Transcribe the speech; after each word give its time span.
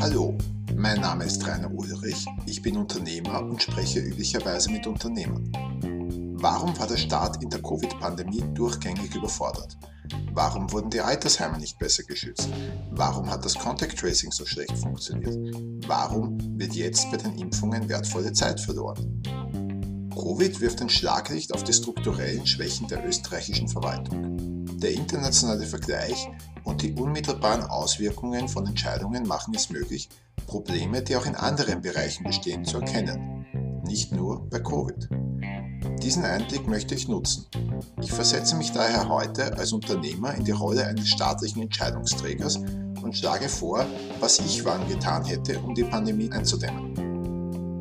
Hallo, 0.00 0.36
mein 0.76 1.00
Name 1.00 1.24
ist 1.24 1.46
Rainer 1.46 1.72
Ulrich, 1.72 2.26
ich 2.44 2.60
bin 2.60 2.76
Unternehmer 2.76 3.40
und 3.40 3.62
spreche 3.62 4.00
üblicherweise 4.00 4.70
mit 4.70 4.86
Unternehmern. 4.86 5.50
Warum 6.34 6.78
war 6.78 6.86
der 6.86 6.98
Staat 6.98 7.42
in 7.42 7.48
der 7.48 7.62
Covid-Pandemie 7.62 8.44
durchgängig 8.52 9.14
überfordert? 9.14 9.78
Warum 10.34 10.70
wurden 10.72 10.90
die 10.90 11.00
Altersheime 11.00 11.56
nicht 11.56 11.78
besser 11.78 12.02
geschützt? 12.02 12.50
Warum 12.90 13.30
hat 13.30 13.46
das 13.46 13.54
Contact 13.54 13.98
Tracing 13.98 14.30
so 14.30 14.44
schlecht 14.44 14.76
funktioniert? 14.76 15.38
Warum 15.86 16.36
wird 16.58 16.74
jetzt 16.74 17.10
bei 17.10 17.16
den 17.16 17.38
Impfungen 17.38 17.88
wertvolle 17.88 18.34
Zeit 18.34 18.60
verloren? 18.60 19.22
Covid 20.14 20.60
wirft 20.60 20.82
ein 20.82 20.90
Schlaglicht 20.90 21.54
auf 21.54 21.64
die 21.64 21.72
strukturellen 21.72 22.46
Schwächen 22.46 22.88
der 22.88 23.06
österreichischen 23.06 23.68
Verwaltung. 23.68 24.66
Der 24.80 24.92
internationale 24.92 25.64
Vergleich 25.64 26.28
und 26.64 26.82
die 26.82 26.94
unmittelbaren 26.94 27.62
Auswirkungen 27.62 28.48
von 28.48 28.66
Entscheidungen 28.66 29.26
machen 29.26 29.54
es 29.54 29.70
möglich, 29.70 30.08
Probleme, 30.46 31.02
die 31.02 31.16
auch 31.16 31.26
in 31.26 31.34
anderen 31.34 31.80
Bereichen 31.80 32.24
bestehen, 32.24 32.64
zu 32.64 32.78
erkennen. 32.78 33.82
Nicht 33.84 34.12
nur 34.12 34.48
bei 34.48 34.58
Covid. 34.58 35.08
Diesen 36.02 36.24
Einblick 36.24 36.66
möchte 36.66 36.94
ich 36.94 37.08
nutzen. 37.08 37.46
Ich 38.00 38.12
versetze 38.12 38.56
mich 38.56 38.72
daher 38.72 39.08
heute 39.08 39.56
als 39.56 39.72
Unternehmer 39.72 40.34
in 40.34 40.44
die 40.44 40.50
Rolle 40.50 40.86
eines 40.86 41.08
staatlichen 41.08 41.62
Entscheidungsträgers 41.62 42.56
und 43.02 43.16
schlage 43.16 43.48
vor, 43.48 43.86
was 44.20 44.38
ich 44.38 44.64
wann 44.64 44.88
getan 44.88 45.24
hätte, 45.24 45.58
um 45.60 45.74
die 45.74 45.84
Pandemie 45.84 46.30
einzudämmen. 46.30 46.94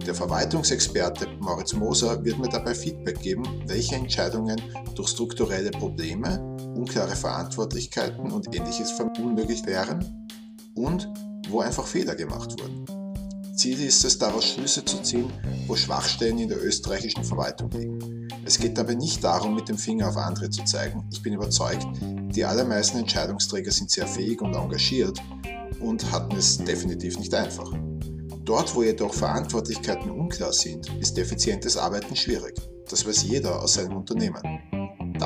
Der 0.06 0.14
Verwaltungsexperte 0.14 1.28
Moritz 1.40 1.74
Moser 1.74 2.24
wird 2.26 2.38
mir 2.38 2.50
dabei 2.50 2.76
Feedback 2.76 3.22
geben, 3.22 3.44
welche 3.68 3.96
Entscheidungen 3.96 4.62
durch 4.96 5.10
strukturelle 5.10 5.72
Probleme, 5.72 6.53
unklare 6.76 7.16
Verantwortlichkeiten 7.16 8.32
und 8.32 8.56
ähnliches 8.56 8.92
verunmöglicht 8.92 9.66
wären 9.66 10.28
und 10.76 11.10
wo 11.50 11.62
einfach 11.62 11.86
Fehler 11.86 12.16
gemacht 12.16 12.60
wurden. 12.60 12.86
Ziel 13.56 13.80
ist 13.82 14.04
es, 14.04 14.18
daraus 14.18 14.46
Schlüsse 14.46 14.84
zu 14.84 15.02
ziehen, 15.04 15.32
wo 15.68 15.76
Schwachstellen 15.76 16.40
in 16.40 16.50
der 16.50 16.64
österreichischen 16.64 17.24
Verwaltung 17.24 17.70
liegen. 17.72 18.28
Es 18.46 18.58
geht 18.58 18.78
dabei 18.78 18.96
nicht 18.96 19.24
darum, 19.24 19.56
mit 19.56 19.70
dem 19.70 19.78
Finger 19.78 20.10
auf 20.10 20.18
andere 20.18 20.50
zu 20.50 20.64
zeigen. 20.66 21.08
Ich 21.12 21.22
bin 21.22 21.34
überzeugt, 21.34 21.88
die 22.02 22.44
allermeisten 22.44 22.98
Entscheidungsträger 22.98 23.72
sind 23.72 23.92
sehr 23.92 24.08
fähig 24.08 24.42
und 24.42 24.56
engagiert 24.56 25.22
und 25.80 26.12
hatten 26.12 26.36
es 26.36 26.58
definitiv 26.58 27.20
nicht 27.20 27.34
einfach. 27.34 27.72
Dort, 28.44 28.76
wo 28.76 28.84
jedoch 28.84 29.14
Verantwortlichkeiten 29.14 30.12
unklar 30.12 30.52
sind, 30.52 30.92
ist 31.00 31.18
effizientes 31.18 31.78
Arbeiten 31.78 32.16
schwierig. 32.16 32.56
Das 32.90 33.06
weiß 33.08 33.24
jeder 33.24 33.62
aus 33.62 33.76
seinem 33.76 33.96
Unternehmen. 33.96 34.42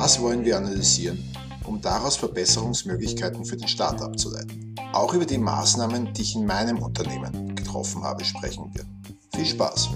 Das 0.00 0.22
wollen 0.22 0.44
wir 0.44 0.56
analysieren, 0.56 1.18
um 1.66 1.80
daraus 1.80 2.14
Verbesserungsmöglichkeiten 2.14 3.44
für 3.44 3.56
den 3.56 3.66
Staat 3.66 4.00
abzuleiten. 4.00 4.76
Auch 4.92 5.12
über 5.12 5.26
die 5.26 5.38
Maßnahmen, 5.38 6.12
die 6.12 6.22
ich 6.22 6.36
in 6.36 6.46
meinem 6.46 6.80
Unternehmen 6.80 7.56
getroffen 7.56 8.04
habe, 8.04 8.24
sprechen 8.24 8.72
wir. 8.72 8.84
Viel 9.34 9.44
Spaß! 9.44 9.88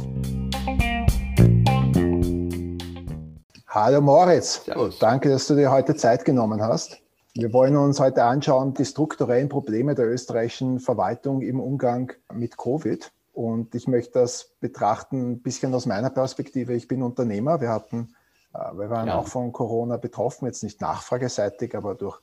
Hallo 3.68 4.00
Moritz, 4.00 4.64
Servus. 4.64 4.98
danke, 4.98 5.28
dass 5.28 5.46
du 5.46 5.54
dir 5.54 5.70
heute 5.70 5.94
Zeit 5.94 6.24
genommen 6.24 6.60
hast. 6.60 7.00
Wir 7.34 7.52
wollen 7.52 7.76
uns 7.76 8.00
heute 8.00 8.24
anschauen, 8.24 8.74
die 8.74 8.84
strukturellen 8.84 9.48
Probleme 9.48 9.94
der 9.94 10.08
österreichischen 10.08 10.80
Verwaltung 10.80 11.42
im 11.42 11.60
Umgang 11.60 12.12
mit 12.32 12.56
Covid. 12.56 13.12
Und 13.32 13.72
ich 13.76 13.86
möchte 13.86 14.18
das 14.18 14.50
betrachten 14.58 15.34
ein 15.34 15.42
bisschen 15.42 15.72
aus 15.72 15.86
meiner 15.86 16.10
Perspektive. 16.10 16.74
Ich 16.74 16.88
bin 16.88 17.04
Unternehmer. 17.04 17.60
Wir 17.60 17.68
hatten, 17.68 18.16
wir 18.52 18.90
waren 18.90 19.08
ja. 19.08 19.18
auch 19.18 19.28
von 19.28 19.52
Corona 19.52 19.96
betroffen, 19.96 20.46
jetzt 20.46 20.62
nicht 20.62 20.80
nachfrageseitig, 20.80 21.74
aber 21.74 21.94
durch 21.94 22.20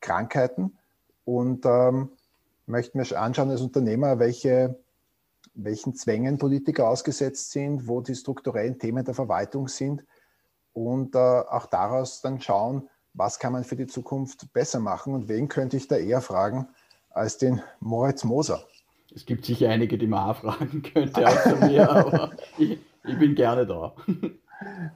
Krankheiten. 0.00 0.76
Und 1.24 1.64
ähm, 1.64 2.10
möchten 2.66 2.98
wir 2.98 3.20
anschauen 3.20 3.50
als 3.50 3.60
Unternehmer, 3.60 4.18
welche, 4.18 4.76
welchen 5.54 5.94
Zwängen 5.94 6.38
Politiker 6.38 6.88
ausgesetzt 6.88 7.52
sind, 7.52 7.86
wo 7.86 8.00
die 8.00 8.14
strukturellen 8.14 8.78
Themen 8.78 9.04
der 9.04 9.14
Verwaltung 9.14 9.68
sind 9.68 10.04
und 10.72 11.14
äh, 11.14 11.18
auch 11.18 11.66
daraus 11.66 12.20
dann 12.20 12.40
schauen, 12.40 12.88
was 13.12 13.38
kann 13.38 13.52
man 13.52 13.64
für 13.64 13.76
die 13.76 13.86
Zukunft 13.86 14.52
besser 14.52 14.80
machen 14.80 15.14
und 15.14 15.28
wen 15.28 15.48
könnte 15.48 15.76
ich 15.76 15.88
da 15.88 15.96
eher 15.96 16.20
fragen 16.20 16.68
als 17.10 17.38
den 17.38 17.60
Moritz 17.80 18.24
Moser. 18.24 18.64
Es 19.12 19.26
gibt 19.26 19.44
sicher 19.44 19.68
einige, 19.68 19.98
die 19.98 20.06
man 20.06 20.30
auch 20.30 20.36
fragen 20.36 20.82
könnte, 20.82 21.26
außer 21.26 21.56
mir, 21.66 21.90
aber 21.90 22.30
ich, 22.58 22.78
ich 23.04 23.18
bin 23.18 23.34
gerne 23.34 23.66
da. 23.66 23.94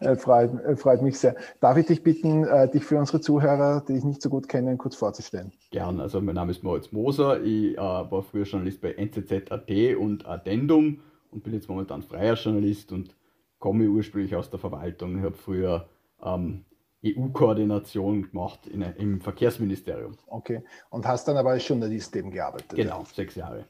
Äh, 0.00 0.16
freut, 0.16 0.52
äh, 0.64 0.76
freut, 0.76 1.02
mich 1.02 1.18
sehr. 1.18 1.36
Darf 1.60 1.76
ich 1.76 1.86
dich 1.86 2.02
bitten, 2.02 2.44
äh, 2.44 2.68
dich 2.70 2.84
für 2.84 2.98
unsere 2.98 3.20
Zuhörer, 3.20 3.82
die 3.86 3.94
ich 3.94 4.04
nicht 4.04 4.20
so 4.20 4.28
gut 4.28 4.48
kenne, 4.48 4.76
kurz 4.76 4.94
vorzustellen? 4.96 5.52
Gern. 5.70 6.00
Also 6.00 6.20
mein 6.20 6.34
Name 6.34 6.50
ist 6.50 6.62
Moritz 6.62 6.92
Moser. 6.92 7.42
Ich 7.42 7.74
äh, 7.74 7.78
war 7.78 8.22
früher 8.22 8.44
Journalist 8.44 8.80
bei 8.80 8.92
NZZ.at 8.92 9.96
und 9.98 10.26
Addendum 10.26 11.00
und 11.30 11.42
bin 11.42 11.54
jetzt 11.54 11.68
momentan 11.68 12.02
freier 12.02 12.34
Journalist 12.34 12.92
und 12.92 13.16
komme 13.58 13.88
ursprünglich 13.88 14.36
aus 14.36 14.50
der 14.50 14.58
Verwaltung. 14.58 15.18
Ich 15.18 15.24
habe 15.24 15.36
früher 15.36 15.88
ähm, 16.22 16.64
EU-Koordination 17.04 18.30
gemacht 18.30 18.66
in, 18.66 18.82
im 18.82 19.20
Verkehrsministerium. 19.20 20.16
Okay. 20.26 20.62
Und 20.90 21.06
hast 21.06 21.26
dann 21.28 21.36
aber 21.36 21.50
als 21.50 21.66
Journalist 21.66 22.14
eben 22.16 22.30
gearbeitet? 22.30 22.74
Genau, 22.74 23.00
ja. 23.00 23.06
sechs 23.06 23.34
Jahre. 23.34 23.64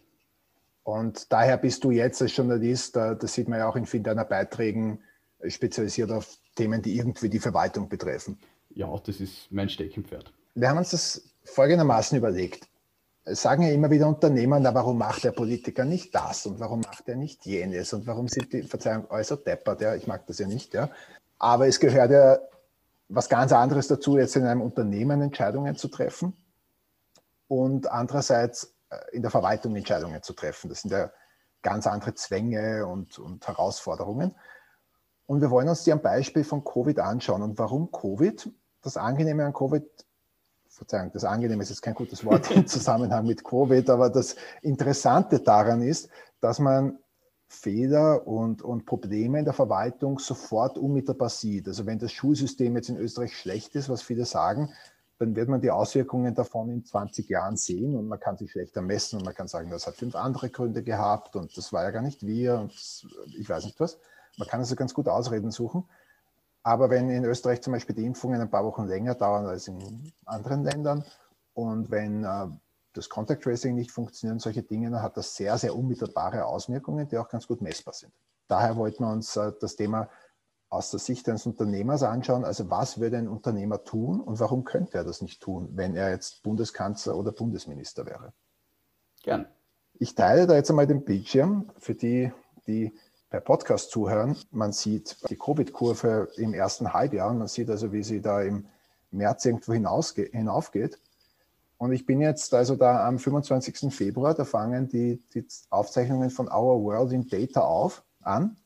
Und 0.83 1.33
daher 1.33 1.57
bist 1.57 1.83
du 1.83 1.91
jetzt 1.91 2.21
als 2.21 2.37
Journalist, 2.37 2.95
das 2.95 3.33
sieht 3.33 3.49
man 3.49 3.59
ja 3.59 3.69
auch 3.69 3.77
in 3.77 3.87
vielen 3.87 4.03
deiner 4.03 4.25
Beiträgen, 4.25 5.01
spezialisiert 5.49 6.11
auf 6.11 6.39
Themen, 6.55 6.83
die 6.83 6.97
irgendwie 6.97 7.29
die 7.29 7.39
Verwaltung 7.39 7.89
betreffen. 7.89 8.39
Ja, 8.71 8.89
das 9.05 9.21
ist 9.21 9.51
mein 9.51 9.69
Steckenpferd. 9.69 10.33
Wir 10.55 10.69
haben 10.69 10.79
uns 10.79 10.91
das 10.91 11.23
folgendermaßen 11.45 12.17
überlegt. 12.17 12.69
Es 13.25 13.43
sagen 13.43 13.63
ja 13.63 13.71
immer 13.71 13.91
wieder 13.91 14.07
Unternehmer, 14.07 14.61
na, 14.61 14.75
warum 14.75 14.99
macht 14.99 15.25
der 15.25 15.33
Politiker 15.33 15.85
nicht 15.85 16.15
das 16.15 16.45
und 16.47 16.61
warum 16.61 16.81
macht 16.81 17.09
er 17.09 17.17
nicht 17.17 17.47
jenes 17.47 17.93
und 17.93 18.07
warum 18.07 18.29
sind 18.29 18.53
die, 18.53 18.63
Verzeihung, 18.63 19.11
äußerst 19.11 19.47
deppert, 19.47 19.81
ja, 19.81 19.95
ich 19.95 20.07
mag 20.07 20.27
das 20.27 20.39
ja 20.39 20.47
nicht, 20.47 20.75
ja. 20.75 20.91
Aber 21.39 21.67
es 21.67 21.81
gehört 21.81 22.11
ja 22.11 22.39
was 23.09 23.29
ganz 23.29 23.53
anderes 23.53 23.89
dazu, 23.89 24.19
jetzt 24.19 24.37
in 24.37 24.45
einem 24.45 24.61
Unternehmen 24.61 25.23
Entscheidungen 25.23 25.77
zu 25.77 25.89
treffen 25.89 26.35
und 27.49 27.91
andererseits 27.91 28.75
äh, 28.91 28.97
in 29.13 29.23
der 29.23 29.31
Verwaltung 29.31 29.75
Entscheidungen 29.77 30.23
zu 30.23 30.33
treffen. 30.33 30.69
Das 30.69 30.83
sind 30.83 30.91
ja 30.91 31.11
ganz 31.63 31.87
andere 31.87 32.15
Zwänge 32.15 32.87
und, 32.87 33.19
und 33.19 33.47
Herausforderungen. 33.47 34.35
Und 35.27 35.41
wir 35.41 35.51
wollen 35.51 35.69
uns 35.69 35.85
die 35.85 35.93
am 35.93 36.03
Beispiel 36.03 36.45
von 36.45 36.65
Covid 36.65 36.99
anschauen. 37.01 37.43
Und 37.43 37.59
warum 37.59 37.91
Covid? 37.91 38.51
Das 38.83 38.97
Angenehme 38.97 39.45
an 39.45 39.53
Covid, 39.53 39.85
Verzeihung, 40.69 41.11
das 41.13 41.25
Angenehme 41.25 41.63
ist 41.63 41.71
jetzt 41.71 41.83
kein 41.83 41.95
gutes 41.95 42.25
Wort 42.25 42.51
im 42.51 42.67
Zusammenhang 42.67 43.27
mit 43.27 43.45
Covid, 43.45 43.89
aber 43.89 44.11
das 44.11 44.37
Interessante 44.61 45.41
daran 45.41 45.81
ist, 45.83 46.09
dass 46.41 46.59
man 46.59 46.99
Fehler 47.47 48.27
und, 48.27 48.63
und 48.63 48.85
Probleme 48.85 49.39
in 49.39 49.45
der 49.45 49.55
Verwaltung 49.55 50.19
sofort 50.19 50.77
unmittelbar 50.77 51.29
sieht. 51.29 51.69
Also 51.69 51.87
wenn 51.87 51.99
das 51.99 52.13
Schulsystem 52.13 52.75
jetzt 52.75 52.89
in 52.89 52.97
Österreich 52.97 53.37
schlecht 53.37 53.75
ist, 53.77 53.89
was 53.89 54.03
viele 54.03 54.25
sagen, 54.25 54.73
dann 55.19 55.37
wird 55.37 55.49
man 55.49 55.61
die 55.61 55.71
Auswirkungen 55.71 56.35
davon 56.35 56.69
in 56.71 56.85
20 56.85 57.29
Jahren 57.29 57.57
sehen 57.57 57.95
und 57.95 58.09
man 58.09 58.19
kann 58.19 58.37
sich 58.37 58.51
schlechter 58.51 58.83
messen 58.83 59.19
und 59.19 59.25
man 59.25 59.35
kann 59.35 59.47
sagen, 59.47 59.71
das 59.71 59.87
hat 59.87 59.95
fünf 59.95 60.17
andere 60.17 60.51
Gründe 60.51 60.83
gehabt 60.83 61.37
und 61.37 61.57
das 61.57 61.73
war 61.73 61.85
ja 61.85 61.91
gar 61.93 62.03
nicht 62.03 62.27
wir 62.27 62.59
und 62.59 62.73
ich 63.39 63.49
weiß 63.49 63.65
nicht 63.65 63.79
was. 63.79 63.99
Man 64.37 64.49
kann 64.49 64.61
also 64.61 64.77
ganz 64.77 64.95
gut 64.95 65.09
Ausreden 65.09 65.51
suchen. 65.51 65.85
Aber 66.63 66.89
wenn 66.89 67.11
in 67.11 67.25
Österreich 67.25 67.61
zum 67.61 67.75
Beispiel 67.75 67.95
die 67.95 68.07
Impfungen 68.07 68.41
ein 68.41 68.51
paar 68.51 68.65
Wochen 68.65 68.87
länger 68.87 69.15
dauern 69.15 69.47
als 69.47 69.69
in 69.69 70.13
anderen 70.25 70.65
Ländern 70.65 71.05
und 71.53 71.91
wenn 71.91 72.25
äh, 72.25 72.47
das 72.95 73.09
Contact 73.09 73.43
Tracing 73.43 73.75
nicht 73.75 73.91
funktioniert, 73.91 74.41
solche 74.41 74.63
Dinge, 74.63 74.91
dann 74.91 75.03
hat 75.03 75.17
das 75.17 75.35
sehr, 75.37 75.59
sehr 75.59 75.77
unmittelbare 75.77 76.47
Auswirkungen, 76.47 77.07
die 77.09 77.19
auch 77.19 77.29
ganz 77.29 77.47
gut 77.47 77.61
messbar 77.61 77.93
sind. 77.93 78.13
Daher 78.49 78.77
wollten 78.77 79.05
wir 79.05 79.13
uns 79.13 79.37
äh, 79.37 79.53
das 79.61 79.77
Thema 79.77 80.09
aus 80.71 80.91
der 80.91 81.01
Sicht 81.01 81.29
eines 81.29 81.47
Unternehmers 81.47 82.03
anschauen. 82.03 82.45
Also 82.45 82.71
was 82.71 82.99
würde 82.99 83.19
ein 83.19 83.29
Unternehmer 83.29 83.85
tun 83.85 84.21
und 84.21 84.41
warum 84.41 84.65
könnte 84.65 84.99
er 84.99 85.05
das 85.05 85.23
nicht 85.23 85.43
tun, 85.43 85.69
wenn 85.73 85.95
er 85.95 86.11
jetzt 86.11 86.43
Bundeskanzler 86.43 87.17
oder 87.17 87.33
Bundesminister 87.33 88.07
wäre? 88.07 88.33
Gern. 89.23 89.47
Ich 89.95 90.15
teile 90.15 90.47
da 90.47 90.55
jetzt 90.55 90.71
einmal 90.71 90.87
den 90.87 91.05
Bildschirm 91.05 91.71
für 91.79 91.95
die, 91.95 92.33
die 92.67 92.93
bei 93.35 93.41
Podcast 93.41 93.91
zuhören. 93.91 94.37
Man 94.53 94.71
sieht 94.71 95.17
die 95.29 95.37
Covid-Kurve 95.37 96.29
im 96.37 96.55
ersten 96.55 96.93
Halbjahr. 96.93 97.35
Man 97.35 97.49
sieht 97.49 97.69
also, 97.69 97.93
wie 97.93 98.05
sie 98.05 98.21
da 98.21 98.41
im 98.43 98.67
März 99.11 99.45
irgendwo 99.45 99.73
hinaufgeht. 99.73 101.01
Und 101.77 101.93
ich 101.93 102.07
bin 102.07 102.21
jetzt 102.21 102.55
also 102.55 102.77
da 102.77 103.05
am 103.05 103.19
25. 103.19 103.93
Februar, 103.93 104.35
da 104.35 104.45
fangen 104.45 104.87
die, 104.87 105.21
die 105.35 105.45
Aufzeichnungen 105.71 106.31
von 106.31 106.47
Our 106.47 106.81
World 106.85 107.11
in 107.11 107.27
Data 107.27 107.63
auf 107.63 108.05
an 108.23 108.57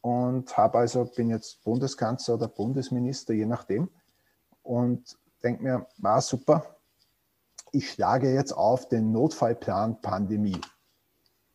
und 0.00 0.56
habe 0.56 0.78
also, 0.78 1.04
bin 1.04 1.28
jetzt 1.28 1.62
Bundeskanzler 1.62 2.36
oder 2.36 2.48
Bundesminister, 2.48 3.34
je 3.34 3.44
nachdem, 3.44 3.90
und 4.62 5.18
denke 5.42 5.62
mir, 5.62 5.86
war 5.98 6.22
super, 6.22 6.64
ich 7.72 7.90
schlage 7.90 8.32
jetzt 8.32 8.52
auf 8.52 8.88
den 8.88 9.12
Notfallplan 9.12 10.00
Pandemie. 10.00 10.62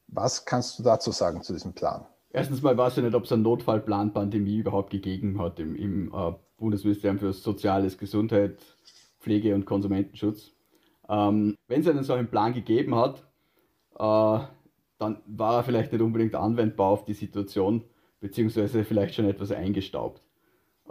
Was 0.06 0.45
kannst 0.45 0.78
du 0.78 0.83
dazu 0.83 1.12
sagen 1.12 1.42
zu 1.42 1.54
diesem 1.54 1.74
Plan? 1.74 2.06
Erstens 2.38 2.62
mal 2.62 2.78
weiß 2.78 3.00
ich 3.00 3.04
nicht, 3.04 3.16
ob 3.16 3.24
es 3.24 3.31
einen 3.31 3.42
Notfallplan 3.42 4.13
Pandemie 4.13 4.57
überhaupt 4.57 4.92
gegeben 4.92 5.42
hat 5.42 5.60
im, 5.60 5.75
im 5.75 6.13
äh, 6.13 6.34
Bundesministerium 6.57 7.18
für 7.18 7.34
Soziales, 7.34 7.98
Gesundheit, 7.98 8.60
Pflege 9.19 9.56
und 9.56 9.66
Konsumentenschutz. 9.66 10.51
Ähm, 11.10 11.56
wenn 11.68 11.81
es 11.81 11.88
einen 11.88 12.04
solchen 12.04 12.28
Plan 12.28 12.54
gegeben 12.54 12.94
hat, 12.94 13.24
äh, 13.95 14.45
dann 15.00 15.18
war 15.25 15.56
er 15.56 15.63
vielleicht 15.63 15.92
nicht 15.92 16.01
unbedingt 16.04 16.36
anwendbar 16.36 16.89
auf 16.92 17.06
die 17.06 17.16
Situation, 17.16 17.84
beziehungsweise 18.19 18.83
vielleicht 18.83 19.16
schon 19.16 19.25
etwas 19.25 19.51
eingestaubt. 19.51 20.22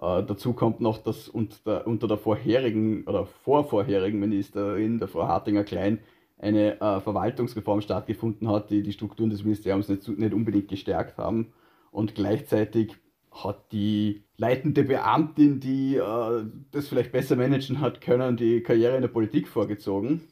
Äh, 0.00 0.24
dazu 0.24 0.52
kommt 0.52 0.80
noch, 0.80 0.98
dass 0.98 1.28
unter 1.28 1.58
der, 1.64 1.86
unter 1.86 2.08
der 2.08 2.18
vorherigen 2.18 3.04
oder 3.04 3.24
vorvorherigen 3.24 4.18
Ministerin, 4.18 4.98
der 4.98 5.06
Frau 5.06 5.28
Hartinger-Klein, 5.28 6.00
eine 6.38 6.80
äh, 6.80 7.00
Verwaltungsreform 7.00 7.80
stattgefunden 7.80 8.48
hat, 8.48 8.70
die 8.70 8.82
die 8.82 8.92
Strukturen 8.92 9.30
des 9.30 9.42
Ministeriums 9.44 9.88
nicht, 9.88 10.06
nicht 10.08 10.34
unbedingt 10.34 10.68
gestärkt 10.68 11.18
haben. 11.18 11.52
Und 11.90 12.14
gleichzeitig 12.14 12.96
hat 13.32 13.72
die 13.72 14.24
leitende 14.36 14.84
Beamtin, 14.84 15.60
die 15.60 15.96
äh, 15.96 16.44
das 16.72 16.88
vielleicht 16.88 17.12
besser 17.12 17.36
managen 17.36 17.80
hat 17.80 18.00
können, 18.00 18.36
die 18.36 18.62
Karriere 18.62 18.96
in 18.96 19.02
der 19.02 19.08
Politik 19.08 19.48
vorgezogen. 19.48 20.22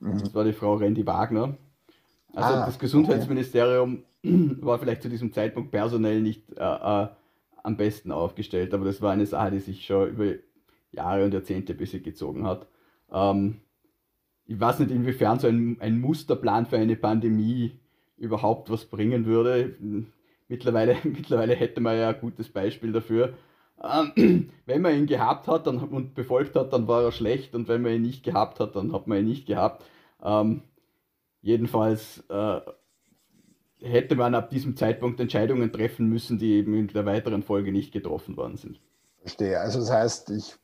Mhm. 0.00 0.18
Das 0.18 0.34
war 0.34 0.44
die 0.44 0.52
Frau 0.52 0.74
Randy 0.74 1.06
Wagner. 1.06 1.56
Also 2.34 2.54
ah, 2.54 2.66
das 2.66 2.78
Gesundheitsministerium 2.78 4.04
okay. 4.24 4.56
war 4.60 4.78
vielleicht 4.78 5.02
zu 5.02 5.08
diesem 5.08 5.32
Zeitpunkt 5.32 5.70
personell 5.70 6.20
nicht 6.20 6.44
äh, 6.56 6.62
äh, 6.62 7.08
am 7.62 7.76
besten 7.76 8.12
aufgestellt, 8.12 8.74
aber 8.74 8.84
das 8.84 9.00
war 9.00 9.12
eine 9.12 9.26
Sache, 9.26 9.52
die 9.52 9.60
sich 9.60 9.86
schon 9.86 10.10
über 10.10 10.34
Jahre 10.92 11.24
und 11.24 11.34
Jahrzehnte 11.34 11.74
bis 11.74 11.90
sie 11.90 12.02
gezogen 12.02 12.46
hat. 12.46 12.66
Ähm, 13.10 13.60
ich 14.48 14.58
weiß 14.58 14.78
nicht, 14.78 14.90
inwiefern 14.90 15.38
so 15.38 15.46
ein, 15.46 15.76
ein 15.78 16.00
Musterplan 16.00 16.64
für 16.66 16.78
eine 16.78 16.96
Pandemie 16.96 17.78
überhaupt 18.16 18.70
was 18.70 18.86
bringen 18.86 19.26
würde. 19.26 19.76
Mittlerweile, 20.48 20.96
mittlerweile 21.04 21.54
hätte 21.54 21.80
man 21.82 21.96
ja 21.96 22.08
ein 22.08 22.20
gutes 22.20 22.48
Beispiel 22.48 22.90
dafür. 22.90 23.34
Ähm, 23.80 24.48
wenn 24.66 24.80
man 24.80 24.96
ihn 24.96 25.06
gehabt 25.06 25.46
hat 25.48 25.66
dann, 25.66 25.78
und 25.78 26.14
befolgt 26.14 26.56
hat, 26.56 26.72
dann 26.72 26.88
war 26.88 27.04
er 27.04 27.12
schlecht 27.12 27.54
und 27.54 27.68
wenn 27.68 27.82
man 27.82 27.92
ihn 27.92 28.02
nicht 28.02 28.24
gehabt 28.24 28.58
hat, 28.58 28.74
dann 28.74 28.92
hat 28.92 29.06
man 29.06 29.18
ihn 29.18 29.26
nicht 29.26 29.46
gehabt. 29.46 29.84
Ähm, 30.24 30.62
jedenfalls 31.42 32.24
äh, 32.30 32.60
hätte 33.80 34.16
man 34.16 34.34
ab 34.34 34.48
diesem 34.48 34.76
Zeitpunkt 34.76 35.20
Entscheidungen 35.20 35.70
treffen 35.70 36.08
müssen, 36.08 36.38
die 36.38 36.54
eben 36.54 36.74
in 36.74 36.88
der 36.88 37.04
weiteren 37.04 37.42
Folge 37.42 37.70
nicht 37.70 37.92
getroffen 37.92 38.38
worden 38.38 38.56
sind. 38.56 38.80
Verstehe. 39.20 39.60
Also 39.60 39.78
das 39.80 39.92
heißt, 39.92 40.30
ich 40.30 40.56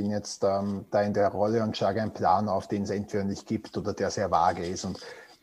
bin 0.00 0.10
jetzt 0.10 0.42
ähm, 0.44 0.86
da 0.90 1.02
in 1.02 1.12
der 1.12 1.28
Rolle 1.28 1.62
und 1.62 1.76
schlage 1.76 2.00
einen 2.00 2.14
Plan 2.14 2.48
auf, 2.48 2.68
den 2.68 2.84
es 2.84 2.90
entweder 2.90 3.24
nicht 3.24 3.46
gibt 3.46 3.76
oder 3.76 3.92
der 3.92 4.10
sehr 4.10 4.30
vage 4.30 4.64
ist. 4.64 4.86
Und 4.86 4.98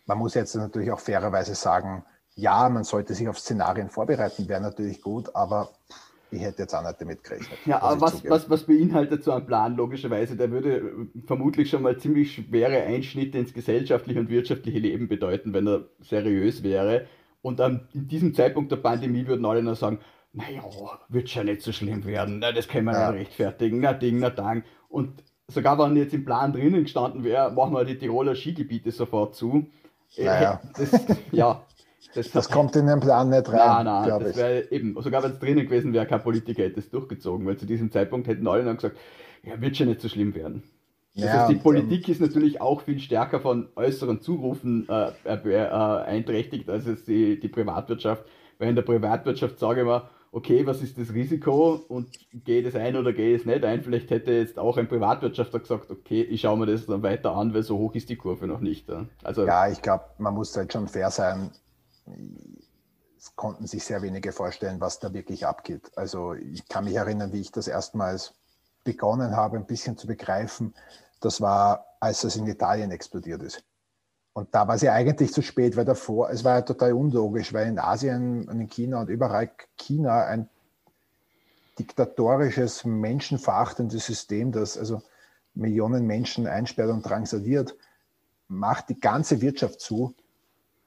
man 0.07 0.17
muss 0.17 0.33
jetzt 0.33 0.55
natürlich 0.55 0.91
auch 0.91 0.99
fairerweise 0.99 1.53
sagen, 1.53 2.03
ja, 2.35 2.67
man 2.69 2.83
sollte 2.83 3.13
sich 3.13 3.27
auf 3.27 3.37
Szenarien 3.37 3.89
vorbereiten, 3.89 4.49
wäre 4.49 4.61
natürlich 4.61 5.01
gut, 5.01 5.35
aber 5.35 5.69
ich 6.31 6.41
hätte 6.41 6.63
jetzt 6.63 6.73
auch 6.73 6.81
nicht 6.81 6.99
damit 6.99 7.23
gerechnet. 7.23 7.59
Ja, 7.65 7.83
aber 7.83 8.01
was, 8.01 8.27
was, 8.27 8.49
was 8.49 8.63
beinhaltet 8.63 9.23
so 9.23 9.31
ein 9.31 9.45
Plan 9.45 9.75
logischerweise? 9.75 10.35
Der 10.35 10.49
würde 10.49 11.07
vermutlich 11.25 11.69
schon 11.69 11.83
mal 11.83 11.97
ziemlich 11.99 12.33
schwere 12.33 12.81
Einschnitte 12.81 13.37
ins 13.37 13.53
gesellschaftliche 13.53 14.19
und 14.19 14.29
wirtschaftliche 14.29 14.79
Leben 14.79 15.07
bedeuten, 15.07 15.53
wenn 15.53 15.67
er 15.67 15.85
seriös 16.01 16.63
wäre. 16.63 17.05
Und 17.43 17.59
ähm, 17.59 17.81
in 17.93 18.07
diesem 18.07 18.33
Zeitpunkt 18.33 18.71
der 18.71 18.77
Pandemie 18.77 19.27
würden 19.27 19.45
alle 19.45 19.61
nur 19.61 19.75
sagen, 19.75 19.99
naja, 20.33 20.63
wird 21.09 21.29
schon 21.29 21.45
nicht 21.45 21.61
so 21.61 21.71
schlimm 21.71 22.05
werden, 22.05 22.39
na, 22.39 22.51
das 22.51 22.67
können 22.67 22.85
wir 22.85 22.93
ja. 22.93 23.11
nicht 23.11 23.21
rechtfertigen, 23.21 23.79
na 23.79 23.93
Ding, 23.93 24.19
na 24.19 24.29
Dang. 24.29 24.63
Und 24.89 25.23
sogar 25.47 25.77
wenn 25.79 25.95
jetzt 25.95 26.13
im 26.13 26.25
Plan 26.25 26.53
drinnen 26.53 26.83
gestanden 26.83 27.23
wäre, 27.23 27.51
machen 27.51 27.73
wir 27.73 27.85
die 27.85 27.97
Tiroler 27.97 28.35
Skigebiete 28.35 28.91
sofort 28.91 29.35
zu. 29.35 29.67
Naja. 30.17 30.61
Das, 30.77 31.05
ja, 31.31 31.65
das, 32.13 32.31
das 32.31 32.49
kommt 32.49 32.75
in 32.75 32.87
den 32.87 32.99
Plan 32.99 33.29
nicht 33.29 33.47
rein. 33.49 33.85
Nein, 33.85 34.09
nein, 34.09 34.19
das 34.23 34.37
wäre 34.37 34.71
eben, 34.71 34.99
sogar 35.01 35.23
wenn 35.23 35.31
es 35.31 35.39
drinnen 35.39 35.65
gewesen 35.65 35.93
wäre, 35.93 36.05
kein 36.05 36.21
Politiker 36.21 36.63
hätte 36.63 36.79
es 36.79 36.89
durchgezogen, 36.89 37.45
weil 37.45 37.57
zu 37.57 37.65
diesem 37.65 37.91
Zeitpunkt 37.91 38.27
hätten 38.27 38.47
alle 38.47 38.63
dann 38.63 38.75
gesagt, 38.75 38.97
ja, 39.43 39.59
wird 39.59 39.75
schon 39.77 39.87
nicht 39.87 40.01
so 40.01 40.09
schlimm 40.09 40.33
werden. 40.35 40.63
Das 41.15 41.25
ja, 41.25 41.31
heißt, 41.33 41.49
die 41.49 41.55
Politik 41.55 42.07
ist 42.09 42.21
natürlich 42.21 42.61
auch 42.61 42.81
viel 42.81 42.99
stärker 42.99 43.39
von 43.39 43.69
äußeren 43.75 44.21
Zurufen 44.21 44.87
äh, 44.87 45.11
äh, 45.25 45.51
äh, 45.51 45.67
einträchtigt 45.67 46.69
als 46.69 46.85
es 46.85 47.05
die, 47.05 47.39
die 47.39 47.47
Privatwirtschaft. 47.47 48.23
Weil 48.59 48.69
in 48.69 48.75
der 48.75 48.83
Privatwirtschaft 48.83 49.57
sage 49.57 49.81
ich 49.81 49.87
mal, 49.87 50.09
okay, 50.37 50.67
was 50.67 50.83
ist 50.83 50.99
das 50.99 51.13
Risiko 51.13 51.83
und 51.87 52.09
geht 52.45 52.67
es 52.67 52.75
ein 52.75 52.95
oder 52.95 53.11
geht 53.11 53.39
es 53.39 53.45
nicht 53.47 53.65
ein? 53.65 53.81
Vielleicht 53.81 54.11
hätte 54.11 54.31
jetzt 54.31 54.59
auch 54.59 54.77
ein 54.77 54.87
Privatwirtschaftler 54.87 55.59
gesagt, 55.59 55.89
okay, 55.89 56.21
ich 56.21 56.41
schaue 56.41 56.57
mir 56.57 56.67
das 56.67 56.85
dann 56.85 57.01
weiter 57.01 57.35
an, 57.35 57.55
weil 57.55 57.63
so 57.63 57.79
hoch 57.79 57.95
ist 57.95 58.09
die 58.09 58.17
Kurve 58.17 58.45
noch 58.45 58.59
nicht. 58.59 58.87
Also, 59.23 59.47
ja, 59.47 59.67
ich 59.67 59.81
glaube, 59.81 60.05
man 60.19 60.35
muss 60.35 60.55
halt 60.55 60.71
schon 60.71 60.87
fair 60.87 61.09
sein. 61.09 61.49
Es 63.17 63.35
konnten 63.35 63.65
sich 63.65 63.83
sehr 63.83 64.03
wenige 64.03 64.31
vorstellen, 64.31 64.79
was 64.79 64.99
da 64.99 65.11
wirklich 65.11 65.47
abgeht. 65.47 65.91
Also 65.95 66.33
ich 66.35 66.67
kann 66.67 66.85
mich 66.85 66.93
erinnern, 66.93 67.33
wie 67.33 67.41
ich 67.41 67.51
das 67.51 67.67
erstmals 67.67 68.35
begonnen 68.83 69.35
habe, 69.35 69.57
ein 69.57 69.65
bisschen 69.65 69.97
zu 69.97 70.05
begreifen. 70.05 70.75
Das 71.19 71.41
war, 71.41 71.83
als 71.99 72.23
es 72.23 72.35
in 72.35 72.45
Italien 72.45 72.91
explodiert 72.91 73.41
ist. 73.41 73.63
Und 74.37 74.53
da 74.53 74.67
war 74.67 74.75
es 74.75 74.83
ja 74.83 74.93
eigentlich 74.93 75.33
zu 75.33 75.41
spät, 75.41 75.75
weil 75.75 75.85
davor, 75.85 76.29
es 76.29 76.43
war 76.43 76.57
ja 76.57 76.61
total 76.61 76.93
unlogisch, 76.93 77.53
weil 77.53 77.69
in 77.69 77.79
Asien 77.79 78.47
und 78.47 78.61
in 78.61 78.69
China 78.69 79.01
und 79.01 79.09
überall 79.09 79.49
China 79.77 80.25
ein 80.25 80.47
diktatorisches, 81.79 82.85
menschenverachtendes 82.85 84.05
System, 84.05 84.51
das 84.51 84.77
also 84.77 85.01
Millionen 85.55 86.05
Menschen 86.05 86.45
einsperrt 86.45 86.91
und 86.91 87.01
drangsaliert, 87.01 87.75
macht 88.47 88.89
die 88.89 88.99
ganze 88.99 89.41
Wirtschaft 89.41 89.81
zu, 89.81 90.13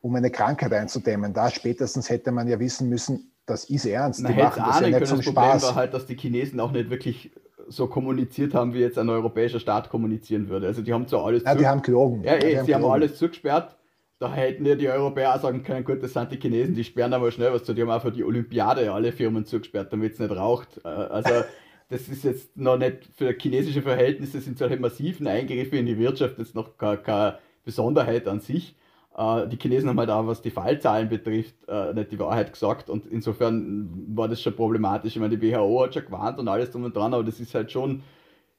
um 0.00 0.14
eine 0.14 0.31
Krankheit 0.31 0.73
einzudämmen. 0.73 1.35
Da 1.35 1.50
spätestens 1.50 2.08
hätte 2.08 2.31
man 2.31 2.47
ja 2.47 2.61
wissen 2.61 2.88
müssen, 2.88 3.32
das 3.47 3.64
ist 3.64 3.85
ernst. 3.85 4.20
Man 4.20 4.32
die 4.32 4.41
machen 4.41 4.62
das 4.64 4.79
ja 4.79 4.91
nicht 4.91 5.06
zum 5.08 5.23
Spaß. 5.23 5.35
Problem 5.35 5.62
war 5.62 5.75
halt, 5.75 5.93
dass 5.93 6.06
die 6.06 6.17
Chinesen 6.17 6.61
auch 6.61 6.70
nicht 6.70 6.88
wirklich 6.88 7.32
so 7.71 7.87
kommuniziert 7.87 8.53
haben, 8.53 8.75
wie 8.75 8.81
jetzt 8.81 8.99
ein 8.99 9.09
europäischer 9.09 9.61
Staat 9.61 9.89
kommunizieren 9.89 10.49
würde. 10.49 10.67
Also 10.67 10.83
die 10.83 10.93
haben 10.93 11.07
zwar 11.07 11.25
alles 11.25 11.45
Ja, 11.45 11.55
die 11.55 11.67
haben 11.67 11.83
gelogen. 11.83 12.25
Ja, 12.25 12.35
eh, 12.35 12.55
ja, 12.55 12.65
sie 12.65 12.75
haben, 12.75 12.83
haben 12.85 12.91
alles 12.91 13.17
zugesperrt. 13.17 13.77
Da 14.19 14.33
hätten 14.35 14.67
ja 14.67 14.75
die 14.75 14.89
Europäer 14.89 15.35
auch 15.35 15.41
sagen 15.41 15.63
können, 15.63 15.85
gut, 15.85 16.03
das 16.03 16.13
sind 16.13 16.31
die 16.33 16.37
Chinesen, 16.37 16.75
die 16.75 16.85
sperren 16.85 17.15
einmal 17.15 17.31
schnell 17.33 17.53
was 17.53 17.65
zu. 17.65 17.73
Die 17.73 17.81
haben 17.81 17.91
auch 17.91 18.03
für 18.03 18.13
die 18.13 18.25
Olympiade 18.25 18.93
alle 18.93 19.13
Firmen 19.13 19.47
zugesperrt, 19.47 19.93
damit 19.93 20.15
es 20.15 20.19
nicht 20.19 20.35
raucht. 20.35 20.81
Äh, 20.85 20.89
also 20.89 21.31
das 21.89 22.09
ist 22.09 22.25
jetzt 22.25 22.57
noch 22.57 22.77
nicht 22.77 23.09
für 23.15 23.33
chinesische 23.39 23.83
Verhältnisse 23.83 24.41
sind 24.41 24.59
solche 24.59 24.77
massiven 24.77 25.27
Eingriffe 25.27 25.77
in 25.77 25.87
die 25.87 25.99
Wirtschaft 25.99 26.39
jetzt 26.39 26.55
noch 26.55 26.77
keine, 26.77 26.99
keine 26.99 27.39
Besonderheit 27.65 28.27
an 28.27 28.41
sich. 28.41 28.75
Äh, 29.21 29.49
die 29.49 29.59
Chinesen 29.59 29.89
haben 29.91 29.99
halt 29.99 30.11
auch, 30.11 30.27
was 30.27 30.41
die 30.43 30.51
Fallzahlen 30.51 31.09
betrifft, 31.11 31.55
äh, 31.69 31.93
nicht 31.93 32.13
die 32.13 32.19
Wahrheit 32.19 32.53
gesagt 32.53 32.89
und 32.89 33.07
insofern 33.07 34.07
war 34.17 34.29
das 34.29 34.41
schon 34.41 34.57
problematisch. 34.57 35.15
Ich 35.17 35.21
meine, 35.21 35.37
die 35.37 35.53
WHO 35.53 35.85
hat 35.85 35.95
schon 35.95 36.07
gewarnt 36.07 36.39
und 36.39 36.49
alles 36.49 36.71
drum 36.71 36.85
und 36.85 36.97
dran, 36.97 37.13
aber 37.13 37.25
das 37.25 37.39
ist 37.39 37.55
halt 37.55 37.71
schon, 37.71 38.03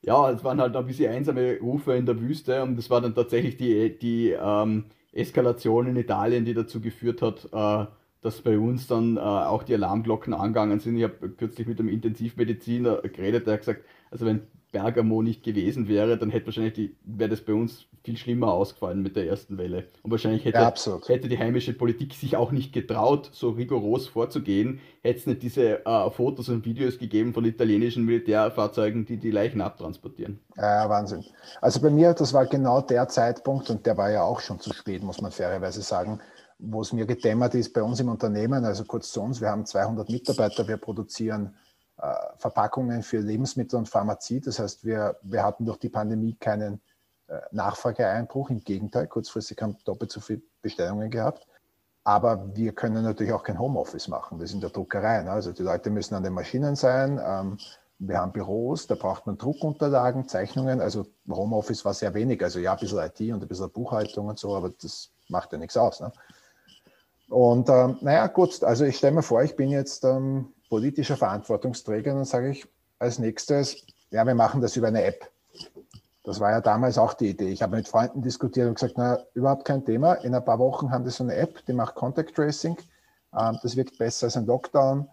ja, 0.01 0.29
es 0.31 0.43
waren 0.43 0.61
halt 0.61 0.75
ein 0.75 0.85
bisschen 0.85 1.11
einsame 1.11 1.59
Rufe 1.59 1.93
in 1.95 2.05
der 2.05 2.19
Wüste 2.21 2.61
und 2.63 2.77
das 2.77 2.89
war 2.91 3.01
dann 3.01 3.15
tatsächlich 3.15 3.57
die, 3.57 3.97
die 3.97 4.31
ähm, 4.31 4.85
Eskalation 5.13 5.87
in 5.87 5.95
Italien, 5.97 6.45
die 6.45 6.53
dazu 6.53 6.79
geführt 6.81 7.21
hat, 7.23 7.49
äh, 7.51 7.87
dass 8.21 8.41
bei 8.41 8.57
uns 8.59 8.87
dann 8.87 9.17
äh, 9.17 9.19
auch 9.19 9.63
die 9.63 9.73
Alarmglocken 9.73 10.33
angegangen 10.33 10.79
sind. 10.79 10.95
Ich 10.97 11.03
habe 11.03 11.29
kürzlich 11.31 11.67
mit 11.67 11.79
einem 11.79 11.89
Intensivmediziner 11.89 12.97
geredet, 13.01 13.47
der 13.47 13.53
hat 13.55 13.61
gesagt, 13.61 13.83
also 14.11 14.25
wenn 14.27 14.41
Bergamo 14.71 15.21
nicht 15.21 15.43
gewesen 15.43 15.87
wäre, 15.87 16.17
dann 16.17 16.29
hätte 16.29 16.47
wahrscheinlich 16.47 16.73
die, 16.73 16.95
wäre 17.03 17.29
das 17.29 17.41
bei 17.41 17.53
uns 17.53 17.87
viel 18.03 18.17
schlimmer 18.17 18.51
ausgefallen 18.53 19.01
mit 19.01 19.15
der 19.15 19.27
ersten 19.27 19.57
Welle. 19.57 19.85
Und 20.01 20.11
wahrscheinlich 20.11 20.45
hätte, 20.45 20.57
ja, 20.57 20.73
hätte 21.07 21.27
die 21.27 21.37
heimische 21.37 21.73
Politik 21.73 22.13
sich 22.13 22.35
auch 22.35 22.51
nicht 22.51 22.73
getraut, 22.73 23.29
so 23.33 23.51
rigoros 23.51 24.07
vorzugehen, 24.07 24.79
hätte 25.03 25.19
es 25.19 25.27
nicht 25.27 25.43
diese 25.43 25.85
äh, 25.85 26.09
Fotos 26.09 26.49
und 26.49 26.65
Videos 26.65 26.97
gegeben 26.97 27.33
von 27.33 27.45
italienischen 27.45 28.05
Militärfahrzeugen, 28.05 29.05
die 29.05 29.17
die 29.17 29.31
Leichen 29.31 29.61
abtransportieren. 29.61 30.39
Ja, 30.57 30.89
Wahnsinn. 30.89 31.23
Also 31.61 31.79
bei 31.81 31.89
mir, 31.89 32.13
das 32.13 32.33
war 32.33 32.45
genau 32.47 32.81
der 32.81 33.07
Zeitpunkt, 33.07 33.69
und 33.69 33.85
der 33.85 33.97
war 33.97 34.09
ja 34.09 34.23
auch 34.23 34.39
schon 34.39 34.59
zu 34.59 34.73
spät, 34.73 35.03
muss 35.03 35.21
man 35.21 35.31
fairerweise 35.31 35.81
sagen, 35.81 36.19
wo 36.57 36.81
es 36.81 36.93
mir 36.93 37.05
gedämmert 37.05 37.55
ist 37.55 37.73
bei 37.73 37.83
uns 37.83 37.99
im 37.99 38.09
Unternehmen, 38.09 38.65
also 38.65 38.83
kurz 38.85 39.11
zu 39.11 39.21
uns, 39.21 39.41
wir 39.41 39.49
haben 39.49 39.65
200 39.65 40.09
Mitarbeiter, 40.09 40.67
wir 40.67 40.77
produzieren 40.77 41.55
Verpackungen 42.37 43.03
für 43.03 43.19
Lebensmittel 43.19 43.77
und 43.77 43.87
Pharmazie. 43.87 44.41
Das 44.41 44.59
heißt, 44.59 44.85
wir, 44.85 45.17
wir 45.21 45.43
hatten 45.43 45.65
durch 45.65 45.77
die 45.77 45.89
Pandemie 45.89 46.35
keinen 46.39 46.81
äh, 47.27 47.39
Nachfrageeinbruch. 47.51 48.49
Im 48.49 48.59
Gegenteil, 48.59 49.07
kurzfristig 49.07 49.61
haben 49.61 49.77
doppelt 49.85 50.11
so 50.11 50.19
viele 50.19 50.41
Bestellungen 50.61 51.09
gehabt. 51.09 51.47
Aber 52.03 52.55
wir 52.55 52.73
können 52.73 53.03
natürlich 53.03 53.33
auch 53.33 53.43
kein 53.43 53.59
Homeoffice 53.59 54.07
machen. 54.07 54.39
Das 54.39 54.49
ist 54.49 54.55
in 54.55 54.61
der 54.61 54.71
Druckerei. 54.71 55.21
Ne? 55.21 55.31
Also 55.31 55.51
die 55.51 55.61
Leute 55.61 55.91
müssen 55.91 56.15
an 56.15 56.23
den 56.23 56.33
Maschinen 56.33 56.75
sein. 56.75 57.21
Ähm, 57.23 57.57
wir 57.99 58.17
haben 58.17 58.31
Büros, 58.31 58.87
da 58.87 58.95
braucht 58.95 59.27
man 59.27 59.37
Druckunterlagen, 59.37 60.27
Zeichnungen. 60.27 60.81
Also 60.81 61.05
Homeoffice 61.29 61.85
war 61.85 61.93
sehr 61.93 62.15
wenig. 62.15 62.43
Also 62.43 62.59
ja, 62.59 62.73
ein 62.73 62.79
bisschen 62.79 62.97
IT 62.97 63.19
und 63.31 63.43
ein 63.43 63.47
bisschen 63.47 63.71
Buchhaltung 63.71 64.27
und 64.27 64.39
so, 64.39 64.55
aber 64.55 64.71
das 64.81 65.11
macht 65.29 65.51
ja 65.51 65.59
nichts 65.59 65.77
aus. 65.77 65.99
Ne? 65.99 66.11
Und 67.29 67.69
ähm, 67.69 67.97
naja, 68.01 68.25
gut, 68.27 68.63
also 68.63 68.83
ich 68.85 68.97
stelle 68.97 69.15
mir 69.15 69.23
vor, 69.23 69.43
ich 69.43 69.55
bin 69.55 69.69
jetzt 69.69 70.03
ähm, 70.03 70.51
politischer 70.71 71.17
Verantwortungsträger, 71.17 72.13
dann 72.13 72.23
sage 72.23 72.51
ich 72.51 72.65
als 72.97 73.19
nächstes, 73.19 73.85
ja, 74.09 74.25
wir 74.25 74.35
machen 74.35 74.61
das 74.61 74.77
über 74.77 74.87
eine 74.87 75.03
App. 75.03 75.29
Das 76.23 76.39
war 76.39 76.51
ja 76.51 76.61
damals 76.61 76.97
auch 76.97 77.13
die 77.13 77.31
Idee. 77.31 77.49
Ich 77.49 77.61
habe 77.61 77.75
mit 77.75 77.89
Freunden 77.89 78.21
diskutiert 78.21 78.69
und 78.69 78.75
gesagt, 78.75 78.93
na, 78.95 79.19
überhaupt 79.33 79.65
kein 79.65 79.83
Thema. 79.83 80.13
In 80.13 80.33
ein 80.33 80.45
paar 80.45 80.59
Wochen 80.59 80.89
haben 80.89 81.03
wir 81.03 81.11
so 81.11 81.25
eine 81.25 81.35
App, 81.35 81.65
die 81.65 81.73
macht 81.73 81.95
Contact 81.95 82.33
Tracing. 82.35 82.77
Ähm, 83.37 83.59
das 83.61 83.75
wirkt 83.75 83.97
besser 83.97 84.27
als 84.27 84.37
ein 84.37 84.45
Lockdown. 84.45 85.09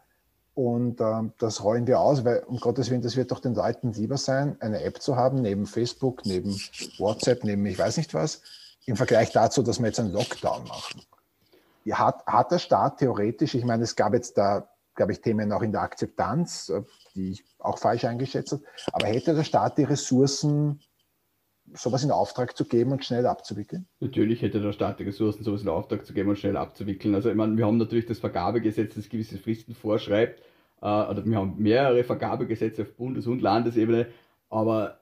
Und 0.55 1.01
ähm, 1.01 1.33
das 1.41 1.65
rollen 1.65 1.89
wir 1.89 1.99
aus, 1.99 2.25
weil 2.25 2.45
um 2.47 2.61
Gottes 2.61 2.89
Willen, 2.91 3.03
das 3.03 3.17
wird 3.17 3.33
doch 3.33 3.41
den 3.41 3.55
Leuten 3.55 3.93
lieber 3.93 4.17
sein, 4.17 4.57
eine 4.61 4.83
App 4.85 5.03
zu 5.03 5.17
haben, 5.17 5.43
neben 5.43 5.67
Facebook, 5.67 6.25
neben 6.25 6.57
WhatsApp, 6.99 7.43
neben 7.43 7.67
ich 7.67 7.81
weiß 7.81 7.97
nicht 7.97 8.15
was, 8.15 8.43
im 8.87 8.95
Vergleich 8.95 9.33
dazu, 9.33 9.65
dass 9.65 9.81
wir 9.81 9.87
jetzt 9.87 9.99
einen 9.99 10.13
Lockdown 10.13 10.69
machen. 10.69 11.03
Hat, 11.91 12.25
hat 12.27 12.53
der 12.53 12.59
Staat 12.61 12.99
theoretisch, 12.99 13.57
ich 13.57 13.65
meine, 13.65 13.83
es 13.83 13.97
gab 13.97 14.13
jetzt 14.15 14.39
da, 14.39 14.69
glaube 14.99 15.13
ich, 15.13 15.21
Themen 15.21 15.53
auch 15.53 15.63
in 15.63 15.73
der 15.73 15.83
Akzeptanz, 15.83 16.69
äh, 16.69 16.83
die 17.15 17.31
ich 17.31 17.45
auch 17.59 17.79
falsch 17.79 18.05
eingeschätzt 18.05 18.53
habe, 18.53 18.65
aber 18.93 19.07
hätte 19.07 19.35
der 19.35 19.45
Staat 19.45 19.79
die 19.79 19.85
Ressourcen, 19.85 20.81
sowas 21.73 22.03
in 22.03 22.11
Auftrag 22.11 22.57
zu 22.57 22.65
geben 22.65 22.93
und 22.93 23.05
schnell 23.05 23.27
abzuwickeln? 23.27 23.87
Natürlich 24.01 24.43
hätte 24.43 24.61
der 24.61 24.73
Staat 24.73 24.99
die 24.99 25.05
Ressourcen, 25.05 25.45
sowas 25.45 25.63
in 25.63 25.69
Auftrag 25.69 26.05
zu 26.05 26.13
geben 26.13 26.31
und 26.31 26.39
schnell 26.39 26.57
abzuwickeln. 26.57 27.15
Also 27.15 27.31
ich 27.31 27.37
meine, 27.37 27.57
wir 27.57 27.65
haben 27.65 27.77
natürlich 27.77 28.07
das 28.07 28.19
Vergabegesetz, 28.19 28.97
das 28.97 29.09
gewisse 29.09 29.39
Fristen 29.39 29.75
vorschreibt, 29.75 30.41
äh, 30.83 30.87
oder 30.87 31.25
wir 31.25 31.37
haben 31.37 31.55
mehrere 31.59 32.03
Vergabegesetze 32.03 32.83
auf 32.83 32.95
Bundes- 32.97 33.29
und 33.29 33.41
Landesebene, 33.41 34.09
aber 34.51 35.01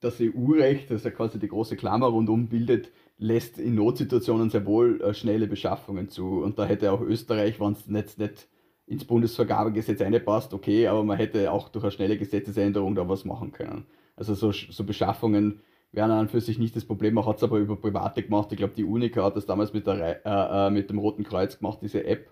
das 0.00 0.20
EU-Recht, 0.20 0.90
das 0.90 1.02
ja 1.02 1.10
quasi 1.10 1.40
die 1.40 1.48
große 1.48 1.76
Klammer 1.76 2.06
rundum 2.06 2.48
bildet, 2.48 2.90
lässt 3.18 3.58
in 3.58 3.74
Notsituationen 3.74 4.50
sehr 4.50 4.66
wohl 4.66 5.00
äh, 5.00 5.14
schnelle 5.14 5.48
Beschaffungen 5.48 6.08
zu. 6.08 6.42
Und 6.42 6.58
da 6.58 6.64
hätte 6.64 6.92
auch 6.92 7.00
Österreich, 7.00 7.58
wenn 7.58 7.72
es 7.72 7.88
nicht, 7.88 8.18
nicht 8.18 8.48
ins 8.92 9.04
Bundesvergabegesetz 9.04 10.02
einpasst, 10.02 10.52
okay, 10.52 10.86
aber 10.86 11.02
man 11.02 11.16
hätte 11.16 11.50
auch 11.50 11.70
durch 11.70 11.84
eine 11.84 11.92
schnelle 11.92 12.18
Gesetzesänderung 12.18 12.94
da 12.94 13.08
was 13.08 13.24
machen 13.24 13.50
können. 13.50 13.86
Also 14.16 14.34
so, 14.34 14.52
so 14.52 14.84
Beschaffungen 14.84 15.60
wären 15.92 16.10
an 16.10 16.20
und 16.20 16.30
für 16.30 16.40
sich 16.40 16.58
nicht 16.58 16.76
das 16.76 16.84
Problem, 16.84 17.14
man 17.14 17.24
hat 17.26 17.38
es 17.38 17.42
aber 17.42 17.58
über 17.58 17.76
Private 17.76 18.22
gemacht. 18.22 18.52
Ich 18.52 18.58
glaube, 18.58 18.74
die 18.76 18.84
Unica 18.84 19.24
hat 19.24 19.36
das 19.36 19.46
damals 19.46 19.72
mit, 19.72 19.86
der, 19.86 20.24
äh, 20.26 20.66
äh, 20.66 20.70
mit 20.70 20.90
dem 20.90 20.98
Roten 20.98 21.24
Kreuz 21.24 21.58
gemacht, 21.58 21.78
diese 21.80 22.04
App. 22.04 22.30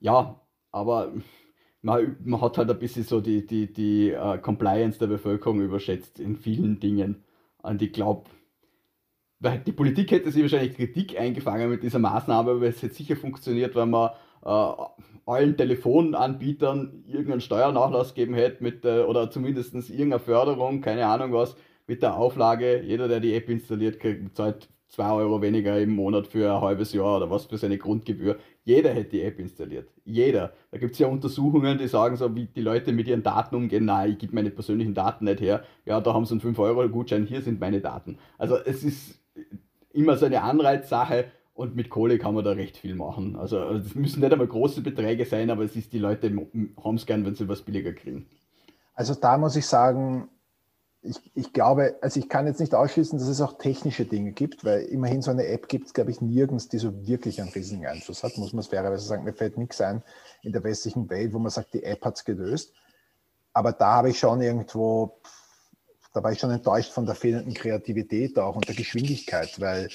Ja, 0.00 0.40
aber 0.72 1.12
man, 1.80 2.16
man 2.24 2.40
hat 2.40 2.58
halt 2.58 2.70
ein 2.70 2.78
bisschen 2.78 3.04
so 3.04 3.20
die, 3.20 3.46
die, 3.46 3.72
die 3.72 4.12
uh, 4.12 4.38
Compliance 4.38 4.98
der 4.98 5.06
Bevölkerung 5.06 5.60
überschätzt 5.60 6.18
in 6.18 6.36
vielen 6.36 6.80
Dingen. 6.80 7.22
Und 7.62 7.82
ich 7.82 7.92
glaube, 7.92 8.28
die 9.40 9.72
Politik 9.72 10.10
hätte 10.10 10.30
sich 10.30 10.42
wahrscheinlich 10.42 10.76
Kritik 10.76 11.18
eingefangen 11.18 11.70
mit 11.70 11.82
dieser 11.82 11.98
Maßnahme, 12.00 12.52
aber 12.52 12.62
es 12.62 12.82
hätte 12.82 12.94
sicher 12.94 13.16
funktioniert, 13.16 13.74
wenn 13.74 13.90
man 13.90 14.10
uh, 14.44 14.86
allen 15.26 15.56
Telefonanbietern 15.56 17.04
irgendeinen 17.06 17.40
Steuernachlass 17.40 18.14
geben 18.14 18.34
hätte 18.34 18.62
mit, 18.62 18.84
uh, 18.84 19.04
oder 19.04 19.30
zumindest 19.30 19.74
irgendeine 19.74 20.18
Förderung, 20.18 20.80
keine 20.80 21.06
Ahnung 21.06 21.32
was, 21.32 21.56
mit 21.86 22.02
der 22.02 22.16
Auflage, 22.16 22.82
jeder, 22.82 23.08
der 23.08 23.20
die 23.20 23.34
App 23.34 23.48
installiert, 23.48 23.98
kriegt, 24.00 24.36
zahlt 24.36 24.68
2 24.92 25.10
Euro 25.12 25.40
weniger 25.40 25.80
im 25.80 25.96
Monat 25.96 26.26
für 26.26 26.52
ein 26.54 26.60
halbes 26.60 26.92
Jahr 26.92 27.16
oder 27.16 27.30
was 27.30 27.46
für 27.46 27.56
seine 27.56 27.78
Grundgebühr. 27.78 28.36
Jeder 28.62 28.90
hätte 28.90 29.10
die 29.10 29.22
App 29.22 29.38
installiert. 29.38 29.88
Jeder. 30.04 30.52
Da 30.70 30.76
gibt 30.76 30.92
es 30.92 30.98
ja 30.98 31.06
Untersuchungen, 31.06 31.78
die 31.78 31.88
sagen 31.88 32.16
so, 32.16 32.34
wie 32.36 32.44
die 32.44 32.60
Leute 32.60 32.92
mit 32.92 33.08
ihren 33.08 33.22
Daten 33.22 33.56
umgehen. 33.56 33.86
Nein, 33.86 34.10
ich 34.12 34.18
gebe 34.18 34.34
meine 34.34 34.50
persönlichen 34.50 34.92
Daten 34.92 35.24
nicht 35.24 35.40
her. 35.40 35.64
Ja, 35.86 36.00
da 36.02 36.12
haben 36.12 36.26
sie 36.26 36.32
einen 36.32 36.42
5-Euro-Gutschein, 36.42 37.24
hier 37.24 37.40
sind 37.40 37.58
meine 37.58 37.80
Daten. 37.80 38.18
Also 38.36 38.56
es 38.56 38.84
ist 38.84 39.18
immer 39.92 40.18
so 40.18 40.26
eine 40.26 40.42
Anreizsache 40.42 41.24
und 41.54 41.76
mit 41.76 41.90
Kohle 41.90 42.18
kann 42.18 42.34
man 42.34 42.44
da 42.44 42.52
recht 42.52 42.78
viel 42.78 42.94
machen. 42.94 43.36
Also 43.36 43.58
es 43.62 43.94
müssen 43.94 44.20
nicht 44.20 44.32
einmal 44.32 44.46
große 44.46 44.80
Beträge 44.80 45.26
sein, 45.26 45.50
aber 45.50 45.64
es 45.64 45.76
ist, 45.76 45.92
die 45.92 45.98
Leute 45.98 46.30
haben 46.82 46.96
es 46.96 47.06
gern, 47.06 47.26
wenn 47.26 47.34
sie 47.34 47.48
was 47.48 47.62
billiger 47.62 47.92
kriegen. 47.92 48.26
Also 48.94 49.14
da 49.14 49.36
muss 49.38 49.56
ich 49.56 49.66
sagen, 49.66 50.28
ich, 51.02 51.18
ich, 51.34 51.52
glaube, 51.52 51.96
also 52.00 52.20
ich 52.20 52.28
kann 52.28 52.46
jetzt 52.46 52.60
nicht 52.60 52.74
ausschließen, 52.74 53.18
dass 53.18 53.26
es 53.26 53.40
auch 53.40 53.58
technische 53.58 54.04
Dinge 54.04 54.32
gibt, 54.32 54.64
weil 54.64 54.82
immerhin 54.82 55.20
so 55.20 55.32
eine 55.32 55.46
App 55.46 55.68
gibt 55.68 55.86
es, 55.88 55.94
glaube 55.94 56.12
ich, 56.12 56.20
nirgends, 56.20 56.68
die 56.68 56.78
so 56.78 57.06
wirklich 57.06 57.40
einen 57.40 57.50
riesigen 57.50 57.86
Einfluss 57.86 58.22
hat, 58.22 58.38
muss 58.38 58.52
man 58.52 58.60
es 58.60 58.68
fairerweise 58.68 59.04
sagen. 59.04 59.24
Mir 59.24 59.32
fällt 59.32 59.58
nichts 59.58 59.80
ein 59.80 60.02
in 60.42 60.52
der 60.52 60.62
westlichen 60.62 61.10
Welt, 61.10 61.32
wo 61.32 61.40
man 61.40 61.50
sagt, 61.50 61.74
die 61.74 61.82
App 61.82 62.04
hat 62.04 62.16
es 62.16 62.24
gelöst. 62.24 62.72
Aber 63.52 63.72
da 63.72 63.94
habe 63.96 64.10
ich 64.10 64.18
schon 64.18 64.40
irgendwo, 64.40 65.18
da 66.12 66.22
war 66.22 66.32
ich 66.32 66.38
schon 66.38 66.50
enttäuscht 66.50 66.92
von 66.92 67.06
der 67.06 67.14
fehlenden 67.14 67.54
Kreativität 67.54 68.38
auch 68.38 68.56
und 68.56 68.68
der 68.68 68.74
Geschwindigkeit, 68.74 69.60
weil, 69.60 69.88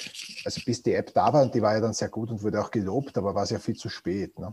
also 0.46 0.62
bis 0.66 0.82
die 0.84 0.94
App 0.94 1.14
da 1.14 1.32
war, 1.34 1.44
und 1.44 1.54
die 1.54 1.62
war 1.62 1.74
ja 1.74 1.82
dann 1.82 1.94
sehr 1.94 2.10
gut 2.10 2.30
und 2.30 2.44
wurde 2.44 2.62
auch 2.62 2.72
gelobt, 2.72 3.18
aber 3.18 3.36
war 3.36 3.44
es 3.44 3.52
ja 3.52 3.60
viel 3.60 3.76
zu 3.76 3.90
spät. 3.90 4.38
Ne? 4.40 4.52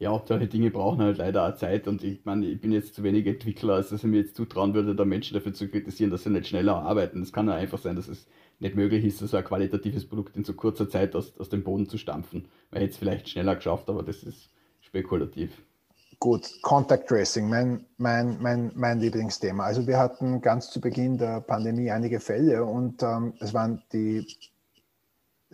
ja, 0.00 0.22
solche 0.26 0.46
Dinge 0.46 0.70
brauchen 0.70 1.02
halt 1.02 1.18
leider 1.18 1.46
auch 1.46 1.54
Zeit 1.56 1.86
und 1.86 2.02
ich 2.02 2.24
meine, 2.24 2.46
ich 2.46 2.58
bin 2.58 2.72
jetzt 2.72 2.94
zu 2.94 3.02
wenig 3.02 3.26
Entwickler, 3.26 3.74
als 3.74 3.90
dass 3.90 4.02
ich 4.02 4.08
mir 4.08 4.16
jetzt 4.16 4.34
zutrauen 4.34 4.72
würde, 4.72 4.94
da 4.94 5.04
Menschen 5.04 5.34
dafür 5.34 5.52
zu 5.52 5.68
kritisieren, 5.68 6.10
dass 6.10 6.24
sie 6.24 6.30
nicht 6.30 6.48
schneller 6.48 6.76
arbeiten. 6.76 7.20
Es 7.20 7.34
kann 7.34 7.48
ja 7.48 7.54
einfach 7.54 7.78
sein, 7.78 7.96
dass 7.96 8.08
es 8.08 8.26
nicht 8.60 8.76
möglich 8.76 9.04
ist, 9.04 9.18
so 9.18 9.36
ein 9.36 9.44
qualitatives 9.44 10.08
Produkt 10.08 10.36
in 10.36 10.44
so 10.44 10.54
kurzer 10.54 10.88
Zeit 10.88 11.14
aus, 11.14 11.38
aus 11.38 11.50
dem 11.50 11.62
Boden 11.62 11.86
zu 11.86 11.98
stampfen. 11.98 12.48
Man 12.70 12.80
hätte 12.80 12.92
es 12.92 12.96
vielleicht 12.96 13.28
schneller 13.28 13.56
geschafft, 13.56 13.90
aber 13.90 14.02
das 14.02 14.22
ist 14.22 14.48
spekulativ. 14.80 15.50
Gut, 16.20 16.60
Contact 16.60 17.08
Tracing, 17.08 17.48
mein, 17.48 17.86
mein, 17.96 18.36
mein, 18.42 18.70
mein 18.74 19.00
Lieblingsthema. 19.00 19.64
Also 19.64 19.86
wir 19.86 19.98
hatten 19.98 20.42
ganz 20.42 20.70
zu 20.70 20.78
Beginn 20.78 21.16
der 21.16 21.40
Pandemie 21.40 21.90
einige 21.90 22.20
Fälle 22.20 22.62
und 22.62 23.02
ähm, 23.02 23.32
es 23.40 23.54
waren 23.54 23.82
die 23.92 24.26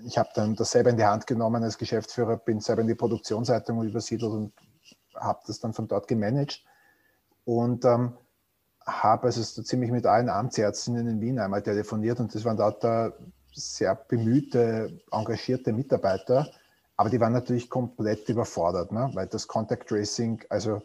ich 0.04 0.18
habe 0.18 0.28
dann 0.34 0.54
das 0.54 0.72
selber 0.72 0.90
in 0.90 0.96
die 0.96 1.04
Hand 1.04 1.26
genommen 1.26 1.62
als 1.62 1.78
Geschäftsführer, 1.78 2.36
bin 2.36 2.60
selber 2.60 2.82
in 2.82 2.88
die 2.88 2.94
Produktionsleitung 2.94 3.82
übersiedelt 3.82 4.32
und 4.32 4.52
habe 5.14 5.40
das 5.46 5.60
dann 5.60 5.72
von 5.72 5.88
dort 5.88 6.06
gemanagt 6.08 6.62
und 7.44 7.84
ähm, 7.84 8.12
habe 8.84 9.28
also 9.28 9.42
so 9.42 9.62
ziemlich 9.62 9.90
mit 9.90 10.04
allen 10.04 10.28
Amtsärztinnen 10.28 11.06
in 11.06 11.20
Wien 11.20 11.38
einmal 11.38 11.62
telefoniert 11.62 12.20
und 12.20 12.34
das 12.34 12.44
waren 12.44 12.56
dort 12.56 12.84
sehr 13.54 13.94
bemühte, 13.94 15.00
engagierte 15.10 15.72
Mitarbeiter, 15.72 16.50
aber 16.96 17.10
die 17.10 17.20
waren 17.20 17.32
natürlich 17.32 17.68
komplett 17.68 18.28
überfordert, 18.28 18.92
ne? 18.92 19.10
weil 19.14 19.26
das 19.26 19.46
Contact 19.46 19.88
Tracing, 19.88 20.42
also 20.48 20.82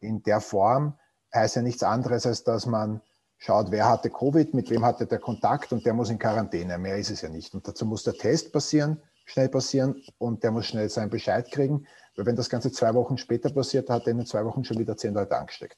in 0.00 0.22
der 0.22 0.40
Form, 0.40 0.98
heißt 1.32 1.56
ja 1.56 1.62
nichts 1.62 1.82
anderes, 1.82 2.26
als 2.26 2.44
dass 2.44 2.66
man 2.66 3.00
schaut, 3.38 3.70
wer 3.70 3.88
hatte 3.88 4.10
Covid, 4.10 4.54
mit 4.54 4.70
wem 4.70 4.84
hatte 4.84 5.06
der 5.06 5.18
Kontakt 5.18 5.72
und 5.72 5.84
der 5.84 5.94
muss 5.94 6.10
in 6.10 6.18
Quarantäne. 6.18 6.78
Mehr 6.78 6.96
ist 6.96 7.10
es 7.10 7.22
ja 7.22 7.28
nicht. 7.28 7.54
Und 7.54 7.66
dazu 7.66 7.84
muss 7.86 8.04
der 8.04 8.14
Test 8.14 8.52
passieren, 8.52 9.02
schnell 9.24 9.48
passieren 9.48 10.02
und 10.18 10.42
der 10.42 10.50
muss 10.50 10.66
schnell 10.66 10.88
seinen 10.88 11.10
Bescheid 11.10 11.50
kriegen. 11.50 11.86
Weil 12.16 12.26
wenn 12.26 12.36
das 12.36 12.48
Ganze 12.48 12.70
zwei 12.70 12.94
Wochen 12.94 13.18
später 13.18 13.50
passiert, 13.50 13.90
hat 13.90 14.06
er 14.06 14.12
in 14.12 14.26
zwei 14.26 14.44
Wochen 14.44 14.64
schon 14.64 14.78
wieder 14.78 14.96
zehn 14.96 15.14
Leute 15.14 15.36
angesteckt. 15.36 15.76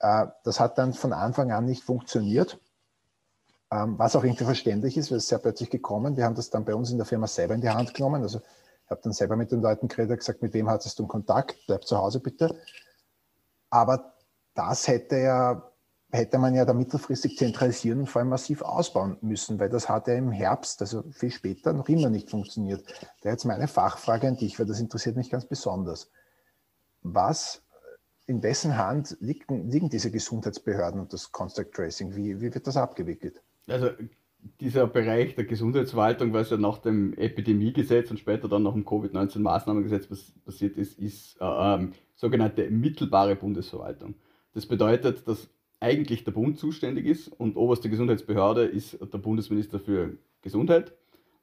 Äh, 0.00 0.26
das 0.44 0.60
hat 0.60 0.78
dann 0.78 0.92
von 0.92 1.12
Anfang 1.12 1.50
an 1.52 1.64
nicht 1.64 1.82
funktioniert, 1.82 2.60
ähm, 3.72 3.98
was 3.98 4.14
auch 4.14 4.24
irgendwie 4.24 4.44
verständlich 4.44 4.96
ist, 4.96 5.10
weil 5.10 5.18
es 5.18 5.28
sehr 5.28 5.38
plötzlich 5.38 5.70
gekommen. 5.70 6.16
Wir 6.16 6.24
haben 6.24 6.34
das 6.34 6.50
dann 6.50 6.64
bei 6.64 6.74
uns 6.74 6.90
in 6.90 6.98
der 6.98 7.06
Firma 7.06 7.26
selber 7.26 7.54
in 7.54 7.62
die 7.62 7.70
Hand 7.70 7.94
genommen. 7.94 8.22
Also 8.22 8.40
habe 8.90 9.00
dann 9.02 9.12
selber 9.12 9.36
mit 9.36 9.52
den 9.52 9.62
Leuten 9.62 9.88
geredet, 9.88 10.20
gesagt, 10.20 10.42
mit 10.42 10.54
wem 10.54 10.68
hattest 10.68 10.98
du 10.98 11.06
Kontakt, 11.06 11.56
bleib 11.66 11.84
zu 11.84 11.96
Hause 11.98 12.20
bitte. 12.20 12.56
Aber 13.70 14.14
das 14.54 14.88
hätte 14.88 15.16
ja 15.16 15.72
hätte 16.12 16.38
man 16.38 16.54
ja 16.54 16.64
da 16.64 16.72
mittelfristig 16.72 17.36
zentralisieren 17.36 18.00
und 18.00 18.06
vor 18.06 18.20
allem 18.20 18.30
massiv 18.30 18.62
ausbauen 18.62 19.18
müssen, 19.20 19.58
weil 19.58 19.68
das 19.68 19.88
hat 19.88 20.08
ja 20.08 20.14
im 20.14 20.32
Herbst, 20.32 20.80
also 20.80 21.04
viel 21.12 21.30
später, 21.30 21.72
noch 21.72 21.88
immer 21.88 22.10
nicht 22.10 22.30
funktioniert. 22.30 22.84
Da 23.22 23.30
jetzt 23.30 23.44
meine 23.44 23.68
Fachfrage 23.68 24.28
an 24.28 24.36
dich, 24.36 24.58
weil 24.58 24.66
das 24.66 24.80
interessiert 24.80 25.16
mich 25.16 25.30
ganz 25.30 25.44
besonders. 25.44 26.10
Was, 27.02 27.62
in 28.26 28.42
wessen 28.42 28.76
Hand 28.76 29.16
liegen, 29.20 29.70
liegen 29.70 29.90
diese 29.90 30.10
Gesundheitsbehörden 30.10 31.00
und 31.00 31.12
das 31.12 31.30
Contact 31.32 31.74
Tracing? 31.74 32.14
Wie, 32.14 32.40
wie 32.40 32.54
wird 32.54 32.66
das 32.66 32.76
abgewickelt? 32.76 33.42
Also 33.68 33.90
dieser 34.60 34.86
Bereich 34.86 35.34
der 35.34 35.44
Gesundheitsverwaltung, 35.44 36.32
was 36.32 36.50
ja 36.50 36.56
nach 36.56 36.78
dem 36.78 37.14
Epidemiegesetz 37.14 38.10
und 38.10 38.18
später 38.18 38.48
dann 38.48 38.62
nach 38.62 38.72
dem 38.72 38.84
Covid-19-Maßnahmengesetz 38.84 40.08
passiert 40.44 40.76
ist, 40.76 40.98
ist 40.98 41.40
äh, 41.40 41.44
ähm, 41.44 41.92
sogenannte 42.14 42.70
mittelbare 42.70 43.36
Bundesverwaltung. 43.36 44.14
Das 44.54 44.66
bedeutet, 44.66 45.28
dass 45.28 45.48
eigentlich 45.80 46.24
der 46.24 46.32
Bund 46.32 46.58
zuständig 46.58 47.06
ist 47.06 47.28
und 47.28 47.56
oberste 47.56 47.90
Gesundheitsbehörde 47.90 48.64
ist 48.64 48.98
der 49.00 49.18
Bundesminister 49.18 49.78
für 49.78 50.16
Gesundheit 50.42 50.92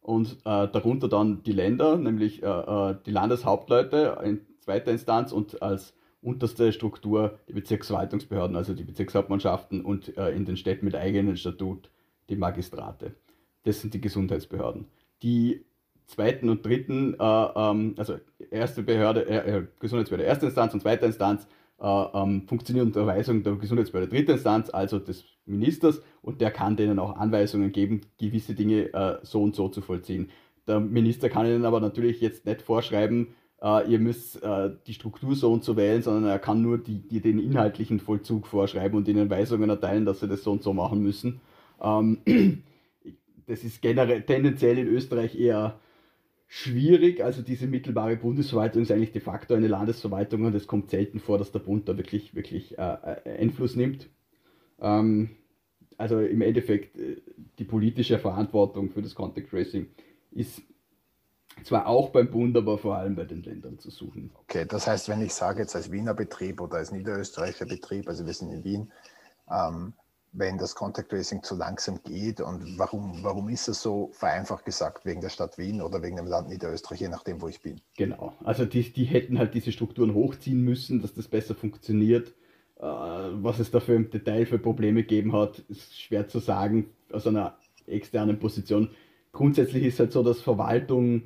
und 0.02 0.38
äh, 0.46 0.68
darunter 0.68 1.08
dann 1.08 1.44
die 1.44 1.52
Länder, 1.52 1.98
nämlich 1.98 2.44
äh, 2.44 2.48
äh, 2.48 2.96
die 3.06 3.12
Landeshauptleute 3.12 4.18
in 4.24 4.42
zweiter 4.60 4.92
Instanz 4.92 5.32
und 5.32 5.62
als 5.62 5.94
unterste 6.22 6.72
Struktur 6.72 7.38
die 7.48 7.54
Bezirksverwaltungsbehörden, 7.54 8.56
also 8.56 8.74
die 8.74 8.84
Bezirkshauptmannschaften 8.84 9.82
und 9.82 10.18
äh, 10.18 10.32
in 10.32 10.46
den 10.46 10.58
Städten 10.58 10.86
mit 10.86 10.96
eigenem 10.96 11.36
Statut 11.36 11.90
die 12.30 12.36
Magistrate. 12.36 13.16
Das 13.64 13.82
sind 13.82 13.94
die 13.94 14.02
Gesundheitsbehörden. 14.02 14.86
Die 15.22 15.66
zweiten 16.06 16.50
und 16.50 16.66
dritten, 16.66 17.14
äh, 17.14 17.24
ähm, 17.56 17.96
also 17.98 18.18
erste 18.52 18.84
Behörde, 18.84 19.26
äh, 19.28 19.64
Gesundheitsbehörde 19.80 20.28
erste 20.28 20.48
Instanz 20.48 20.74
und 20.74 20.82
zweite 20.82 21.06
Instanz 21.06 21.48
äh, 21.80 21.88
ähm, 21.88 22.48
funktionieren 22.48 22.88
unter 22.88 23.06
Weisung 23.08 23.44
der 23.44 23.56
Gesundheitsbehörde 23.56 24.10
dritter 24.10 24.34
Instanz, 24.34 24.70
also 24.70 25.00
des 25.00 25.26
Ministers, 25.46 26.02
und 26.22 26.42
der 26.42 26.52
kann 26.52 26.76
denen 26.76 27.00
auch 27.00 27.18
Anweisungen 27.18 27.72
geben, 27.72 28.02
gewisse 28.18 28.54
Dinge 28.54 28.94
äh, 28.94 29.18
so 29.24 29.42
und 29.42 29.56
so 29.56 29.70
zu 29.70 29.82
vollziehen. 29.82 30.30
Der 30.68 30.80
Minister 30.80 31.30
kann 31.30 31.46
ihnen 31.46 31.66
aber 31.66 31.80
natürlich 31.80 32.22
jetzt 32.22 32.46
nicht 32.46 32.62
vorschreiben, 32.62 33.36
äh, 33.62 33.90
ihr 33.90 34.00
müsst 34.00 34.44
äh, 34.44 34.72
die 34.88 34.94
Struktur 34.94 35.36
so 35.36 35.52
und 35.52 35.64
so 35.64 35.76
wählen, 35.78 36.02
sondern 36.02 36.26
er 36.30 36.40
kann 36.40 36.62
nur 36.62 36.78
die, 36.78 37.08
die, 37.08 37.22
den 37.22 37.40
inhaltlichen 37.40 38.00
Vollzug 38.00 38.46
vorschreiben 38.46 38.98
und 38.98 39.08
ihnen 39.08 39.30
Weisungen 39.30 39.70
erteilen, 39.70 40.06
dass 40.06 40.20
sie 40.20 40.28
das 40.28 40.44
so 40.44 40.52
und 40.52 40.64
so 40.64 40.74
machen 40.74 41.02
müssen. 41.02 41.42
Ähm, 41.84 42.20
das 43.48 43.64
ist 43.64 43.82
generell 43.82 44.24
tendenziell 44.24 44.78
in 44.78 44.88
Österreich 44.88 45.40
eher 45.40 45.80
schwierig. 46.48 47.24
Also 47.24 47.42
diese 47.42 47.68
mittelbare 47.68 48.16
Bundesverwaltung 48.16 48.84
ist 48.84 48.92
eigentlich 48.92 49.12
de 49.12 49.22
facto 49.22 49.54
eine 49.54 49.68
Landesverwaltung 49.68 50.46
und 50.46 50.56
es 50.56 50.68
kommt 50.68 50.90
selten 50.90 51.20
vor, 51.20 51.38
dass 51.38 51.52
der 51.52 51.60
Bund 51.60 51.90
da 51.90 51.98
wirklich, 51.98 52.36
wirklich 52.36 52.78
äh, 52.78 52.98
äh 53.26 53.40
Einfluss 53.40 53.76
nimmt. 53.76 54.10
Ähm, 54.80 55.32
also 55.98 56.20
im 56.20 56.42
Endeffekt 56.42 56.98
äh, 56.98 57.22
die 57.60 57.64
politische 57.64 58.20
Verantwortung 58.20 58.90
für 58.90 59.02
das 59.02 59.16
Contact 59.16 59.50
Tracing 59.50 59.88
ist 60.32 60.62
zwar 61.64 61.88
auch 61.88 62.10
beim 62.10 62.30
Bund, 62.32 62.58
aber 62.58 62.78
vor 62.78 62.98
allem 62.98 63.16
bei 63.16 63.26
den 63.26 63.44
Ländern 63.44 63.78
zu 63.78 63.90
suchen. 63.92 64.32
Okay, 64.42 64.66
das 64.68 64.88
heißt, 64.88 65.10
wenn 65.10 65.22
ich 65.22 65.34
sage 65.34 65.62
jetzt 65.62 65.76
als 65.76 65.92
Wiener 65.92 66.14
Betrieb 66.14 66.60
oder 66.62 66.78
als 66.78 66.92
niederösterreichischer 66.92 67.66
Betrieb, 67.66 68.08
also 68.08 68.26
wir 68.26 68.34
sind 68.34 68.52
in 68.52 68.64
Wien, 68.64 68.92
ähm, 69.52 69.94
wenn 70.34 70.58
das 70.58 70.76
Contact 70.76 71.10
Tracing 71.10 71.44
zu 71.44 71.56
langsam 71.56 72.00
geht 72.04 72.42
und 72.42 72.78
warum, 72.78 73.24
warum 73.24 73.50
ist 73.50 73.68
es 73.68 73.82
so 73.82 74.10
vereinfacht 74.14 74.66
gesagt, 74.66 75.06
wegen 75.06 75.22
der 75.22 75.30
Stadt 75.30 75.58
Wien 75.58 75.82
oder 75.82 76.02
wegen 76.02 76.18
dem 76.18 76.26
Land 76.26 76.50
Niederösterreich, 76.50 77.02
je 77.02 77.10
nachdem, 77.10 77.42
wo 77.42 77.48
ich 77.48 77.62
bin? 77.62 77.80
Genau, 77.98 78.34
also 78.44 78.66
die, 78.66 78.92
die 78.92 79.06
hätten 79.06 79.38
halt 79.38 79.54
diese 79.54 79.72
Strukturen 79.72 80.14
hochziehen 80.14 80.62
müssen, 80.62 81.02
dass 81.02 81.14
das 81.14 81.28
besser 81.28 81.56
funktioniert. 81.56 82.34
Äh, 82.78 82.84
was 82.84 83.60
es 83.60 83.70
dafür 83.72 83.96
im 83.96 84.10
Detail 84.10 84.46
für 84.46 84.60
Probleme 84.60 85.04
gegeben 85.04 85.34
hat, 85.34 85.60
ist 85.70 86.00
schwer 86.00 86.28
zu 86.28 86.40
sagen 86.40 86.90
aus 87.12 87.28
einer 87.28 87.58
externen 87.86 88.40
Position. 88.40 88.90
Grundsätzlich 89.32 89.84
ist 89.84 90.00
halt 90.00 90.12
so, 90.12 90.24
dass 90.24 90.42
Verwaltung 90.42 91.24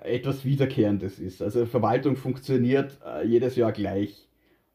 etwas 0.00 0.44
Wiederkehrendes 0.44 1.18
ist. 1.18 1.42
Also 1.42 1.66
Verwaltung 1.66 2.16
funktioniert 2.16 2.98
äh, 3.04 3.26
jedes 3.26 3.56
Jahr 3.56 3.72
gleich 3.72 4.27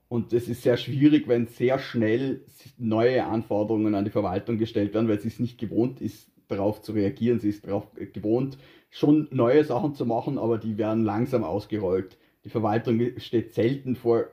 und 0.07 0.33
es 0.33 0.48
ist 0.48 0.62
sehr 0.62 0.77
schwierig, 0.77 1.27
wenn 1.27 1.48
sehr 1.48 1.79
schnell 1.79 2.45
neue 2.77 3.25
Anforderungen 3.25 3.95
an 3.95 4.05
die 4.05 4.12
Verwaltung 4.12 4.57
gestellt 4.57 4.93
werden, 4.93 5.07
weil 5.07 5.19
sie 5.19 5.29
es 5.29 5.39
nicht 5.39 5.57
gewohnt 5.57 6.01
ist, 6.01 6.31
darauf 6.48 6.81
zu 6.81 6.91
reagieren. 6.91 7.39
Sie 7.39 7.50
ist 7.50 7.65
darauf 7.65 7.88
gewohnt, 8.13 8.57
schon 8.89 9.27
neue 9.31 9.63
Sachen 9.63 9.95
zu 9.95 10.05
machen, 10.05 10.38
aber 10.38 10.57
die 10.57 10.77
werden 10.77 11.03
langsam 11.03 11.43
ausgerollt. 11.43 12.17
Die 12.43 12.50
Verwaltung 12.50 13.01
steht 13.17 13.53
selten 13.53 13.95
vor 13.95 14.27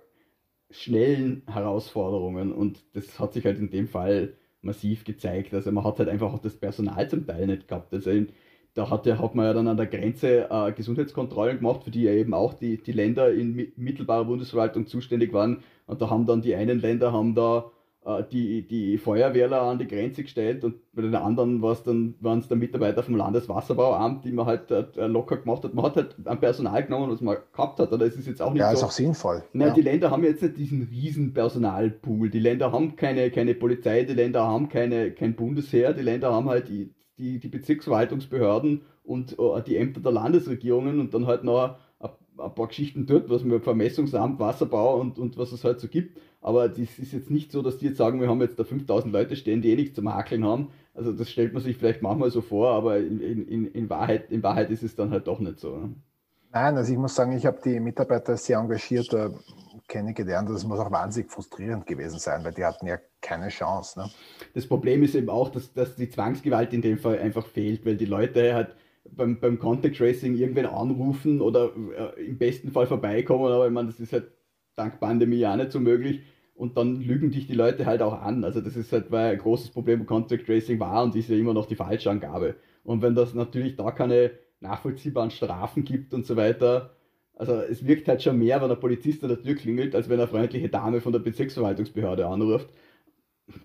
schnellen 0.70 1.42
Herausforderungen 1.46 2.52
und 2.52 2.84
das 2.92 3.18
hat 3.18 3.32
sich 3.32 3.44
halt 3.44 3.58
in 3.58 3.70
dem 3.70 3.88
Fall 3.88 4.34
massiv 4.62 5.04
gezeigt. 5.04 5.54
Also 5.54 5.72
man 5.72 5.84
hat 5.84 5.98
halt 5.98 6.08
einfach 6.08 6.32
auch 6.32 6.38
das 6.38 6.56
Personal 6.56 7.08
zum 7.08 7.26
Teil 7.26 7.46
nicht 7.46 7.68
gehabt. 7.68 7.92
Also 7.92 8.10
da 8.74 8.88
hat, 8.88 9.34
man 9.34 9.46
ja 9.46 9.52
dann 9.52 9.68
an 9.68 9.76
der 9.76 9.86
Grenze 9.86 10.48
äh, 10.50 10.72
Gesundheitskontrollen 10.72 11.58
gemacht, 11.58 11.84
für 11.84 11.90
die 11.90 12.04
ja 12.04 12.12
eben 12.12 12.34
auch 12.34 12.54
die, 12.54 12.80
die 12.82 12.92
Länder 12.92 13.32
in 13.32 13.72
mittelbarer 13.76 14.24
Bundesverwaltung 14.24 14.86
zuständig 14.86 15.32
waren. 15.32 15.62
Und 15.86 16.00
da 16.00 16.08
haben 16.10 16.26
dann 16.26 16.40
die 16.40 16.54
einen 16.54 16.80
Länder 16.80 17.12
haben 17.12 17.34
da 17.34 17.70
äh, 18.04 18.22
die, 18.30 18.66
die 18.66 18.96
Feuerwehrler 18.96 19.62
an 19.62 19.78
die 19.78 19.86
Grenze 19.86 20.22
gestellt 20.22 20.64
und 20.64 20.76
bei 20.92 21.02
den 21.02 21.14
anderen 21.14 21.60
dann, 21.60 22.14
waren 22.20 22.38
es 22.38 22.48
dann 22.48 22.58
Mitarbeiter 22.58 23.02
vom 23.02 23.16
Landeswasserbauamt, 23.16 24.24
die 24.24 24.32
man 24.32 24.46
halt 24.46 24.70
äh, 24.70 25.06
locker 25.06 25.36
gemacht 25.36 25.64
hat. 25.64 25.74
Man 25.74 25.84
hat 25.84 25.96
halt 25.96 26.16
ein 26.24 26.40
Personal 26.40 26.84
genommen, 26.84 27.10
was 27.10 27.20
man 27.20 27.36
gehabt 27.52 27.78
hat. 27.78 27.92
Oder 27.92 28.06
es 28.06 28.16
ist 28.16 28.26
jetzt 28.26 28.40
auch 28.40 28.52
nicht 28.52 28.60
ja, 28.60 28.68
so. 28.70 28.78
ist 28.78 28.84
auch 28.84 28.90
sinnvoll. 28.90 29.42
Nein, 29.52 29.68
ja. 29.68 29.74
die 29.74 29.82
Länder 29.82 30.10
haben 30.10 30.24
jetzt 30.24 30.42
nicht 30.42 30.56
diesen 30.56 30.82
riesen 30.84 31.34
Personalpool. 31.34 32.30
Die 32.30 32.38
Länder 32.38 32.72
haben 32.72 32.96
keine, 32.96 33.30
keine 33.30 33.54
Polizei, 33.54 34.04
die 34.04 34.14
Länder 34.14 34.46
haben 34.46 34.68
keine, 34.68 35.10
kein 35.10 35.34
Bundesheer, 35.34 35.92
die 35.92 36.02
Länder 36.02 36.32
haben 36.32 36.48
halt 36.48 36.70
die, 37.20 37.38
die, 37.38 37.48
Bezirksverwaltungsbehörden 37.48 38.82
und 39.04 39.38
uh, 39.38 39.60
die 39.60 39.76
Ämter 39.76 40.00
der 40.00 40.12
Landesregierungen 40.12 41.00
und 41.00 41.14
dann 41.14 41.26
halt 41.26 41.44
noch 41.44 41.76
ein, 42.00 42.10
ein 42.38 42.54
paar 42.54 42.68
Geschichten 42.68 43.06
dort, 43.06 43.28
was 43.28 43.44
wir 43.44 43.60
Vermessungsamt, 43.60 44.40
Wasserbau 44.40 44.98
und, 44.98 45.18
und 45.18 45.36
was 45.36 45.52
es 45.52 45.64
halt 45.64 45.80
so 45.80 45.88
gibt. 45.88 46.18
Aber 46.40 46.68
das 46.68 46.98
ist 46.98 47.12
jetzt 47.12 47.30
nicht 47.30 47.52
so, 47.52 47.62
dass 47.62 47.78
die 47.78 47.86
jetzt 47.86 47.98
sagen, 47.98 48.20
wir 48.20 48.28
haben 48.28 48.40
jetzt 48.40 48.58
da 48.58 48.64
5000 48.64 49.12
Leute 49.12 49.36
stehen, 49.36 49.60
die 49.60 49.70
eh 49.70 49.76
nichts 49.76 49.94
zum 49.94 50.12
Hakeln 50.12 50.44
haben. 50.44 50.68
Also 50.94 51.12
das 51.12 51.30
stellt 51.30 51.52
man 51.52 51.62
sich 51.62 51.76
vielleicht 51.76 52.02
manchmal 52.02 52.30
so 52.30 52.40
vor, 52.40 52.70
aber 52.70 52.98
in, 52.98 53.20
in, 53.20 53.66
in, 53.66 53.90
Wahrheit, 53.90 54.30
in 54.30 54.42
Wahrheit 54.42 54.70
ist 54.70 54.82
es 54.82 54.96
dann 54.96 55.10
halt 55.10 55.26
doch 55.26 55.38
nicht 55.38 55.60
so. 55.60 55.76
Ne? 55.76 55.94
Nein, 56.52 56.76
also 56.76 56.92
ich 56.92 56.98
muss 56.98 57.14
sagen, 57.14 57.32
ich 57.32 57.46
habe 57.46 57.60
die 57.64 57.78
Mitarbeiter 57.78 58.36
sehr 58.36 58.58
engagiert 58.58 59.12
äh, 59.12 59.30
kennengelernt. 59.90 60.48
Das 60.48 60.64
muss 60.64 60.78
auch 60.78 60.90
wahnsinnig 60.90 61.30
frustrierend 61.30 61.86
gewesen 61.86 62.18
sein, 62.18 62.42
weil 62.44 62.54
die 62.54 62.64
hatten 62.64 62.86
ja 62.86 62.98
keine 63.20 63.48
Chance. 63.48 64.00
Ne? 64.00 64.10
Das 64.54 64.66
Problem 64.66 65.02
ist 65.02 65.14
eben 65.14 65.28
auch, 65.28 65.50
dass, 65.50 65.74
dass 65.74 65.96
die 65.96 66.08
Zwangsgewalt 66.08 66.72
in 66.72 66.80
dem 66.80 66.98
Fall 66.98 67.18
einfach 67.18 67.46
fehlt, 67.46 67.84
weil 67.84 67.96
die 67.96 68.06
Leute 68.06 68.54
halt 68.54 68.74
beim, 69.04 69.38
beim 69.38 69.58
Contact 69.58 69.96
Tracing 69.96 70.34
irgendwen 70.34 70.66
anrufen 70.66 71.42
oder 71.42 71.72
äh, 72.16 72.24
im 72.24 72.38
besten 72.38 72.70
Fall 72.70 72.86
vorbeikommen, 72.86 73.52
aber 73.52 73.66
ich 73.66 73.72
meine, 73.72 73.88
das 73.88 74.00
ist 74.00 74.12
halt 74.12 74.30
dank 74.76 75.00
Pandemie 75.00 75.44
auch 75.44 75.56
nicht 75.56 75.72
so 75.72 75.80
möglich. 75.80 76.22
Und 76.54 76.76
dann 76.76 77.00
lügen 77.00 77.30
dich 77.30 77.46
die 77.46 77.54
Leute 77.54 77.86
halt 77.86 78.02
auch 78.02 78.20
an. 78.20 78.44
Also 78.44 78.60
das 78.60 78.76
ist 78.76 78.92
halt, 78.92 79.10
weil 79.10 79.32
ein 79.32 79.38
großes 79.38 79.70
Problem 79.70 80.00
beim 80.00 80.06
Contact 80.06 80.46
Tracing 80.46 80.78
war 80.78 81.02
und 81.02 81.16
ist 81.16 81.30
ja 81.30 81.36
immer 81.36 81.54
noch 81.54 81.66
die 81.66 81.74
falsche 81.74 82.10
Angabe. 82.10 82.56
Und 82.84 83.00
wenn 83.02 83.14
das 83.14 83.34
natürlich 83.34 83.76
da 83.76 83.90
keine 83.90 84.32
nachvollziehbaren 84.60 85.30
Strafen 85.30 85.84
gibt 85.84 86.12
und 86.12 86.26
so 86.26 86.36
weiter, 86.36 86.94
also 87.36 87.54
es 87.60 87.86
wirkt 87.86 88.08
halt 88.08 88.22
schon 88.22 88.38
mehr, 88.38 88.60
wenn 88.60 88.70
ein 88.70 88.80
Polizist 88.80 89.22
an 89.22 89.30
der 89.30 89.42
Tür 89.42 89.54
klingelt, 89.54 89.94
als 89.94 90.08
wenn 90.08 90.18
eine 90.20 90.28
freundliche 90.28 90.68
Dame 90.68 91.00
von 91.00 91.12
der 91.12 91.20
Bezirksverwaltungsbehörde 91.20 92.26
anruft. 92.26 92.68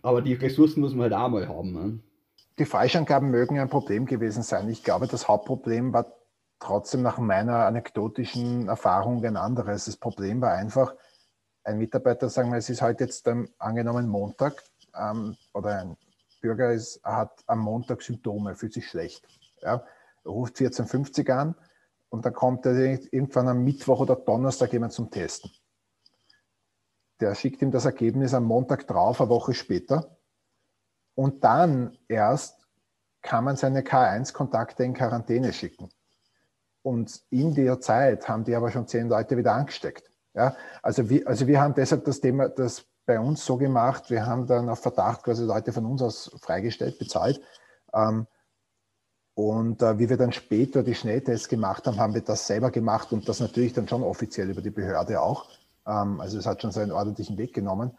Aber 0.02 0.22
die 0.22 0.34
Ressourcen 0.34 0.82
muss 0.82 0.94
man 0.94 1.04
halt 1.04 1.14
auch 1.14 1.30
mal 1.30 1.48
haben. 1.48 1.74
Ne? 1.74 2.00
Die 2.58 2.66
Falschangaben 2.66 3.30
mögen 3.30 3.60
ein 3.60 3.70
Problem 3.70 4.06
gewesen 4.06 4.44
sein. 4.44 4.70
Ich 4.70 4.84
glaube, 4.84 5.08
das 5.08 5.28
Hauptproblem 5.28 5.94
war 5.94 6.14
trotzdem 6.60 7.02
nach 7.02 7.18
meiner 7.18 7.66
anekdotischen 7.66 8.70
Erfahrung 8.70 9.24
ein 9.26 9.38
anderes. 9.38 9.86
Das 9.86 9.98
Problem 9.98 10.42
war 10.42 10.54
einfach, 10.54 10.96
ein 11.66 11.78
Mitarbeiter, 11.78 12.30
sagen 12.30 12.52
wir, 12.52 12.58
es 12.58 12.70
ist 12.70 12.82
heute 12.82 13.06
jetzt 13.06 13.28
ähm, 13.28 13.50
angenommen 13.58 14.08
Montag 14.08 14.64
ähm, 14.98 15.36
oder 15.54 15.82
ein 15.82 15.98
Bürger 16.42 16.72
ist, 16.72 17.04
hat 17.04 17.44
am 17.48 17.60
Montag 17.60 18.04
Symptome, 18.04 18.56
fühlt 18.56 18.74
sich 18.74 18.88
schlecht. 18.88 19.28
Ja, 19.62 19.84
ruft 20.26 20.62
1450 20.62 21.30
an 21.32 21.56
und 22.16 22.26
dann 22.26 22.34
kommt 22.34 22.66
er 22.66 22.74
irgendwann 23.14 23.50
am 23.50 23.64
Mittwoch 23.66 24.00
oder 24.00 24.16
Donnerstag 24.16 24.72
jemand 24.72 24.94
zum 24.94 25.12
Testen. 25.12 25.52
Der 27.20 27.36
schickt 27.36 27.62
ihm 27.62 27.72
das 27.72 27.84
Ergebnis 27.84 28.34
am 28.34 28.46
Montag 28.46 28.88
drauf, 28.88 29.20
eine 29.20 29.30
Woche 29.30 29.54
später. 29.54 30.18
Und 31.14 31.44
dann 31.44 31.98
erst 32.08 32.66
kann 33.22 33.44
man 33.44 33.58
seine 33.58 33.82
K1-Kontakte 33.82 34.84
in 34.86 34.94
Quarantäne 34.94 35.52
schicken. 35.52 35.90
Und 36.84 37.22
in 37.32 37.54
der 37.54 37.82
Zeit 37.82 38.30
haben 38.30 38.46
die 38.46 38.56
aber 38.56 38.72
schon 38.72 38.88
zehn 38.88 39.10
Leute 39.10 39.36
wieder 39.36 39.54
angesteckt. 39.54 40.10
Ja, 40.34 40.56
also, 40.82 41.10
wir, 41.10 41.28
also 41.28 41.48
wir 41.48 41.60
haben 41.60 41.74
deshalb 41.74 42.06
das 42.06 42.22
Thema, 42.22 42.48
das 42.48 42.86
bei 43.06 43.20
uns 43.20 43.46
so 43.46 43.58
gemacht, 43.58 44.10
wir 44.10 44.26
haben 44.26 44.48
dann 44.48 44.70
auf 44.70 44.80
Verdacht 44.80 45.24
quasi 45.24 45.44
Leute 45.44 45.74
von 45.74 45.86
uns 45.86 46.02
aus 46.02 46.32
freigestellt, 46.42 46.98
bezahlt. 46.98 47.42
Ähm, 47.94 48.28
und 49.36 49.82
äh, 49.82 50.00
wie 50.00 50.10
wir 50.10 50.16
dann 50.18 50.32
später 50.32 50.82
die 50.82 50.96
Schnelltests 50.96 51.50
gemacht 51.50 51.86
haben, 51.86 52.00
haben 52.00 52.14
wir 52.14 52.22
das 52.22 52.48
selber 52.48 52.72
gemacht 52.72 53.12
und 53.12 53.28
das 53.28 53.42
natürlich 53.42 53.74
dann 53.74 53.88
schon 53.88 54.02
offiziell 54.02 54.50
über 54.50 54.62
die 54.62 54.70
Behörde 54.70 55.22
auch. 55.22 55.50
Ähm, 55.86 56.22
also 56.22 56.40
es 56.40 56.46
hat 56.46 56.62
schon 56.62 56.72
seinen 56.72 56.94
ordentlichen 56.94 57.38
Weg 57.38 57.54
genommen. 57.54 57.92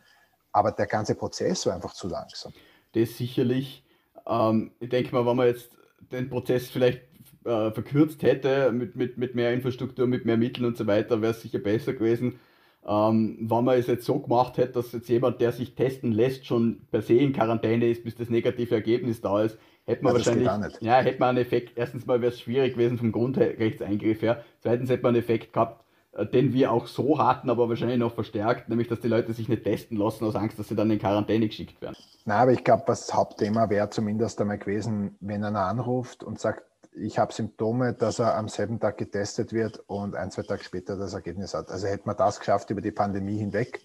Aber 0.50 0.72
der 0.72 0.86
ganze 0.86 1.14
Prozess 1.14 1.66
war 1.66 1.74
einfach 1.74 1.92
zu 1.92 2.08
langsam. 2.08 2.54
Das 2.94 3.18
sicherlich. 3.18 3.84
Ähm, 4.26 4.72
ich 4.80 4.88
denke 4.88 5.14
mal, 5.14 5.26
wenn 5.26 5.36
man 5.36 5.48
jetzt 5.48 5.70
den 6.10 6.30
Prozess 6.30 6.70
vielleicht 6.70 7.02
äh, 7.44 7.70
verkürzt 7.70 8.22
hätte 8.22 8.72
mit, 8.72 8.96
mit, 8.96 9.18
mit 9.18 9.34
mehr 9.34 9.52
Infrastruktur, 9.52 10.06
mit 10.06 10.24
mehr 10.24 10.38
Mitteln 10.38 10.64
und 10.64 10.78
so 10.78 10.86
weiter, 10.86 11.20
wäre 11.20 11.32
es 11.32 11.42
sicher 11.42 11.58
besser 11.58 11.92
gewesen. 11.92 12.40
Ähm, 12.88 13.36
wenn 13.40 13.64
man 13.64 13.78
es 13.78 13.88
jetzt 13.88 14.06
so 14.06 14.18
gemacht 14.20 14.56
hätte, 14.56 14.72
dass 14.72 14.92
jetzt 14.92 15.10
jemand, 15.10 15.42
der 15.42 15.52
sich 15.52 15.74
testen 15.74 16.12
lässt, 16.12 16.46
schon 16.46 16.80
per 16.90 17.02
se 17.02 17.14
in 17.14 17.34
Quarantäne 17.34 17.90
ist, 17.90 18.04
bis 18.04 18.14
das 18.14 18.30
negative 18.30 18.74
Ergebnis 18.74 19.20
da 19.20 19.42
ist, 19.42 19.58
hätte 19.86 20.04
man 20.04 20.12
ja, 20.12 20.18
wahrscheinlich, 20.18 20.80
ja, 20.80 20.96
hätte 20.96 21.20
man 21.20 21.30
einen 21.30 21.38
Effekt, 21.38 21.76
erstens 21.76 22.06
mal 22.06 22.20
wäre 22.20 22.32
es 22.32 22.40
schwierig 22.40 22.74
gewesen 22.74 22.98
vom 22.98 23.12
Grundrechtseingriff 23.12 24.22
her, 24.22 24.44
zweitens 24.60 24.90
hätte 24.90 25.02
man 25.02 25.14
einen 25.14 25.22
Effekt 25.22 25.52
gehabt, 25.52 25.84
äh, 26.12 26.26
den 26.26 26.52
wir 26.52 26.72
auch 26.72 26.86
so 26.86 27.18
hatten, 27.18 27.50
aber 27.50 27.68
wahrscheinlich 27.68 27.98
noch 27.98 28.14
verstärkt, 28.14 28.68
nämlich 28.68 28.88
dass 28.88 29.00
die 29.00 29.08
Leute 29.08 29.32
sich 29.32 29.48
nicht 29.48 29.64
testen 29.64 29.96
lassen 29.96 30.24
aus 30.24 30.34
Angst, 30.34 30.58
dass 30.58 30.68
sie 30.68 30.76
dann 30.76 30.90
in 30.90 30.98
Quarantäne 30.98 31.46
geschickt 31.46 31.80
werden. 31.80 31.96
Na, 32.24 32.38
aber 32.38 32.52
ich 32.52 32.64
glaube, 32.64 32.84
das 32.86 33.14
Hauptthema 33.14 33.70
wäre 33.70 33.88
zumindest 33.90 34.40
einmal 34.40 34.58
gewesen, 34.58 35.16
wenn 35.20 35.44
einer 35.44 35.66
anruft 35.66 36.24
und 36.24 36.40
sagt, 36.40 36.64
ich 36.98 37.18
habe 37.18 37.32
Symptome, 37.32 37.92
dass 37.92 38.18
er 38.18 38.36
am 38.36 38.48
selben 38.48 38.80
Tag 38.80 38.96
getestet 38.96 39.52
wird 39.52 39.82
und 39.86 40.16
ein, 40.16 40.30
zwei 40.30 40.42
Tage 40.42 40.64
später 40.64 40.96
das 40.96 41.12
Ergebnis 41.12 41.52
hat. 41.52 41.70
Also 41.70 41.86
hätte 41.86 42.06
man 42.06 42.16
das 42.16 42.38
geschafft 42.38 42.70
über 42.70 42.80
die 42.80 42.90
Pandemie 42.90 43.36
hinweg, 43.36 43.82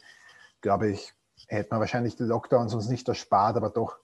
glaube 0.62 0.90
ich, 0.90 1.14
hätte 1.48 1.70
man 1.72 1.82
wahrscheinlich 1.82 2.16
die 2.16 2.24
Lockdowns 2.24 2.74
uns 2.74 2.88
nicht 2.88 3.08
erspart, 3.08 3.58
aber 3.58 3.70
doch 3.70 3.98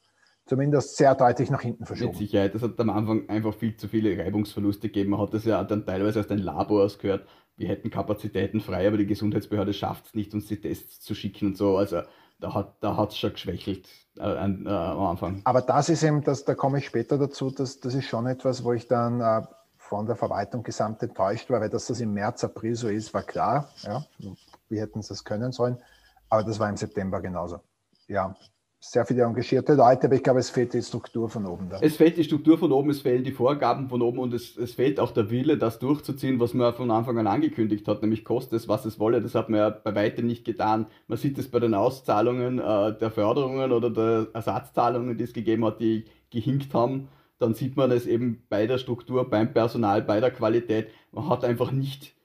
zumindest 0.48 0.98
sehr 0.98 1.16
deutlich 1.16 1.50
nach 1.50 1.62
hinten 1.62 1.86
verschoben. 1.86 2.12
Mit 2.12 2.18
Sicherheit, 2.18 2.56
das 2.56 2.62
hat 2.62 2.80
am 2.80 2.90
Anfang 2.90 3.30
einfach 3.30 3.54
viel 3.54 3.76
zu 3.76 3.88
viele 3.88 4.18
Reibungsverluste 4.18 4.88
gegeben. 4.88 5.12
Man 5.12 5.22
hat 5.22 5.34
das 5.34 5.46
ja 5.46 5.64
dann 5.64 5.86
teilweise 5.86 6.20
aus 6.20 6.28
den 6.28 6.40
Labors 6.40 7.00
gehört. 7.00 7.28
Wir 7.56 7.70
hätten 7.70 7.90
Kapazitäten 7.90 8.62
frei, 8.62 8.88
aber 8.88 8.98
die 8.98 9.08
Gesundheitsbehörde 9.08 9.74
schafft 9.74 10.08
es 10.08 10.14
nicht, 10.14 10.34
uns 10.34 10.48
die 10.48 10.62
Tests 10.62 11.00
zu 11.00 11.16
schicken 11.16 11.48
und 11.48 11.58
so. 11.58 11.78
Also 11.78 12.02
da 12.40 12.54
hat 12.54 12.74
es 12.74 12.80
da 12.80 13.10
schon 13.12 13.34
geschwächelt 13.34 13.88
äh, 14.18 14.22
äh, 14.22 14.42
am 14.42 15.00
Anfang. 15.00 15.42
Aber 15.44 15.62
das 15.62 15.90
ist 15.90 16.04
eben, 16.04 16.24
das, 16.24 16.46
da 16.46 16.56
komme 16.56 16.80
ich 16.80 16.86
später 16.86 17.18
dazu, 17.18 17.50
dass, 17.50 17.80
das 17.80 17.96
ist 17.96 18.06
schon 18.06 18.28
etwas, 18.28 18.64
wo 18.64 18.74
ich 18.74 18.88
dann 18.88 19.22
äh, 19.22 19.42
von 19.78 20.06
der 20.06 20.16
Verwaltung 20.16 20.64
gesamt 20.64 21.02
enttäuscht 21.02 21.50
war, 21.50 21.62
weil 21.62 21.70
dass 21.70 21.88
das 21.88 22.00
im 22.00 22.14
März, 22.14 22.44
April 22.44 22.76
so 22.76 22.90
ist, 22.90 23.14
war 23.14 23.24
klar. 23.24 23.70
Ja, 23.82 24.06
wir 24.70 24.82
hätten 24.82 25.00
es 25.00 25.08
das 25.08 25.24
können 25.24 25.52
sollen, 25.52 25.78
aber 26.30 26.44
das 26.44 26.60
war 26.60 26.70
im 26.70 26.78
September 26.78 27.22
genauso. 27.22 27.62
Ja, 28.08 28.36
sehr 28.80 29.06
viele 29.06 29.24
engagierte 29.24 29.74
Leute, 29.74 30.06
aber 30.06 30.16
ich 30.16 30.24
glaube, 30.24 30.40
es 30.40 30.50
fehlt 30.50 30.74
die 30.74 30.82
Struktur 30.82 31.30
von 31.30 31.46
oben. 31.46 31.70
Da. 31.70 31.80
Es 31.82 31.96
fehlt 31.96 32.18
die 32.18 32.24
Struktur 32.24 32.58
von 32.58 32.72
oben, 32.72 32.92
es 32.92 33.02
fehlen 33.02 33.24
die 33.24 33.32
Vorgaben 33.32 33.90
von 33.90 34.02
oben 34.02 34.20
und 34.20 34.34
es, 34.34 34.56
es 34.56 34.74
fehlt 34.74 35.00
auch 35.00 35.12
der 35.12 35.32
Wille, 35.32 35.58
das 35.58 35.80
durchzuziehen, 35.80 36.40
was 36.40 36.54
man 36.54 36.74
von 36.76 36.92
Anfang 36.92 37.18
an 37.18 37.28
angekündigt 37.28 37.88
hat, 37.88 38.02
nämlich 38.02 38.24
koste 38.24 38.56
es, 38.56 38.68
was 38.68 38.86
es 38.86 39.00
wolle. 39.00 39.22
Das 39.22 39.34
hat 39.34 39.50
man 39.50 39.60
ja 39.60 39.70
bei 39.70 39.96
weitem 39.96 40.28
nicht 40.28 40.46
getan. 40.46 40.86
Man 41.08 41.18
sieht 41.18 41.38
es 41.40 41.50
bei 41.50 41.60
den 41.60 41.74
Auszahlungen 41.74 42.60
äh, 42.60 42.98
der 42.98 43.10
Förderungen 43.10 43.72
oder 43.72 43.90
der 43.90 44.28
Ersatzzahlungen, 44.34 45.18
die 45.18 45.24
es 45.24 45.34
gegeben 45.34 45.66
hat, 45.66 45.80
die 45.80 46.06
gehinkt 46.30 46.74
haben. 46.74 47.08
Dann 47.40 47.54
sieht 47.54 47.78
man 47.78 47.92
es 47.92 48.06
eben 48.06 48.44
bei 48.50 48.68
der 48.68 48.78
Struktur, 48.78 49.30
beim 49.30 49.54
Personal, 49.54 50.02
bei 50.02 50.20
der 50.20 50.32
Qualität. 50.32 50.90
Man 51.12 51.30
hat 51.30 51.44
einfach 51.44 51.72
nicht 51.72 52.17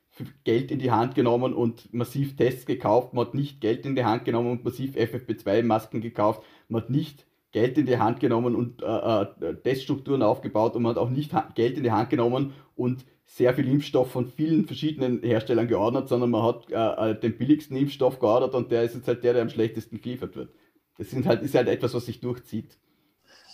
Geld 0.44 0.70
in 0.70 0.78
die 0.78 0.90
Hand 0.90 1.14
genommen 1.14 1.54
und 1.54 1.92
massiv 1.92 2.36
Tests 2.36 2.66
gekauft. 2.66 3.14
Man 3.14 3.26
hat 3.26 3.34
nicht 3.34 3.60
Geld 3.60 3.86
in 3.86 3.94
die 3.94 4.04
Hand 4.04 4.24
genommen 4.24 4.50
und 4.50 4.64
massiv 4.64 4.96
FFP2-Masken 4.96 6.00
gekauft. 6.00 6.42
Man 6.68 6.82
hat 6.82 6.90
nicht 6.90 7.26
Geld 7.52 7.76
in 7.76 7.86
die 7.86 7.98
Hand 7.98 8.20
genommen 8.20 8.54
und 8.54 8.82
äh, 8.82 8.86
äh, 8.86 9.54
Teststrukturen 9.62 10.22
aufgebaut 10.22 10.74
und 10.74 10.82
man 10.82 10.90
hat 10.90 10.98
auch 10.98 11.10
nicht 11.10 11.32
Geld 11.54 11.76
in 11.76 11.84
die 11.84 11.92
Hand 11.92 12.10
genommen 12.10 12.54
und 12.76 13.04
sehr 13.24 13.54
viel 13.54 13.68
Impfstoff 13.68 14.10
von 14.10 14.26
vielen 14.26 14.66
verschiedenen 14.66 15.22
Herstellern 15.22 15.68
geordnet, 15.68 16.08
sondern 16.08 16.30
man 16.30 16.42
hat 16.42 16.70
äh, 16.70 17.10
äh 17.10 17.18
den 17.18 17.36
billigsten 17.36 17.76
Impfstoff 17.76 18.18
geordert 18.18 18.54
und 18.54 18.70
der 18.70 18.82
ist 18.82 18.94
jetzt 18.94 19.06
halt 19.06 19.22
der, 19.22 19.34
der 19.34 19.42
am 19.42 19.50
schlechtesten 19.50 20.00
geliefert 20.00 20.34
wird. 20.34 20.54
Das 20.98 21.10
sind 21.10 21.26
halt, 21.26 21.42
ist 21.42 21.54
halt 21.54 21.68
etwas, 21.68 21.94
was 21.94 22.06
sich 22.06 22.20
durchzieht. 22.20 22.78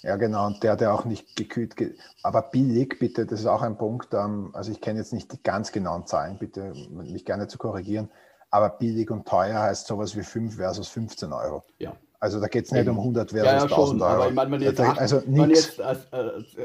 Ja, 0.02 0.16
genau, 0.16 0.46
und 0.46 0.62
der, 0.62 0.76
der 0.76 0.94
auch 0.94 1.04
nicht 1.04 1.36
gekühlt 1.36 1.76
geht. 1.76 1.98
Aber 2.22 2.42
billig, 2.42 2.98
bitte, 2.98 3.26
das 3.26 3.40
ist 3.40 3.46
auch 3.46 3.62
ein 3.62 3.76
Punkt. 3.76 4.14
Ähm, 4.14 4.50
also 4.52 4.70
ich 4.70 4.80
kenne 4.80 5.00
jetzt 5.00 5.12
nicht 5.12 5.32
die 5.32 5.42
ganz 5.42 5.72
genauen 5.72 6.06
Zahlen, 6.06 6.38
bitte 6.38 6.72
mich 6.90 7.24
gerne 7.24 7.48
zu 7.48 7.58
korrigieren. 7.58 8.08
Aber 8.50 8.70
billig 8.70 9.10
und 9.10 9.26
teuer 9.26 9.60
heißt 9.60 9.86
sowas 9.86 10.16
wie 10.16 10.22
5 10.22 10.56
versus 10.56 10.88
15 10.88 11.32
Euro. 11.32 11.64
Ja. 11.78 11.94
Also 12.20 12.40
da 12.40 12.48
geht 12.48 12.64
es 12.64 12.72
nicht 12.72 12.88
um 12.88 12.98
100 12.98 13.30
versus 13.30 13.46
ja, 13.46 13.58
ja, 13.58 13.62
1000 13.62 14.02
Euro. 14.02 14.12
Aber 14.12 14.28
ich 14.28 14.34
meine, 14.34 14.50
wenn 14.50 14.60
jetzt, 14.60 14.80
also 14.80 15.22
man 15.26 15.50
jetzt 15.50 15.78
äh, 15.78 15.94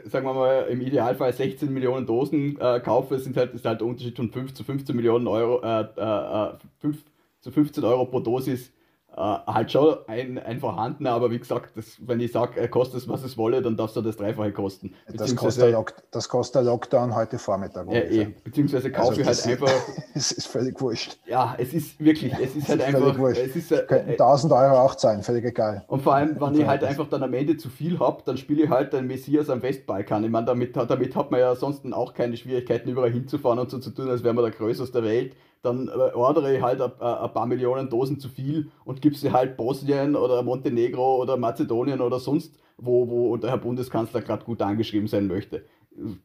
sagen 0.05 0.25
wir 0.25 0.33
mal, 0.33 0.63
im 0.63 0.81
Idealfall 0.81 1.31
16 1.31 1.71
Millionen 1.71 2.07
Dosen 2.07 2.59
äh, 2.59 2.79
kaufe, 2.79 3.19
sind 3.19 3.37
halt, 3.37 3.53
ist 3.53 3.63
halt 3.65 3.81
der 3.81 3.87
Unterschied 3.87 4.15
von 4.15 4.31
5 4.31 4.55
zu 4.55 4.63
15 4.63 4.95
Millionen 4.95 5.27
Euro, 5.27 5.61
äh, 5.61 6.57
5 6.79 6.97
äh, 6.97 6.99
zu 7.41 7.51
15 7.51 7.83
Euro 7.83 8.05
pro 8.05 8.19
Dosis 8.19 8.71
äh, 9.15 9.19
halt 9.19 9.71
schon 9.71 9.95
ein, 10.07 10.39
ein 10.39 10.59
vorhandener, 10.59 11.11
aber 11.11 11.29
wie 11.29 11.37
gesagt, 11.37 11.77
das, 11.77 11.97
wenn 11.99 12.19
ich 12.19 12.31
sage, 12.31 12.59
er 12.59 12.67
kostet 12.67 13.01
es, 13.01 13.07
was 13.07 13.23
es 13.23 13.37
wolle, 13.37 13.61
dann 13.61 13.77
darf 13.77 13.95
es 13.95 14.03
das 14.03 14.17
Dreifache 14.17 14.51
kosten. 14.51 14.95
Das 15.13 15.35
kostet, 15.35 15.71
Lock, 15.71 15.93
das 16.09 16.27
kostet 16.27 16.55
der 16.55 16.63
Lockdown 16.63 17.13
heute 17.15 17.37
Vormittag. 17.37 17.87
Ja, 17.91 18.01
eh, 18.01 18.33
beziehungsweise 18.43 18.91
kaufe 18.91 19.09
also 19.09 19.21
ich 19.21 19.27
halt 19.27 19.47
einfach. 19.47 19.71
es 20.15 20.31
ist 20.31 20.47
völlig 20.47 20.81
wurscht. 20.81 21.17
Ja, 21.27 21.55
es 21.59 21.73
ist 21.73 21.99
wirklich, 21.99 22.33
es 22.33 22.55
ist 22.55 22.67
halt 22.69 22.79
ist 22.79 22.87
einfach. 22.87 23.19
Es 23.29 23.55
ist, 23.55 23.71
äh, 23.71 23.85
1000 23.89 24.51
Euro 24.51 24.79
auch 24.79 24.95
zahlen, 24.95 25.21
völlig 25.21 25.45
egal. 25.45 25.83
Und 25.87 26.01
vor 26.01 26.15
allem, 26.15 26.39
wenn 26.39 26.55
ich 26.55 26.65
halt 26.65 26.83
einfach 26.83 27.07
dann 27.07 27.21
am 27.21 27.33
Ende 27.33 27.55
zu 27.57 27.69
viel 27.69 27.99
habe, 27.99 28.23
dann 28.25 28.37
spiele 28.37 28.63
ich 28.63 28.69
halt 28.69 28.93
den 28.93 29.05
Messias 29.05 29.49
am 29.49 29.61
Westbalkan. 29.61 30.23
Ich 30.23 30.31
meine, 30.31 30.47
damit, 30.47 30.75
damit 30.75 31.15
hat 31.15 31.29
man 31.29 31.39
ja 31.39 31.55
sonst 31.55 31.85
auch 31.93 32.15
keine 32.15 32.35
Schwierigkeiten, 32.35 32.89
überall 32.89 33.11
hinzufahren 33.11 33.59
und 33.59 33.69
so 33.69 33.77
zu 33.77 33.91
tun, 33.91 34.09
als 34.09 34.23
wäre 34.23 34.33
man 34.33 34.43
der 34.43 34.53
Größte 34.53 34.91
der 34.91 35.03
Welt 35.03 35.35
dann 35.63 35.87
äh, 35.87 36.13
ordere 36.13 36.55
ich 36.55 36.61
halt 36.61 36.81
ein, 36.81 36.91
paar 37.33 37.45
Millionen 37.45 37.89
Dosen 37.89 38.19
zu 38.19 38.29
viel 38.29 38.69
und 38.85 39.01
gebe 39.01 39.15
sie 39.15 39.31
halt 39.31 39.57
Bosnien 39.57 40.15
oder 40.15 40.43
Montenegro 40.43 41.21
oder 41.21 41.37
Mazedonien 41.37 42.01
oder 42.01 42.19
sonst, 42.19 42.59
wo, 42.77 43.07
wo 43.09 43.37
der 43.37 43.51
Herr 43.51 43.57
Bundeskanzler 43.57 44.21
gerade 44.21 44.43
gut 44.43 44.61
angeschrieben 44.61 45.07
sein 45.07 45.27
möchte. 45.27 45.65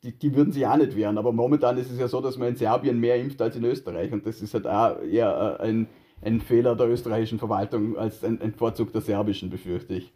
Die, 0.03 0.19
die 0.19 0.35
würden 0.35 0.53
sich 0.53 0.67
auch 0.67 0.77
nicht 0.77 0.97
wehren, 0.97 1.19
aber 1.19 1.33
momentan 1.33 1.79
ist 1.79 1.91
es 1.91 1.99
ja 1.99 2.09
so, 2.09 2.21
dass 2.21 2.37
man 2.37 2.49
in 2.49 2.57
Serbien 2.57 2.99
mehr 2.99 3.17
impft 3.17 3.41
als 3.41 3.55
in 3.55 3.65
Österreich 3.65 4.13
und 4.13 4.27
das 4.27 4.43
ist 4.43 4.55
halt 4.55 4.67
auch 4.67 5.01
eher 5.03 5.59
äh, 5.61 5.63
ein, 5.63 5.89
ein 6.21 6.41
Fehler 6.41 6.75
der 6.75 6.89
österreichischen 6.89 7.39
Verwaltung 7.39 7.97
als 7.97 8.25
ein, 8.25 8.41
ein 8.43 8.55
Vorzug 8.55 8.93
der 8.93 9.03
serbischen, 9.03 9.51
befürchte 9.51 9.95
ich. 9.95 10.13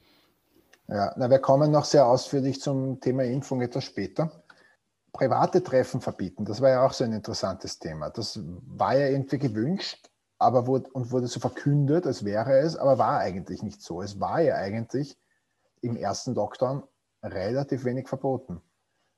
Ja, 0.89 1.13
na, 1.17 1.31
wir 1.31 1.39
kommen 1.39 1.71
noch 1.71 1.85
sehr 1.85 2.07
ausführlich 2.07 2.61
zum 2.61 3.01
Thema 3.01 3.23
Impfung 3.23 3.63
etwas 3.63 3.85
später 3.85 4.42
private 5.13 5.63
Treffen 5.63 6.01
verbieten, 6.01 6.45
das 6.45 6.61
war 6.61 6.71
ja 6.71 6.87
auch 6.87 6.93
so 6.93 7.05
ein 7.05 7.13
interessantes 7.13 7.79
Thema. 7.79 8.11
Das 8.11 8.41
war 8.43 8.97
ja 8.97 9.09
irgendwie 9.09 9.39
gewünscht, 9.39 10.09
aber 10.39 10.67
wurde, 10.67 10.91
und 10.91 11.11
wurde 11.11 11.27
so 11.27 11.41
verkündet, 11.41 12.07
als 12.07 12.25
wäre 12.25 12.59
es, 12.59 12.77
aber 12.77 12.99
war 12.99 13.19
eigentlich 13.19 13.63
nicht 13.63 13.83
so. 13.83 14.03
Es 14.03 14.21
war 14.21 14.41
ja 14.41 14.57
eigentlich 14.57 15.17
im 15.83 15.97
ersten 15.97 16.35
Lockdown 16.35 16.83
relativ 17.23 17.85
wenig 17.85 18.09
verboten. 18.09 18.61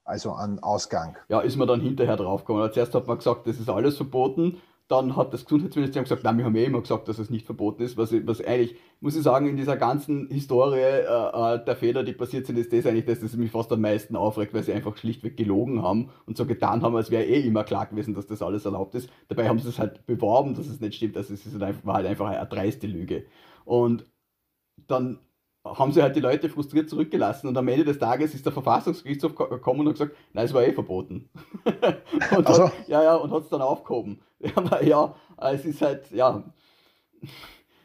Also 0.04 0.32
an 0.32 0.58
Ausgang. 0.58 1.16
Ja, 1.28 1.40
ist 1.40 1.56
man 1.56 1.66
dann 1.66 1.80
hinterher 1.80 2.16
draufgekommen. 2.16 2.70
Zuerst 2.72 2.94
hat 2.94 3.06
man 3.06 3.16
gesagt, 3.16 3.46
das 3.46 3.58
ist 3.58 3.70
alles 3.70 3.96
verboten 3.96 4.60
dann 4.88 5.16
hat 5.16 5.32
das 5.32 5.44
Gesundheitsministerium 5.44 6.04
gesagt, 6.04 6.24
nein, 6.24 6.36
wir 6.36 6.44
haben 6.44 6.54
ja 6.56 6.64
immer 6.64 6.82
gesagt, 6.82 7.08
dass 7.08 7.18
es 7.18 7.30
nicht 7.30 7.46
verboten 7.46 7.82
ist, 7.82 7.96
was, 7.96 8.12
was 8.26 8.44
eigentlich, 8.44 8.76
muss 9.00 9.16
ich 9.16 9.22
sagen, 9.22 9.48
in 9.48 9.56
dieser 9.56 9.78
ganzen 9.78 10.28
Historie 10.28 10.80
äh, 10.80 11.54
äh, 11.54 11.64
der 11.64 11.76
Fehler, 11.76 12.04
die 12.04 12.12
passiert 12.12 12.46
sind, 12.46 12.58
ist 12.58 12.70
das 12.72 12.84
eigentlich 12.84 13.06
das, 13.06 13.20
das 13.20 13.34
mich 13.34 13.50
fast 13.50 13.72
am 13.72 13.80
meisten 13.80 14.14
aufregt, 14.14 14.52
weil 14.52 14.62
sie 14.62 14.74
einfach 14.74 14.96
schlichtweg 14.98 15.38
gelogen 15.38 15.82
haben 15.82 16.10
und 16.26 16.36
so 16.36 16.44
getan 16.44 16.82
haben, 16.82 16.96
als 16.96 17.10
wäre 17.10 17.24
eh 17.24 17.40
immer 17.46 17.64
klar 17.64 17.86
gewesen, 17.86 18.14
dass 18.14 18.26
das 18.26 18.42
alles 18.42 18.66
erlaubt 18.66 18.94
ist. 18.94 19.08
Dabei 19.28 19.48
haben 19.48 19.58
sie 19.58 19.68
es 19.68 19.78
halt 19.78 20.04
beworben, 20.06 20.54
dass 20.54 20.66
es 20.66 20.80
nicht 20.80 20.96
stimmt, 20.96 21.16
also 21.16 21.32
es 21.32 21.46
ist 21.46 21.60
halt 21.60 21.84
war 21.86 21.94
halt 21.94 22.06
einfach 22.06 22.26
eine 22.28 22.46
dreiste 22.46 22.86
Lüge. 22.86 23.24
Und 23.64 24.04
dann 24.86 25.18
haben 25.64 25.92
sie 25.92 26.02
halt 26.02 26.14
die 26.14 26.20
Leute 26.20 26.48
frustriert 26.48 26.90
zurückgelassen 26.90 27.48
und 27.48 27.56
am 27.56 27.68
Ende 27.68 27.84
des 27.84 27.98
Tages 27.98 28.34
ist 28.34 28.44
der 28.44 28.52
Verfassungsgerichtshof 28.52 29.34
gekommen 29.34 29.80
und 29.80 29.88
hat 29.88 29.94
gesagt, 29.94 30.16
nein, 30.34 30.44
es 30.44 30.52
war 30.52 30.62
eh 30.62 30.72
verboten. 30.72 31.30
und 32.36 32.46
also. 32.46 32.66
hat, 32.66 32.88
ja, 32.88 33.02
ja, 33.02 33.14
und 33.16 33.30
hat 33.30 33.44
es 33.44 33.48
dann 33.48 33.62
aufgehoben. 33.62 34.20
Ja, 34.44 34.82
ja, 34.82 35.14
es 35.52 35.64
ist 35.64 35.80
halt, 35.80 36.10
ja, 36.10 36.44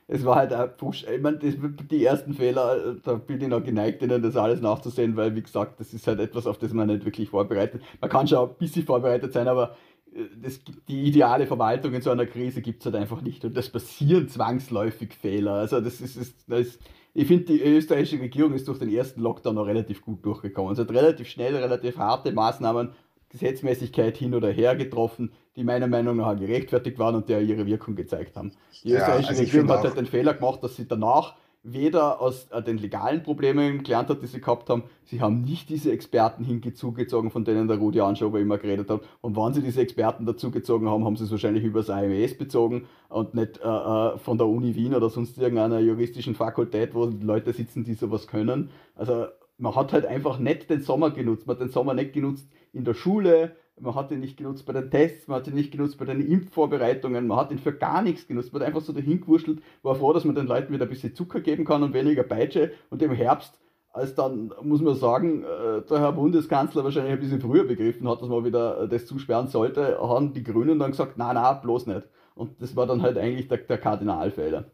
es 0.08 0.26
war 0.26 0.36
halt 0.36 0.52
ein 0.52 0.76
Push. 0.76 1.06
Ich 1.06 1.22
meine, 1.22 1.38
die 1.38 2.04
ersten 2.04 2.34
Fehler, 2.34 2.96
da 2.96 3.14
bin 3.14 3.40
ich 3.40 3.48
noch 3.48 3.64
geneigt, 3.64 4.02
ihnen 4.02 4.22
das 4.22 4.36
alles 4.36 4.60
nachzusehen, 4.60 5.16
weil, 5.16 5.36
wie 5.36 5.42
gesagt, 5.42 5.80
das 5.80 5.94
ist 5.94 6.06
halt 6.06 6.20
etwas, 6.20 6.48
auf 6.48 6.58
das 6.58 6.74
man 6.74 6.88
nicht 6.88 7.06
wirklich 7.06 7.30
vorbereitet. 7.30 7.82
Man 8.02 8.10
kann 8.10 8.28
schon 8.28 8.50
ein 8.50 8.56
bisschen 8.58 8.86
vorbereitet 8.86 9.32
sein, 9.32 9.48
aber 9.48 9.78
äh, 10.14 10.24
das, 10.42 10.60
die 10.90 11.04
ideale 11.04 11.48
Verwaltung 11.48 11.94
in 11.94 12.02
so 12.02 12.10
einer 12.10 12.26
Krise 12.26 12.62
gibt 12.62 12.82
es 12.82 12.88
halt 12.88 12.96
einfach 12.96 13.22
nicht. 13.22 13.46
Und 13.46 13.56
das 13.56 13.70
passieren 13.70 14.28
zwangsläufig 14.28 15.14
Fehler. 15.14 15.54
Also 15.54 15.80
das 15.80 16.02
ist, 16.02 16.18
das 16.48 16.60
ist 16.60 16.82
ich 17.20 17.28
finde, 17.28 17.46
die 17.46 17.62
österreichische 17.62 18.22
Regierung 18.22 18.54
ist 18.54 18.66
durch 18.68 18.80
den 18.80 18.90
ersten 18.90 19.20
Lockdown 19.20 19.56
noch 19.56 19.68
relativ 19.68 20.02
gut 20.02 20.26
durchgekommen. 20.26 20.74
Sie 20.76 20.82
hat 20.82 20.92
relativ 20.92 21.28
schnell, 21.28 21.54
relativ 21.54 21.98
harte 21.98 22.32
Maßnahmen, 22.32 22.94
Gesetzmäßigkeit 23.28 24.16
hin 24.16 24.34
oder 24.34 24.50
her 24.50 24.78
getroffen, 24.78 25.34
die 25.58 25.66
meiner 25.66 25.88
Meinung 25.88 26.16
nach 26.16 26.40
gerechtfertigt 26.40 26.98
waren 26.98 27.16
und 27.16 27.28
die 27.28 27.34
ihre 27.34 27.66
Wirkung 27.66 27.96
gezeigt 27.96 28.38
haben. 28.38 28.54
Die 28.86 28.94
österreichische 28.94 29.34
ja, 29.34 29.40
also 29.40 29.44
Regierung 29.44 29.70
hat 29.70 29.84
halt 29.84 29.98
den 29.98 30.06
Fehler 30.06 30.34
gemacht, 30.34 30.64
dass 30.64 30.78
sie 30.78 30.88
danach 30.88 31.36
weder 31.64 32.22
aus 32.22 32.48
äh, 32.52 32.62
den 32.62 32.78
legalen 32.78 33.22
Problemen 33.24 33.84
gelernt 33.84 34.10
hat, 34.10 34.22
die 34.22 34.28
sie 34.28 34.40
gehabt 34.40 34.70
haben, 34.70 34.84
sie 35.04 35.22
haben 35.22 35.42
nicht 35.42 35.70
diese 35.70 35.92
Experten 35.92 36.44
hinzugezogen, 36.44 37.32
von 37.32 37.44
denen 37.44 37.68
der 37.68 37.78
Rudi 37.78 38.00
Anschober 38.00 38.40
immer 38.40 38.58
geredet 38.58 38.90
hat. 38.90 39.02
Und 39.22 39.36
wann 39.36 39.54
sie 39.54 39.62
diese 39.62 39.82
Experten 39.82 40.26
dazugezogen 40.26 40.90
haben, 40.90 41.04
haben 41.04 41.18
sie 41.18 41.26
es 41.26 41.32
wahrscheinlich 41.32 41.64
über 41.64 41.82
das 41.82 41.90
AMS 41.90 42.38
bezogen 42.38 42.88
und 43.10 43.34
nicht 43.34 43.60
äh, 43.64 43.68
äh, 43.68 44.18
von 44.18 44.38
der 44.38 44.48
Uni 44.48 44.76
Wien 44.76 44.96
oder 44.96 45.10
sonst 45.10 45.38
irgendeiner 45.38 45.80
juristischen 45.80 46.36
Fakultät, 46.36 46.94
wo 46.94 47.06
Leute 47.06 47.52
sitzen, 47.52 47.84
die 47.84 47.94
sowas 47.94 48.28
können. 48.28 48.70
Also 48.96 49.26
man 49.58 49.76
hat 49.76 49.92
halt 49.92 50.06
einfach 50.06 50.40
nicht 50.40 50.70
den 50.70 50.82
Sommer 50.82 51.12
genutzt. 51.12 51.46
Man 51.46 51.56
hat 51.56 51.62
den 51.62 51.70
Sommer 51.70 51.94
nicht 51.94 52.14
genutzt 52.14 52.48
in 52.72 52.86
der 52.86 52.94
Schule, 52.94 53.56
man 53.82 53.96
hat 53.96 54.12
ihn 54.12 54.20
nicht 54.20 54.38
genutzt 54.38 54.66
bei 54.66 54.74
den 54.74 54.90
Tests, 54.90 55.28
man 55.28 55.40
hat 55.40 55.48
ihn 55.48 55.56
nicht 55.56 55.72
genutzt 55.72 55.98
bei 55.98 56.06
den 56.06 56.22
Impfvorbereitungen, 56.22 57.28
man 57.28 57.38
hat 57.38 57.52
ihn 57.52 57.60
für 57.60 57.74
gar 57.74 58.02
nichts 58.02 58.28
genutzt. 58.28 58.54
Man 58.54 58.62
hat 58.62 58.68
einfach 58.68 58.82
so 58.82 58.94
dahin 58.94 59.22
gewurschtelt, 59.22 59.62
war 59.84 59.96
froh, 59.96 60.14
dass 60.14 60.26
man 60.26 60.36
den 60.36 60.48
Leuten 60.48 60.74
wieder 60.74 60.86
ein 60.86 60.90
bisschen 60.90 61.16
Zucker 61.16 61.42
geben 61.42 61.66
kann 61.66 61.84
und 61.84 61.94
weniger 61.94 62.24
Peitsche. 62.24 62.72
Und 62.90 63.02
im 63.02 63.12
Herbst, 63.12 63.60
als 63.92 64.16
dann, 64.16 64.54
muss 64.62 64.82
man 64.82 64.96
sagen, 64.96 65.44
äh, 65.44 65.82
der 65.90 66.00
Herr 66.00 66.14
Bundeskanzler 66.14 66.84
wahrscheinlich 66.84 67.14
ein 67.14 67.20
bisschen 67.20 67.42
früher 67.42 67.64
begriffen 67.66 68.08
hat, 68.08 68.22
dass 68.22 68.30
man 68.30 68.46
wieder 68.46 68.88
das 68.88 69.06
zusperren 69.06 69.48
sollte, 69.48 70.00
haben 70.00 70.34
die 70.34 70.44
Grünen 70.44 70.80
dann 70.80 70.92
gesagt, 70.92 71.14
na 71.18 71.34
na, 71.34 71.54
bloß 71.54 71.88
nicht. 71.88 72.04
Und 72.36 72.62
das 72.62 72.76
war 72.76 72.86
dann 72.88 73.02
halt 73.02 73.18
eigentlich 73.18 73.48
der, 73.48 73.58
der 73.60 73.78
Kardinalfehler. 73.78 74.72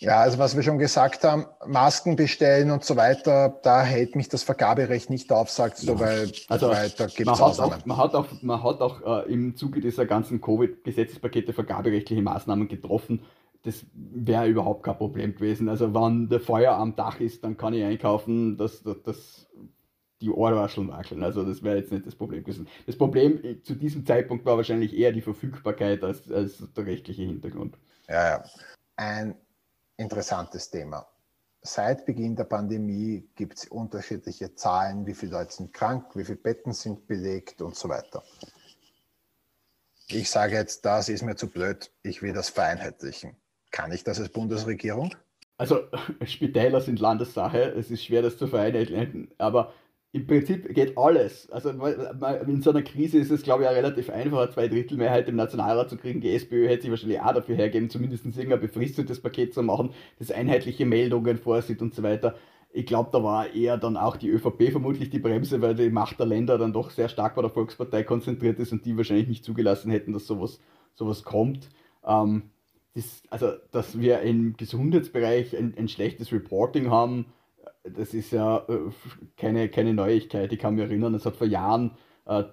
Ja, 0.00 0.20
also 0.20 0.38
was 0.38 0.54
wir 0.54 0.62
schon 0.62 0.78
gesagt 0.78 1.24
haben, 1.24 1.46
Masken 1.66 2.14
bestellen 2.14 2.70
und 2.70 2.84
so 2.84 2.94
weiter, 2.94 3.58
da 3.64 3.82
hält 3.82 4.14
mich 4.14 4.28
das 4.28 4.44
Vergaberecht 4.44 5.10
nicht 5.10 5.32
auf, 5.32 5.50
sagt 5.50 5.78
so, 5.78 5.98
weil, 5.98 6.30
also, 6.46 6.68
weil 6.68 6.90
da 6.90 7.06
gibt 7.06 7.28
es 7.28 7.40
Ausnahmen. 7.40 7.82
Man 7.84 7.96
hat 7.96 8.14
auch, 8.14 8.26
man 8.42 8.62
hat 8.62 8.80
auch 8.80 9.26
äh, 9.26 9.32
im 9.32 9.56
Zuge 9.56 9.80
dieser 9.80 10.06
ganzen 10.06 10.40
Covid-Gesetzespakete 10.40 11.52
vergaberechtliche 11.52 12.22
Maßnahmen 12.22 12.68
getroffen. 12.68 13.24
Das 13.64 13.84
wäre 13.92 14.46
überhaupt 14.46 14.84
kein 14.84 14.96
Problem 14.96 15.34
gewesen. 15.34 15.68
Also 15.68 15.92
wenn 15.92 16.28
der 16.28 16.38
Feuer 16.38 16.74
am 16.74 16.94
Dach 16.94 17.18
ist, 17.18 17.42
dann 17.42 17.56
kann 17.56 17.74
ich 17.74 17.82
einkaufen, 17.82 18.56
dass, 18.56 18.84
dass, 18.84 19.02
dass 19.02 19.48
die 20.20 20.30
Ohrwascheln 20.30 20.88
wackeln. 20.88 21.24
Also 21.24 21.42
das 21.42 21.64
wäre 21.64 21.76
jetzt 21.76 21.90
nicht 21.90 22.06
das 22.06 22.14
Problem 22.14 22.44
gewesen. 22.44 22.68
Das 22.86 22.96
Problem 22.96 23.40
äh, 23.42 23.62
zu 23.62 23.74
diesem 23.74 24.06
Zeitpunkt 24.06 24.44
war 24.44 24.56
wahrscheinlich 24.56 24.96
eher 24.96 25.10
die 25.10 25.22
Verfügbarkeit 25.22 26.04
als, 26.04 26.30
als 26.30 26.62
der 26.72 26.86
rechtliche 26.86 27.24
Hintergrund. 27.24 27.76
Ja, 28.08 28.28
ja. 28.28 28.44
Ein 28.94 29.34
interessantes 29.98 30.70
Thema. 30.70 31.06
Seit 31.60 32.06
Beginn 32.06 32.34
der 32.34 32.44
Pandemie 32.44 33.28
gibt 33.34 33.58
es 33.58 33.66
unterschiedliche 33.66 34.54
Zahlen, 34.54 35.06
wie 35.06 35.14
viele 35.14 35.32
Leute 35.32 35.52
sind 35.52 35.74
krank, 35.74 36.16
wie 36.16 36.24
viele 36.24 36.38
Betten 36.38 36.72
sind 36.72 37.06
belegt 37.06 37.60
und 37.60 37.76
so 37.76 37.90
weiter. 37.90 38.22
Ich 40.06 40.30
sage 40.30 40.54
jetzt, 40.54 40.86
das 40.86 41.10
ist 41.10 41.22
mir 41.22 41.36
zu 41.36 41.50
blöd, 41.50 41.92
ich 42.02 42.22
will 42.22 42.32
das 42.32 42.48
vereinheitlichen. 42.48 43.36
Kann 43.70 43.92
ich 43.92 44.04
das 44.04 44.18
als 44.18 44.30
Bundesregierung? 44.30 45.14
also 45.58 45.80
Spitäler 46.24 46.80
sind 46.80 47.00
Landessache, 47.00 47.74
es 47.76 47.90
ist 47.90 48.04
schwer, 48.04 48.22
das 48.22 48.38
zu 48.38 48.46
vereinheitlichen, 48.46 49.30
aber 49.36 49.74
im 50.12 50.26
Prinzip 50.26 50.74
geht 50.74 50.96
alles. 50.96 51.50
Also 51.50 51.70
in 51.70 52.62
so 52.62 52.70
einer 52.70 52.82
Krise 52.82 53.18
ist 53.18 53.30
es, 53.30 53.42
glaube 53.42 53.62
ich, 53.62 53.68
auch 53.68 53.74
relativ 53.74 54.08
einfach, 54.08 54.38
eine 54.38 54.50
Zweidrittelmehrheit 54.50 55.28
im 55.28 55.36
Nationalrat 55.36 55.90
zu 55.90 55.98
kriegen. 55.98 56.20
Die 56.20 56.34
SPÖ 56.34 56.66
hätte 56.66 56.82
sich 56.82 56.90
wahrscheinlich 56.90 57.20
auch 57.20 57.34
dafür 57.34 57.56
hergeben, 57.56 57.90
zumindest 57.90 58.24
irgendein 58.24 58.60
befristetes 58.60 59.20
Paket 59.20 59.52
zu 59.52 59.62
machen, 59.62 59.90
das 60.18 60.30
einheitliche 60.30 60.86
Meldungen 60.86 61.36
vorsieht 61.36 61.82
und 61.82 61.94
so 61.94 62.02
weiter. 62.02 62.36
Ich 62.70 62.86
glaube, 62.86 63.10
da 63.12 63.22
war 63.22 63.52
eher 63.54 63.76
dann 63.76 63.96
auch 63.96 64.16
die 64.16 64.28
ÖVP 64.28 64.70
vermutlich 64.70 65.10
die 65.10 65.18
Bremse, 65.18 65.60
weil 65.60 65.74
die 65.74 65.90
Macht 65.90 66.18
der 66.18 66.26
Länder 66.26 66.56
dann 66.58 66.72
doch 66.72 66.90
sehr 66.90 67.08
stark 67.08 67.34
bei 67.34 67.42
der 67.42 67.50
Volkspartei 67.50 68.02
konzentriert 68.02 68.58
ist 68.58 68.72
und 68.72 68.86
die 68.86 68.96
wahrscheinlich 68.96 69.28
nicht 69.28 69.44
zugelassen 69.44 69.90
hätten, 69.90 70.12
dass 70.12 70.26
sowas, 70.26 70.60
sowas 70.94 71.22
kommt. 71.22 71.68
Ähm, 72.06 72.50
das, 72.94 73.22
also, 73.30 73.52
dass 73.72 73.98
wir 74.00 74.20
im 74.20 74.56
Gesundheitsbereich 74.56 75.56
ein, 75.56 75.74
ein 75.76 75.88
schlechtes 75.88 76.32
Reporting 76.32 76.90
haben, 76.90 77.26
das 77.84 78.14
ist 78.14 78.32
ja 78.32 78.58
äh, 78.68 78.90
keine, 79.36 79.68
keine 79.68 79.94
Neuigkeit. 79.94 80.52
Ich 80.52 80.58
kann 80.58 80.74
mich 80.74 80.84
erinnern, 80.84 81.14
es 81.14 81.26
hat 81.26 81.36
vor 81.36 81.46
Jahren, 81.46 81.92
äh, 82.26 82.44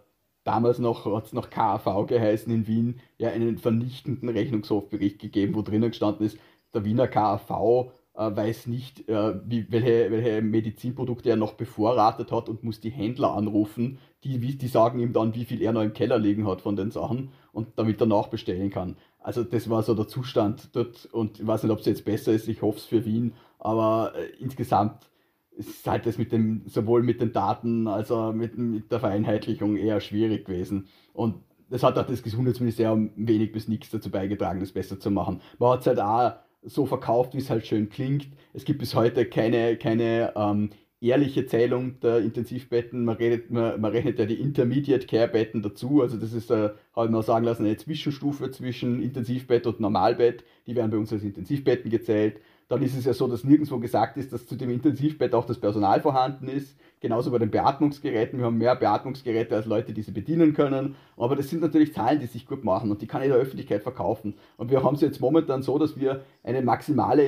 damals 0.44 0.80
noch, 0.80 1.06
hat 1.06 1.26
es 1.26 1.34
noch 1.34 1.50
KAV 1.50 2.08
geheißen 2.08 2.54
in 2.54 2.68
Wien, 2.68 3.00
ja 3.18 3.30
einen 3.30 3.58
vernichtenden 3.58 4.30
Rechnungshofbericht 4.30 5.20
gegeben, 5.20 5.56
wo 5.56 5.62
drinnen 5.62 5.90
gestanden 5.90 6.26
ist, 6.26 6.38
der 6.74 6.86
Wiener 6.86 7.08
KAV 7.08 7.92
äh, 8.16 8.36
weiß 8.36 8.68
nicht, 8.68 9.08
äh, 9.10 9.40
wie, 9.46 9.70
welche, 9.72 10.12
welche 10.12 10.42
Medizinprodukte 10.42 11.30
er 11.30 11.36
noch 11.36 11.54
bevorratet 11.54 12.32
hat 12.32 12.50
und 12.50 12.64
muss 12.64 12.80
die 12.80 12.90
Händler 12.90 13.34
anrufen, 13.34 14.00
die, 14.24 14.40
die 14.40 14.68
sagen 14.68 15.00
ihm 15.00 15.14
dann, 15.14 15.36
wie 15.36 15.46
viel 15.46 15.62
er 15.62 15.74
noch 15.74 15.82
im 15.82 15.94
Keller 15.94 16.18
liegen 16.18 16.48
hat 16.48 16.62
von 16.62 16.76
den 16.76 16.92
Sachen 16.92 17.32
und 17.52 17.78
damit 17.78 18.00
er 18.02 18.08
nachbestellen 18.08 18.70
kann. 18.70 18.98
Also 19.20 19.44
das 19.44 19.70
war 19.70 19.84
so 19.84 19.96
der 19.96 20.08
Zustand 20.08 20.70
dort 20.76 21.06
und 21.12 21.40
ich 21.40 21.48
weiß 21.48 21.64
nicht, 21.64 21.72
ob 21.72 21.80
es 21.80 21.86
jetzt 21.86 22.06
besser 22.06 22.32
ist, 22.32 22.48
ich 22.48 22.62
hoffe 22.62 22.78
es 22.78 22.86
für 22.86 23.06
Wien, 23.06 23.34
aber 23.60 24.14
äh, 24.16 24.28
insgesamt 24.40 25.10
ist 25.58 25.88
halt 25.88 26.06
das 26.06 26.18
mit 26.18 26.32
dem, 26.32 26.64
sowohl 26.66 27.04
mit 27.04 27.22
den 27.22 27.32
Daten 27.32 27.88
als 27.88 28.12
auch 28.12 28.34
mit, 28.34 28.58
mit 28.58 28.92
der 28.92 29.00
Vereinheitlichung 29.00 29.78
eher 29.78 30.02
schwierig 30.02 30.46
gewesen. 30.46 30.88
Und 31.14 31.36
das 31.70 31.84
hat 31.84 31.98
auch 31.98 32.06
das 32.06 32.24
Gesundheitsministerium 32.24 33.12
wenig 33.16 33.52
bis 33.52 33.68
nichts 33.68 33.90
dazu 33.90 34.12
beigetragen, 34.12 34.60
das 34.60 34.72
besser 34.72 35.00
zu 35.00 35.12
machen. 35.12 35.42
Man 35.58 35.72
hat 35.72 35.82
es 35.82 35.88
halt 35.88 36.00
auch 36.00 36.34
so 36.64 36.86
verkauft, 36.86 37.34
wie 37.34 37.40
es 37.40 37.50
halt 37.50 37.66
schön 37.66 37.90
klingt. 37.90 38.28
Es 38.54 38.66
gibt 38.66 38.80
bis 38.80 38.96
heute 38.96 39.26
keine, 39.26 39.78
keine 39.78 40.34
ähm, 40.36 40.70
ehrliche 41.02 41.46
Zählung 41.46 42.00
der 42.00 42.20
Intensivbetten. 42.20 43.06
Man, 43.06 43.18
redet, 43.18 43.52
man, 43.52 43.80
man, 43.80 43.92
rechnet 43.92 44.20
ja 44.20 44.26
die 44.26 44.40
Intermediate 44.40 45.06
Care 45.06 45.28
Betten 45.28 45.62
dazu. 45.62 46.02
Also 46.02 46.18
das 46.18 46.34
ist, 46.34 46.50
äh, 46.52 46.70
habe 46.96 47.06
ich 47.06 47.12
mal 47.12 47.24
sagen 47.24 47.46
lassen, 47.46 47.66
eine 47.66 47.78
Zwischenstufe 47.78 48.52
zwischen 48.52 49.02
Intensivbett 49.02 49.68
und 49.68 49.80
Normalbett. 49.80 50.44
Die 50.68 50.76
werden 50.76 50.92
bei 50.92 50.98
uns 50.98 51.14
als 51.14 51.24
Intensivbetten 51.24 51.92
gezählt 51.92 52.40
dann 52.68 52.82
ist 52.82 52.98
es 52.98 53.06
ja 53.06 53.14
so, 53.14 53.28
dass 53.28 53.44
nirgendwo 53.44 53.80
gesagt 53.80 54.18
ist, 54.18 54.34
dass 54.34 54.48
zu 54.48 54.56
dem 54.56 54.72
Intensivbett 54.72 55.36
auch 55.36 55.46
das 55.46 55.60
Personal 55.60 56.02
vorhanden 56.02 56.48
ist. 56.48 56.76
Genauso 57.00 57.30
bei 57.30 57.38
den 57.38 57.52
Beatmungsgeräten. 57.52 58.40
Wir 58.40 58.48
haben 58.48 58.58
mehr 58.58 58.76
Beatmungsgeräte 58.76 59.56
als 59.56 59.68
Leute, 59.68 59.94
die 59.94 60.02
sie 60.02 60.12
bedienen 60.12 60.54
können. 60.54 60.96
Aber 61.18 61.36
das 61.36 61.50
sind 61.50 61.62
natürlich 61.62 61.94
Zahlen, 61.94 62.20
die 62.20 62.26
sich 62.26 62.48
gut 62.48 62.64
machen 62.64 62.90
und 62.90 63.04
die 63.04 63.08
kann 63.08 63.22
ich 63.22 63.28
der 63.28 63.38
Öffentlichkeit 63.38 63.84
verkaufen. 63.84 64.34
Und 64.58 64.72
wir 64.72 64.84
haben 64.84 64.96
es 64.96 65.02
jetzt 65.02 65.22
momentan 65.22 65.62
so, 65.62 65.78
dass 65.78 66.00
wir 66.00 66.24
eine 66.44 66.64
maximale 66.64 67.24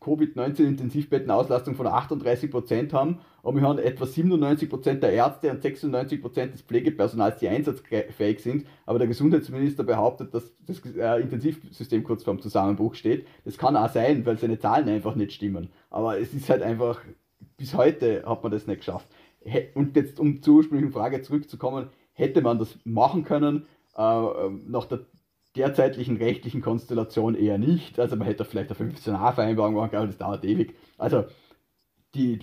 Covid-19-Intensivbettenauslastung 0.00 1.74
von 1.74 1.88
38 1.88 2.48
Prozent 2.48 2.92
haben. 2.92 3.18
Und 3.46 3.54
wir 3.54 3.62
haben 3.62 3.78
etwa 3.78 4.06
97 4.06 4.68
Prozent 4.68 5.04
der 5.04 5.12
Ärzte 5.12 5.52
und 5.52 5.62
96 5.62 6.20
Prozent 6.20 6.52
des 6.52 6.62
Pflegepersonals, 6.62 7.38
die 7.38 7.46
einsatzfähig 7.46 8.40
sind. 8.40 8.66
Aber 8.86 8.98
der 8.98 9.06
Gesundheitsminister 9.06 9.84
behauptet, 9.84 10.34
dass 10.34 10.52
das 10.66 10.80
äh, 10.96 11.20
Intensivsystem 11.20 12.02
kurz 12.02 12.24
vorm 12.24 12.40
Zusammenbruch 12.40 12.96
steht. 12.96 13.24
Das 13.44 13.56
kann 13.56 13.76
auch 13.76 13.88
sein, 13.88 14.26
weil 14.26 14.36
seine 14.36 14.58
Zahlen 14.58 14.88
einfach 14.88 15.14
nicht 15.14 15.32
stimmen. 15.32 15.68
Aber 15.90 16.18
es 16.18 16.34
ist 16.34 16.50
halt 16.50 16.62
einfach 16.62 17.00
bis 17.56 17.74
heute 17.74 18.24
hat 18.26 18.42
man 18.42 18.50
das 18.50 18.66
nicht 18.66 18.78
geschafft. 18.78 19.06
Und 19.74 19.94
jetzt, 19.94 20.18
um 20.18 20.42
zur 20.42 20.56
ursprünglichen 20.56 20.92
Frage 20.92 21.22
zurückzukommen, 21.22 21.90
hätte 22.14 22.42
man 22.42 22.58
das 22.58 22.76
machen 22.82 23.22
können, 23.22 23.66
äh, 23.96 24.48
nach 24.66 24.86
der 24.86 25.06
derzeitlichen 25.54 26.16
rechtlichen 26.16 26.62
Konstellation 26.62 27.36
eher 27.36 27.58
nicht. 27.58 28.00
Also 28.00 28.16
man 28.16 28.26
hätte 28.26 28.44
vielleicht 28.44 28.76
eine 28.76 28.90
15a-Vereinbarung 28.90 29.74
machen 29.74 29.90
können, 29.90 30.02
aber 30.02 30.08
das 30.08 30.18
dauert 30.18 30.44
ewig. 30.44 30.74
Also 30.98 31.26
die 32.16 32.40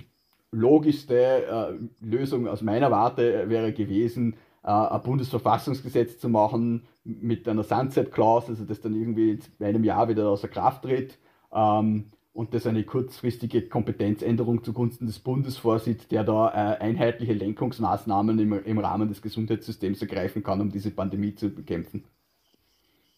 logischste 0.53 1.45
äh, 1.45 2.05
Lösung 2.05 2.47
aus 2.47 2.61
meiner 2.61 2.91
Warte 2.91 3.49
wäre 3.49 3.73
gewesen, 3.73 4.35
äh, 4.63 4.67
ein 4.67 5.01
Bundesverfassungsgesetz 5.01 6.19
zu 6.19 6.29
machen 6.29 6.83
mit 7.03 7.47
einer 7.47 7.63
Sunset-Clause, 7.63 8.49
also 8.49 8.63
das 8.63 8.79
dann 8.79 8.95
irgendwie 8.95 9.39
in 9.59 9.65
einem 9.65 9.83
Jahr 9.83 10.07
wieder 10.07 10.29
außer 10.29 10.47
Kraft 10.47 10.83
tritt. 10.83 11.17
Ähm, 11.53 12.11
und 12.33 12.55
das 12.55 12.65
eine 12.65 12.83
kurzfristige 12.83 13.67
Kompetenzänderung 13.69 14.63
zugunsten 14.63 15.05
des 15.05 15.19
Bundes 15.19 15.57
vorsieht, 15.57 16.11
der 16.11 16.23
da 16.23 16.49
äh, 16.49 16.77
einheitliche 16.79 17.33
Lenkungsmaßnahmen 17.33 18.39
im, 18.39 18.53
im 18.63 18.79
Rahmen 18.79 19.07
des 19.07 19.21
Gesundheitssystems 19.21 20.01
ergreifen 20.01 20.43
kann, 20.43 20.59
um 20.59 20.71
diese 20.71 20.89
Pandemie 20.89 21.35
zu 21.35 21.49
bekämpfen. 21.49 22.05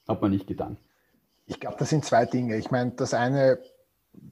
Hat 0.05 0.21
man 0.21 0.31
nicht 0.31 0.47
getan. 0.47 0.77
Ich 1.47 1.59
glaube, 1.59 1.77
das 1.79 1.89
sind 1.91 2.03
zwei 2.03 2.25
Dinge. 2.25 2.57
Ich 2.57 2.71
meine, 2.71 2.91
das 2.91 3.13
eine, 3.13 3.59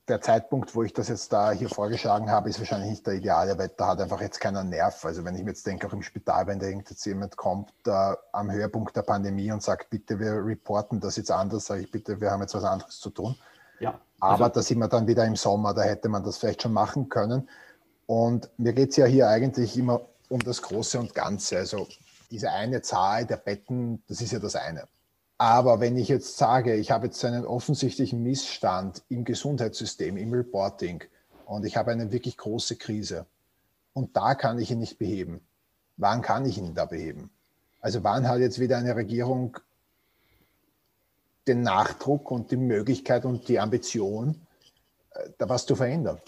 der 0.07 0.21
Zeitpunkt, 0.21 0.75
wo 0.75 0.83
ich 0.83 0.93
das 0.93 1.07
jetzt 1.07 1.31
da 1.31 1.51
hier 1.51 1.69
vorgeschlagen 1.69 2.29
habe, 2.29 2.49
ist 2.49 2.59
wahrscheinlich 2.59 2.89
nicht 2.89 3.07
der 3.07 3.13
ideale, 3.13 3.57
weil 3.57 3.69
da 3.69 3.87
hat 3.87 4.01
einfach 4.01 4.21
jetzt 4.21 4.39
keiner 4.39 4.63
Nerv. 4.63 5.03
Also 5.05 5.23
wenn 5.23 5.35
ich 5.35 5.43
mir 5.43 5.51
jetzt 5.51 5.65
denke, 5.65 5.87
auch 5.87 5.93
im 5.93 6.01
Spital, 6.01 6.47
wenn 6.47 6.59
da 6.59 6.67
jemand 6.67 7.37
kommt 7.37 7.71
äh, 7.85 8.13
am 8.31 8.51
Höhepunkt 8.51 8.95
der 8.95 9.03
Pandemie 9.03 9.51
und 9.51 9.63
sagt, 9.63 9.89
bitte, 9.89 10.19
wir 10.19 10.45
reporten 10.45 10.99
das 10.99 11.15
jetzt 11.15 11.31
anders, 11.31 11.65
sage 11.65 11.81
ich, 11.81 11.91
bitte, 11.91 12.19
wir 12.19 12.31
haben 12.31 12.41
jetzt 12.41 12.55
was 12.55 12.63
anderes 12.63 12.99
zu 12.99 13.09
tun. 13.09 13.35
Ja. 13.79 13.99
Aber 14.19 14.45
also, 14.45 14.55
da 14.55 14.61
sind 14.61 14.79
wir 14.79 14.87
dann 14.87 15.07
wieder 15.07 15.25
im 15.25 15.35
Sommer, 15.35 15.73
da 15.73 15.83
hätte 15.83 16.09
man 16.09 16.23
das 16.23 16.37
vielleicht 16.37 16.61
schon 16.61 16.73
machen 16.73 17.09
können. 17.09 17.49
Und 18.05 18.49
mir 18.57 18.73
geht 18.73 18.91
es 18.91 18.97
ja 18.97 19.05
hier 19.05 19.27
eigentlich 19.27 19.77
immer 19.77 20.01
um 20.29 20.39
das 20.39 20.61
Große 20.61 20.99
und 20.99 21.13
Ganze. 21.13 21.57
Also 21.57 21.87
diese 22.31 22.51
eine 22.51 22.81
Zahl 22.81 23.25
der 23.25 23.37
Betten, 23.37 24.03
das 24.07 24.21
ist 24.21 24.31
ja 24.31 24.39
das 24.39 24.55
eine. 24.55 24.87
Aber 25.43 25.81
wenn 25.81 25.97
ich 25.97 26.07
jetzt 26.07 26.37
sage, 26.37 26.73
ich 26.75 26.89
habe 26.89 27.07
jetzt 27.07 27.25
einen 27.25 27.45
offensichtlichen 27.45 28.23
Missstand 28.23 29.03
im 29.09 29.25
Gesundheitssystem, 29.25 30.15
im 30.15 30.31
Reporting 30.31 31.03
und 31.45 31.65
ich 31.65 31.75
habe 31.75 31.91
eine 31.91 32.13
wirklich 32.13 32.37
große 32.37 32.77
Krise 32.77 33.25
und 33.91 34.15
da 34.15 34.35
kann 34.35 34.57
ich 34.57 34.71
ihn 34.71 34.79
nicht 34.79 34.99
beheben, 34.99 35.41
wann 35.97 36.21
kann 36.21 36.45
ich 36.45 36.57
ihn 36.57 36.75
da 36.75 36.85
beheben? 36.85 37.29
Also 37.81 38.05
wann 38.05 38.25
hat 38.25 38.39
jetzt 38.39 38.61
wieder 38.61 38.77
eine 38.77 38.95
Regierung 38.95 39.57
den 41.45 41.61
Nachdruck 41.61 42.31
und 42.31 42.49
die 42.51 42.55
Möglichkeit 42.55 43.25
und 43.25 43.49
die 43.49 43.59
Ambition, 43.59 44.47
äh, 45.09 45.29
da 45.39 45.49
was 45.49 45.65
zu 45.65 45.75
verändern. 45.75 46.21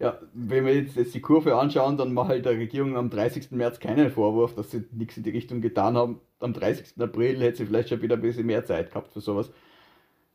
Ja, 0.00 0.18
wenn 0.32 0.64
wir 0.64 0.74
jetzt, 0.74 0.96
jetzt 0.96 1.14
die 1.14 1.20
Kurve 1.20 1.56
anschauen, 1.56 1.98
dann 1.98 2.14
mache 2.14 2.36
ich 2.36 2.42
der 2.42 2.52
Regierung 2.52 2.96
am 2.96 3.10
30. 3.10 3.50
März 3.50 3.80
keinen 3.80 4.10
Vorwurf, 4.10 4.54
dass 4.54 4.70
sie 4.70 4.82
nichts 4.92 5.18
in 5.18 5.24
die 5.24 5.30
Richtung 5.30 5.60
getan 5.60 5.94
haben. 5.94 6.22
Am 6.38 6.54
30. 6.54 6.98
April 6.98 7.38
hätte 7.38 7.58
sie 7.58 7.66
vielleicht 7.66 7.90
schon 7.90 8.00
wieder 8.00 8.14
ein 8.14 8.22
bisschen 8.22 8.46
mehr 8.46 8.64
Zeit 8.64 8.88
gehabt 8.88 9.12
für 9.12 9.20
sowas. 9.20 9.52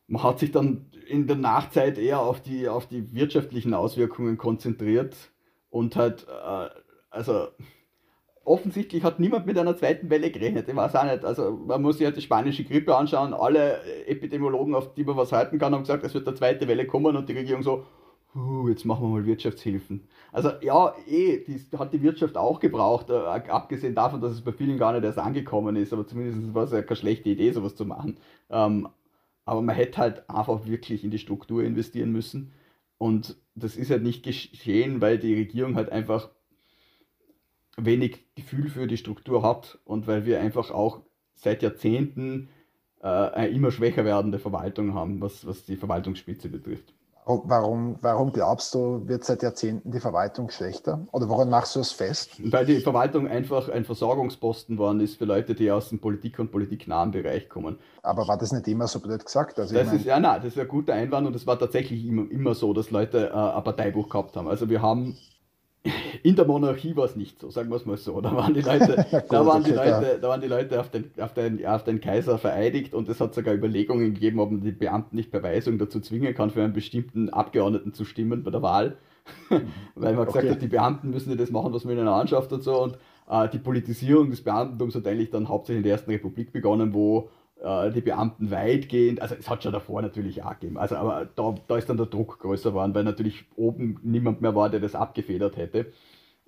Man 0.05 0.21
hat 0.21 0.37
sich 0.37 0.51
dann 0.51 0.91
in 1.07 1.25
der 1.25 1.37
Nachzeit 1.37 1.97
eher 1.97 2.19
auf 2.19 2.41
die, 2.41 2.69
auf 2.69 2.85
die 2.85 3.11
wirtschaftlichen 3.15 3.73
Auswirkungen 3.73 4.37
konzentriert 4.37 5.15
und 5.71 5.95
halt, 5.95 6.27
äh, 6.29 6.69
also 7.09 7.47
offensichtlich 8.43 9.03
hat 9.03 9.19
niemand 9.19 9.47
mit 9.47 9.57
einer 9.57 9.75
zweiten 9.75 10.11
Welle 10.11 10.29
gerechnet. 10.29 10.69
Ich 10.69 10.75
weiß 10.75 10.95
auch 10.95 11.05
nicht. 11.05 11.25
Also 11.25 11.49
man 11.65 11.81
muss 11.81 11.97
sich 11.97 12.05
halt 12.05 12.17
die 12.17 12.21
spanische 12.21 12.65
Grippe 12.65 12.95
anschauen. 12.95 13.33
Alle 13.33 13.81
Epidemiologen, 14.05 14.75
auf 14.75 14.93
die 14.93 15.03
man 15.03 15.17
was 15.17 15.31
halten 15.31 15.57
kann, 15.57 15.73
haben 15.73 15.81
gesagt, 15.81 16.03
es 16.03 16.13
wird 16.13 16.27
eine 16.27 16.37
zweite 16.37 16.67
Welle 16.67 16.85
kommen 16.85 17.15
und 17.15 17.27
die 17.27 17.33
Regierung 17.33 17.63
so, 17.63 17.83
jetzt 18.67 18.85
machen 18.85 19.03
wir 19.03 19.09
mal 19.09 19.25
Wirtschaftshilfen. 19.25 20.07
Also 20.31 20.51
ja, 20.61 20.93
eh, 21.07 21.43
die 21.45 21.59
hat 21.77 21.93
die 21.93 22.01
Wirtschaft 22.01 22.37
auch 22.37 22.59
gebraucht, 22.59 23.09
äh, 23.09 23.13
abgesehen 23.13 23.95
davon, 23.95 24.21
dass 24.21 24.33
es 24.33 24.41
bei 24.41 24.51
vielen 24.51 24.77
gar 24.77 24.93
nicht 24.93 25.03
erst 25.03 25.19
angekommen 25.19 25.75
ist, 25.75 25.93
aber 25.93 26.05
zumindest 26.05 26.53
war 26.53 26.63
es 26.65 26.71
ja 26.71 26.81
keine 26.81 26.97
schlechte 26.97 27.29
Idee, 27.29 27.51
sowas 27.51 27.75
zu 27.75 27.85
machen. 27.85 28.17
Ähm, 28.49 28.89
aber 29.45 29.61
man 29.61 29.75
hätte 29.75 29.99
halt 29.99 30.29
einfach 30.29 30.65
wirklich 30.65 31.03
in 31.03 31.11
die 31.11 31.19
Struktur 31.19 31.63
investieren 31.63 32.11
müssen. 32.11 32.51
Und 32.97 33.37
das 33.55 33.77
ist 33.77 33.91
halt 33.91 34.03
nicht 34.03 34.23
geschehen, 34.23 35.01
weil 35.01 35.19
die 35.19 35.35
Regierung 35.35 35.75
halt 35.75 35.91
einfach 35.91 36.29
wenig 37.77 38.25
Gefühl 38.35 38.69
für 38.69 38.87
die 38.87 38.97
Struktur 38.97 39.43
hat 39.43 39.79
und 39.85 40.07
weil 40.07 40.25
wir 40.25 40.41
einfach 40.41 40.71
auch 40.71 41.01
seit 41.35 41.61
Jahrzehnten 41.61 42.49
äh, 43.01 43.07
eine 43.07 43.49
immer 43.49 43.71
schwächer 43.71 44.05
werdende 44.05 44.39
Verwaltung 44.39 44.93
haben, 44.93 45.21
was, 45.21 45.45
was 45.45 45.65
die 45.65 45.75
Verwaltungsspitze 45.75 46.49
betrifft. 46.49 46.94
Warum, 47.27 47.97
warum 48.01 48.31
glaubst 48.31 48.75
du, 48.75 49.01
wird 49.07 49.23
seit 49.23 49.41
Jahrzehnten 49.41 49.91
die 49.91 49.99
Verwaltung 49.99 50.51
schlechter? 50.51 51.07
Oder 51.11 51.27
woran 51.27 51.49
machst 51.49 51.75
du 51.75 51.79
es 51.79 51.91
fest? 51.91 52.29
Weil 52.51 52.67
die 52.67 52.79
Verwaltung 52.79 53.27
einfach 53.27 53.67
ein 53.67 53.83
Versorgungsposten 53.83 54.77
worden 54.77 54.99
ist 54.99 55.17
für 55.17 55.25
Leute, 55.25 55.55
die 55.55 55.71
aus 55.71 55.89
dem 55.89 55.99
Politik- 55.99 56.37
und 56.37 56.51
politiknahen 56.51 57.09
Bereich 57.09 57.49
kommen. 57.49 57.79
Aber 58.03 58.27
war 58.27 58.37
das 58.37 58.51
nicht 58.51 58.67
immer 58.67 58.87
so 58.87 58.99
blöd 58.99 59.25
gesagt? 59.25 59.57
Also 59.57 59.73
das 59.73 59.91
ist, 59.91 60.05
ja, 60.05 60.19
nein, 60.19 60.39
das 60.43 60.53
ist 60.53 60.59
ein 60.59 60.67
guter 60.67 60.93
Einwand 60.93 61.25
und 61.25 61.35
es 61.35 61.47
war 61.47 61.57
tatsächlich 61.57 62.05
immer, 62.05 62.29
immer 62.29 62.53
so, 62.53 62.73
dass 62.73 62.91
Leute 62.91 63.29
äh, 63.29 63.33
ein 63.33 63.63
Parteibuch 63.63 64.07
gehabt 64.07 64.35
haben. 64.37 64.47
Also 64.47 64.69
wir 64.69 64.83
haben 64.83 65.17
in 66.23 66.35
der 66.35 66.45
Monarchie 66.45 66.95
war 66.95 67.05
es 67.05 67.15
nicht 67.15 67.39
so, 67.39 67.49
sagen 67.49 67.69
wir 67.69 67.75
es 67.75 67.85
mal 67.85 67.97
so. 67.97 68.19
Da 68.21 68.35
waren 68.35 68.53
die 68.53 68.61
Leute, 68.61 69.05
da 69.29 69.45
waren 69.45 69.63
die 69.63 69.71
Leute, 69.71 70.19
da 70.21 70.27
waren 70.29 70.41
die 70.41 70.47
Leute 70.47 70.79
auf, 70.79 70.89
den, 70.89 71.11
auf, 71.19 71.33
den, 71.33 71.65
auf 71.65 71.83
den 71.83 72.01
Kaiser 72.01 72.37
vereidigt 72.37 72.93
und 72.93 73.07
es 73.09 73.19
hat 73.19 73.33
sogar 73.33 73.53
Überlegungen 73.53 74.13
gegeben, 74.13 74.39
ob 74.39 74.51
man 74.51 74.61
die 74.61 74.71
Beamten 74.71 75.15
nicht 75.15 75.31
per 75.31 75.43
Weisung 75.43 75.77
dazu 75.77 75.99
zwingen 75.99 76.33
kann, 76.33 76.49
für 76.49 76.63
einen 76.63 76.73
bestimmten 76.73 77.29
Abgeordneten 77.29 77.93
zu 77.93 78.05
stimmen 78.05 78.43
bei 78.43 78.51
der 78.51 78.61
Wahl. 78.61 78.97
Weil 79.95 80.13
man 80.13 80.25
gesagt 80.25 80.45
okay. 80.45 80.51
hat, 80.51 80.61
die 80.61 80.67
Beamten 80.67 81.09
müssen 81.09 81.29
ja 81.31 81.35
das 81.35 81.51
machen, 81.51 81.73
was 81.73 81.83
man 81.85 81.95
ihnen 81.97 82.07
anschafft 82.07 82.51
und 82.53 82.63
so. 82.63 82.83
Und 82.83 82.97
äh, 83.29 83.49
die 83.49 83.59
Politisierung 83.59 84.29
des 84.29 84.43
Beamtentums 84.43 84.95
hat 84.95 85.07
eigentlich 85.07 85.31
dann 85.31 85.49
hauptsächlich 85.49 85.79
in 85.79 85.83
der 85.83 85.93
Ersten 85.93 86.11
Republik 86.11 86.51
begonnen, 86.51 86.93
wo 86.93 87.29
äh, 87.65 87.91
die 87.91 88.01
Beamten 88.01 88.51
weitgehend, 88.51 89.21
also 89.21 89.35
es 89.35 89.49
hat 89.49 89.63
schon 89.63 89.73
davor 89.73 90.01
natürlich 90.01 90.43
auch 90.43 90.51
gegeben, 90.51 90.77
also 90.77 90.95
aber 90.95 91.25
da, 91.35 91.55
da 91.67 91.77
ist 91.77 91.89
dann 91.89 91.97
der 91.97 92.05
Druck 92.05 92.39
größer 92.39 92.69
geworden, 92.69 92.93
weil 92.93 93.03
natürlich 93.03 93.45
oben 93.55 93.99
niemand 94.03 94.41
mehr 94.41 94.55
war, 94.55 94.69
der 94.69 94.79
das 94.79 94.95
abgefedert 94.95 95.57
hätte. 95.57 95.91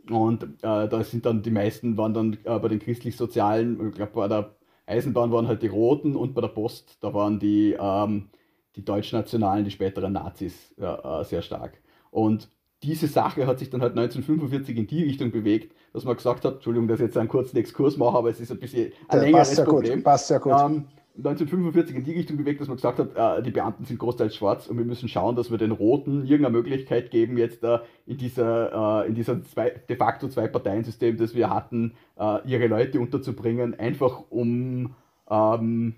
Und 0.09 0.43
äh, 0.43 0.47
da 0.87 1.03
sind 1.03 1.25
dann 1.25 1.41
die 1.41 1.51
meisten 1.51 1.97
waren 1.97 2.13
dann 2.13 2.37
äh, 2.45 2.59
bei 2.59 2.67
den 2.69 2.79
christlich-sozialen, 2.79 3.89
ich 3.89 3.95
glaube 3.95 4.11
bei 4.13 4.27
der 4.27 4.55
Eisenbahn 4.85 5.31
waren 5.31 5.47
halt 5.47 5.63
die 5.63 5.67
Roten 5.67 6.15
und 6.15 6.33
bei 6.33 6.41
der 6.41 6.47
Post, 6.49 6.97
da 7.01 7.13
waren 7.13 7.39
die, 7.39 7.75
ähm, 7.77 8.29
die 8.75 8.85
deutschnationalen, 8.85 9.65
die 9.65 9.71
späteren 9.71 10.13
Nazis 10.13 10.73
äh, 10.77 11.23
sehr 11.25 11.41
stark. 11.41 11.81
Und 12.09 12.49
diese 12.83 13.07
Sache 13.07 13.47
hat 13.47 13.59
sich 13.59 13.69
dann 13.69 13.81
halt 13.81 13.97
1945 13.97 14.77
in 14.77 14.87
die 14.87 15.03
Richtung 15.03 15.31
bewegt, 15.31 15.75
dass 15.93 16.05
man 16.05 16.15
gesagt 16.15 16.45
hat, 16.45 16.55
Entschuldigung, 16.55 16.87
dass 16.87 16.99
ich 16.99 17.07
jetzt 17.07 17.17
einen 17.17 17.27
kurzen 17.27 17.57
Exkurs 17.57 17.97
mache, 17.97 18.17
aber 18.17 18.29
es 18.29 18.39
ist 18.39 18.51
ein 18.51 18.59
bisschen 18.59 18.93
ein 19.07 19.19
längeres 19.19 19.55
passt 19.55 19.65
Problem. 19.65 19.95
Gut, 19.95 20.03
passt 20.03 20.27
sehr 20.27 20.39
gut. 20.39 20.53
Ähm, 20.57 20.85
1945 21.17 21.95
in 21.95 22.03
die 22.03 22.11
Richtung 22.13 22.37
bewegt, 22.37 22.61
dass 22.61 22.67
man 22.67 22.77
gesagt 22.77 22.99
hat, 22.99 23.39
äh, 23.39 23.41
die 23.41 23.51
Beamten 23.51 23.85
sind 23.85 23.99
großteils 23.99 24.35
schwarz 24.35 24.67
und 24.67 24.77
wir 24.77 24.85
müssen 24.85 25.09
schauen, 25.09 25.35
dass 25.35 25.49
wir 25.49 25.57
den 25.57 25.71
Roten 25.71 26.25
irgendeine 26.25 26.55
Möglichkeit 26.55 27.09
geben, 27.09 27.37
jetzt 27.37 27.63
äh, 27.63 27.79
in 28.05 28.17
dieser, 28.17 29.03
äh, 29.03 29.07
in 29.07 29.15
dieser 29.15 29.41
zwei, 29.43 29.71
de 29.89 29.95
facto 29.95 30.27
Zwei-Parteien-System, 30.27 31.17
das 31.17 31.33
wir 31.33 31.49
hatten, 31.49 31.93
äh, 32.19 32.47
ihre 32.47 32.67
Leute 32.67 32.99
unterzubringen, 32.99 33.79
einfach 33.79 34.23
um 34.29 34.93
ähm, 35.29 35.95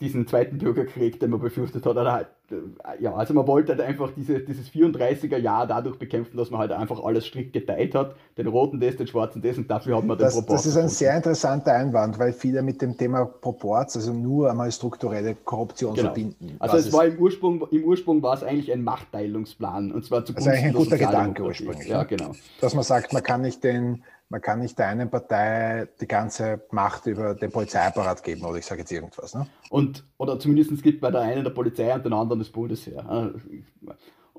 diesen 0.00 0.26
zweiten 0.26 0.58
Bürgerkrieg, 0.58 1.20
den 1.20 1.30
man 1.30 1.40
befürchtet 1.40 1.84
hat. 1.84 1.92
Oder 1.92 2.12
halt, 2.12 2.28
äh, 2.50 3.02
ja, 3.02 3.14
also 3.14 3.34
man 3.34 3.46
wollte 3.46 3.72
halt 3.72 3.82
einfach 3.82 4.10
diese, 4.16 4.40
dieses 4.40 4.68
34er 4.70 5.36
Jahr 5.36 5.66
dadurch 5.66 5.98
bekämpfen, 5.98 6.36
dass 6.36 6.50
man 6.50 6.60
halt 6.60 6.72
einfach 6.72 7.02
alles 7.02 7.26
strikt 7.26 7.52
geteilt 7.52 7.94
hat, 7.94 8.16
den 8.38 8.46
roten 8.46 8.80
das, 8.80 8.96
den 8.96 9.06
schwarzen 9.06 9.42
das 9.42 9.58
und 9.58 9.70
dafür 9.70 9.98
hat 9.98 10.04
man 10.04 10.16
den 10.16 10.24
das, 10.24 10.34
Proport. 10.34 10.58
Das 10.58 10.66
ist 10.66 10.76
ein 10.76 10.88
sehr 10.88 11.14
interessanter 11.14 11.74
Einwand, 11.74 12.18
weil 12.18 12.32
viele 12.32 12.62
mit 12.62 12.80
dem 12.80 12.96
Thema 12.96 13.26
Proports, 13.26 13.96
also 13.96 14.12
nur 14.12 14.50
einmal 14.50 14.72
strukturelle 14.72 15.34
Korruption 15.34 15.94
genau. 15.94 16.06
verbinden. 16.06 16.56
Also 16.58 16.78
es 16.78 16.92
war 16.92 17.04
im 17.04 17.18
Ursprung, 17.18 17.66
im 17.70 17.84
Ursprung 17.84 18.22
war 18.22 18.34
es 18.34 18.42
eigentlich 18.42 18.72
ein 18.72 18.82
Machtteilungsplan 18.82 19.92
und 19.92 20.04
zwar 20.04 20.24
zu 20.24 20.34
Also 20.34 20.48
eigentlich 20.48 20.64
ein 20.64 20.72
guter 20.72 20.98
Gedanke 20.98 21.42
ursprünglich. 21.42 21.88
Ja, 21.88 22.00
ne? 22.00 22.06
genau. 22.06 22.32
Dass 22.60 22.74
man 22.74 22.84
sagt, 22.84 23.12
man 23.12 23.22
kann 23.22 23.42
nicht 23.42 23.62
den 23.62 24.02
man 24.30 24.40
kann 24.40 24.60
nicht 24.60 24.78
der 24.78 24.86
einen 24.88 25.10
Partei 25.10 25.88
die 26.00 26.06
ganze 26.06 26.62
Macht 26.70 27.06
über 27.06 27.34
den 27.34 27.50
Polizeiapparat 27.50 28.22
geben, 28.22 28.44
oder 28.44 28.58
ich 28.58 28.64
sage 28.64 28.80
jetzt 28.80 28.92
irgendwas. 28.92 29.34
Ne? 29.34 29.46
Und, 29.68 30.06
oder 30.18 30.38
zumindest 30.38 30.82
gibt 30.82 31.00
bei 31.00 31.10
der 31.10 31.22
einen 31.22 31.42
der 31.42 31.50
Polizei 31.50 31.92
und 31.92 32.04
den 32.04 32.12
anderen 32.12 32.38
das 32.38 32.48
Bundesheer. 32.48 33.34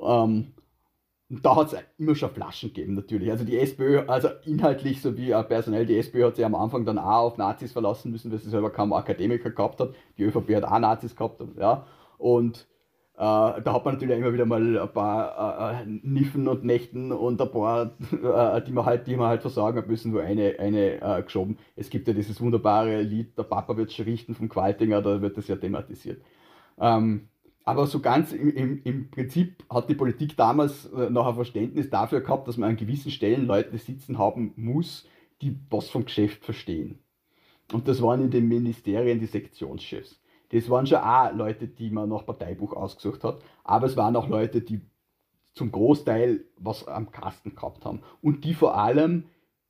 Ähm, 0.02 0.54
da 1.30 1.56
hat 1.58 1.74
es 1.74 1.80
immer 1.98 2.16
schon 2.16 2.32
Flaschen 2.32 2.70
gegeben, 2.74 2.94
natürlich. 2.94 3.30
Also 3.30 3.44
die 3.44 3.60
SPÖ, 3.60 4.06
also 4.08 4.30
inhaltlich 4.46 5.02
sowie 5.02 5.36
auch 5.36 5.48
personell, 5.48 5.86
die 5.86 5.98
SPÖ 5.98 6.26
hat 6.26 6.38
sich 6.38 6.46
am 6.46 6.56
Anfang 6.56 6.86
dann 6.86 6.98
auch 6.98 7.28
auf 7.28 7.38
Nazis 7.38 7.74
verlassen 7.74 8.12
müssen, 8.12 8.32
weil 8.32 8.40
sie 8.40 8.50
selber 8.50 8.72
kaum 8.72 8.94
Akademiker 8.94 9.52
gehabt 9.52 9.80
hat. 9.82 9.94
Die 10.18 10.24
ÖVP 10.24 10.56
hat 10.56 10.64
auch 10.64 10.80
Nazis 10.80 11.16
gehabt, 11.16 11.42
ja. 11.58 11.86
Und 12.18 12.60
äh, 12.60 12.71
da 13.22 13.74
hat 13.74 13.86
man 13.86 13.94
natürlich 13.94 14.18
immer 14.18 14.34
wieder 14.34 14.48
mal 14.48 14.80
ein 14.80 14.94
paar 14.94 15.76
äh, 15.78 15.84
äh 15.84 15.86
Niffen 16.02 16.48
und 16.48 16.64
Nächten 16.64 17.12
und 17.12 17.40
ein 17.40 17.52
paar, 17.52 17.92
äh, 18.12 18.62
die 18.64 18.72
man 18.72 18.86
halt, 18.86 19.06
die 19.06 19.16
man 19.16 19.28
halt 19.28 19.42
versagen 19.42 19.78
hat 19.78 19.88
müssen, 19.88 20.12
nur 20.12 20.24
eine, 20.24 20.56
eine 20.58 21.02
äh, 21.02 21.22
geschoben. 21.22 21.60
Es 21.76 21.92
gibt 21.92 22.08
ja 22.08 22.16
dieses 22.16 22.42
wunderbare 22.42 23.04
Lied, 23.04 23.38
der 23.38 23.44
Papa 23.44 23.78
wird 23.78 23.92
schon 23.92 24.06
richten 24.06 24.34
vom 24.34 24.50
Qualtinger, 24.50 25.04
da 25.04 25.22
wird 25.22 25.38
das 25.38 25.48
ja 25.48 25.56
thematisiert. 25.56 26.24
Ähm, 26.80 27.28
aber 27.64 27.86
so 27.86 28.00
ganz 28.00 28.34
im, 28.34 28.50
im, 28.56 28.82
im, 28.84 29.12
Prinzip 29.12 29.66
hat 29.70 29.88
die 29.88 29.94
Politik 29.94 30.36
damals 30.36 30.86
äh, 30.86 31.12
noch 31.12 31.28
ein 31.28 31.36
Verständnis 31.36 31.92
dafür 31.92 32.22
gehabt, 32.22 32.48
dass 32.48 32.58
man 32.58 32.72
an 32.72 32.76
gewissen 32.76 33.12
Stellen 33.12 33.46
Leute 33.46 33.78
sitzen 33.78 34.18
haben 34.18 34.54
muss, 34.56 35.08
die 35.44 35.60
was 35.70 35.90
vom 35.90 36.06
Geschäft 36.06 36.44
verstehen. 36.44 36.98
Und 37.72 37.88
das 37.88 38.02
waren 38.02 38.22
in 38.22 38.32
den 38.32 38.48
Ministerien 38.48 39.20
die 39.20 39.28
Sektionschefs 39.28 40.21
das 40.52 40.70
waren 40.70 40.86
schon 40.86 41.00
auch 41.00 41.34
Leute, 41.34 41.68
die 41.68 41.90
man 41.90 42.10
nach 42.10 42.26
Parteibuch 42.26 42.74
ausgesucht 42.74 43.24
hat, 43.24 43.40
aber 43.64 43.88
es 43.88 43.98
waren 43.98 44.16
auch 44.16 44.28
Leute, 44.28 44.62
die 44.62 44.82
zum 45.54 45.72
Großteil 45.72 46.46
was 46.58 46.88
am 46.88 47.12
Kasten 47.12 47.56
gehabt 47.56 47.86
haben 47.86 48.02
und 48.22 48.44
die 48.46 48.54
vor 48.54 48.78
allem 48.78 49.26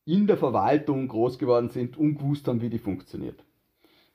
in 0.05 0.27
der 0.27 0.37
Verwaltung 0.37 1.07
groß 1.07 1.37
geworden 1.39 1.69
sind 1.69 1.97
und 1.97 2.17
gewusst 2.17 2.47
haben, 2.47 2.61
wie 2.61 2.69
die 2.69 2.79
funktioniert. 2.79 3.43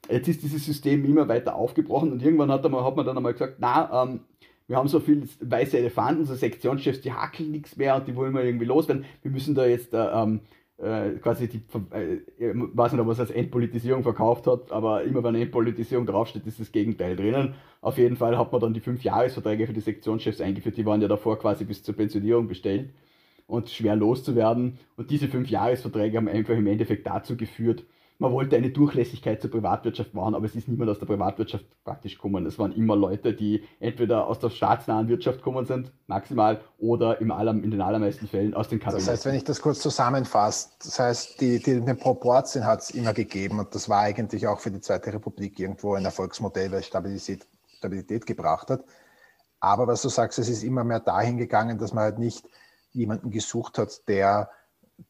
Jetzt 0.08 0.28
ist 0.28 0.42
dieses 0.42 0.64
System 0.64 1.04
immer 1.04 1.28
weiter 1.28 1.56
aufgebrochen 1.56 2.12
und 2.12 2.22
irgendwann 2.22 2.50
hat 2.50 2.68
man, 2.68 2.84
hat 2.84 2.96
man 2.96 3.06
dann 3.06 3.16
einmal 3.16 3.32
gesagt, 3.32 3.56
na, 3.58 4.02
ähm, 4.02 4.20
wir 4.68 4.76
haben 4.76 4.88
so 4.88 5.00
viele 5.00 5.28
weiße 5.40 5.78
Elefanten, 5.78 6.24
so 6.24 6.34
Sektionschefs, 6.34 7.00
die 7.00 7.12
hackeln 7.12 7.52
nichts 7.52 7.76
mehr 7.76 7.96
und 7.96 8.08
die 8.08 8.16
wollen 8.16 8.34
wir 8.34 8.44
irgendwie 8.44 8.64
loswerden. 8.64 9.04
Wir 9.22 9.30
müssen 9.30 9.54
da 9.54 9.64
jetzt 9.64 9.94
äh, 9.94 9.98
ähm, 9.98 10.40
äh, 10.78 11.12
quasi 11.22 11.48
die, 11.48 11.62
äh, 11.92 12.16
ich 12.38 12.54
weiß 12.54 12.92
nicht, 12.92 13.00
ob 13.00 13.08
es 13.08 13.20
als 13.20 13.30
Entpolitisierung 13.30 14.02
verkauft 14.02 14.46
hat, 14.46 14.72
aber 14.72 15.04
immer 15.04 15.22
wenn 15.24 15.34
Entpolitisierung 15.34 16.06
draufsteht, 16.06 16.46
ist 16.46 16.60
das 16.60 16.72
Gegenteil 16.72 17.16
drinnen. 17.16 17.54
Auf 17.80 17.98
jeden 17.98 18.16
Fall 18.16 18.36
hat 18.36 18.52
man 18.52 18.60
dann 18.60 18.74
die 18.74 18.80
fünf 18.80 19.02
Jahresverträge 19.02 19.66
für 19.66 19.72
die 19.72 19.80
Sektionschefs 19.80 20.40
eingeführt, 20.40 20.76
die 20.76 20.86
waren 20.86 21.00
ja 21.00 21.08
davor 21.08 21.38
quasi 21.38 21.64
bis 21.64 21.82
zur 21.82 21.96
Pensionierung 21.96 22.48
bestellt 22.48 22.90
und 23.46 23.70
schwer 23.70 23.96
loszuwerden. 23.96 24.78
Und 24.96 25.10
diese 25.10 25.28
fünf 25.28 25.48
Jahresverträge 25.48 26.18
haben 26.18 26.28
einfach 26.28 26.54
im 26.54 26.66
Endeffekt 26.66 27.06
dazu 27.06 27.36
geführt, 27.36 27.84
man 28.18 28.32
wollte 28.32 28.56
eine 28.56 28.70
Durchlässigkeit 28.70 29.40
zur 29.40 29.50
Privatwirtschaft 29.50 30.14
machen, 30.14 30.34
aber 30.34 30.46
es 30.46 30.54
ist 30.54 30.68
niemand 30.68 30.90
aus 30.90 30.98
der 30.98 31.06
Privatwirtschaft 31.06 31.64
praktisch 31.84 32.14
gekommen. 32.14 32.46
Es 32.46 32.58
waren 32.58 32.72
immer 32.72 32.96
Leute, 32.96 33.34
die 33.34 33.64
entweder 33.78 34.26
aus 34.26 34.38
der 34.38 34.50
staatsnahen 34.50 35.08
Wirtschaft 35.08 35.38
gekommen 35.38 35.66
sind, 35.66 35.92
maximal, 36.06 36.60
oder 36.78 37.20
im 37.20 37.30
aller, 37.30 37.52
in 37.52 37.70
den 37.70 37.80
allermeisten 37.80 38.26
Fällen 38.26 38.54
aus 38.54 38.68
den 38.68 38.78
Kabinetten. 38.78 39.06
Das 39.06 39.12
heißt, 39.12 39.26
wenn 39.26 39.34
ich 39.34 39.44
das 39.44 39.60
kurz 39.60 39.80
zusammenfasse, 39.80 40.70
das 40.82 40.98
heißt, 40.98 41.40
die, 41.40 41.62
die, 41.62 41.80
den 41.80 41.98
Proporzen 41.98 42.64
hat 42.64 42.80
es 42.80 42.90
immer 42.90 43.12
gegeben 43.12 43.58
und 43.58 43.74
das 43.74 43.88
war 43.88 44.00
eigentlich 44.00 44.46
auch 44.46 44.60
für 44.60 44.70
die 44.70 44.80
Zweite 44.80 45.12
Republik 45.12 45.58
irgendwo 45.58 45.94
ein 45.94 46.04
Erfolgsmodell, 46.04 46.72
weil 46.72 46.82
Stabilität, 46.82 47.46
Stabilität 47.76 48.24
gebracht 48.24 48.70
hat. 48.70 48.84
Aber 49.60 49.86
was 49.86 50.02
du 50.02 50.08
sagst, 50.08 50.38
es 50.38 50.48
ist 50.48 50.62
immer 50.62 50.84
mehr 50.84 51.00
dahin 51.00 51.38
gegangen, 51.38 51.78
dass 51.78 51.92
man 51.92 52.04
halt 52.04 52.18
nicht 52.18 52.48
jemanden 52.92 53.30
gesucht 53.30 53.78
hat, 53.78 54.08
der 54.08 54.48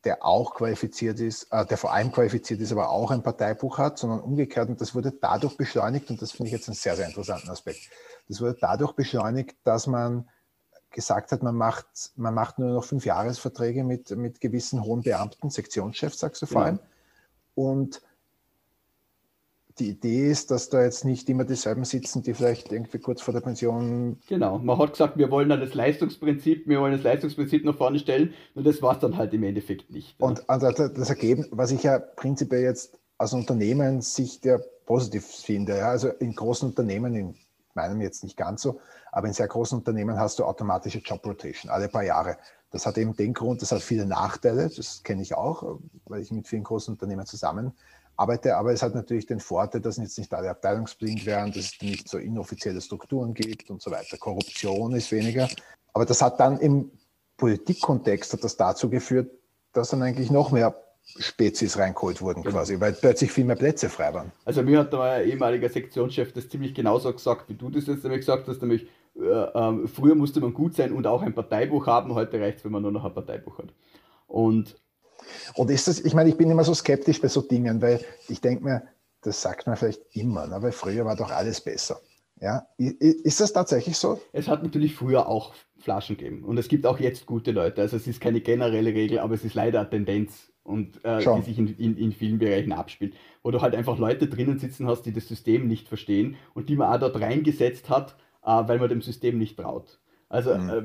der 0.04 0.24
auch 0.24 0.54
qualifiziert 0.54 1.20
ist, 1.20 1.52
äh, 1.52 1.64
der 1.64 1.76
vor 1.76 1.92
allem 1.92 2.10
qualifiziert 2.12 2.60
ist, 2.60 2.72
aber 2.72 2.90
auch 2.90 3.10
ein 3.10 3.22
Parteibuch 3.22 3.78
hat, 3.78 3.98
sondern 3.98 4.20
umgekehrt. 4.20 4.68
Und 4.68 4.80
das 4.80 4.94
wurde 4.94 5.12
dadurch 5.12 5.56
beschleunigt, 5.56 6.10
und 6.10 6.20
das 6.20 6.32
finde 6.32 6.46
ich 6.48 6.52
jetzt 6.52 6.68
einen 6.68 6.74
sehr, 6.74 6.96
sehr 6.96 7.06
interessanten 7.06 7.50
Aspekt. 7.50 7.90
Das 8.28 8.40
wurde 8.40 8.56
dadurch 8.60 8.92
beschleunigt, 8.92 9.56
dass 9.64 9.86
man 9.86 10.28
gesagt 10.90 11.30
hat, 11.32 11.42
man 11.42 11.54
macht, 11.54 11.86
man 12.16 12.34
macht 12.34 12.58
nur 12.58 12.70
noch 12.70 12.84
fünf 12.84 13.04
Jahresverträge 13.04 13.84
mit, 13.84 14.10
mit 14.10 14.40
gewissen 14.40 14.82
hohen 14.82 15.02
Beamten, 15.02 15.50
Sektionschefs, 15.50 16.18
sagst 16.18 16.42
du 16.42 16.46
vor 16.46 16.62
allem. 16.62 16.76
Ja. 16.76 16.88
Und 17.54 18.02
die 19.78 19.90
Idee 19.90 20.30
ist, 20.30 20.50
dass 20.50 20.70
da 20.70 20.82
jetzt 20.82 21.04
nicht 21.04 21.28
immer 21.28 21.44
dieselben 21.44 21.84
sitzen, 21.84 22.22
die 22.22 22.32
vielleicht 22.32 22.72
irgendwie 22.72 22.98
kurz 22.98 23.20
vor 23.20 23.34
der 23.34 23.42
Pension. 23.42 24.18
Genau, 24.26 24.58
man 24.58 24.78
hat 24.78 24.92
gesagt, 24.92 25.18
wir 25.18 25.30
wollen 25.30 25.50
das 25.50 25.74
Leistungsprinzip, 25.74 26.66
wir 26.66 26.80
wollen 26.80 26.92
das 26.92 27.02
Leistungsprinzip 27.02 27.64
nach 27.64 27.76
vorne 27.76 27.98
stellen 27.98 28.32
und 28.54 28.66
das 28.66 28.80
war 28.80 28.94
es 28.94 29.00
dann 29.00 29.16
halt 29.16 29.34
im 29.34 29.42
Endeffekt 29.42 29.90
nicht. 29.90 30.18
Und 30.18 30.48
also 30.48 30.70
das 30.70 31.10
Ergebnis, 31.10 31.48
was 31.50 31.72
ich 31.72 31.82
ja 31.82 31.98
prinzipiell 31.98 32.62
jetzt 32.62 32.98
aus 33.18 33.34
Unternehmenssicht 33.34 34.44
ja 34.46 34.58
positiv 34.86 35.24
finde, 35.24 35.76
ja, 35.76 35.90
also 35.90 36.08
in 36.08 36.34
großen 36.34 36.68
Unternehmen, 36.68 37.14
in 37.14 37.34
meinem 37.74 38.00
jetzt 38.00 38.24
nicht 38.24 38.36
ganz 38.36 38.62
so, 38.62 38.80
aber 39.12 39.26
in 39.26 39.34
sehr 39.34 39.48
großen 39.48 39.78
Unternehmen 39.78 40.18
hast 40.18 40.38
du 40.38 40.44
automatische 40.44 40.98
Job 40.98 41.24
Rotation 41.26 41.70
alle 41.70 41.88
paar 41.88 42.04
Jahre. 42.04 42.38
Das 42.70 42.86
hat 42.86 42.98
eben 42.98 43.14
den 43.14 43.34
Grund, 43.34 43.62
das 43.62 43.72
hat 43.72 43.82
viele 43.82 44.06
Nachteile, 44.06 44.70
das 44.74 45.02
kenne 45.02 45.22
ich 45.22 45.34
auch, 45.34 45.78
weil 46.06 46.22
ich 46.22 46.30
mit 46.30 46.48
vielen 46.48 46.64
großen 46.64 46.94
Unternehmen 46.94 47.26
zusammen 47.26 47.72
arbeite, 48.16 48.56
aber 48.56 48.72
es 48.72 48.82
hat 48.82 48.94
natürlich 48.94 49.26
den 49.26 49.40
Vorteil, 49.40 49.80
dass 49.80 49.96
jetzt 49.96 50.18
nicht 50.18 50.32
alle 50.32 50.50
abteilungsblind 50.50 51.26
werden, 51.26 51.52
dass 51.52 51.64
es 51.64 51.82
nicht 51.82 52.08
so 52.08 52.18
inoffizielle 52.18 52.80
Strukturen 52.80 53.34
gibt 53.34 53.70
und 53.70 53.82
so 53.82 53.90
weiter. 53.90 54.16
Korruption 54.16 54.94
ist 54.94 55.12
weniger. 55.12 55.48
Aber 55.92 56.04
das 56.04 56.22
hat 56.22 56.40
dann 56.40 56.58
im 56.58 56.90
Politikkontext 57.36 58.32
hat 58.32 58.44
das 58.44 58.56
dazu 58.56 58.88
geführt, 58.88 59.30
dass 59.72 59.90
dann 59.90 60.02
eigentlich 60.02 60.30
noch 60.30 60.50
mehr 60.50 60.74
Spezies 61.18 61.78
reingeholt 61.78 62.20
wurden 62.20 62.42
genau. 62.42 62.56
quasi, 62.56 62.80
weil 62.80 62.92
plötzlich 62.92 63.30
viel 63.30 63.44
mehr 63.44 63.56
Plätze 63.56 63.88
frei 63.88 64.12
waren. 64.12 64.32
Also 64.44 64.62
mir 64.62 64.80
hat 64.80 64.92
ein 64.92 65.28
ehemaliger 65.28 65.68
Sektionschef 65.68 66.32
das 66.32 66.48
ziemlich 66.48 66.74
genauso 66.74 67.12
gesagt, 67.12 67.48
wie 67.48 67.54
du 67.54 67.70
das 67.70 67.86
jetzt 67.86 68.02
nämlich 68.02 68.20
gesagt 68.20 68.48
hast, 68.48 68.60
nämlich 68.60 68.88
äh, 69.14 69.22
äh, 69.22 69.86
früher 69.86 70.14
musste 70.14 70.40
man 70.40 70.52
gut 70.52 70.74
sein 70.74 70.92
und 70.92 71.06
auch 71.06 71.22
ein 71.22 71.34
Parteibuch 71.34 71.86
haben, 71.86 72.14
heute 72.14 72.40
reicht 72.40 72.58
es, 72.58 72.64
wenn 72.64 72.72
man 72.72 72.82
nur 72.82 72.92
noch 72.92 73.04
ein 73.04 73.14
Parteibuch 73.14 73.58
hat. 73.58 73.72
Und 74.26 74.76
und 75.54 75.70
ist 75.70 75.88
das, 75.88 76.00
ich 76.00 76.14
meine, 76.14 76.28
ich 76.30 76.36
bin 76.36 76.50
immer 76.50 76.64
so 76.64 76.74
skeptisch 76.74 77.20
bei 77.20 77.28
so 77.28 77.42
Dingen, 77.42 77.80
weil 77.82 78.00
ich 78.28 78.40
denke 78.40 78.64
mir, 78.64 78.82
das 79.22 79.42
sagt 79.42 79.66
man 79.66 79.76
vielleicht 79.76 80.02
immer, 80.12 80.46
ne? 80.46 80.62
weil 80.62 80.72
früher 80.72 81.04
war 81.04 81.16
doch 81.16 81.30
alles 81.30 81.60
besser. 81.60 82.00
Ja, 82.40 82.66
ist 82.76 83.40
das 83.40 83.52
tatsächlich 83.54 83.96
so? 83.96 84.20
Es 84.32 84.46
hat 84.46 84.62
natürlich 84.62 84.94
früher 84.94 85.26
auch 85.26 85.54
Flaschen 85.78 86.18
gegeben 86.18 86.44
und 86.44 86.58
es 86.58 86.68
gibt 86.68 86.84
auch 86.84 87.00
jetzt 87.00 87.24
gute 87.24 87.50
Leute. 87.50 87.80
Also 87.80 87.96
es 87.96 88.06
ist 88.06 88.20
keine 88.20 88.42
generelle 88.42 88.92
Regel, 88.92 89.20
aber 89.20 89.34
es 89.34 89.44
ist 89.44 89.54
leider 89.54 89.80
eine 89.80 89.88
Tendenz 89.88 90.52
und 90.62 91.02
äh, 91.04 91.18
die 91.18 91.42
sich 91.42 91.58
in, 91.58 91.68
in, 91.76 91.96
in, 91.96 92.12
vielen 92.12 92.38
Bereichen 92.38 92.72
abspielt, 92.72 93.14
wo 93.42 93.50
du 93.50 93.62
halt 93.62 93.74
einfach 93.74 93.98
Leute 93.98 94.26
drinnen 94.26 94.58
sitzen 94.58 94.86
hast, 94.86 95.02
die 95.02 95.12
das 95.12 95.28
System 95.28 95.66
nicht 95.66 95.88
verstehen 95.88 96.36
und 96.54 96.68
die 96.68 96.76
man 96.76 96.92
auch 96.92 97.00
dort 97.00 97.20
reingesetzt 97.20 97.88
hat, 97.88 98.16
äh, 98.42 98.48
weil 98.48 98.78
man 98.78 98.90
dem 98.90 99.00
System 99.00 99.38
nicht 99.38 99.56
traut. 99.56 99.98
Also 100.28 100.54
mhm. 100.54 100.68
äh, 100.68 100.82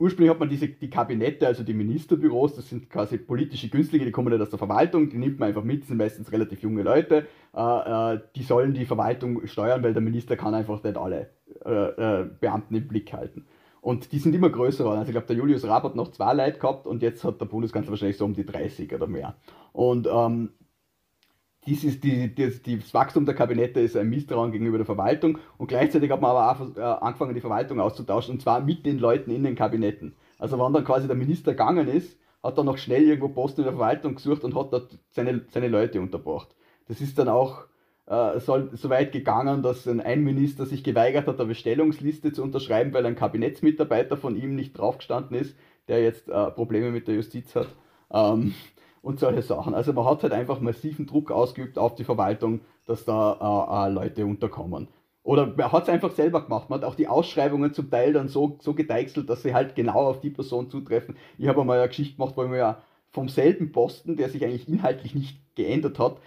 ursprünglich 0.00 0.30
hat 0.30 0.40
man 0.40 0.48
diese, 0.48 0.66
die 0.68 0.90
Kabinette, 0.90 1.46
also 1.46 1.62
die 1.62 1.74
Ministerbüros, 1.74 2.56
das 2.56 2.68
sind 2.68 2.88
quasi 2.88 3.18
politische 3.18 3.68
Günstlinge, 3.68 4.06
die 4.06 4.10
kommen 4.10 4.32
nicht 4.32 4.42
aus 4.42 4.50
der 4.50 4.58
Verwaltung, 4.58 5.10
die 5.10 5.18
nimmt 5.18 5.38
man 5.38 5.50
einfach 5.50 5.62
mit, 5.62 5.84
sind 5.84 5.98
meistens 5.98 6.32
relativ 6.32 6.62
junge 6.62 6.82
Leute, 6.82 7.26
äh, 7.54 8.14
äh, 8.14 8.20
die 8.34 8.42
sollen 8.42 8.72
die 8.72 8.86
Verwaltung 8.86 9.46
steuern, 9.46 9.82
weil 9.82 9.92
der 9.92 10.02
Minister 10.02 10.36
kann 10.36 10.54
einfach 10.54 10.82
nicht 10.82 10.96
alle 10.96 11.30
äh, 11.64 12.20
äh 12.22 12.26
Beamten 12.40 12.74
im 12.74 12.88
Blick 12.88 13.12
halten. 13.12 13.44
Und 13.82 14.12
die 14.12 14.18
sind 14.18 14.34
immer 14.34 14.50
größer 14.50 14.84
geworden. 14.84 14.98
Also 14.98 15.10
ich 15.10 15.14
glaube, 15.14 15.26
der 15.26 15.36
Julius 15.36 15.66
Raab 15.66 15.84
hat 15.84 15.96
noch 15.96 16.10
zwei 16.12 16.34
Leute 16.34 16.58
gehabt 16.58 16.86
und 16.86 17.02
jetzt 17.02 17.24
hat 17.24 17.40
der 17.40 17.46
Bundeskanzler 17.46 17.92
wahrscheinlich 17.92 18.18
so 18.18 18.24
um 18.24 18.34
die 18.34 18.44
30 18.44 18.92
oder 18.94 19.06
mehr. 19.06 19.36
Und 19.72 20.06
ähm, 20.10 20.50
dieses, 21.66 22.00
die, 22.00 22.34
das, 22.34 22.62
das 22.62 22.94
Wachstum 22.94 23.26
der 23.26 23.34
Kabinette 23.34 23.80
ist 23.80 23.96
ein 23.96 24.08
Misstrauen 24.08 24.52
gegenüber 24.52 24.78
der 24.78 24.86
Verwaltung 24.86 25.38
und 25.58 25.66
gleichzeitig 25.66 26.10
hat 26.10 26.20
man 26.20 26.30
aber 26.30 26.52
auch 26.52 26.76
äh, 26.76 26.80
angefangen, 27.04 27.34
die 27.34 27.40
Verwaltung 27.40 27.80
auszutauschen 27.80 28.34
und 28.34 28.40
zwar 28.40 28.60
mit 28.60 28.86
den 28.86 28.98
Leuten 28.98 29.30
in 29.30 29.42
den 29.42 29.54
Kabinetten. 29.54 30.14
Also 30.38 30.58
wenn 30.58 30.72
dann 30.72 30.84
quasi 30.84 31.06
der 31.06 31.16
Minister 31.16 31.52
gegangen 31.52 31.88
ist, 31.88 32.18
hat 32.42 32.56
er 32.56 32.64
noch 32.64 32.78
schnell 32.78 33.02
irgendwo 33.02 33.28
Posten 33.28 33.60
in 33.60 33.66
der 33.66 33.74
Verwaltung 33.74 34.14
gesucht 34.14 34.44
und 34.44 34.54
hat 34.54 34.72
dort 34.72 34.98
seine, 35.10 35.42
seine 35.50 35.68
Leute 35.68 36.00
unterbracht. 36.00 36.48
Das 36.88 37.00
ist 37.02 37.18
dann 37.18 37.28
auch 37.28 37.64
äh, 38.06 38.40
soll, 38.40 38.70
so 38.72 38.88
weit 38.90 39.12
gegangen, 39.12 39.62
dass 39.62 39.86
ein 39.86 40.24
Minister 40.24 40.66
sich 40.66 40.82
geweigert 40.82 41.26
hat, 41.26 41.38
eine 41.38 41.48
Bestellungsliste 41.48 42.32
zu 42.32 42.42
unterschreiben, 42.42 42.92
weil 42.92 43.06
ein 43.06 43.14
Kabinettsmitarbeiter 43.14 44.16
von 44.16 44.36
ihm 44.36 44.56
nicht 44.56 44.76
draufgestanden 44.76 45.36
ist, 45.36 45.54
der 45.88 46.02
jetzt 46.02 46.28
äh, 46.28 46.50
Probleme 46.50 46.90
mit 46.90 47.06
der 47.06 47.14
Justiz 47.14 47.54
hat. 47.54 47.68
Ähm, 48.12 48.54
und 49.02 49.20
solche 49.20 49.42
Sachen. 49.42 49.74
Also 49.74 49.92
man 49.92 50.04
hat 50.04 50.22
halt 50.22 50.32
einfach 50.32 50.60
massiven 50.60 51.06
Druck 51.06 51.30
ausgeübt 51.30 51.78
auf 51.78 51.94
die 51.94 52.04
Verwaltung, 52.04 52.60
dass 52.86 53.04
da 53.04 53.86
äh, 53.86 53.88
äh, 53.88 53.92
Leute 53.92 54.26
unterkommen. 54.26 54.88
Oder 55.22 55.46
man 55.46 55.72
hat 55.72 55.84
es 55.84 55.88
einfach 55.88 56.12
selber 56.12 56.42
gemacht. 56.42 56.70
Man 56.70 56.80
hat 56.80 56.88
auch 56.88 56.94
die 56.94 57.08
Ausschreibungen 57.08 57.74
zum 57.74 57.90
Teil 57.90 58.12
dann 58.12 58.28
so, 58.28 58.58
so 58.60 58.74
gedeichselt, 58.74 59.28
dass 59.28 59.42
sie 59.42 59.54
halt 59.54 59.74
genau 59.74 60.08
auf 60.08 60.20
die 60.20 60.30
Person 60.30 60.70
zutreffen. 60.70 61.16
Ich 61.38 61.46
habe 61.46 61.60
einmal 61.60 61.78
eine 61.78 61.88
Geschichte 61.88 62.16
gemacht, 62.16 62.36
wo 62.36 62.44
ich 62.44 62.50
ja 62.52 62.82
vom 63.10 63.28
selben 63.28 63.72
Posten, 63.72 64.16
der 64.16 64.28
sich 64.28 64.44
eigentlich 64.44 64.68
inhaltlich 64.68 65.14
nicht 65.14 65.38
geändert 65.56 65.98
hat, 65.98 66.18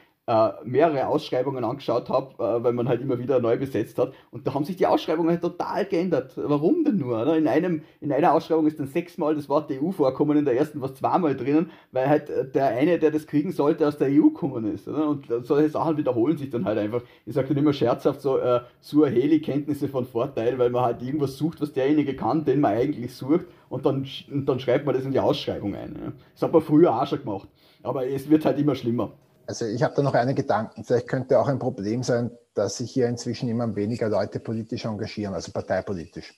mehrere 0.64 1.08
Ausschreibungen 1.08 1.66
angeschaut 1.66 2.10
habe, 2.10 2.42
äh, 2.42 2.64
weil 2.64 2.72
man 2.72 2.88
halt 2.88 3.02
immer 3.02 3.20
wieder 3.20 3.42
neu 3.42 3.58
besetzt 3.58 3.98
hat. 3.98 4.14
Und 4.32 4.48
da 4.48 4.54
haben 4.54 4.64
sich 4.64 4.78
die 4.78 4.88
Ausschreibungen 4.88 5.32
halt 5.32 5.42
total 5.42 5.86
geändert. 5.86 6.34
Warum 6.38 6.86
denn 6.86 6.96
nur? 6.96 7.22
Oder? 7.22 7.36
In, 7.38 7.48
einem, 7.48 7.82
in 8.00 8.12
einer 8.12 8.34
Ausschreibung 8.34 8.66
ist 8.66 8.80
dann 8.80 8.88
sechsmal 8.88 9.36
das 9.36 9.50
Wort 9.50 9.70
EU 9.70 9.92
vorkommen, 9.92 10.38
in 10.38 10.46
der 10.46 10.56
ersten 10.56 10.80
war 10.80 10.90
es 10.90 10.96
zweimal 10.96 11.36
drinnen, 11.36 11.72
weil 11.92 12.08
halt 12.08 12.30
äh, 12.30 12.50
der 12.50 12.68
eine, 12.68 13.00
der 13.00 13.12
das 13.12 13.28
kriegen 13.28 13.52
sollte, 13.52 13.86
aus 13.86 13.98
der 13.98 14.08
EU 14.08 14.30
gekommen 14.30 14.74
ist. 14.74 14.88
Oder? 14.88 15.10
Und 15.10 15.28
solche 15.42 15.70
Sachen 15.70 15.98
wiederholen 15.98 16.38
sich 16.38 16.50
dann 16.50 16.64
halt 16.64 16.78
einfach. 16.78 17.02
Ich 17.26 17.34
sage 17.34 17.50
dann 17.50 17.58
immer 17.58 17.74
scherzhaft 17.74 18.22
so, 18.22 18.38
äh, 18.38 18.62
Suaheli-Kenntnisse 18.80 19.90
von 19.90 20.06
Vorteil, 20.06 20.58
weil 20.58 20.70
man 20.70 20.84
halt 20.84 21.02
irgendwas 21.02 21.38
sucht, 21.38 21.60
was 21.60 21.74
derjenige 21.74 22.16
kann, 22.16 22.46
den 22.46 22.62
man 22.62 22.74
eigentlich 22.74 23.14
sucht 23.14 23.46
und 23.68 23.86
dann, 23.86 24.08
und 24.32 24.46
dann 24.46 24.60
schreibt 24.60 24.86
man 24.86 24.96
das 24.96 25.04
in 25.04 25.12
die 25.12 25.20
Ausschreibung 25.20 25.76
ein. 25.76 26.00
Ja? 26.02 26.12
Das 26.34 26.44
hat 26.44 26.54
man 26.54 26.62
früher 26.62 26.96
auch 26.96 27.08
schon 27.08 27.20
gemacht. 27.20 27.50
Aber 27.82 28.08
es 28.08 28.30
wird 28.30 28.46
halt 28.46 28.58
immer 28.58 28.76
schlimmer. 28.76 29.12
Also 29.46 29.66
ich 29.66 29.84
habe 29.84 29.94
da 29.96 30.02
noch 30.02 30.14
einen 30.14 30.36
Gedanken. 30.36 30.84
Vielleicht 30.84 31.08
könnte 31.08 31.40
auch 31.40 31.48
ein 31.48 31.60
Problem 31.60 32.04
sein, 32.04 32.32
dass 32.54 32.78
sich 32.78 32.92
hier 32.92 33.08
inzwischen 33.08 33.50
immer 33.50 33.76
weniger 33.76 34.10
Leute 34.10 34.40
politisch 34.40 34.86
engagieren, 34.86 35.34
also 35.34 35.52
parteipolitisch. 35.52 36.34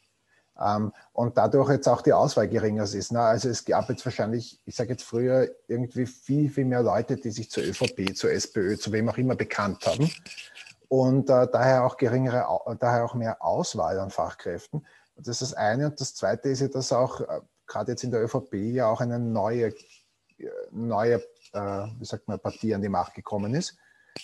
Ähm, 0.59 0.93
und 1.13 1.37
dadurch 1.37 1.69
jetzt 1.69 1.87
auch 1.87 2.01
die 2.01 2.13
Auswahl 2.13 2.47
geringer 2.47 2.83
ist. 2.83 3.11
Ne? 3.11 3.19
Also 3.19 3.49
es 3.49 3.65
gab 3.65 3.89
jetzt 3.89 4.05
wahrscheinlich, 4.05 4.59
ich 4.65 4.75
sage 4.75 4.91
jetzt 4.91 5.03
früher, 5.03 5.49
irgendwie 5.67 6.05
viel, 6.05 6.49
viel 6.49 6.65
mehr 6.65 6.81
Leute, 6.81 7.17
die 7.17 7.31
sich 7.31 7.51
zur 7.51 7.63
ÖVP, 7.63 8.15
zur 8.15 8.31
SPÖ, 8.31 8.77
zu 8.77 8.91
wem 8.91 9.09
auch 9.09 9.17
immer 9.17 9.35
bekannt 9.35 9.85
haben. 9.85 10.09
Und 10.87 11.29
äh, 11.29 11.47
daher 11.51 11.85
auch 11.85 11.97
geringere, 11.97 12.45
daher 12.79 13.05
auch 13.05 13.15
mehr 13.15 13.43
Auswahl 13.43 13.99
an 13.99 14.11
Fachkräften. 14.11 14.85
Das 15.17 15.41
ist 15.41 15.51
das 15.51 15.53
eine. 15.53 15.87
Und 15.87 15.99
das 15.99 16.15
zweite 16.15 16.49
ist 16.49 16.61
ja, 16.61 16.67
dass 16.69 16.93
auch 16.93 17.21
äh, 17.21 17.41
gerade 17.67 17.91
jetzt 17.91 18.03
in 18.03 18.11
der 18.11 18.23
ÖVP 18.23 18.53
ja 18.53 18.87
auch 18.87 19.01
eine 19.01 19.19
neue, 19.19 19.73
äh, 20.37 20.49
neue 20.71 21.21
wie 21.55 22.05
sagt 22.05 22.27
man, 22.27 22.39
Partie 22.39 22.73
an 22.73 22.81
die 22.81 22.89
Macht 22.89 23.13
gekommen 23.13 23.53
ist. 23.53 23.77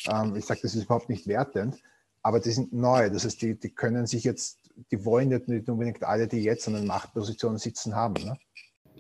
Ähm, 0.08 0.36
ich 0.36 0.46
sage, 0.46 0.62
das 0.64 0.76
ist 0.76 0.86
überhaupt 0.86 1.10
nicht 1.10 1.28
wertend, 1.28 1.78
aber 2.22 2.40
die 2.40 2.52
sind 2.52 2.74
neu. 2.74 3.10
Das 3.10 3.26
heißt, 3.26 3.42
die, 3.42 3.60
die 3.60 3.70
können 3.70 4.08
sich 4.08 4.24
jetzt, 4.24 4.60
die 4.92 5.06
wollen 5.06 5.30
nicht 5.30 5.70
unbedingt 5.70 6.04
alle, 6.04 6.28
die 6.28 6.44
jetzt 6.44 6.68
an 6.68 6.76
den 6.76 6.88
Machtpositionen 6.88 7.58
sitzen, 7.58 7.96
haben. 7.96 8.16
Ne? 8.24 8.38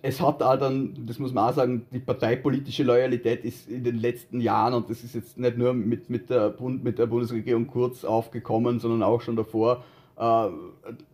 es 0.01 0.19
hat 0.19 0.41
auch 0.41 0.57
dann, 0.57 1.05
das 1.05 1.19
muss 1.19 1.33
man 1.33 1.49
auch 1.49 1.55
sagen, 1.55 1.85
die 1.91 1.99
parteipolitische 1.99 2.83
Loyalität 2.83 3.45
ist 3.45 3.69
in 3.69 3.83
den 3.83 3.97
letzten 3.97 4.41
Jahren, 4.41 4.73
und 4.73 4.89
das 4.89 5.03
ist 5.03 5.15
jetzt 5.15 5.37
nicht 5.37 5.57
nur 5.57 5.73
mit, 5.73 6.09
mit, 6.09 6.29
der, 6.29 6.49
Bund, 6.49 6.83
mit 6.83 6.97
der 6.97 7.05
Bundesregierung 7.05 7.67
kurz 7.67 8.03
aufgekommen, 8.03 8.79
sondern 8.79 9.03
auch 9.03 9.21
schon 9.21 9.35
davor, 9.35 9.83
äh, 10.17 10.47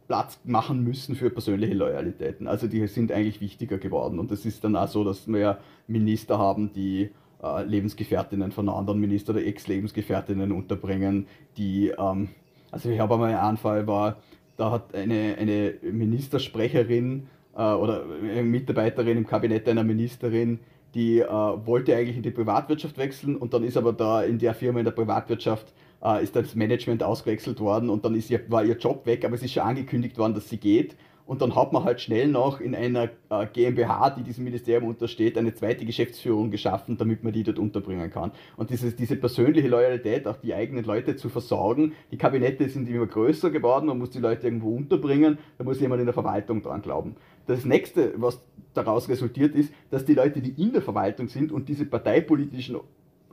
Platz 0.07 0.39
machen 0.45 0.83
müssen 0.83 1.15
für 1.15 1.29
persönliche 1.29 1.73
Loyalitäten. 1.73 2.47
Also 2.47 2.67
die 2.67 2.85
sind 2.87 3.11
eigentlich 3.11 3.41
wichtiger 3.41 3.77
geworden. 3.77 4.19
Und 4.19 4.31
es 4.31 4.45
ist 4.45 4.63
dann 4.63 4.75
auch 4.75 4.87
so, 4.87 5.03
dass 5.03 5.27
wir 5.27 5.59
Minister 5.87 6.37
haben, 6.37 6.71
die 6.73 7.11
äh, 7.43 7.63
Lebensgefährtinnen 7.63 8.51
von 8.51 8.69
anderen 8.69 8.99
Ministern 8.99 9.35
oder 9.35 9.45
Ex-Lebensgefährtinnen 9.45 10.51
unterbringen, 10.51 11.27
die, 11.57 11.89
ähm, 11.89 12.29
also 12.71 12.89
ich 12.89 12.99
habe 12.99 13.15
einmal 13.15 13.29
einen 13.29 13.39
Anfall, 13.39 13.85
war, 13.85 14.17
da 14.55 14.71
hat 14.71 14.95
eine, 14.95 15.35
eine 15.37 15.75
Ministersprecherin 15.81 17.27
äh, 17.55 17.61
oder 17.61 18.05
eine 18.21 18.43
Mitarbeiterin 18.43 19.17
im 19.17 19.27
Kabinett 19.27 19.67
einer 19.67 19.83
Ministerin, 19.83 20.59
die 20.95 21.19
äh, 21.19 21.27
wollte 21.27 21.95
eigentlich 21.95 22.17
in 22.17 22.23
die 22.23 22.31
Privatwirtschaft 22.31 22.97
wechseln 22.97 23.35
und 23.35 23.53
dann 23.53 23.63
ist 23.63 23.77
aber 23.77 23.93
da 23.93 24.23
in 24.23 24.39
der 24.39 24.53
Firma 24.53 24.79
in 24.79 24.85
der 24.85 24.91
Privatwirtschaft 24.91 25.73
äh, 26.03 26.23
ist 26.23 26.35
das 26.35 26.55
Management 26.55 27.03
ausgewechselt 27.03 27.59
worden 27.59 27.89
und 27.89 28.05
dann 28.05 28.15
ist 28.15 28.29
ihr, 28.29 28.41
war 28.49 28.63
ihr 28.63 28.77
Job 28.77 29.05
weg, 29.05 29.25
aber 29.25 29.35
es 29.35 29.43
ist 29.43 29.53
schon 29.53 29.63
angekündigt 29.63 30.17
worden, 30.17 30.33
dass 30.33 30.49
sie 30.49 30.57
geht. 30.57 30.95
Und 31.27 31.41
dann 31.41 31.55
hat 31.55 31.73
man 31.73 31.83
halt 31.83 31.99
schnell 31.99 32.29
noch 32.29 32.61
in 32.61 32.73
einer 32.73 33.09
äh, 33.29 33.45
GmbH, 33.51 34.11
die 34.11 34.23
diesem 34.23 34.45
Ministerium 34.45 34.87
untersteht, 34.87 35.37
eine 35.37 35.53
zweite 35.53 35.85
Geschäftsführung 35.85 36.51
geschaffen, 36.51 36.97
damit 36.97 37.21
man 37.21 37.33
die 37.33 37.43
dort 37.43 37.59
unterbringen 37.59 38.09
kann. 38.09 38.31
Und 38.55 38.69
dieses, 38.69 38.95
diese 38.95 39.17
persönliche 39.17 39.67
Loyalität, 39.67 40.25
auch 40.25 40.37
die 40.37 40.53
eigenen 40.53 40.85
Leute 40.85 41.17
zu 41.17 41.27
versorgen. 41.27 41.91
Die 42.11 42.17
Kabinette 42.17 42.69
sind 42.69 42.87
immer 42.87 43.07
größer 43.07 43.49
geworden, 43.49 43.87
man 43.87 43.97
muss 43.97 44.11
die 44.11 44.19
Leute 44.19 44.47
irgendwo 44.47 44.73
unterbringen, 44.73 45.37
da 45.57 45.65
muss 45.65 45.81
jemand 45.81 45.99
in 45.99 46.05
der 46.05 46.13
Verwaltung 46.13 46.61
dran 46.61 46.81
glauben. 46.81 47.17
Das 47.45 47.65
nächste, 47.65 48.13
was 48.15 48.41
daraus 48.73 49.09
resultiert, 49.09 49.53
ist, 49.53 49.73
dass 49.89 50.05
die 50.05 50.13
Leute, 50.13 50.39
die 50.39 50.61
in 50.61 50.71
der 50.71 50.81
Verwaltung 50.81 51.27
sind 51.27 51.51
und 51.51 51.67
diese 51.67 51.85
parteipolitischen 51.85 52.77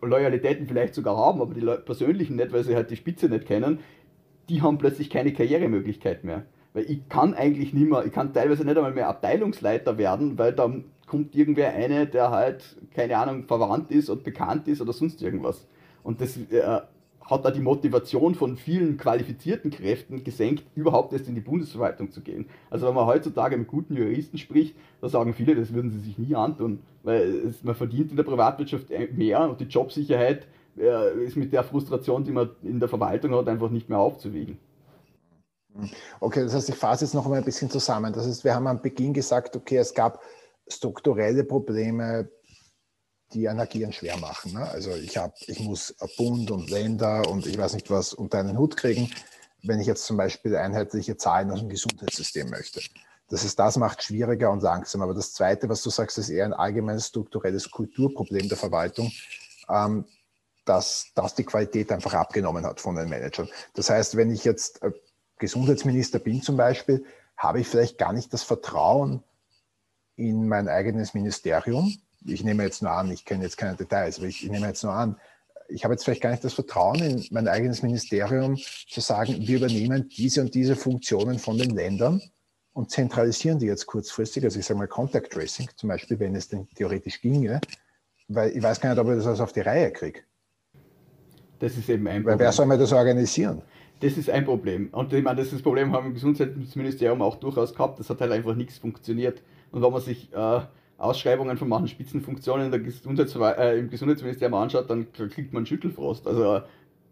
Loyalitäten 0.01 0.67
vielleicht 0.67 0.95
sogar 0.95 1.17
haben, 1.17 1.41
aber 1.41 1.55
die 1.55 1.65
persönlichen 1.85 2.37
nicht, 2.37 2.53
weil 2.53 2.65
sie 2.65 2.75
halt 2.75 2.91
die 2.91 2.97
Spitze 2.97 3.29
nicht 3.29 3.47
kennen, 3.47 3.81
die 4.49 4.63
haben 4.63 4.79
plötzlich 4.79 5.11
keine 5.11 5.33
Karrieremöglichkeit 5.33 6.25
mehr. 6.25 6.45
Weil 6.73 6.91
ich 6.91 7.09
kann 7.09 7.35
eigentlich 7.35 7.73
nicht 7.73 7.89
mehr, 7.89 8.05
ich 8.05 8.13
kann 8.13 8.35
teilweise 8.35 8.65
nicht 8.65 8.77
einmal 8.77 8.93
mehr 8.93 9.09
Abteilungsleiter 9.09 9.97
werden, 9.97 10.39
weil 10.39 10.53
dann 10.53 10.85
kommt 11.07 11.35
irgendwer 11.35 11.73
eine, 11.73 12.07
der 12.07 12.31
halt, 12.31 12.77
keine 12.95 13.17
Ahnung, 13.17 13.45
verwandt 13.45 13.91
ist 13.91 14.09
und 14.09 14.25
bekannt 14.25 14.69
ist 14.69 14.81
oder 14.81 14.93
sonst 14.93 15.23
irgendwas. 15.23 15.67
Und 16.03 16.21
das 16.21 16.37
äh, 16.37 16.81
hat 17.25 17.45
da 17.45 17.51
die 17.51 17.61
Motivation 17.61 18.35
von 18.35 18.57
vielen 18.57 18.97
qualifizierten 18.97 19.71
Kräften 19.71 20.25
gesenkt, 20.25 20.65
überhaupt 20.75 21.13
erst 21.13 21.29
in 21.29 21.35
die 21.35 21.41
Bundesverwaltung 21.41 22.11
zu 22.11 22.21
gehen. 22.21 22.47
Also 22.71 22.87
wenn 22.87 22.95
man 22.95 23.07
heutzutage 23.07 23.57
mit 23.57 23.69
guten 23.69 23.97
Juristen 23.97 24.39
spricht, 24.39 24.77
da 25.01 25.09
sagen 25.09 25.33
viele, 25.33 25.55
das 25.55 25.73
würden 25.73 25.91
sie 25.91 26.01
sich 26.01 26.19
nie 26.19 26.35
antun, 26.35 26.81
weil 27.03 27.55
man 27.63 27.75
verdient 27.75 28.11
in 28.11 28.17
der 28.17 28.25
Privatwirtschaft 28.25 28.89
mehr 29.13 29.49
und 29.49 29.61
die 29.61 29.65
Jobsicherheit 29.65 30.47
äh, 30.79 31.25
ist 31.25 31.37
mit 31.37 31.53
der 31.53 31.65
Frustration, 31.65 32.25
die 32.25 32.33
man 32.33 32.51
in 32.63 32.81
der 32.81 32.89
Verwaltung 32.89 33.35
hat, 33.35 33.49
einfach 33.49 33.71
nicht 33.71 33.89
mehr 33.89 33.99
aufzuwiegen. 33.99 34.59
Okay, 36.21 36.43
das 36.43 36.55
heißt, 36.55 36.69
ich 36.69 36.77
fasse 36.77 37.05
jetzt 37.05 37.15
noch 37.15 37.25
einmal 37.25 37.41
ein 37.41 37.45
bisschen 37.45 37.69
zusammen. 37.69 38.13
Das 38.13 38.27
heißt, 38.27 38.45
wir 38.45 38.55
haben 38.55 38.67
am 38.67 38.81
Beginn 38.81 39.13
gesagt, 39.13 39.57
okay, 39.57 39.79
es 39.79 39.93
gab 39.93 40.21
strukturelle 40.69 41.45
Probleme 41.45 42.29
die 43.33 43.49
ein 43.49 43.59
Agieren 43.59 43.93
schwer 43.93 44.17
machen. 44.19 44.53
Ne? 44.53 44.69
Also 44.69 44.95
ich, 44.95 45.17
hab, 45.17 45.35
ich 45.47 45.61
muss 45.61 45.95
Bund 46.17 46.51
und 46.51 46.71
Länder 46.71 47.29
und 47.29 47.47
ich 47.47 47.59
weiß 47.59 47.75
nicht 47.75 47.91
was 47.91 48.13
unter 48.13 48.39
einen 48.39 48.59
Hut 48.59 48.77
kriegen, 48.77 49.11
wenn 49.63 49.81
ich 49.81 49.87
jetzt 49.87 50.05
zum 50.05 50.17
Beispiel 50.17 50.57
einheitliche 50.57 51.17
Zahlen 51.17 51.51
aus 51.51 51.61
dem 51.61 51.69
Gesundheitssystem 51.69 52.51
möchte. 52.51 52.81
Das 53.29 53.45
ist, 53.45 53.59
das 53.59 53.77
macht 53.77 54.03
schwieriger 54.03 54.51
und 54.51 54.63
langsam. 54.63 55.03
Aber 55.03 55.15
das 55.15 55.33
Zweite, 55.33 55.69
was 55.69 55.83
du 55.83 55.91
sagst, 55.91 56.19
ist 56.19 56.29
eher 56.29 56.45
ein 56.45 56.53
allgemeines 56.53 57.09
strukturelles 57.09 57.71
Kulturproblem 57.71 58.49
der 58.49 58.59
Verwaltung, 58.59 59.11
ähm, 59.69 60.05
dass, 60.65 61.07
dass 61.15 61.35
die 61.35 61.45
Qualität 61.45 61.91
einfach 61.91 62.15
abgenommen 62.15 62.65
hat 62.67 62.81
von 62.81 62.97
den 62.97 63.09
Managern. 63.09 63.49
Das 63.75 63.91
heißt, 63.91 64.17
wenn 64.17 64.31
ich 64.31 64.45
jetzt 64.45 64.83
äh, 64.83 64.93
Gesundheitsminister 65.39 66.19
bin 66.19 66.43
zum 66.43 66.57
Beispiel, 66.57 67.05
habe 67.37 67.61
ich 67.61 67.69
vielleicht 67.69 67.99
gar 67.99 68.13
nicht 68.13 68.33
das 68.33 68.43
Vertrauen 68.43 69.23
in 70.17 70.47
mein 70.47 70.69
eigenes 70.69 71.15
Ministerium, 71.15 71.97
ich 72.25 72.45
nehme 72.45 72.63
jetzt 72.63 72.83
nur 72.83 72.93
an, 72.93 73.11
ich 73.11 73.25
kenne 73.25 73.45
jetzt 73.45 73.57
keine 73.57 73.77
Details, 73.77 74.19
aber 74.19 74.29
ich, 74.29 74.49
nehme 74.49 74.67
jetzt 74.67 74.83
nur 74.83 74.93
an, 74.93 75.17
ich 75.69 75.85
habe 75.85 75.95
jetzt 75.95 76.05
vielleicht 76.05 76.23
gar 76.23 76.31
nicht 76.31 76.45
das 76.45 76.55
Vertrauen 76.55 77.01
in 77.01 77.27
mein 77.31 77.49
eigenes 77.49 77.83
Ministerium 77.83 78.57
zu 78.57 79.01
sagen, 79.01 79.37
wir 79.39 79.57
übernehmen 79.57 80.09
diese 80.09 80.41
und 80.43 80.55
diese 80.55 80.77
Funktionen 80.77 81.39
von 81.39 81.59
den 81.59 81.71
Ländern 81.71 82.21
und 82.73 82.91
zentralisieren 82.91 83.59
die 83.59 83.67
jetzt 83.67 83.87
kurzfristig. 83.87 84.45
Also 84.45 84.59
ich 84.59 84.67
sage 84.67 84.79
mal 84.79 84.89
Contact 84.89 85.33
Tracing 85.33 85.69
zum 85.77 85.89
Beispiel, 85.89 86.19
wenn 86.19 86.35
es 86.35 86.49
denn 86.49 86.69
theoretisch 86.75 87.21
ginge, 87.21 87.61
weil 88.29 88.51
ich 88.51 88.63
weiß 88.63 88.81
gar 88.81 88.91
nicht, 88.91 88.99
ob 88.99 89.09
ich 89.09 89.25
das 89.25 89.41
auf 89.41 89.53
die 89.53 89.61
Reihe 89.61 89.91
kriege. 89.93 90.21
Das 91.59 91.77
ist 91.77 91.89
eben 91.89 92.07
ein 92.07 92.23
Problem. 92.23 92.39
Weil 92.39 92.39
wer 92.47 92.53
soll 92.53 92.67
mir 92.67 92.79
das 92.79 92.93
organisieren? 92.93 93.63
Das 94.01 94.17
ist 94.17 94.29
ein 94.29 94.45
Problem. 94.45 94.89
Und 94.93 95.13
ich 95.13 95.23
meine, 95.23 95.37
das, 95.37 95.47
ist 95.47 95.55
das 95.55 95.63
Problem 95.63 95.93
haben 95.93 96.05
wir 96.05 96.09
im 96.09 96.15
Gesundheitsministerium 96.15 97.23
auch 97.23 97.37
durchaus 97.37 97.75
gehabt. 97.75 98.01
Das 98.01 98.11
hat 98.11 98.21
halt 98.21 98.33
einfach 98.33 98.55
nichts 98.55 98.79
funktioniert. 98.79 99.43
Und 99.71 99.83
wenn 99.83 99.93
man 99.93 100.03
sich 100.03 100.33
äh, 100.33 100.61
Ausschreibungen 100.99 101.57
von 101.57 101.69
manchen 101.69 101.89
Spitzenfunktionen 101.89 102.71
Gesundheits 102.85 103.35
äh, 103.37 103.79
im 103.79 103.91
Gesundheitsministerium 103.91 104.55
anschaut, 104.55 104.89
dann 104.89 105.13
kriegt 105.13 105.53
man 105.53 105.67
Schüttelfrost. 105.67 106.27
Also 106.27 106.63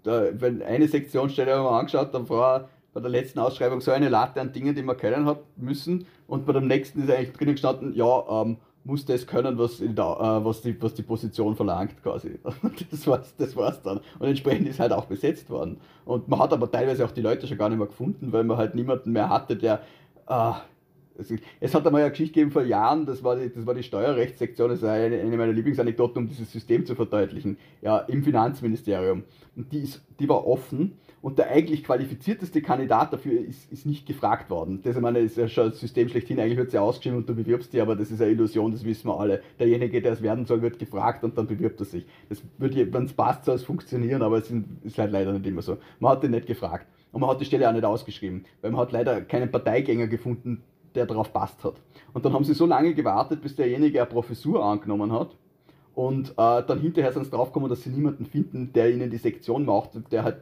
da, 0.02 0.28
wenn 0.32 0.62
eine 0.62 0.88
Sektionsstelle 0.88 1.56
haben 1.56 1.64
wir 1.64 1.72
angeschaut, 1.72 2.14
dann 2.14 2.28
war 2.28 2.68
bei 2.92 3.00
der 3.00 3.10
letzten 3.10 3.38
Ausschreibung 3.38 3.80
so 3.80 3.90
eine 3.90 4.08
Latte 4.08 4.40
an 4.40 4.52
Dingen, 4.52 4.74
die 4.74 4.82
man 4.82 4.96
können 4.96 5.24
hat 5.26 5.40
müssen. 5.56 6.06
Und 6.26 6.46
bei 6.46 6.52
dem 6.52 6.66
nächsten 6.66 7.02
ist 7.02 7.10
eigentlich 7.10 7.32
drinnen 7.32 7.54
gestanden, 7.54 7.94
ja, 7.94 8.42
ähm, 8.42 8.58
muss 8.84 9.04
das 9.04 9.26
können, 9.26 9.58
was, 9.58 9.78
der, 9.78 9.88
äh, 9.88 10.44
was, 10.44 10.60
die, 10.62 10.80
was 10.82 10.94
die 10.94 11.02
Position 11.02 11.54
verlangt 11.54 12.02
quasi. 12.02 12.38
Das 12.90 13.06
war's, 13.06 13.34
das 13.36 13.56
war's 13.56 13.80
dann. 13.82 14.00
Und 14.18 14.26
entsprechend 14.26 14.68
ist 14.68 14.80
halt 14.80 14.92
auch 14.92 15.06
besetzt 15.06 15.48
worden. 15.50 15.78
Und 16.04 16.28
man 16.28 16.40
hat 16.40 16.52
aber 16.52 16.70
teilweise 16.70 17.04
auch 17.04 17.12
die 17.12 17.20
Leute 17.20 17.46
schon 17.46 17.58
gar 17.58 17.68
nicht 17.68 17.78
mehr 17.78 17.86
gefunden, 17.86 18.32
weil 18.32 18.44
man 18.44 18.56
halt 18.56 18.74
niemanden 18.74 19.12
mehr 19.12 19.28
hatte, 19.28 19.56
der 19.56 19.82
äh, 20.28 20.52
es 21.60 21.74
hat 21.74 21.86
einmal 21.86 22.02
eine 22.02 22.10
Geschichte 22.10 22.34
gegeben 22.34 22.50
vor 22.50 22.62
Jahren, 22.62 23.06
das 23.06 23.22
war 23.22 23.36
die, 23.36 23.52
das 23.52 23.66
war 23.66 23.74
die 23.74 23.82
Steuerrechtssektion, 23.82 24.70
das 24.70 24.78
ist 24.78 24.84
eine, 24.84 25.20
eine 25.20 25.36
meiner 25.36 25.52
Lieblingsanekdoten, 25.52 26.22
um 26.22 26.28
dieses 26.28 26.50
System 26.50 26.86
zu 26.86 26.94
verdeutlichen, 26.94 27.56
ja, 27.80 27.98
im 27.98 28.22
Finanzministerium. 28.22 29.24
Und 29.56 29.72
die, 29.72 29.80
ist, 29.80 30.02
die 30.18 30.28
war 30.28 30.46
offen 30.46 30.98
und 31.20 31.38
der 31.38 31.50
eigentlich 31.50 31.84
qualifizierteste 31.84 32.62
Kandidat 32.62 33.12
dafür 33.12 33.40
ist, 33.40 33.70
ist 33.70 33.86
nicht 33.86 34.06
gefragt 34.06 34.50
worden. 34.50 34.80
Das 34.82 34.96
ich 34.96 35.02
meine, 35.02 35.20
ist 35.20 35.36
ja 35.36 35.48
schon 35.48 35.70
das 35.70 35.80
System 35.80 36.08
schlechthin, 36.08 36.40
eigentlich 36.40 36.58
wird 36.58 36.70
sie 36.70 36.76
ja 36.76 36.82
ausgeschrieben 36.82 37.18
und 37.18 37.28
du 37.28 37.34
bewirbst 37.34 37.72
die, 37.72 37.80
aber 37.80 37.94
das 37.94 38.10
ist 38.10 38.20
eine 38.20 38.32
Illusion, 38.32 38.72
das 38.72 38.84
wissen 38.84 39.08
wir 39.08 39.18
alle. 39.18 39.42
Derjenige, 39.58 40.02
der 40.02 40.12
es 40.12 40.22
werden 40.22 40.46
soll, 40.46 40.62
wird 40.62 40.78
gefragt 40.78 41.22
und 41.24 41.38
dann 41.38 41.46
bewirbt 41.46 41.80
er 41.80 41.86
sich. 41.86 42.06
Das 42.28 42.42
würde, 42.58 42.92
wenn 42.92 43.04
es 43.04 43.12
passt, 43.12 43.44
soll 43.44 43.56
es 43.56 43.64
funktionieren, 43.64 44.22
aber 44.22 44.38
es 44.38 44.50
ist 44.82 44.98
halt 44.98 45.12
leider 45.12 45.32
nicht 45.32 45.46
immer 45.46 45.62
so. 45.62 45.78
Man 46.00 46.12
hat 46.12 46.22
den 46.22 46.32
nicht 46.32 46.46
gefragt. 46.46 46.86
Und 47.12 47.20
man 47.20 47.28
hat 47.28 47.40
die 47.40 47.44
Stelle 47.44 47.68
auch 47.68 47.74
nicht 47.74 47.84
ausgeschrieben, 47.84 48.46
weil 48.62 48.70
man 48.70 48.80
hat 48.80 48.92
leider 48.92 49.20
keinen 49.20 49.50
Parteigänger 49.50 50.06
gefunden, 50.06 50.62
der 50.95 51.07
darauf 51.07 51.32
passt 51.32 51.62
hat. 51.64 51.74
Und 52.12 52.24
dann 52.24 52.32
haben 52.32 52.45
sie 52.45 52.55
so 52.55 52.66
lange 52.66 52.95
gewartet, 52.95 53.43
bis 53.43 53.57
derjenige 53.57 54.01
eine 54.01 54.11
Professur 54.11 54.64
angenommen 54.64 55.12
hat. 55.12 55.36
Und 55.95 56.30
äh, 56.30 56.62
dann 56.66 56.80
hinterher 56.80 57.12
sind 57.12 57.24
sie 57.24 57.30
draufgekommen, 57.30 57.68
dass 57.68 57.82
sie 57.82 57.90
niemanden 57.90 58.24
finden, 58.24 58.72
der 58.72 58.90
ihnen 58.93 59.11
die 59.11 59.18
Sektion 59.18 59.64
macht, 59.64 59.90
der 60.11 60.24
halt 60.24 60.38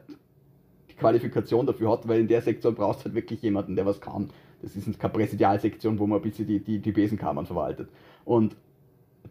die 0.89 0.95
Qualifikation 0.95 1.65
dafür 1.65 1.91
hat, 1.91 2.07
weil 2.07 2.21
in 2.21 2.27
der 2.27 2.41
Sektion 2.41 2.75
brauchst 2.75 3.01
du 3.01 3.05
halt 3.05 3.15
wirklich 3.15 3.41
jemanden, 3.41 3.75
der 3.75 3.85
was 3.85 3.99
kann. 3.99 4.29
Das 4.61 4.75
ist 4.75 4.99
keine 4.99 5.13
Präsidialsektion, 5.13 5.99
wo 5.99 6.07
man 6.07 6.19
ein 6.19 6.21
bisschen 6.21 6.47
die, 6.47 6.59
die, 6.59 6.79
die 6.79 6.91
Besenkammern 6.91 7.45
verwaltet. 7.45 7.89
Und 8.23 8.55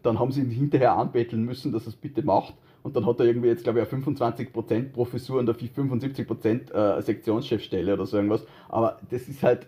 dann 0.03 0.19
haben 0.19 0.31
sie 0.31 0.41
ihn 0.41 0.49
hinterher 0.49 0.95
anbetteln 0.95 1.43
müssen, 1.43 1.71
dass 1.71 1.83
er 1.83 1.89
es 1.89 1.95
bitte 1.95 2.23
macht. 2.23 2.53
Und 2.83 2.95
dann 2.95 3.05
hat 3.05 3.19
er 3.19 3.27
irgendwie 3.27 3.47
jetzt, 3.47 3.63
glaube 3.63 3.79
ich, 3.79 3.91
eine 3.91 4.03
25% 4.03 4.91
Professur 4.91 5.39
und 5.39 5.49
eine 5.49 5.57
75% 5.57 6.71
äh, 6.71 7.01
Sektionschefstelle 7.01 7.93
oder 7.93 8.05
so 8.05 8.17
irgendwas. 8.17 8.45
Aber 8.69 8.99
das 9.09 9.27
ist 9.27 9.43
halt 9.43 9.67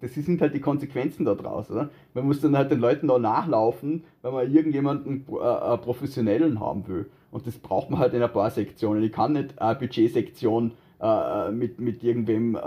das 0.00 0.14
sind 0.14 0.40
halt 0.40 0.54
die 0.54 0.60
Konsequenzen 0.60 1.24
daraus. 1.24 1.70
Oder? 1.70 1.90
Man 2.14 2.26
muss 2.26 2.40
dann 2.40 2.56
halt 2.56 2.70
den 2.70 2.80
Leuten 2.80 3.08
da 3.08 3.18
nachlaufen, 3.18 4.04
wenn 4.22 4.32
man 4.32 4.52
irgendjemanden 4.52 5.24
äh, 5.30 5.34
äh, 5.34 5.78
professionellen 5.78 6.60
haben 6.60 6.86
will. 6.86 7.06
Und 7.30 7.46
das 7.46 7.58
braucht 7.58 7.90
man 7.90 8.00
halt 8.00 8.14
in 8.14 8.22
ein 8.22 8.32
paar 8.32 8.50
Sektionen. 8.50 9.02
Ich 9.02 9.12
kann 9.12 9.32
nicht 9.32 9.58
eine 9.60 9.74
Budgetsektion 9.74 10.72
äh, 11.00 11.50
mit, 11.50 11.80
mit 11.80 12.02
irgendwem 12.02 12.56
äh, 12.56 12.60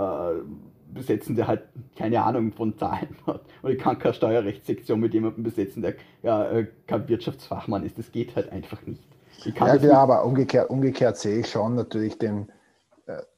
besetzen, 0.93 1.35
der 1.35 1.47
halt 1.47 1.63
keine 1.95 2.21
Ahnung 2.23 2.51
von 2.51 2.77
Zahlen 2.77 3.15
hat. 3.27 3.41
Und 3.61 3.71
ich 3.71 3.79
kann 3.79 3.99
keine 3.99 4.13
Steuerrechtssektion 4.13 4.99
mit 4.99 5.13
jemandem 5.13 5.43
besetzen, 5.43 5.81
der 5.81 5.95
ja, 6.23 6.49
äh, 6.51 6.67
kein 6.87 7.07
Wirtschaftsfachmann 7.07 7.85
ist. 7.85 7.97
Das 7.97 8.11
geht 8.11 8.35
halt 8.35 8.51
einfach 8.51 8.85
nicht. 8.85 9.03
ja, 9.43 9.77
klar, 9.77 9.99
aber 9.99 10.25
umgekehrt, 10.25 10.69
umgekehrt 10.69 11.17
sehe 11.17 11.39
ich 11.39 11.47
schon 11.47 11.75
natürlich 11.75 12.17
den, 12.17 12.47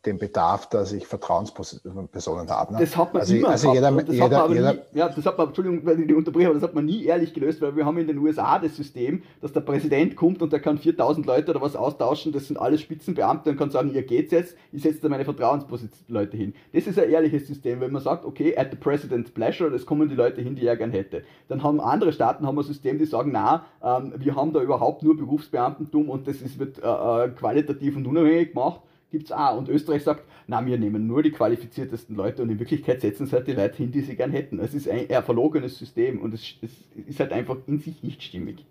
den 0.06 0.18
Bedarf, 0.18 0.68
dass 0.70 0.92
ich 0.92 1.08
Vertrauenspersonen 1.08 2.50
habe. 2.50 2.74
Ne? 2.74 2.80
Das 2.80 2.98
hat 2.98 3.14
man 3.14 3.22
also, 3.22 3.36
immer 3.36 3.50
also 3.50 3.74
jeder, 3.74 3.92
das 3.92 4.08
jeder, 4.10 4.26
hat 4.26 4.50
man 4.50 4.58
jeder, 4.58 4.74
nie, 4.74 4.80
ja, 4.94 5.10
das 5.10 5.26
hat 5.26 5.38
man, 5.38 5.48
Entschuldigung, 5.48 5.86
weil 5.86 6.00
ich 6.00 6.08
die 6.08 6.14
unterbreche, 6.14 6.48
aber 6.48 6.56
das 6.56 6.64
hat 6.64 6.74
man 6.74 6.86
nie 6.86 7.06
ehrlich 7.06 7.34
gelöst, 7.34 7.62
weil 7.62 7.76
wir 7.76 7.86
haben 7.86 7.98
in 7.98 8.08
den 8.08 8.18
USA 8.18 8.60
das 8.60 8.76
System, 8.76 9.24
dass 9.42 9.54
der 9.54 9.62
Präsident 9.62 10.16
kommt 10.16 10.42
und 10.42 10.52
der 10.52 10.60
kann 10.60 10.78
4000 10.78 11.26
Leute 11.26 11.52
oder 11.52 11.62
was 11.62 11.76
austauschen, 11.76 12.32
das 12.32 12.48
sind 12.48 12.58
alles 12.58 12.82
Spitzenbeamte 12.82 13.52
und 13.52 13.58
kann 13.58 13.70
sagen, 13.70 13.94
ihr 13.94 14.04
geht's 14.04 14.32
jetzt, 14.32 14.58
ich 14.72 14.82
setze 14.82 15.02
da 15.02 15.10
meine 15.10 15.24
Vertrauensleute 15.24 16.36
hin. 16.36 16.54
Das 16.74 16.88
ist 16.88 17.00
ein 17.00 17.10
ehrliches 17.10 17.48
System, 17.48 17.80
wenn 17.80 17.92
man 17.92 18.02
sagt, 18.02 18.26
okay, 18.26 18.58
at 18.58 18.72
the 18.72 18.78
president's 18.78 19.32
pleasure, 19.32 19.70
das 19.72 19.86
kommen 19.86 20.10
die 20.10 20.16
Leute 20.16 20.42
hin, 20.42 20.56
die 20.56 20.66
er 20.66 20.76
gern 20.76 20.92
hätte. 20.92 21.24
Dann 21.48 21.64
haben 21.64 21.80
andere 21.80 22.12
Staaten 22.12 22.46
haben 22.46 22.58
ein 22.58 22.66
System, 22.66 22.98
die 22.98 23.06
sagen, 23.06 23.32
na, 23.32 23.66
ähm, 23.84 24.14
wir 24.18 24.36
haben 24.36 24.52
da 24.52 24.62
überhaupt 24.62 25.04
nur 25.04 25.16
Berufsbeamtentum 25.16 26.10
und 26.10 26.28
das 26.28 26.42
ist, 26.42 26.60
wird 26.60 26.80
äh, 26.80 27.26
äh 27.26 27.30
qualitativ 27.30 27.96
und 27.96 28.08
unabhängig 28.08 28.50
gemacht 28.50 28.82
gibt 29.12 29.26
es 29.26 29.32
auch. 29.32 29.58
Und 29.58 29.70
Österreich 29.70 30.04
sagt, 30.04 30.24
na, 30.48 30.66
wir 30.66 30.80
nehmen 30.80 31.06
nur 31.06 31.22
die 31.22 31.32
qualifiziertesten 31.32 32.16
Leute 32.16 32.42
und 32.42 32.50
in 32.50 32.60
Wirklichkeit 32.60 33.02
setzen 33.02 33.26
es 33.26 33.34
halt 33.34 33.48
die 33.48 33.54
Leute 33.54 33.78
hin, 33.78 33.92
die 33.92 34.02
sie 34.02 34.16
gern 34.16 34.32
hätten. 34.32 34.60
Es 34.60 34.74
ist 34.74 34.90
ein 34.90 35.08
eher 35.08 35.22
verlogenes 35.22 35.78
System 35.78 36.22
und 36.22 36.34
es, 36.34 36.56
es 36.62 36.72
ist 37.08 37.20
halt 37.20 37.32
einfach 37.32 37.58
in 37.68 37.80
sich 37.80 38.02
nicht 38.02 38.24
stimmig. 38.24 38.66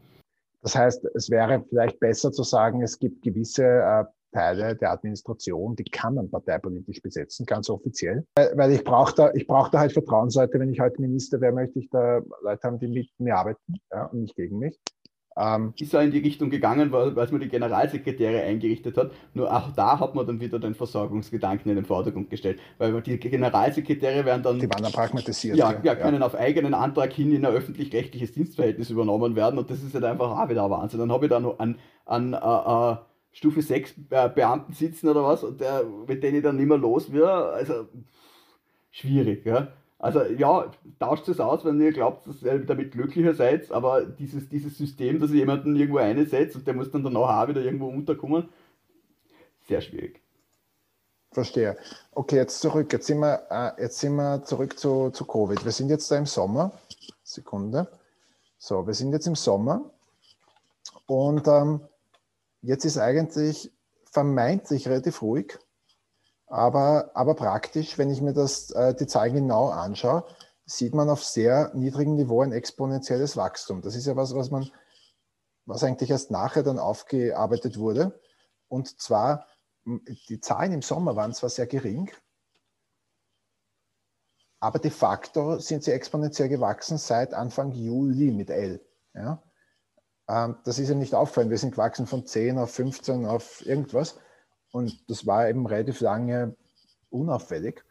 Das 0.62 0.74
heißt, 0.74 1.04
es 1.14 1.30
wäre 1.30 1.64
vielleicht 1.68 2.00
besser 2.00 2.32
zu 2.32 2.42
sagen, 2.42 2.82
es 2.82 2.98
gibt 2.98 3.22
gewisse 3.22 3.64
äh, 3.64 4.04
Teile 4.32 4.76
der 4.76 4.92
Administration, 4.92 5.74
die 5.74 5.84
kann 5.84 6.14
man 6.14 6.30
parteipolitisch 6.30 7.02
besetzen, 7.02 7.46
ganz 7.46 7.68
offiziell. 7.68 8.24
Weil 8.34 8.72
ich 8.72 8.84
brauche 8.84 9.14
da, 9.14 9.32
ich 9.32 9.46
da 9.46 9.70
halt 9.72 9.92
Vertrauensleute. 9.92 10.58
Wenn 10.58 10.72
ich 10.72 10.80
heute 10.80 11.00
Minister 11.00 11.40
wäre, 11.40 11.52
möchte 11.52 11.78
ich 11.78 11.88
da 11.90 12.20
Leute 12.42 12.62
haben, 12.62 12.78
die 12.78 12.88
mit 12.88 13.10
mir 13.18 13.36
arbeiten 13.36 13.80
ja, 13.90 14.06
und 14.06 14.22
nicht 14.22 14.36
gegen 14.36 14.58
mich. 14.58 14.78
Ähm, 15.36 15.72
ist 15.78 15.94
auch 15.94 16.00
in 16.00 16.10
die 16.10 16.18
Richtung 16.18 16.50
gegangen, 16.50 16.90
weil, 16.90 17.14
weil 17.14 17.28
man 17.30 17.40
die 17.40 17.48
Generalsekretäre 17.48 18.42
eingerichtet 18.42 18.96
hat. 18.96 19.12
Nur 19.32 19.54
auch 19.54 19.70
da 19.72 20.00
hat 20.00 20.14
man 20.14 20.26
dann 20.26 20.40
wieder 20.40 20.58
den 20.58 20.74
Versorgungsgedanken 20.74 21.70
in 21.70 21.76
den 21.76 21.84
Vordergrund 21.84 22.30
gestellt. 22.30 22.58
Weil 22.78 23.00
die 23.00 23.16
Generalsekretäre 23.18 24.24
werden 24.24 24.42
dann. 24.42 24.58
Die 24.58 24.68
waren 24.68 24.82
dann 24.82 24.92
pragmatisiert. 24.92 25.56
Ja, 25.56 25.74
ja, 25.82 25.94
können 25.94 26.20
ja. 26.20 26.26
auf 26.26 26.34
eigenen 26.34 26.74
Antrag 26.74 27.12
hin 27.12 27.32
in 27.32 27.46
ein 27.46 27.52
öffentlich-rechtliches 27.52 28.32
Dienstverhältnis 28.32 28.90
übernommen 28.90 29.36
werden 29.36 29.58
und 29.58 29.70
das 29.70 29.82
ist 29.82 29.94
halt 29.94 30.04
einfach 30.04 30.30
auch 30.30 30.48
wieder 30.48 30.64
ein 30.64 30.70
Wahnsinn. 30.70 30.98
Dann 30.98 31.12
habe 31.12 31.26
ich 31.26 31.30
da 31.30 31.38
noch 31.38 31.58
an, 31.60 31.78
an 32.06 32.32
äh, 32.32 32.36
äh, 32.36 32.96
Stufe 33.32 33.62
6 33.62 33.94
äh, 34.10 34.28
Beamten 34.28 34.72
sitzen 34.72 35.08
oder 35.08 35.22
was, 35.22 35.44
und 35.44 35.60
der, 35.60 35.84
mit 36.08 36.22
denen 36.22 36.38
ich 36.38 36.42
dann 36.42 36.56
nicht 36.56 36.66
mehr 36.66 36.78
los 36.78 37.12
will. 37.12 37.24
Also 37.24 37.86
schwierig, 38.90 39.46
ja. 39.46 39.68
Also 40.00 40.22
ja, 40.22 40.70
tauscht 40.98 41.28
es 41.28 41.40
aus, 41.40 41.64
wenn 41.64 41.80
ihr 41.80 41.92
glaubt, 41.92 42.26
dass 42.26 42.42
ihr 42.42 42.58
damit 42.60 42.92
glücklicher 42.92 43.34
seid, 43.34 43.70
aber 43.70 44.06
dieses, 44.06 44.48
dieses 44.48 44.78
System, 44.78 45.20
dass 45.20 45.30
ihr 45.30 45.36
jemanden 45.36 45.76
irgendwo 45.76 45.98
einsetzt 45.98 46.56
und 46.56 46.66
der 46.66 46.72
muss 46.72 46.90
dann 46.90 47.04
danach 47.04 47.44
auch 47.44 47.48
wieder 47.48 47.60
irgendwo 47.60 47.88
unterkommen, 47.88 48.48
sehr 49.68 49.82
schwierig. 49.82 50.22
Verstehe. 51.32 51.76
Okay, 52.12 52.36
jetzt 52.36 52.60
zurück. 52.60 52.92
Jetzt 52.92 53.06
sind 53.06 53.18
wir, 53.18 53.46
äh, 53.50 53.82
jetzt 53.82 54.00
sind 54.00 54.14
wir 54.16 54.42
zurück 54.42 54.78
zu, 54.78 55.10
zu 55.10 55.24
Covid. 55.26 55.64
Wir 55.64 55.70
sind 55.70 55.90
jetzt 55.90 56.10
da 56.10 56.16
im 56.16 56.26
Sommer. 56.26 56.72
Sekunde. 57.22 57.86
So, 58.58 58.86
wir 58.86 58.94
sind 58.94 59.12
jetzt 59.12 59.26
im 59.26 59.36
Sommer 59.36 59.90
und 61.06 61.46
ähm, 61.46 61.80
jetzt 62.62 62.84
ist 62.84 62.98
eigentlich 62.98 63.70
vermeintlich 64.04 64.88
relativ 64.88 65.22
ruhig. 65.22 65.58
Aber, 66.50 67.12
aber 67.14 67.34
praktisch, 67.34 67.96
wenn 67.96 68.10
ich 68.10 68.20
mir 68.20 68.32
das, 68.32 68.72
äh, 68.72 68.92
die 68.92 69.06
Zahlen 69.06 69.34
genau 69.34 69.68
anschaue, 69.68 70.24
sieht 70.66 70.94
man 70.94 71.08
auf 71.08 71.24
sehr 71.24 71.70
niedrigem 71.74 72.16
Niveau 72.16 72.42
ein 72.42 72.52
exponentielles 72.52 73.36
Wachstum. 73.36 73.82
Das 73.82 73.94
ist 73.94 74.06
ja 74.06 74.16
was, 74.16 74.34
was 74.34 74.50
man, 74.50 74.68
was 75.64 75.84
eigentlich 75.84 76.10
erst 76.10 76.32
nachher 76.32 76.64
dann 76.64 76.80
aufgearbeitet 76.80 77.78
wurde. 77.78 78.20
Und 78.68 79.00
zwar, 79.00 79.46
die 80.28 80.40
Zahlen 80.40 80.72
im 80.72 80.82
Sommer 80.82 81.14
waren 81.14 81.34
zwar 81.34 81.50
sehr 81.50 81.68
gering, 81.68 82.10
aber 84.58 84.80
de 84.80 84.90
facto 84.90 85.58
sind 85.58 85.84
sie 85.84 85.92
exponentiell 85.92 86.48
gewachsen 86.48 86.98
seit 86.98 87.32
Anfang 87.32 87.70
Juli 87.72 88.32
mit 88.32 88.50
L. 88.50 88.84
Ja? 89.14 89.40
Ähm, 90.28 90.56
das 90.64 90.80
ist 90.80 90.88
ja 90.88 90.96
nicht 90.96 91.14
auffallend. 91.14 91.50
Wir 91.50 91.58
sind 91.58 91.72
gewachsen 91.72 92.08
von 92.08 92.26
10 92.26 92.58
auf 92.58 92.74
15 92.74 93.24
auf 93.24 93.64
irgendwas. 93.64 94.18
Und 94.72 95.10
das 95.10 95.26
war 95.26 95.48
eben 95.48 95.66
relativ 95.66 96.00
lange 96.00 96.54
unauffällig. 97.10 97.84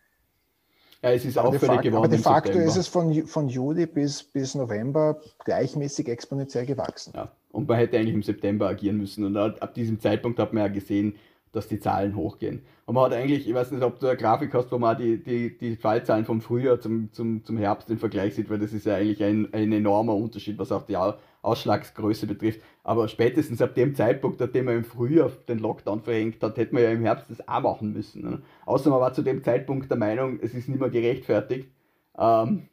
Ja, 1.02 1.12
es 1.12 1.24
ist 1.26 1.38
aber 1.38 1.50
auffällig 1.50 1.76
facto, 1.76 1.82
geworden. 1.90 2.06
Aber 2.06 2.08
de 2.10 2.20
facto 2.20 2.60
ist 2.60 2.76
es 2.76 2.88
von, 2.88 3.26
von 3.26 3.48
Juli 3.48 3.86
bis, 3.86 4.24
bis 4.24 4.56
November 4.56 5.22
gleichmäßig 5.46 6.10
exponentiell 6.10 6.66
gewachsen. 6.66 7.14
Ja, 7.16 7.32
und 7.52 7.68
man 7.68 7.78
hätte 7.78 7.98
eigentlich 7.98 8.16
im 8.16 8.24
September 8.24 8.68
agieren 8.68 8.98
müssen. 8.98 9.24
Und 9.24 9.38
ab 9.38 9.74
diesem 9.74 10.00
Zeitpunkt 10.00 10.40
hat 10.40 10.54
man 10.54 10.64
ja 10.64 10.68
gesehen, 10.70 11.16
dass 11.52 11.68
die 11.68 11.80
Zahlen 11.80 12.16
hochgehen. 12.16 12.64
Und 12.86 12.96
man 12.96 13.06
hat 13.06 13.14
eigentlich, 13.14 13.48
ich 13.48 13.54
weiß 13.54 13.72
nicht, 13.72 13.84
ob 13.84 14.00
du 14.00 14.08
eine 14.08 14.18
Grafik 14.18 14.54
hast, 14.54 14.72
wo 14.72 14.78
man 14.78 14.98
die, 14.98 15.24
die, 15.24 15.58
die 15.58 15.76
Fallzahlen 15.76 16.26
vom 16.26 16.42
Frühjahr 16.42 16.80
zum, 16.80 17.12
zum, 17.12 17.44
zum 17.44 17.58
Herbst 17.58 17.90
im 17.90 17.98
Vergleich 17.98 18.36
sieht, 18.36 18.50
weil 18.50 18.60
das 18.60 18.74
ist 18.74 18.86
ja 18.86 18.96
eigentlich 18.96 19.24
ein, 19.24 19.54
ein 19.54 19.72
enormer 19.72 20.16
Unterschied, 20.16 20.58
was 20.58 20.72
auch 20.72 20.84
die 20.84 20.98
Ausschlagsgröße 21.42 22.28
betrifft. 22.28 22.62
Aber 22.84 23.08
spätestens 23.08 23.62
ab 23.62 23.76
dem 23.76 23.96
Zeitpunkt, 23.96 24.40
nachdem 24.40 24.66
man 24.66 24.78
im 24.78 24.84
Frühjahr 24.84 25.32
den 25.48 25.60
Lockdown 25.60 26.02
verhängt 26.02 26.42
hat, 26.42 26.58
hätte 26.58 26.74
man 26.74 26.84
ja 26.84 26.92
im 26.92 27.02
Herbst 27.02 27.30
das 27.30 27.48
auch 27.48 27.62
machen 27.62 27.94
müssen. 27.94 28.24
Ne? 28.24 28.42
Außer 28.66 28.90
man 28.90 29.00
war 29.00 29.14
zu 29.14 29.22
dem 29.22 29.44
Zeitpunkt 29.44 29.90
der 29.90 29.98
Meinung, 29.98 30.40
es 30.42 30.54
ist 30.54 30.70
nicht 30.70 30.80
mehr 30.80 30.90
gerechtfertigt. 30.90 31.70
Ähm, 32.18 32.70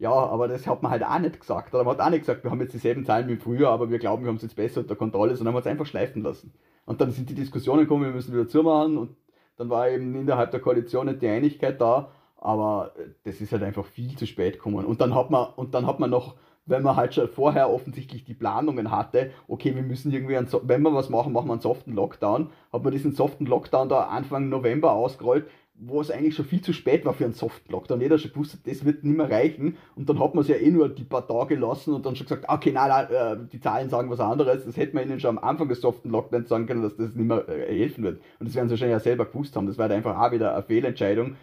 ja, 0.00 0.12
aber 0.12 0.48
das 0.48 0.66
hat 0.66 0.82
man 0.82 0.90
halt 0.90 1.04
auch 1.04 1.18
nicht 1.18 1.38
gesagt. 1.38 1.74
Oder 1.74 1.84
man 1.84 1.98
hat 1.98 2.04
auch 2.04 2.10
nicht 2.10 2.20
gesagt, 2.20 2.42
wir 2.42 2.50
haben 2.50 2.60
jetzt 2.62 2.72
dieselben 2.72 3.04
Zahlen 3.04 3.28
wie 3.28 3.36
früher, 3.36 3.68
aber 3.68 3.90
wir 3.90 3.98
glauben, 3.98 4.24
wir 4.24 4.28
haben 4.28 4.36
es 4.36 4.42
jetzt 4.42 4.56
besser 4.56 4.80
unter 4.80 4.96
Kontrolle, 4.96 5.36
sondern 5.36 5.54
haben 5.54 5.60
es 5.60 5.66
einfach 5.66 5.84
schleifen 5.84 6.22
lassen. 6.22 6.54
Und 6.86 7.02
dann 7.02 7.10
sind 7.10 7.28
die 7.28 7.34
Diskussionen 7.34 7.82
gekommen, 7.82 8.04
wir 8.04 8.12
müssen 8.12 8.32
wieder 8.32 8.48
zumachen 8.48 8.96
und 8.96 9.14
dann 9.58 9.68
war 9.68 9.90
eben 9.90 10.14
innerhalb 10.14 10.52
der 10.52 10.60
Koalition 10.60 11.06
nicht 11.06 11.20
die 11.20 11.28
Einigkeit 11.28 11.78
da, 11.82 12.08
aber 12.38 12.92
das 13.24 13.42
ist 13.42 13.52
halt 13.52 13.62
einfach 13.62 13.84
viel 13.84 14.16
zu 14.16 14.26
spät 14.26 14.54
gekommen. 14.54 14.86
Und 14.86 15.02
dann 15.02 15.14
hat 15.14 15.30
man, 15.30 15.48
und 15.54 15.74
dann 15.74 15.86
hat 15.86 16.00
man 16.00 16.08
noch, 16.08 16.34
wenn 16.64 16.82
man 16.82 16.96
halt 16.96 17.14
schon 17.14 17.28
vorher 17.28 17.70
offensichtlich 17.70 18.24
die 18.24 18.32
Planungen 18.32 18.90
hatte, 18.90 19.32
okay, 19.48 19.76
wir 19.76 19.82
müssen 19.82 20.12
irgendwie, 20.12 20.38
einen, 20.38 20.48
wenn 20.62 20.80
wir 20.80 20.94
was 20.94 21.10
machen, 21.10 21.34
machen 21.34 21.48
wir 21.48 21.52
einen 21.52 21.60
soften 21.60 21.92
Lockdown, 21.92 22.48
hat 22.72 22.82
man 22.82 22.92
diesen 22.92 23.12
soften 23.12 23.44
Lockdown 23.44 23.90
da 23.90 24.04
Anfang 24.04 24.48
November 24.48 24.92
ausgerollt, 24.92 25.46
wo 25.82 26.00
es 26.00 26.10
eigentlich 26.10 26.34
schon 26.34 26.44
viel 26.44 26.60
zu 26.60 26.72
spät 26.72 27.04
war 27.04 27.14
für 27.14 27.24
einen 27.24 27.32
Soft-Lockdown. 27.32 28.00
Jeder 28.00 28.18
schon 28.18 28.32
gewusst, 28.32 28.58
das 28.64 28.84
wird 28.84 29.02
nicht 29.02 29.16
mehr 29.16 29.30
reichen. 29.30 29.78
Und 29.96 30.08
dann 30.08 30.20
hat 30.20 30.34
man 30.34 30.42
es 30.42 30.48
ja 30.48 30.56
eh 30.56 30.70
nur 30.70 30.88
die 30.88 31.04
paar 31.04 31.26
Tage 31.26 31.56
gelassen 31.56 31.94
und 31.94 32.04
dann 32.04 32.16
schon 32.16 32.26
gesagt, 32.26 32.44
okay, 32.48 32.70
nein, 32.70 32.88
nein, 32.88 33.06
äh, 33.10 33.48
die 33.50 33.60
Zahlen 33.60 33.88
sagen 33.88 34.10
was 34.10 34.20
anderes. 34.20 34.64
Das 34.64 34.76
hätte 34.76 34.94
man 34.94 35.04
ihnen 35.04 35.20
schon 35.20 35.38
am 35.38 35.44
Anfang 35.44 35.68
des 35.68 35.80
soften 35.80 36.10
Lockdowns 36.10 36.48
sagen 36.48 36.66
können, 36.66 36.82
dass 36.82 36.96
das 36.96 37.14
nicht 37.14 37.26
mehr 37.26 37.48
äh, 37.48 37.74
helfen 37.74 38.04
wird. 38.04 38.20
Und 38.38 38.48
das 38.48 38.54
werden 38.54 38.68
sie 38.68 38.72
wahrscheinlich 38.72 38.94
ja 38.94 39.00
selber 39.00 39.24
gewusst 39.24 39.56
haben. 39.56 39.66
Das 39.66 39.78
war 39.78 39.84
halt 39.84 39.92
einfach 39.92 40.18
auch 40.18 40.32
wieder 40.32 40.54
eine 40.54 40.62
Fehlentscheidung. 40.62 41.36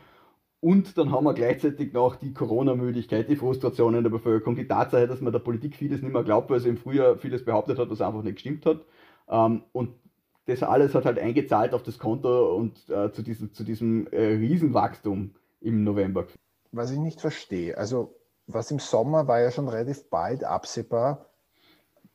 Und 0.59 0.97
dann 0.97 1.11
haben 1.11 1.23
wir 1.23 1.33
gleichzeitig 1.33 1.93
noch 1.93 2.15
die 2.15 2.33
Corona-Müdigkeit, 2.33 3.29
die 3.29 3.35
Frustration 3.35 3.95
in 3.95 4.03
der 4.03 4.09
Bevölkerung, 4.09 4.55
die 4.55 4.67
Tatsache, 4.67 5.07
dass 5.07 5.21
man 5.21 5.31
der 5.31 5.39
Politik 5.39 5.75
vieles 5.75 6.01
nicht 6.01 6.13
mehr 6.13 6.23
glaubt, 6.23 6.49
weil 6.49 6.59
sie 6.59 6.69
im 6.69 6.77
Frühjahr 6.77 7.17
vieles 7.17 7.45
behauptet 7.45 7.77
hat, 7.77 7.89
was 7.89 8.01
einfach 8.01 8.23
nicht 8.23 8.35
gestimmt 8.35 8.65
hat. 8.65 8.81
Ähm, 9.29 9.63
und 9.71 9.91
das 10.47 10.63
alles 10.63 10.95
hat 10.95 11.05
halt 11.05 11.19
eingezahlt 11.19 11.73
auf 11.73 11.83
das 11.83 11.99
Konto 11.99 12.55
und 12.55 12.89
äh, 12.89 13.11
zu 13.11 13.21
diesem, 13.21 13.53
zu 13.53 13.63
diesem 13.63 14.07
äh, 14.07 14.33
Riesenwachstum 14.33 15.35
im 15.59 15.83
November. 15.83 16.25
Was 16.71 16.91
ich 16.91 16.97
nicht 16.97 17.21
verstehe, 17.21 17.77
also 17.77 18.15
was 18.47 18.71
im 18.71 18.79
Sommer 18.79 19.27
war 19.27 19.41
ja 19.41 19.51
schon 19.51 19.67
relativ 19.67 20.09
bald 20.09 20.45
absehbar, 20.45 21.25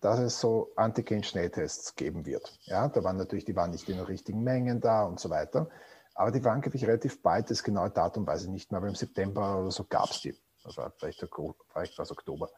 dass 0.01 0.19
es 0.19 0.41
so 0.41 0.73
Antigen-Schnelltests 0.77 1.95
geben 1.95 2.25
wird. 2.25 2.59
Ja, 2.63 2.89
da 2.89 3.05
waren 3.05 3.19
natürlich, 3.19 3.45
die 3.45 3.55
waren 3.55 3.71
nicht 3.71 3.89
in 3.89 3.97
den 3.97 4.07
richtigen 4.07 4.43
Mengen 4.43 4.81
da 4.81 5.05
und 5.05 5.21
so 5.21 5.31
weiter. 5.31 5.69
Aber 6.15 6.31
die 6.33 6.43
waren, 6.45 6.61
glaube 6.61 6.77
ich, 6.77 6.87
relativ 6.87 7.23
bald. 7.23 7.51
Das 7.51 7.63
genaue 7.63 7.91
Datum 7.91 8.27
weiß 8.27 8.45
ich 8.45 8.51
nicht 8.51 8.73
mehr, 8.73 8.79
aber 8.79 8.89
im 8.89 8.95
September 8.95 9.61
oder 9.61 9.71
so 9.71 9.85
gab 9.85 10.11
es 10.11 10.23
die. 10.23 10.35
Also 10.65 10.83
vielleicht, 10.97 11.25
vielleicht 11.73 11.99
war 11.99 12.03
es 12.03 12.11
Oktober 12.11 12.49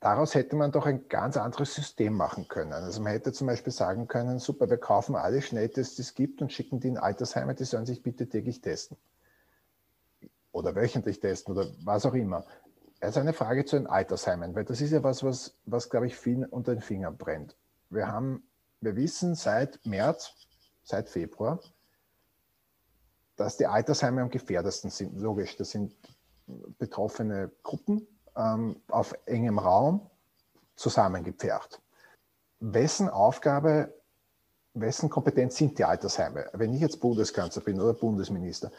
daraus 0.00 0.34
hätte 0.34 0.56
man 0.56 0.72
doch 0.72 0.86
ein 0.86 1.08
ganz 1.08 1.36
anderes 1.36 1.74
System 1.74 2.14
machen 2.14 2.48
können. 2.48 2.72
Also 2.72 3.02
man 3.02 3.12
hätte 3.12 3.32
zum 3.32 3.46
Beispiel 3.46 3.72
sagen 3.72 4.06
können, 4.06 4.38
super, 4.38 4.70
wir 4.70 4.78
kaufen 4.78 5.16
alle 5.16 5.42
Schnelltests, 5.42 5.96
die 5.96 6.02
es 6.02 6.14
gibt 6.14 6.40
und 6.40 6.52
schicken 6.52 6.80
die 6.80 6.88
in 6.88 6.98
Altersheime, 6.98 7.54
die 7.54 7.64
sollen 7.64 7.86
sich 7.86 8.02
bitte 8.02 8.28
täglich 8.28 8.60
testen. 8.60 8.96
Oder 10.52 10.74
wöchentlich 10.74 11.20
testen 11.20 11.56
oder 11.56 11.70
was 11.84 12.06
auch 12.06 12.14
immer. 12.14 12.44
Also 13.00 13.20
eine 13.20 13.32
Frage 13.32 13.64
zu 13.64 13.76
den 13.76 13.86
Altersheimen, 13.86 14.54
weil 14.54 14.64
das 14.64 14.80
ist 14.80 14.90
ja 14.90 15.02
was, 15.02 15.22
was, 15.22 15.56
was 15.66 15.88
glaube 15.88 16.06
ich, 16.06 16.16
vielen 16.16 16.44
unter 16.44 16.74
den 16.74 16.82
Fingern 16.82 17.16
brennt. 17.16 17.56
Wir 17.90 18.08
haben, 18.08 18.42
wir 18.80 18.96
wissen 18.96 19.34
seit 19.34 19.84
März, 19.84 20.34
seit 20.82 21.08
Februar, 21.08 21.60
dass 23.36 23.56
die 23.56 23.66
Altersheime 23.66 24.20
am 24.20 24.30
gefährdesten 24.30 24.90
sind. 24.90 25.20
Logisch, 25.20 25.56
das 25.56 25.70
sind 25.70 25.94
betroffene 26.78 27.52
Gruppen, 27.62 28.06
ähm, 28.36 28.76
auf 28.88 29.14
engem 29.26 29.58
Raum 29.58 30.00
zusammengepfercht. 30.76 31.80
Wessen 32.60 33.08
Aufgabe, 33.08 33.92
wessen 34.74 35.10
Kompetenz 35.10 35.56
sind 35.56 35.78
die 35.78 35.84
Altersheime? 35.84 36.46
Wenn 36.52 36.74
ich 36.74 36.80
jetzt 36.80 37.00
Bundeskanzler 37.00 37.62
bin 37.62 37.80
oder 37.80 37.94
Bundesminister, 37.94 38.70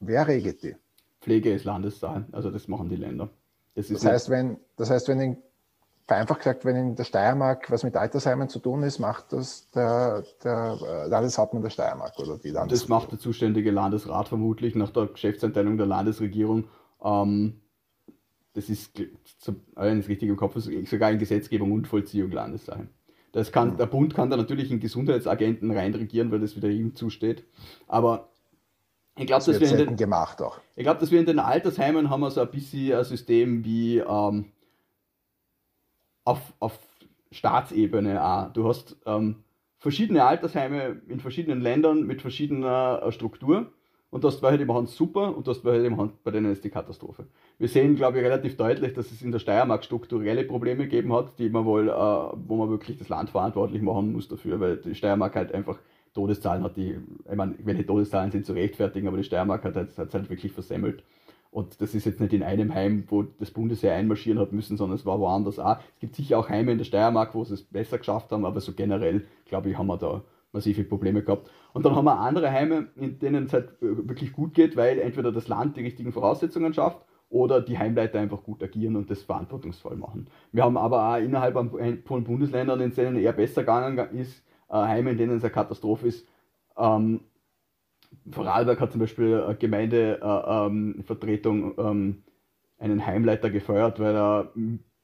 wer 0.00 0.26
regelt 0.26 0.62
die? 0.62 0.76
Pflege 1.20 1.52
ist 1.52 1.64
Landessache, 1.64 2.26
also 2.32 2.50
das 2.50 2.68
machen 2.68 2.88
die 2.88 2.96
Länder. 2.96 3.30
Das, 3.74 3.88
das 3.88 4.04
heißt, 4.04 4.28
wenn, 4.28 4.58
das 4.76 4.90
heißt, 4.90 5.08
wenn 5.08 5.20
in, 5.20 5.36
vereinfacht 6.06 6.40
gesagt, 6.40 6.64
wenn 6.64 6.76
in 6.76 6.96
der 6.96 7.04
Steiermark 7.04 7.70
was 7.70 7.84
mit 7.84 7.96
Altersheimen 7.96 8.48
zu 8.48 8.58
tun 8.58 8.82
ist, 8.82 8.98
macht 8.98 9.32
das 9.32 9.70
der, 9.70 10.24
der 10.42 10.78
äh, 10.82 11.08
Landeshauptmann 11.08 11.62
der 11.62 11.70
Steiermark 11.70 12.18
oder 12.18 12.38
die 12.38 12.50
Landesregierung? 12.50 12.68
Das 12.68 12.88
macht 12.88 13.12
der 13.12 13.18
zuständige 13.18 13.70
Landesrat 13.70 14.28
vermutlich 14.28 14.74
nach 14.74 14.90
der 14.90 15.06
Geschäftseinteilung 15.06 15.76
der 15.78 15.86
Landesregierung. 15.86 16.64
Ähm, 17.02 17.61
das 18.54 18.68
ist, 18.68 19.02
wenn 19.76 20.00
ich 20.00 20.08
richtig 20.08 20.28
im 20.28 20.36
Kopf 20.36 20.56
sogar 20.58 21.10
in 21.10 21.18
Gesetzgebung 21.18 21.72
und 21.72 21.86
Vollziehung 21.86 22.30
Landessache. 22.30 22.88
Das 23.32 23.50
kann, 23.50 23.78
der 23.78 23.86
Bund 23.86 24.14
kann 24.14 24.28
da 24.28 24.36
natürlich 24.36 24.70
in 24.70 24.78
Gesundheitsagenten 24.78 25.70
reinregieren, 25.70 26.30
weil 26.30 26.40
das 26.40 26.54
wieder 26.54 26.68
ihm 26.68 26.94
zusteht. 26.94 27.44
Aber 27.88 28.28
ich 29.16 29.26
glaube, 29.26 29.42
das 29.44 29.46
dass 29.46 29.60
wir 29.60 29.86
den. 29.86 29.96
Ich 30.76 30.84
glaube, 30.84 31.00
dass 31.00 31.10
wir 31.10 31.20
in 31.20 31.26
den 31.26 31.38
Altersheimen 31.38 32.10
haben 32.10 32.20
wir 32.20 32.30
so 32.30 32.42
ein 32.42 32.50
bisschen 32.50 32.96
ein 32.96 33.04
System 33.04 33.64
wie 33.64 33.98
ähm, 33.98 34.52
auf, 36.24 36.52
auf 36.60 36.78
Staatsebene 37.30 38.22
auch. 38.22 38.52
Du 38.52 38.68
hast 38.68 38.96
ähm, 39.06 39.44
verschiedene 39.78 40.24
Altersheime 40.24 41.00
in 41.08 41.20
verschiedenen 41.20 41.60
Ländern 41.60 42.04
mit 42.04 42.20
verschiedener 42.20 43.02
äh, 43.04 43.12
Struktur 43.12 43.72
und 44.12 44.22
hast 44.26 44.42
welche, 44.42 44.58
die 44.58 44.64
machen 44.66 44.84
es 44.84 44.94
super 44.94 45.34
und 45.34 45.46
du 45.46 45.50
hast 45.50 45.64
welche, 45.64 45.84
die 45.84 45.90
machen, 45.90 46.12
bei 46.22 46.30
denen 46.30 46.52
ist 46.52 46.62
die 46.62 46.68
Katastrophe. 46.68 47.24
Wir 47.58 47.66
sehen, 47.66 47.96
glaube 47.96 48.18
ich, 48.18 48.24
relativ 48.24 48.58
deutlich, 48.58 48.92
dass 48.92 49.10
es 49.10 49.22
in 49.22 49.32
der 49.32 49.38
Steiermark 49.38 49.84
strukturelle 49.84 50.44
Probleme 50.44 50.84
gegeben 50.84 51.14
hat, 51.14 51.38
die 51.38 51.48
man 51.48 51.64
wohl, 51.64 51.88
äh, 51.88 51.92
wo 51.92 52.56
man 52.56 52.68
wirklich 52.68 52.98
das 52.98 53.08
Land 53.08 53.30
verantwortlich 53.30 53.80
machen 53.80 54.12
muss 54.12 54.28
dafür, 54.28 54.60
weil 54.60 54.76
die 54.76 54.94
Steiermark 54.94 55.34
halt 55.34 55.52
einfach 55.52 55.78
Todeszahlen 56.12 56.62
hat, 56.62 56.76
die, 56.76 56.98
ich 57.30 57.36
meine, 57.36 57.54
welche 57.64 57.86
Todeszahlen 57.86 58.30
sind 58.30 58.44
zu 58.44 58.52
rechtfertigen, 58.52 59.08
aber 59.08 59.16
die 59.16 59.24
Steiermark 59.24 59.64
hat 59.64 59.76
es 59.76 59.96
halt, 59.96 60.12
halt 60.12 60.28
wirklich 60.28 60.52
versemmelt. 60.52 61.02
Und 61.50 61.80
das 61.80 61.94
ist 61.94 62.04
jetzt 62.04 62.20
nicht 62.20 62.34
in 62.34 62.42
einem 62.42 62.74
Heim, 62.74 63.04
wo 63.08 63.22
das 63.22 63.50
Bundesheer 63.50 63.94
einmarschieren 63.94 64.38
hat 64.38 64.52
müssen, 64.52 64.76
sondern 64.76 64.96
es 64.98 65.06
war 65.06 65.20
woanders 65.20 65.58
auch. 65.58 65.78
Es 65.94 66.00
gibt 66.00 66.16
sicher 66.16 66.38
auch 66.38 66.50
Heime 66.50 66.72
in 66.72 66.78
der 66.78 66.84
Steiermark, 66.84 67.34
wo 67.34 67.44
sie 67.44 67.54
es 67.54 67.62
besser 67.62 67.96
geschafft 67.96 68.30
haben, 68.30 68.44
aber 68.44 68.60
so 68.60 68.72
generell, 68.74 69.24
glaube 69.46 69.70
ich, 69.70 69.78
haben 69.78 69.86
wir 69.86 69.96
da 69.96 70.22
massive 70.52 70.84
Probleme 70.84 71.22
gehabt. 71.22 71.50
Und 71.72 71.84
dann 71.84 71.96
haben 71.96 72.04
wir 72.04 72.20
andere 72.20 72.50
Heime, 72.50 72.88
in 72.96 73.18
denen 73.18 73.44
es 73.44 73.52
halt 73.52 73.72
wirklich 73.80 74.32
gut 74.32 74.54
geht, 74.54 74.76
weil 74.76 74.98
entweder 74.98 75.32
das 75.32 75.48
Land 75.48 75.76
die 75.76 75.82
richtigen 75.82 76.12
Voraussetzungen 76.12 76.74
schafft 76.74 77.04
oder 77.30 77.62
die 77.62 77.78
Heimleiter 77.78 78.20
einfach 78.20 78.42
gut 78.42 78.62
agieren 78.62 78.96
und 78.96 79.10
das 79.10 79.22
verantwortungsvoll 79.22 79.96
machen. 79.96 80.28
Wir 80.52 80.64
haben 80.64 80.76
aber 80.76 81.08
auch 81.08 81.16
innerhalb 81.16 81.54
von 82.06 82.24
Bundesländern, 82.24 82.80
in 82.80 82.94
denen 82.94 83.16
eher 83.16 83.32
besser 83.32 83.62
gegangen 83.62 83.98
ist, 84.16 84.44
äh, 84.68 84.74
Heime, 84.74 85.12
in 85.12 85.18
denen 85.18 85.38
es 85.38 85.44
eine 85.44 85.52
Katastrophe 85.52 86.08
ist. 86.08 86.28
Ähm, 86.76 87.20
Vorarlberg 88.30 88.78
hat 88.80 88.92
zum 88.92 89.00
Beispiel 89.00 89.40
eine 89.40 89.56
Gemeindevertretung 89.56 91.78
äh, 91.78 91.80
ähm, 91.80 92.22
einen 92.78 93.06
Heimleiter 93.06 93.48
gefeuert, 93.48 93.98
weil 94.00 94.14
er 94.14 94.52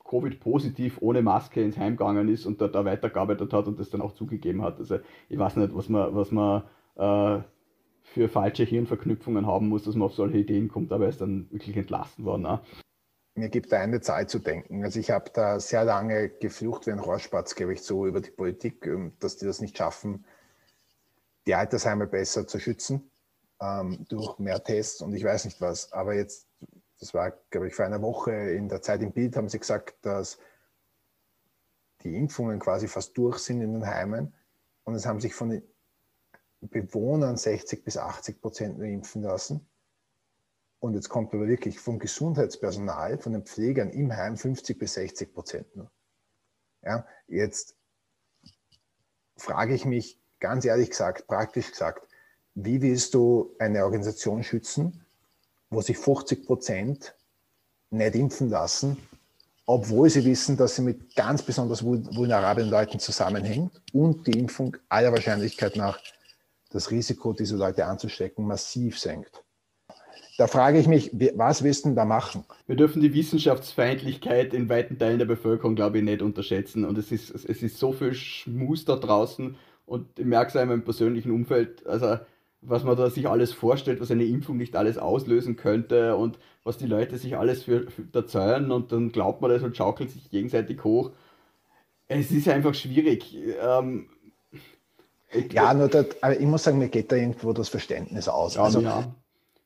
Covid-positiv 0.09 0.99
ohne 1.01 1.23
Maske 1.23 1.63
ins 1.63 1.77
Heim 1.77 1.97
gegangen 1.97 2.29
ist 2.29 2.47
und 2.47 2.61
da, 2.61 2.69
da 2.69 2.85
weitergearbeitet 2.85 3.53
hat 3.53 3.67
und 3.67 3.79
das 3.79 3.91
dann 3.91 4.01
auch 4.01 4.15
zugegeben 4.15 4.63
hat. 4.63 4.79
Also 4.79 4.99
ich 5.29 5.39
weiß 5.39 5.57
nicht, 5.57 5.75
was 5.75 5.89
man, 5.89 6.15
was 6.15 6.33
man 6.33 6.63
äh, 6.97 7.43
für 8.03 8.29
falsche 8.29 8.65
Hirnverknüpfungen 8.65 9.47
haben 9.47 9.69
muss, 9.69 9.85
dass 9.85 9.95
man 9.95 10.07
auf 10.07 10.15
solche 10.15 10.39
Ideen 10.39 10.69
kommt, 10.69 10.93
aber 10.93 11.05
er 11.05 11.11
ist 11.11 11.21
dann 11.21 11.47
wirklich 11.51 11.77
entlassen 11.77 12.25
worden. 12.25 12.43
Ne? 12.43 12.61
Mir 13.35 13.51
gibt 13.51 13.71
da 13.71 13.81
eine 13.81 14.01
Zeit 14.01 14.31
zu 14.31 14.39
denken. 14.39 14.83
Also 14.83 14.99
ich 14.99 15.11
habe 15.11 15.31
da 15.33 15.61
sehr 15.61 15.85
lange 15.85 16.31
geflucht 16.31 16.87
wie 16.87 16.93
ein 16.93 16.99
Rohrspatz, 16.99 17.55
gebe 17.55 17.75
ich 17.75 17.83
so, 17.83 18.07
über 18.07 18.21
die 18.21 18.31
Politik, 18.31 18.87
ähm, 18.87 19.13
dass 19.21 19.37
die 19.37 19.45
das 19.45 19.61
nicht 19.61 19.77
schaffen, 19.77 20.25
die 21.47 21.55
Altersheime 21.55 22.07
besser 22.07 22.47
zu 22.47 22.59
schützen 22.59 23.11
ähm, 23.61 24.07
durch 24.09 24.39
mehr 24.39 24.63
Tests 24.65 25.03
und 25.03 25.15
ich 25.15 25.23
weiß 25.23 25.45
nicht 25.45 25.61
was. 25.61 25.93
Aber 25.93 26.15
jetzt 26.15 26.48
das 26.99 27.15
war, 27.15 27.33
glaube 27.51 27.69
ich, 27.69 27.75
vor 27.75 27.85
einer 27.85 28.03
Woche 28.03 28.33
in 28.33 28.69
der 28.69 28.83
Zeit 28.83 29.03
im 29.03 29.13
Bild, 29.13 29.37
haben 29.37 29.49
sie 29.49 29.59
gesagt, 29.59 29.97
dass 30.03 30.39
die 32.03 32.17
Impfungen 32.17 32.59
quasi 32.59 32.89
fast 32.89 33.17
durch 33.17 33.39
sind 33.39 33.61
in 33.61 33.73
den 33.73 33.87
Heimen. 33.87 34.35
Und 34.85 34.95
es 34.95 35.07
haben 35.07 35.21
sich 35.21 35.35
von 35.35 35.51
den 35.51 35.63
Bewohnern 36.61 37.37
60 37.37 37.85
bis 37.85 37.97
80 37.97 38.41
Prozent 38.41 38.79
nur 38.79 38.87
impfen 38.87 39.23
lassen. 39.23 39.69
Und 40.81 40.95
jetzt 40.95 41.09
kommt 41.09 41.35
aber 41.35 41.49
wirklich 41.49 41.81
vom 41.81 41.99
Gesundheitspersonal, 41.99 43.19
von 43.19 43.33
den 43.33 43.45
Pflegern 43.45 43.91
im 43.91 44.13
Heim 44.17 44.37
50 44.37 44.79
bis 44.79 44.95
60 44.95 45.35
Prozent 45.35 45.77
nur. 45.77 45.91
Ja, 46.83 47.07
jetzt 47.27 47.77
frage 49.37 49.75
ich 49.75 49.85
mich 49.85 50.21
ganz 50.39 50.65
ehrlich 50.65 50.91
gesagt, 50.91 51.27
praktisch 51.27 51.71
gesagt, 51.71 52.07
wie 52.55 52.81
willst 52.81 53.15
du 53.15 53.55
eine 53.59 53.85
Organisation 53.85 54.43
schützen, 54.43 55.05
wo 55.71 55.81
sich 55.81 55.99
50 55.99 56.47
Prozent 56.47 57.15
nicht 57.91 58.15
impfen 58.15 58.51
lassen 58.51 58.97
obwohl 59.69 60.09
sie 60.09 60.25
wissen, 60.25 60.57
dass 60.57 60.77
sie 60.77 60.83
mit 60.83 61.15
ganz 61.15 61.43
besonders 61.43 61.85
vulnerablen 61.85 62.71
Leuten 62.71 62.99
zusammenhängen 62.99 63.71
und 63.93 64.27
die 64.27 64.39
Impfung 64.39 64.79
aller 64.89 65.13
Wahrscheinlichkeit 65.13 65.77
nach 65.77 66.01
das 66.71 66.91
Risiko, 66.91 67.35
diese 67.35 67.57
Leute 67.57 67.85
anzustecken, 67.85 68.47
massiv 68.47 68.99
senkt. 68.99 69.45
Da 70.39 70.47
frage 70.47 70.79
ich 70.79 70.87
mich, 70.87 71.11
was 71.35 71.63
willst 71.63 71.85
du 71.85 71.95
da 71.95 72.07
machen? 72.07 72.45
Wir 72.67 72.77
dürfen 72.77 73.03
die 73.03 73.13
Wissenschaftsfeindlichkeit 73.13 74.55
in 74.55 74.71
weiten 74.71 74.99
Teilen 74.99 75.19
der 75.19 75.27
Bevölkerung, 75.27 75.75
glaube 75.75 75.99
ich, 75.99 76.05
nicht 76.05 76.23
unterschätzen. 76.23 76.87
Und 76.87 76.97
es 76.97 77.13
ist, 77.13 77.29
es 77.31 77.63
ist 77.63 77.77
so 77.77 77.93
viel 77.93 78.15
Schmus 78.15 78.87
da 78.87 78.97
draußen 78.97 79.55
und 79.85 80.19
ich 80.19 80.25
merke 80.25 80.49
es 80.49 80.55
in 80.55 80.69
meinem 80.69 80.85
persönlichen 80.85 81.31
Umfeld, 81.31 81.87
also 81.87 82.19
was 82.61 82.85
man 82.85 82.97
da 82.97 83.09
sich 83.11 83.29
alles 83.29 83.53
vorstellt, 83.53 84.01
was 84.01 84.11
eine 84.11 84.25
Impfung 84.25 84.57
nicht 84.57 84.77
alles 84.77 84.99
auslösen 84.99 85.57
könnte 85.57 86.17
und 86.17 86.39
was 86.65 86.77
die 86.77 86.87
Leute 86.87 87.17
sich 87.19 87.37
alles 87.37 87.65
für, 87.65 87.91
für 87.91 88.05
erzählen 88.13 88.71
und 88.71 88.93
dann 88.93 89.11
glaubt 89.11 89.41
man 89.41 89.51
das 89.51 89.63
und 89.63 89.77
schaukelt 89.77 90.11
sich 90.11 90.31
gegenseitig 90.31 90.83
hoch. 90.85 91.13
Es 92.09 92.31
ist 92.31 92.49
einfach 92.49 92.75
schwierig. 92.75 93.37
Ähm, 93.61 94.09
ja, 95.53 95.75
nur 95.75 95.89
das, 95.89 96.07
aber 96.23 96.39
ich 96.41 96.47
muss 96.47 96.65
sagen, 96.65 96.79
mir 96.79 96.89
geht 96.89 97.13
da 97.13 97.17
irgendwo 97.17 97.53
das 97.53 97.69
Verständnis 97.69 98.29
aus. 98.29 98.55
Ja, 98.55 98.65
also, 98.65 98.81
ja 98.81 99.15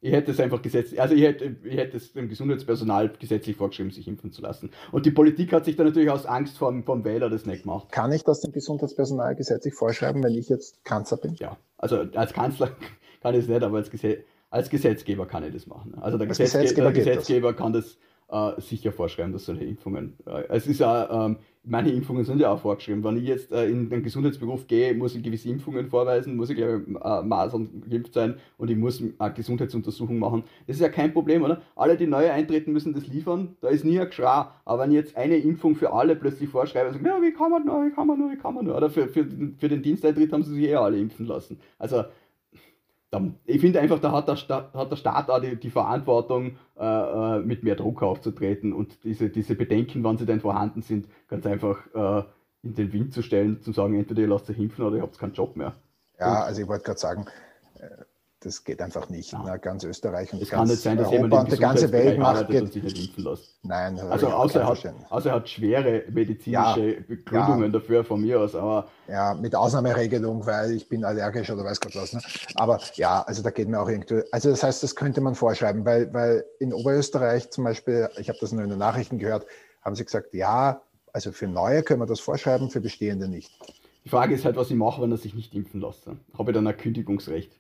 ich 0.02 0.12
hätte 0.12 0.32
es 0.32 0.40
einfach 0.40 0.60
gesetzlich, 0.60 1.00
also 1.00 1.14
ich 1.14 1.22
hätte, 1.22 1.56
ich 1.62 1.76
hätte 1.76 1.96
es 1.96 2.12
dem 2.12 2.28
Gesundheitspersonal 2.28 3.12
gesetzlich 3.20 3.56
vorgeschrieben, 3.56 3.92
sich 3.92 4.08
impfen 4.08 4.32
zu 4.32 4.42
lassen. 4.42 4.70
Und 4.90 5.06
die 5.06 5.12
Politik 5.12 5.52
hat 5.52 5.64
sich 5.64 5.76
da 5.76 5.84
natürlich 5.84 6.10
aus 6.10 6.26
Angst 6.26 6.58
vom, 6.58 6.82
vom 6.82 7.04
Wähler 7.04 7.30
das 7.30 7.46
nicht 7.46 7.62
gemacht. 7.62 7.92
Kann 7.92 8.10
ich 8.10 8.24
das 8.24 8.40
dem 8.40 8.50
Gesundheitspersonal 8.50 9.36
gesetzlich 9.36 9.74
vorschreiben, 9.74 10.20
wenn 10.24 10.34
ich 10.34 10.48
jetzt 10.48 10.84
Kanzler 10.84 11.18
bin? 11.18 11.34
Ja, 11.36 11.56
also 11.78 12.04
als 12.14 12.32
Kanzler 12.32 12.70
kann 13.22 13.34
ich 13.34 13.42
es 13.42 13.48
nicht, 13.48 13.62
aber 13.62 13.76
als, 13.76 13.90
Gesetz, 13.90 14.24
als 14.50 14.70
Gesetzgeber 14.70 15.26
kann 15.26 15.44
ich 15.44 15.54
das 15.54 15.68
machen. 15.68 15.94
Also 16.00 16.18
der, 16.18 16.26
Gesetzge 16.26 16.58
Gesetzgeber, 16.58 16.92
der 16.92 17.04
Gesetzgeber, 17.04 17.54
kann 17.54 17.72
das 17.72 17.96
äh, 18.28 18.60
sicher 18.60 18.90
vorschreiben, 18.90 19.32
dass 19.32 19.44
solche 19.44 19.64
Impfungen. 19.64 20.18
Äh, 20.26 20.42
es 20.48 20.66
ist 20.66 20.80
ja, 20.80 21.26
ähm, 21.26 21.38
manche 21.64 21.92
Impfungen 21.92 22.24
sind 22.24 22.40
ja 22.40 22.50
auch 22.50 22.60
vorgeschrieben. 22.60 23.04
Wenn 23.04 23.16
ich 23.16 23.24
jetzt 23.24 23.52
äh, 23.52 23.66
in 23.66 23.88
den 23.88 24.02
Gesundheitsberuf 24.02 24.66
gehe, 24.66 24.94
muss 24.94 25.14
ich 25.14 25.22
gewisse 25.22 25.48
Impfungen 25.48 25.86
vorweisen, 25.88 26.36
muss 26.36 26.50
ich 26.50 26.56
glaube 26.56 26.84
ich, 26.86 26.94
äh, 26.96 27.22
Masern 27.22 27.82
geimpft 27.88 28.14
sein 28.14 28.36
und 28.58 28.70
ich 28.70 28.76
muss 28.76 29.02
eine 29.18 29.34
Gesundheitsuntersuchung 29.34 30.18
machen. 30.18 30.44
Das 30.66 30.76
ist 30.76 30.82
ja 30.82 30.88
kein 30.88 31.12
Problem, 31.12 31.42
oder? 31.42 31.62
Alle, 31.76 31.96
die 31.96 32.06
neu 32.06 32.30
eintreten, 32.30 32.72
müssen 32.72 32.92
das 32.92 33.06
liefern. 33.06 33.56
Da 33.60 33.68
ist 33.68 33.84
nie 33.84 33.98
ein 33.98 34.06
Geschrei. 34.06 34.46
Aber 34.64 34.82
wenn 34.82 34.90
ich 34.90 34.96
jetzt 34.96 35.16
eine 35.16 35.36
Impfung 35.36 35.74
für 35.76 35.92
alle 35.92 36.16
plötzlich 36.16 36.48
vorschreibe, 36.48 36.88
und 36.88 36.94
sage, 36.94 37.08
ja, 37.08 37.22
wie 37.22 37.32
kann 37.32 37.50
man 37.50 37.64
nur, 37.64 37.84
wie 37.84 37.90
kann 37.90 38.06
man 38.06 38.18
nur, 38.18 38.32
wie 38.32 38.36
kann 38.36 38.54
man 38.54 38.64
nur. 38.64 38.76
Oder 38.76 38.90
für, 38.90 39.08
für, 39.08 39.26
für 39.58 39.68
den 39.68 39.82
Diensteintritt 39.82 40.32
haben 40.32 40.42
sie 40.42 40.54
sich 40.54 40.64
eh 40.64 40.74
alle 40.74 40.98
impfen 40.98 41.26
lassen. 41.26 41.60
Also 41.78 42.04
ich 43.44 43.60
finde 43.60 43.80
einfach, 43.80 43.98
da 43.98 44.12
hat 44.12 44.28
der, 44.28 44.36
Staat, 44.36 44.72
hat 44.72 44.90
der 44.90 44.96
Staat 44.96 45.28
auch 45.28 45.40
die, 45.40 45.56
die 45.56 45.70
Verantwortung, 45.70 46.56
äh, 46.78 46.84
äh, 46.84 47.40
mit 47.40 47.62
mehr 47.62 47.76
Druck 47.76 48.02
aufzutreten 48.02 48.72
und 48.72 49.04
diese, 49.04 49.28
diese 49.28 49.54
Bedenken, 49.54 50.02
wann 50.02 50.16
sie 50.16 50.24
denn 50.24 50.40
vorhanden 50.40 50.80
sind, 50.82 51.06
ganz 51.28 51.46
einfach 51.46 51.78
äh, 51.94 52.24
in 52.62 52.74
den 52.74 52.92
Wind 52.92 53.12
zu 53.12 53.22
stellen, 53.22 53.60
zu 53.60 53.72
sagen, 53.72 53.94
entweder 53.98 54.22
ihr 54.22 54.28
lasst 54.28 54.48
euch 54.48 54.58
impfen 54.58 54.84
oder 54.84 54.96
ihr 54.96 55.02
habt 55.02 55.18
keinen 55.18 55.34
Job 55.34 55.56
mehr. 55.56 55.74
Ja, 56.18 56.30
und, 56.30 56.46
also 56.46 56.62
ich 56.62 56.68
wollte 56.68 56.84
gerade 56.84 57.00
sagen, 57.00 57.26
äh, 57.78 57.88
das 58.44 58.64
geht 58.64 58.80
einfach 58.82 59.08
nicht. 59.08 59.32
Ja. 59.32 59.42
Na, 59.44 59.56
ganz 59.56 59.84
Österreich 59.84 60.32
und 60.32 60.42
es 60.42 60.50
ganz 60.50 60.60
kann 60.60 60.68
nicht 60.68 60.82
sein, 60.82 60.96
dass 60.98 61.08
Europa 61.08 61.40
und 61.40 61.52
die 61.52 61.56
ganze 61.56 61.92
Welt 61.92 62.18
macht 62.18 62.48
geht, 62.48 62.62
und 62.62 62.72
sich 62.72 62.82
nicht 62.82 62.98
impfen 62.98 63.24
lässt. 63.24 63.54
Nein, 63.62 63.98
also 63.98 64.28
außer 64.28 64.60
er, 64.60 64.68
hat, 64.68 64.94
außer 65.10 65.30
er 65.30 65.36
hat 65.36 65.48
schwere 65.48 66.04
medizinische 66.10 66.94
ja, 66.94 67.00
Begründungen 67.06 67.72
ja. 67.72 67.78
dafür 67.78 68.04
von 68.04 68.20
mir 68.20 68.40
aus. 68.40 68.54
Aber 68.54 68.88
ja, 69.08 69.34
mit 69.34 69.54
Ausnahmeregelung, 69.54 70.44
weil 70.46 70.72
ich 70.72 70.88
bin 70.88 71.04
allergisch 71.04 71.50
oder 71.50 71.64
weiß 71.64 71.80
Gott 71.80 71.94
was. 71.96 72.12
Ne? 72.12 72.20
Aber 72.56 72.80
ja, 72.94 73.22
also 73.22 73.42
da 73.42 73.50
geht 73.50 73.68
mir 73.68 73.80
auch 73.80 73.88
irgendwie. 73.88 74.22
Also 74.32 74.50
das 74.50 74.62
heißt, 74.62 74.82
das 74.82 74.96
könnte 74.96 75.20
man 75.20 75.34
vorschreiben, 75.34 75.84
weil, 75.84 76.12
weil 76.12 76.44
in 76.58 76.72
Oberösterreich 76.72 77.50
zum 77.50 77.64
Beispiel, 77.64 78.08
ich 78.18 78.28
habe 78.28 78.38
das 78.40 78.52
nur 78.52 78.64
in 78.64 78.70
den 78.70 78.78
Nachrichten 78.78 79.18
gehört, 79.18 79.46
haben 79.82 79.94
sie 79.94 80.04
gesagt, 80.04 80.34
ja, 80.34 80.82
also 81.12 81.32
für 81.32 81.46
Neue 81.46 81.82
können 81.82 82.00
wir 82.00 82.06
das 82.06 82.20
vorschreiben, 82.20 82.70
für 82.70 82.80
Bestehende 82.80 83.28
nicht. 83.28 83.52
Die 84.04 84.08
Frage 84.08 84.34
ist 84.34 84.44
halt, 84.44 84.56
was 84.56 84.70
ich 84.70 84.76
mache, 84.76 85.00
wenn 85.00 85.12
er 85.12 85.16
sich 85.16 85.34
nicht 85.34 85.54
impfen 85.54 85.80
lässt. 85.80 86.06
Habe 86.06 86.50
ich 86.50 86.54
dann 86.54 86.66
ein 86.66 86.76
Kündigungsrecht? 86.76 87.52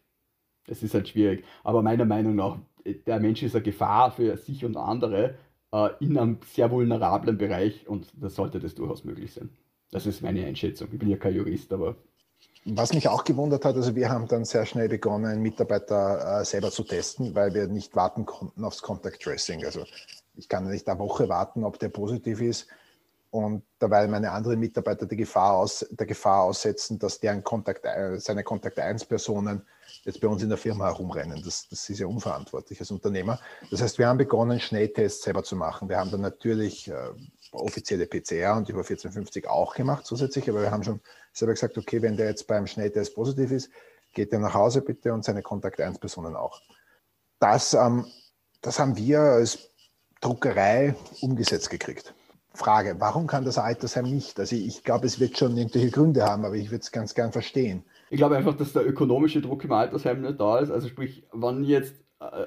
Das 0.66 0.82
ist 0.82 0.94
halt 0.94 1.08
schwierig. 1.08 1.44
Aber 1.64 1.82
meiner 1.82 2.04
Meinung 2.04 2.36
nach, 2.36 2.58
der 2.84 3.20
Mensch 3.20 3.42
ist 3.42 3.54
eine 3.54 3.62
Gefahr 3.62 4.10
für 4.10 4.36
sich 4.36 4.64
und 4.64 4.76
andere 4.76 5.36
äh, 5.72 5.90
in 6.00 6.18
einem 6.18 6.38
sehr 6.46 6.70
vulnerablen 6.70 7.38
Bereich 7.38 7.88
und 7.88 8.08
da 8.20 8.28
sollte 8.28 8.60
das 8.60 8.74
durchaus 8.74 9.04
möglich 9.04 9.32
sein. 9.32 9.50
Das 9.90 10.06
ist 10.06 10.22
meine 10.22 10.44
Einschätzung. 10.46 10.88
Ich 10.92 10.98
bin 10.98 11.08
ja 11.08 11.16
kein 11.16 11.34
Jurist, 11.34 11.72
aber. 11.72 11.96
Was 12.64 12.92
mich 12.92 13.08
auch 13.08 13.24
gewundert 13.24 13.64
hat, 13.64 13.74
also 13.74 13.96
wir 13.96 14.08
haben 14.08 14.28
dann 14.28 14.44
sehr 14.44 14.66
schnell 14.66 14.88
begonnen, 14.88 15.42
Mitarbeiter 15.42 16.40
äh, 16.40 16.44
selber 16.44 16.70
zu 16.70 16.84
testen, 16.84 17.34
weil 17.34 17.54
wir 17.54 17.66
nicht 17.66 17.94
warten 17.96 18.24
konnten 18.24 18.64
aufs 18.64 18.82
Contact 18.82 19.20
Tracing. 19.20 19.64
Also 19.64 19.84
ich 20.34 20.48
kann 20.48 20.68
nicht 20.68 20.88
eine 20.88 20.98
Woche 20.98 21.28
warten, 21.28 21.64
ob 21.64 21.78
der 21.78 21.88
positiv 21.88 22.40
ist 22.40 22.68
und 23.32 23.64
dabei 23.78 24.06
meine 24.08 24.30
anderen 24.30 24.60
Mitarbeiter 24.60 25.06
die 25.06 25.16
Gefahr 25.16 25.54
aus, 25.54 25.86
der 25.90 26.06
Gefahr 26.06 26.42
aussetzen, 26.42 26.98
dass 26.98 27.18
deren 27.18 27.42
Kontakt, 27.42 27.82
äh, 27.86 28.20
seine 28.20 28.44
Kontakt 28.44 28.78
1 28.78 29.06
Personen 29.06 29.62
jetzt 30.04 30.20
bei 30.20 30.28
uns 30.28 30.42
in 30.42 30.50
der 30.50 30.58
Firma 30.58 30.84
herumrennen. 30.84 31.42
Das, 31.42 31.66
das 31.66 31.88
ist 31.88 31.98
ja 31.98 32.06
unverantwortlich 32.06 32.78
als 32.78 32.90
Unternehmer. 32.90 33.40
Das 33.70 33.80
heißt, 33.80 33.98
wir 33.98 34.06
haben 34.06 34.18
begonnen, 34.18 34.60
Schnelltests 34.60 35.22
selber 35.22 35.42
zu 35.42 35.56
machen. 35.56 35.88
Wir 35.88 35.96
haben 35.96 36.10
dann 36.10 36.20
natürlich 36.20 36.88
äh, 36.88 36.94
offizielle 37.52 38.06
PCR 38.06 38.54
und 38.54 38.68
über 38.68 38.80
1450 38.80 39.48
auch 39.48 39.74
gemacht 39.74 40.04
zusätzlich, 40.04 40.50
aber 40.50 40.60
wir 40.60 40.70
haben 40.70 40.84
schon 40.84 41.00
selber 41.32 41.54
gesagt, 41.54 41.78
okay, 41.78 42.02
wenn 42.02 42.18
der 42.18 42.26
jetzt 42.26 42.46
beim 42.46 42.66
Schnelltest 42.66 43.14
positiv 43.14 43.50
ist, 43.50 43.70
geht 44.12 44.30
er 44.34 44.40
nach 44.40 44.52
Hause 44.52 44.82
bitte 44.82 45.10
und 45.10 45.24
seine 45.24 45.40
Kontakt 45.40 45.80
1 45.80 45.98
Personen 45.98 46.36
auch. 46.36 46.60
Das, 47.38 47.72
ähm, 47.72 48.04
das 48.60 48.78
haben 48.78 48.94
wir 48.94 49.20
als 49.20 49.70
Druckerei 50.20 50.94
umgesetzt 51.22 51.70
gekriegt. 51.70 52.12
Frage, 52.54 52.96
warum 52.98 53.26
kann 53.26 53.44
das 53.44 53.58
Altersheim 53.58 54.04
nicht? 54.04 54.38
Also 54.38 54.56
ich, 54.56 54.66
ich 54.66 54.84
glaube, 54.84 55.06
es 55.06 55.18
wird 55.20 55.38
schon 55.38 55.56
irgendwelche 55.56 55.90
Gründe 55.90 56.24
haben, 56.24 56.44
aber 56.44 56.54
ich 56.54 56.70
würde 56.70 56.82
es 56.82 56.92
ganz 56.92 57.14
gern 57.14 57.32
verstehen. 57.32 57.84
Ich 58.10 58.18
glaube 58.18 58.36
einfach, 58.36 58.56
dass 58.56 58.72
der 58.72 58.86
ökonomische 58.86 59.40
Druck 59.40 59.64
im 59.64 59.72
Altersheim 59.72 60.20
nicht 60.20 60.38
da 60.38 60.58
ist. 60.58 60.70
Also 60.70 60.88
sprich, 60.88 61.26
wann 61.32 61.64
jetzt, 61.64 61.94
äh, 62.20 62.46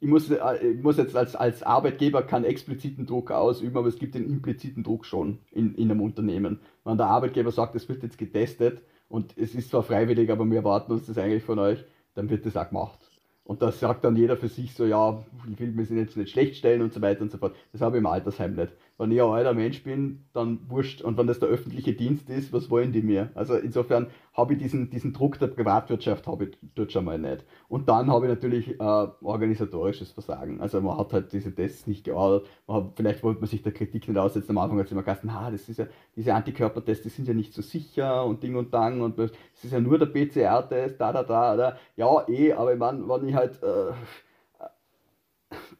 ich, 0.00 0.08
muss, 0.08 0.30
äh, 0.30 0.66
ich 0.66 0.82
muss 0.82 0.96
jetzt 0.96 1.14
als, 1.14 1.36
als 1.36 1.62
Arbeitgeber 1.62 2.22
keinen 2.22 2.44
expliziten 2.44 3.06
Druck 3.06 3.30
ausüben, 3.30 3.76
aber 3.76 3.88
es 3.88 3.98
gibt 3.98 4.14
den 4.14 4.24
impliziten 4.24 4.82
Druck 4.82 5.04
schon 5.04 5.40
in, 5.50 5.74
in 5.74 5.90
einem 5.90 6.00
Unternehmen. 6.00 6.60
Wenn 6.84 6.96
der 6.96 7.08
Arbeitgeber 7.08 7.52
sagt, 7.52 7.74
es 7.74 7.88
wird 7.88 8.02
jetzt 8.02 8.16
getestet 8.16 8.82
und 9.08 9.36
es 9.36 9.54
ist 9.54 9.70
zwar 9.70 9.82
freiwillig, 9.82 10.30
aber 10.30 10.46
wir 10.46 10.58
erwarten 10.58 10.92
uns 10.92 11.06
das 11.06 11.18
eigentlich 11.18 11.44
von 11.44 11.58
euch, 11.58 11.84
dann 12.14 12.30
wird 12.30 12.46
das 12.46 12.56
auch 12.56 12.68
gemacht. 12.68 12.98
Und 13.44 13.60
da 13.60 13.72
sagt 13.72 14.04
dann 14.04 14.16
jeder 14.16 14.36
für 14.36 14.48
sich 14.48 14.74
so, 14.74 14.86
ja, 14.86 15.24
ich 15.50 15.58
will 15.58 15.72
mir 15.72 15.82
jetzt 15.82 16.16
nicht 16.16 16.30
schlecht 16.30 16.56
stellen 16.56 16.80
und 16.80 16.92
so 16.92 17.02
weiter 17.02 17.22
und 17.22 17.30
so 17.30 17.38
fort. 17.38 17.56
Das 17.72 17.80
habe 17.80 17.96
ich 17.96 18.00
im 18.00 18.06
Altersheim 18.06 18.54
nicht. 18.54 18.72
Wenn 19.02 19.10
ich 19.10 19.20
ein 19.20 19.28
alter 19.28 19.52
Mensch 19.52 19.82
bin, 19.82 20.26
dann 20.32 20.60
wurscht. 20.68 21.02
Und 21.02 21.18
wenn 21.18 21.26
das 21.26 21.40
der 21.40 21.48
öffentliche 21.48 21.92
Dienst 21.92 22.30
ist, 22.30 22.52
was 22.52 22.70
wollen 22.70 22.92
die 22.92 23.02
mir? 23.02 23.30
Also 23.34 23.56
insofern 23.56 24.06
habe 24.32 24.52
ich 24.52 24.60
diesen, 24.60 24.90
diesen 24.90 25.12
Druck 25.12 25.40
der 25.40 25.48
Privatwirtschaft 25.48 26.28
habe 26.28 26.44
ich 26.44 26.58
dort 26.76 26.92
schon 26.92 27.04
mal 27.04 27.18
nicht. 27.18 27.44
Und 27.68 27.88
dann 27.88 28.12
habe 28.12 28.26
ich 28.26 28.30
natürlich 28.30 28.78
äh, 28.78 29.06
organisatorisches 29.20 30.12
Versagen. 30.12 30.60
Also 30.60 30.80
man 30.80 30.98
hat 30.98 31.12
halt 31.12 31.32
diese 31.32 31.52
Tests 31.52 31.88
nicht 31.88 32.04
geordert. 32.04 32.46
Hat, 32.68 32.92
vielleicht 32.94 33.24
wollte 33.24 33.40
man 33.40 33.48
sich 33.48 33.64
der 33.64 33.72
Kritik 33.72 34.06
nicht 34.06 34.16
aussetzen. 34.16 34.52
Am 34.52 34.58
Anfang 34.58 34.78
hat 34.78 34.86
es 34.86 34.92
immer 34.92 35.02
gesagt, 35.02 35.24
na, 35.24 35.50
das 35.50 35.68
ist 35.68 35.80
ja, 35.80 35.88
diese 36.14 36.32
Antikörpertests, 36.34 37.02
die 37.02 37.08
sind 37.08 37.26
ja 37.26 37.34
nicht 37.34 37.54
so 37.54 37.60
sicher 37.60 38.24
und 38.24 38.44
Ding 38.44 38.54
und 38.54 38.72
Dang 38.72 39.00
und 39.00 39.18
es 39.18 39.32
ist 39.64 39.72
ja 39.72 39.80
nur 39.80 39.98
der 39.98 40.06
PCR-Test, 40.06 41.00
da, 41.00 41.12
da, 41.12 41.24
da, 41.24 41.56
da. 41.56 41.76
Ja, 41.96 42.24
eh, 42.28 42.52
aber 42.52 42.72
ich 42.72 42.78
meine, 42.78 43.00
wenn 43.08 43.26
ich 43.26 43.34
halt 43.34 43.60
äh, 43.64 43.94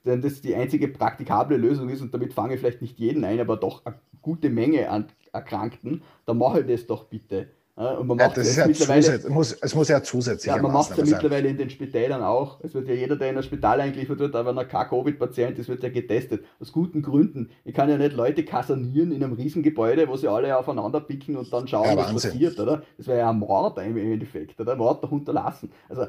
denn 0.05 0.23
das 0.23 0.41
die 0.41 0.55
einzige 0.55 0.89
praktikable 0.89 1.57
Lösung 1.57 1.89
ist 1.89 2.01
und 2.01 2.13
damit 2.15 2.33
fange 2.33 2.55
ich 2.55 2.61
vielleicht 2.61 2.83
nicht 2.83 2.99
jeden 2.99 3.25
ein, 3.25 3.41
aber 3.41 3.57
doch 3.57 3.85
eine 3.85 3.97
gute 4.21 4.51
Menge 4.51 4.89
an 4.89 5.07
Erkrankten, 5.33 6.03
dann 6.27 6.39
mache 6.39 6.61
ich 6.61 6.67
das 6.67 6.87
doch 6.87 7.05
bitte. 7.05 7.49
Und 7.75 8.07
man 8.07 8.19
macht 8.19 8.37
ja, 8.37 8.43
das 8.43 8.49
ist 8.49 8.57
ja 8.59 8.67
mittlerweile, 8.67 9.31
muss, 9.31 9.53
es 9.55 9.75
muss 9.75 9.89
ja 9.89 10.03
zusätzlich 10.03 10.55
Ja, 10.55 10.61
man 10.61 10.73
macht 10.73 10.91
es 10.91 10.99
ja 10.99 11.05
mittlerweile 11.05 11.49
in 11.49 11.57
den 11.57 11.71
Spitälern 11.71 12.23
auch. 12.23 12.61
Es 12.63 12.75
wird 12.75 12.87
ja 12.87 12.93
jeder, 12.93 13.17
der 13.17 13.31
in 13.31 13.39
ein 13.39 13.43
Spital 13.43 13.81
eingeliefert 13.81 14.19
wird, 14.19 14.37
aber 14.37 14.55
wenn 14.55 14.69
kein 14.69 14.89
Covid-Patient 14.89 15.59
ist, 15.59 15.71
wird 15.71 15.83
ja 15.83 15.89
getestet. 15.89 16.45
Aus 16.61 16.71
guten 16.71 17.01
Gründen. 17.01 17.49
Ich 17.65 17.73
kann 17.73 17.89
ja 17.89 17.97
nicht 17.97 18.13
Leute 18.13 18.45
kasernieren 18.45 19.11
in 19.11 19.25
einem 19.25 19.33
Riesengebäude, 19.33 20.07
wo 20.07 20.17
sie 20.17 20.29
alle 20.29 20.57
aufeinander 20.59 21.01
picken 21.01 21.35
und 21.35 21.51
dann 21.51 21.67
schauen, 21.67 21.87
ja, 21.87 21.97
was 21.97 22.13
passiert, 22.13 22.61
oder? 22.61 22.83
Das 22.99 23.07
wäre 23.07 23.21
ja 23.21 23.31
ein 23.31 23.39
Mord 23.39 23.79
im 23.79 23.97
Endeffekt, 23.97 24.61
oder? 24.61 24.77
Mord 24.77 25.03
doch 25.03 25.11
unterlassen. 25.11 25.73
Also 25.89 26.09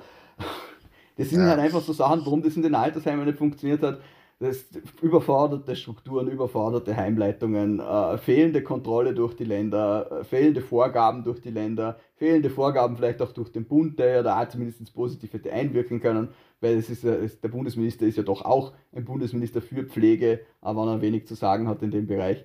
das 1.18 1.30
sind 1.30 1.42
ja. 1.42 1.48
halt 1.48 1.60
einfach 1.60 1.82
so 1.82 1.94
Sachen, 1.94 2.22
warum 2.26 2.42
das 2.42 2.56
in 2.56 2.64
den 2.64 2.76
Altersheimen 2.76 3.26
nicht 3.26 3.38
funktioniert 3.38 3.82
hat. 3.82 4.00
Das 4.40 4.66
überforderte 5.02 5.76
Strukturen, 5.76 6.28
überforderte 6.28 6.98
Heimleitungen, 6.98 7.80
äh, 7.80 8.18
fehlende 8.18 8.62
Kontrolle 8.62 9.14
durch 9.14 9.36
die 9.36 9.46
Länder, 9.46 10.22
äh, 10.22 10.24
fehlende 10.26 10.62
Vorgaben 10.62 11.24
durch 11.24 11.40
die 11.40 11.52
Länder, 11.52 11.98
fehlende 12.16 12.50
Vorgaben 12.50 12.98
vielleicht 12.98 13.22
auch 13.22 13.32
durch 13.32 13.52
den 13.52 13.66
Bund, 13.66 14.00
der 14.00 14.08
ja 14.08 14.24
da 14.24 14.50
zumindest 14.50 14.82
ins 14.82 14.92
Positive 14.92 15.32
hätte 15.32 15.54
einwirken 15.54 16.02
können, 16.02 16.30
weil 16.60 16.78
es 16.78 16.90
ist, 16.90 17.06
es, 17.06 17.40
der 17.40 17.50
Bundesminister 17.50 18.06
ist 18.06 18.18
ja 18.18 18.24
doch 18.24 18.44
auch 18.44 18.74
ein 18.92 19.06
Bundesminister 19.06 19.62
für 19.62 19.84
Pflege, 19.84 20.42
aber 20.60 20.82
wenn 20.82 20.90
er 20.90 21.02
wenig 21.02 21.28
zu 21.28 21.36
sagen 21.36 21.70
hat 21.70 21.82
in 21.82 21.92
dem 21.92 22.08
Bereich 22.08 22.44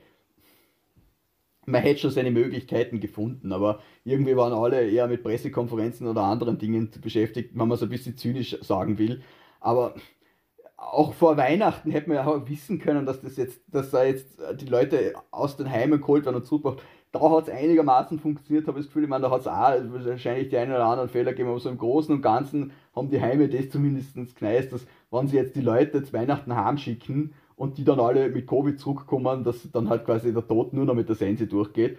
man 1.69 1.83
hätte 1.83 2.01
schon 2.01 2.11
seine 2.11 2.31
Möglichkeiten 2.31 3.01
gefunden, 3.01 3.53
aber 3.53 3.81
irgendwie 4.05 4.37
waren 4.37 4.53
alle 4.53 4.89
eher 4.89 5.07
mit 5.07 5.23
Pressekonferenzen 5.23 6.07
oder 6.07 6.23
anderen 6.23 6.59
Dingen 6.59 6.91
beschäftigt, 7.01 7.51
wenn 7.55 7.69
man 7.69 7.79
so 7.79 7.87
ein 7.87 7.91
bisschen 7.91 8.17
zynisch 8.17 8.59
sagen 8.63 8.99
will. 8.99 9.23
Aber 9.61 9.95
auch 10.77 11.13
vor 11.13 11.37
Weihnachten 11.37 11.91
hätte 11.91 12.09
man 12.09 12.17
ja 12.17 12.27
auch 12.27 12.49
wissen 12.49 12.79
können, 12.79 13.05
dass 13.05 13.21
das 13.21 13.37
jetzt, 13.37 13.61
dass 13.69 13.91
da 13.91 14.05
jetzt 14.05 14.41
die 14.61 14.67
Leute 14.67 15.15
aus 15.31 15.57
den 15.57 15.71
Heimen 15.71 16.01
geholt 16.01 16.25
werden 16.25 16.37
und 16.37 16.47
zurückgebracht. 16.47 16.83
Da 17.11 17.21
hat 17.21 17.49
es 17.49 17.55
einigermaßen 17.55 18.19
funktioniert, 18.19 18.67
habe 18.69 18.79
ich 18.79 18.85
das 18.85 18.91
Gefühl, 18.91 19.05
ich 19.05 19.09
meine, 19.09 19.23
da 19.23 19.31
hat 19.31 19.41
es 19.41 19.47
auch 19.47 20.07
wahrscheinlich 20.07 20.51
die 20.51 20.59
einen 20.59 20.73
oder 20.73 20.85
anderen 20.85 21.09
Fehler 21.09 21.33
gegeben, 21.33 21.49
aber 21.51 21.59
so 21.59 21.71
im 21.71 21.79
Großen 21.79 22.15
und 22.15 22.23
Ganzen 22.23 22.73
haben 22.95 23.09
die 23.11 23.21
Heime 23.21 23.49
das 23.49 23.71
zumindest 23.71 24.15
gekneist, 24.15 24.73
dass 24.73 24.87
wenn 25.11 25.27
sie 25.27 25.37
jetzt 25.37 25.57
die 25.57 25.63
Leute 25.63 26.03
zu 26.03 26.13
Weihnachten 26.13 26.55
heimschicken 26.55 27.33
und 27.59 27.77
die 27.77 27.85
dann 27.85 27.99
alle 28.01 28.29
mit 28.29 28.47
Covid 28.47 28.79
zurückkommen, 28.79 29.43
dass 29.43 29.71
dann 29.73 29.89
halt 29.89 30.05
quasi 30.05 30.33
der 30.33 30.47
Tod 30.47 30.73
nur 30.73 30.85
noch 30.85 30.95
mit 30.95 31.09
der 31.09 31.17
Sense 31.17 31.47
durchgeht. 31.47 31.99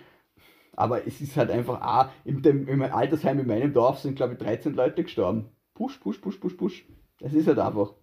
Aber 0.76 1.06
es 1.06 1.20
ist 1.20 1.36
halt 1.36 1.52
einfach 1.52 1.82
auch, 1.82 2.10
in 2.24 2.42
dem, 2.42 2.68
im 2.68 2.82
Altersheim 2.82 3.40
in 3.40 3.48
meinem 3.48 3.74
Dorf 3.74 4.00
sind 4.00 4.16
glaube 4.16 4.34
ich 4.34 4.40
13 4.40 4.74
Leute 4.74 5.04
gestorben. 5.04 5.50
Push, 5.74 5.98
push, 5.98 6.20
push, 6.20 6.38
push, 6.38 6.54
push. 6.54 6.86
Es 7.20 7.34
ist 7.34 7.48
halt 7.48 7.60
einfach. 7.60 7.94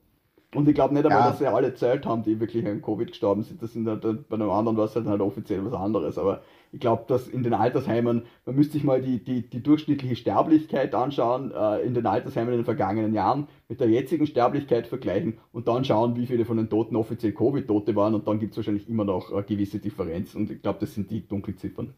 Und 0.54 0.68
ich 0.68 0.74
glaube 0.74 0.92
nicht 0.92 1.06
einmal, 1.06 1.20
ja. 1.20 1.30
dass 1.30 1.38
sie 1.38 1.46
alle 1.46 1.74
zählt 1.74 2.04
haben, 2.04 2.22
die 2.22 2.38
wirklich 2.38 2.66
an 2.66 2.82
Covid 2.82 3.08
gestorben 3.08 3.42
sind. 3.42 3.62
Das 3.62 3.72
sind 3.72 3.88
halt, 3.88 4.28
bei 4.28 4.34
einem 4.34 4.50
anderen 4.50 4.76
war 4.76 4.84
es 4.84 4.94
halt, 4.94 5.06
halt 5.06 5.22
offiziell 5.22 5.64
was 5.64 5.72
anderes. 5.72 6.18
Aber 6.18 6.42
ich 6.72 6.80
glaube, 6.80 7.04
dass 7.08 7.28
in 7.28 7.42
den 7.42 7.54
Altersheimen, 7.54 8.22
man 8.44 8.54
müsste 8.54 8.74
sich 8.74 8.84
mal 8.84 9.00
die, 9.00 9.22
die, 9.22 9.48
die 9.48 9.62
durchschnittliche 9.62 10.16
Sterblichkeit 10.16 10.94
anschauen, 10.94 11.52
äh, 11.52 11.80
in 11.80 11.94
den 11.94 12.06
Altersheimen 12.06 12.52
in 12.52 12.60
den 12.60 12.64
vergangenen 12.64 13.14
Jahren, 13.14 13.48
mit 13.68 13.80
der 13.80 13.88
jetzigen 13.88 14.26
Sterblichkeit 14.26 14.86
vergleichen 14.86 15.38
und 15.52 15.68
dann 15.68 15.84
schauen, 15.84 16.16
wie 16.16 16.26
viele 16.26 16.44
von 16.44 16.56
den 16.56 16.68
Toten 16.68 16.96
offiziell 16.96 17.32
Covid-Tote 17.32 17.96
waren. 17.96 18.14
Und 18.14 18.26
dann 18.28 18.38
gibt 18.38 18.52
es 18.52 18.56
wahrscheinlich 18.58 18.88
immer 18.88 19.04
noch 19.04 19.32
eine 19.32 19.42
gewisse 19.42 19.78
Differenz. 19.78 20.34
Und 20.34 20.50
ich 20.50 20.62
glaube, 20.62 20.78
das 20.80 20.94
sind 20.94 21.10
die 21.10 21.26
Dunkelziffern 21.26 21.94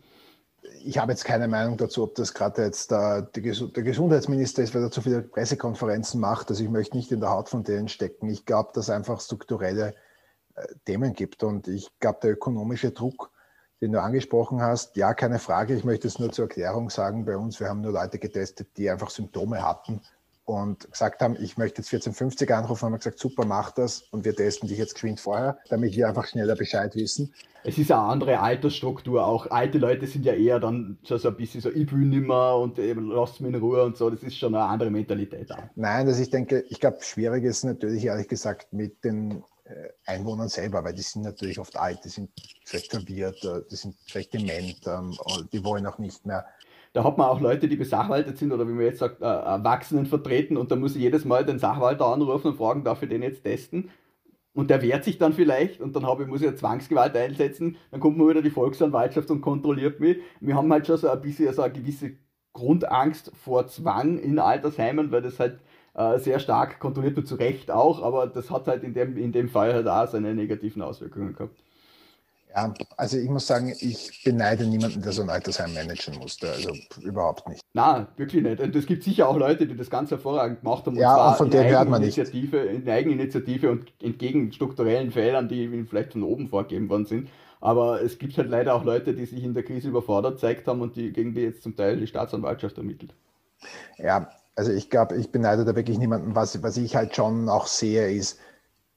ich 0.84 0.98
habe 0.98 1.12
jetzt 1.12 1.24
keine 1.24 1.48
Meinung 1.48 1.76
dazu, 1.76 2.02
ob 2.02 2.14
das 2.14 2.34
gerade 2.34 2.62
jetzt 2.62 2.90
der, 2.90 3.22
der, 3.22 3.42
Gesundheitsminister 3.42 4.62
ist, 4.62 4.74
weil 4.74 4.82
er 4.82 4.90
zu 4.90 5.00
viele 5.00 5.22
Pressekonferenzen 5.22 6.20
macht. 6.20 6.50
Also 6.50 6.62
ich 6.62 6.70
möchte 6.70 6.96
nicht 6.96 7.12
in 7.12 7.20
der 7.20 7.30
Haut 7.30 7.48
von 7.48 7.64
denen 7.64 7.88
stecken. 7.88 8.28
Ich 8.28 8.44
glaube, 8.44 8.70
dass 8.74 8.86
es 8.86 8.90
einfach 8.90 9.20
strukturelle 9.20 9.94
äh, 10.54 10.66
Themen 10.84 11.14
gibt. 11.14 11.42
Und 11.42 11.68
ich 11.68 11.88
glaube, 12.00 12.18
der 12.22 12.32
ökonomische 12.32 12.90
Druck, 12.90 13.30
den 13.80 13.92
du 13.92 14.02
angesprochen 14.02 14.60
hast, 14.60 14.96
ja, 14.96 15.14
keine 15.14 15.38
Frage. 15.38 15.74
Ich 15.74 15.84
möchte 15.84 16.08
es 16.08 16.18
nur 16.18 16.32
zur 16.32 16.46
Erklärung 16.46 16.90
sagen. 16.90 17.24
Bei 17.24 17.36
uns, 17.36 17.60
wir 17.60 17.68
haben 17.68 17.80
nur 17.80 17.92
Leute 17.92 18.18
getestet, 18.18 18.68
die 18.76 18.90
einfach 18.90 19.10
Symptome 19.10 19.62
hatten 19.62 20.00
und 20.48 20.90
gesagt 20.90 21.20
haben, 21.20 21.36
ich 21.38 21.58
möchte 21.58 21.82
jetzt 21.82 21.92
1450 21.92 22.52
anrufen, 22.54 22.86
haben 22.86 22.92
wir 22.92 22.98
gesagt, 22.98 23.18
super, 23.18 23.44
mach 23.44 23.70
das 23.70 24.02
und 24.10 24.24
wir 24.24 24.34
testen 24.34 24.68
dich 24.68 24.78
jetzt 24.78 24.94
geschwind 24.94 25.20
vorher, 25.20 25.58
damit 25.68 25.94
wir 25.94 26.08
einfach 26.08 26.26
schneller 26.26 26.56
Bescheid 26.56 26.94
wissen. 26.96 27.34
Es 27.64 27.76
ist 27.76 27.92
eine 27.92 28.00
andere 28.00 28.40
Altersstruktur 28.40 29.26
auch. 29.26 29.50
Alte 29.50 29.76
Leute 29.76 30.06
sind 30.06 30.24
ja 30.24 30.32
eher 30.32 30.58
dann 30.58 30.98
so, 31.02 31.18
so 31.18 31.28
ein 31.28 31.36
bisschen 31.36 31.60
so, 31.60 31.70
ich 31.70 31.92
will 31.92 32.06
nimmer 32.06 32.56
und 32.56 32.78
eben 32.78 33.10
lasst 33.10 33.42
mich 33.42 33.52
in 33.52 33.60
Ruhe 33.60 33.84
und 33.84 33.98
so. 33.98 34.08
Das 34.08 34.22
ist 34.22 34.38
schon 34.38 34.54
eine 34.54 34.64
andere 34.64 34.90
Mentalität. 34.90 35.52
Auch. 35.52 35.58
Nein, 35.76 36.06
also 36.06 36.22
ich 36.22 36.30
denke, 36.30 36.64
ich 36.70 36.80
glaube, 36.80 36.98
schwierig 37.02 37.44
ist 37.44 37.64
natürlich 37.64 38.06
ehrlich 38.06 38.28
gesagt 38.28 38.72
mit 38.72 39.04
den 39.04 39.32
äh, 39.32 39.42
Einwohnern 40.06 40.48
selber, 40.48 40.84
weil 40.84 40.94
die 40.94 41.02
sind 41.02 41.22
natürlich 41.22 41.58
oft 41.58 41.76
alt, 41.76 42.04
die 42.04 42.08
sind 42.08 42.30
vielleicht 42.64 42.90
verwirrt, 42.90 43.44
äh, 43.44 43.62
die 43.70 43.76
sind 43.76 43.96
vielleicht 44.06 44.34
dement, 44.34 44.80
ähm, 44.86 45.16
die 45.52 45.64
wollen 45.64 45.86
auch 45.86 45.98
nicht 45.98 46.26
mehr 46.26 46.46
da 46.92 47.04
hat 47.04 47.18
man 47.18 47.28
auch 47.28 47.40
Leute, 47.40 47.68
die 47.68 47.76
besachwaltet 47.76 48.38
sind 48.38 48.52
oder 48.52 48.66
wie 48.66 48.72
man 48.72 48.84
jetzt 48.84 48.98
sagt, 48.98 49.20
äh, 49.22 49.24
Erwachsenen 49.24 50.06
vertreten 50.06 50.56
und 50.56 50.70
da 50.70 50.76
muss 50.76 50.96
ich 50.96 51.02
jedes 51.02 51.24
Mal 51.24 51.44
den 51.44 51.58
Sachwalter 51.58 52.06
anrufen 52.06 52.48
und 52.48 52.56
fragen, 52.56 52.84
darf 52.84 53.02
ich 53.02 53.08
den 53.08 53.22
jetzt 53.22 53.44
testen? 53.44 53.90
Und 54.54 54.70
der 54.70 54.82
wehrt 54.82 55.04
sich 55.04 55.18
dann 55.18 55.32
vielleicht 55.32 55.80
und 55.80 55.94
dann 55.94 56.06
habe 56.06 56.24
ich, 56.24 56.28
muss 56.28 56.40
ich 56.40 56.46
ja 56.46 56.56
Zwangsgewalt 56.56 57.16
einsetzen, 57.16 57.76
dann 57.90 58.00
kommt 58.00 58.18
mal 58.18 58.28
wieder 58.28 58.42
die 58.42 58.50
Volksanwaltschaft 58.50 59.30
und 59.30 59.40
kontrolliert 59.40 60.00
mich. 60.00 60.18
Wir 60.40 60.56
haben 60.56 60.72
halt 60.72 60.86
schon 60.86 60.96
so 60.96 61.08
ein 61.08 61.20
bisschen 61.20 61.52
so 61.54 61.62
eine 61.62 61.72
gewisse 61.72 62.16
Grundangst 62.58 63.30
vor 63.44 63.66
Zwang 63.68 64.18
in 64.18 64.38
Altersheimen, 64.38 65.10
weil 65.12 65.22
das 65.22 65.38
halt 65.38 65.60
äh, 65.94 66.18
sehr 66.18 66.38
stark 66.40 66.78
kontrolliert 66.80 67.16
wird, 67.16 67.28
zu 67.28 67.36
Recht 67.36 67.70
auch, 67.70 68.02
aber 68.02 68.26
das 68.26 68.50
hat 68.50 68.66
halt 68.66 68.82
in 68.82 68.94
dem, 68.94 69.16
in 69.16 69.32
dem 69.32 69.48
Fall 69.48 69.72
halt 69.72 69.88
auch 69.88 70.08
seine 70.08 70.34
negativen 70.34 70.82
Auswirkungen 70.82 71.34
gehabt. 71.34 71.56
Ja, 72.54 72.72
also 72.96 73.18
ich 73.18 73.28
muss 73.28 73.46
sagen, 73.46 73.74
ich 73.78 74.22
beneide 74.24 74.66
niemanden, 74.66 75.02
der 75.02 75.12
so 75.12 75.22
ein 75.22 75.28
Altersheim 75.28 75.74
managen 75.74 76.16
musste. 76.18 76.50
Also 76.50 76.70
überhaupt 77.02 77.46
nicht. 77.48 77.60
Nein, 77.74 78.06
wirklich 78.16 78.42
nicht. 78.42 78.60
Und 78.60 78.74
es 78.74 78.86
gibt 78.86 79.04
sicher 79.04 79.28
auch 79.28 79.36
Leute, 79.36 79.66
die 79.66 79.76
das 79.76 79.90
ganz 79.90 80.10
hervorragend 80.10 80.60
gemacht 80.62 80.86
haben. 80.86 80.96
Und 80.96 81.00
ja, 81.00 81.30
und 81.30 81.36
von 81.36 81.50
denen 81.50 81.68
hört 81.68 81.88
man 81.88 82.00
nicht. 82.00 82.16
In 82.16 82.88
Eigeninitiative 82.88 83.70
und 83.70 83.92
entgegen 84.02 84.50
strukturellen 84.52 85.12
Fehlern, 85.12 85.48
die 85.48 85.84
vielleicht 85.88 86.12
von 86.12 86.22
oben 86.22 86.48
vorgegeben 86.48 86.88
worden 86.88 87.06
sind. 87.06 87.28
Aber 87.60 88.02
es 88.02 88.18
gibt 88.18 88.38
halt 88.38 88.48
leider 88.48 88.74
auch 88.74 88.84
Leute, 88.84 89.14
die 89.14 89.26
sich 89.26 89.42
in 89.42 89.54
der 89.54 89.64
Krise 89.64 89.88
überfordert 89.88 90.34
gezeigt 90.34 90.66
haben 90.68 90.80
und 90.80 90.96
die, 90.96 91.12
gegen 91.12 91.34
die 91.34 91.42
jetzt 91.42 91.62
zum 91.62 91.76
Teil 91.76 91.96
die 91.98 92.06
Staatsanwaltschaft 92.06 92.78
ermittelt. 92.78 93.14
Ja, 93.96 94.30
also 94.54 94.72
ich 94.72 94.90
glaube, 94.90 95.16
ich 95.16 95.30
beneide 95.30 95.64
da 95.64 95.74
wirklich 95.74 95.98
niemanden. 95.98 96.34
Was, 96.34 96.62
was 96.62 96.76
ich 96.76 96.96
halt 96.96 97.14
schon 97.14 97.48
auch 97.48 97.66
sehe, 97.66 98.10
ist, 98.10 98.38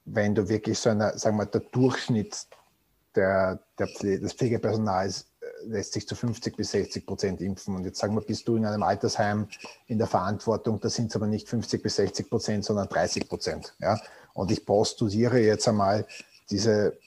wenn 0.06 0.36
du 0.36 0.50
wirklich 0.50 0.80
so 0.80 0.90
einer, 0.90 1.18
sagen 1.18 1.38
wir, 1.38 1.46
der 1.46 1.62
Durchschnitt 1.62 2.48
der, 3.16 3.60
der 3.78 3.88
Pfle 3.88 4.20
des 4.20 4.34
Pflegepersonals 4.34 5.28
äh, 5.42 5.68
lässt 5.68 5.94
sich 5.94 6.08
zu 6.08 6.16
50 6.16 6.56
bis 6.56 6.72
60 6.72 7.06
Prozent 7.06 7.42
impfen. 7.42 7.76
Und 7.76 7.86
jetzt 7.86 8.00
sagen 8.00 8.16
wir, 8.16 8.22
bist 8.22 8.48
du 8.48 8.56
in 8.56 8.66
einem 8.66 8.84
Altersheim 8.84 9.48
in 9.88 9.98
der 9.98 10.08
Verantwortung, 10.08 10.80
da 10.80 10.90
sind 10.90 11.10
es 11.10 11.16
aber 11.16 11.28
nicht 11.28 11.50
50 11.50 11.84
bis 11.84 11.98
60 11.98 12.30
Prozent, 12.30 12.66
sondern 12.66 12.88
30 12.88 13.28
Prozent. 13.28 13.76
Ja? 13.80 14.00
Und 14.34 14.52
ich 14.52 14.66
postuliere 14.66 15.40
jetzt 15.40 15.68
einmal, 15.68 16.06
diese, 16.50 16.98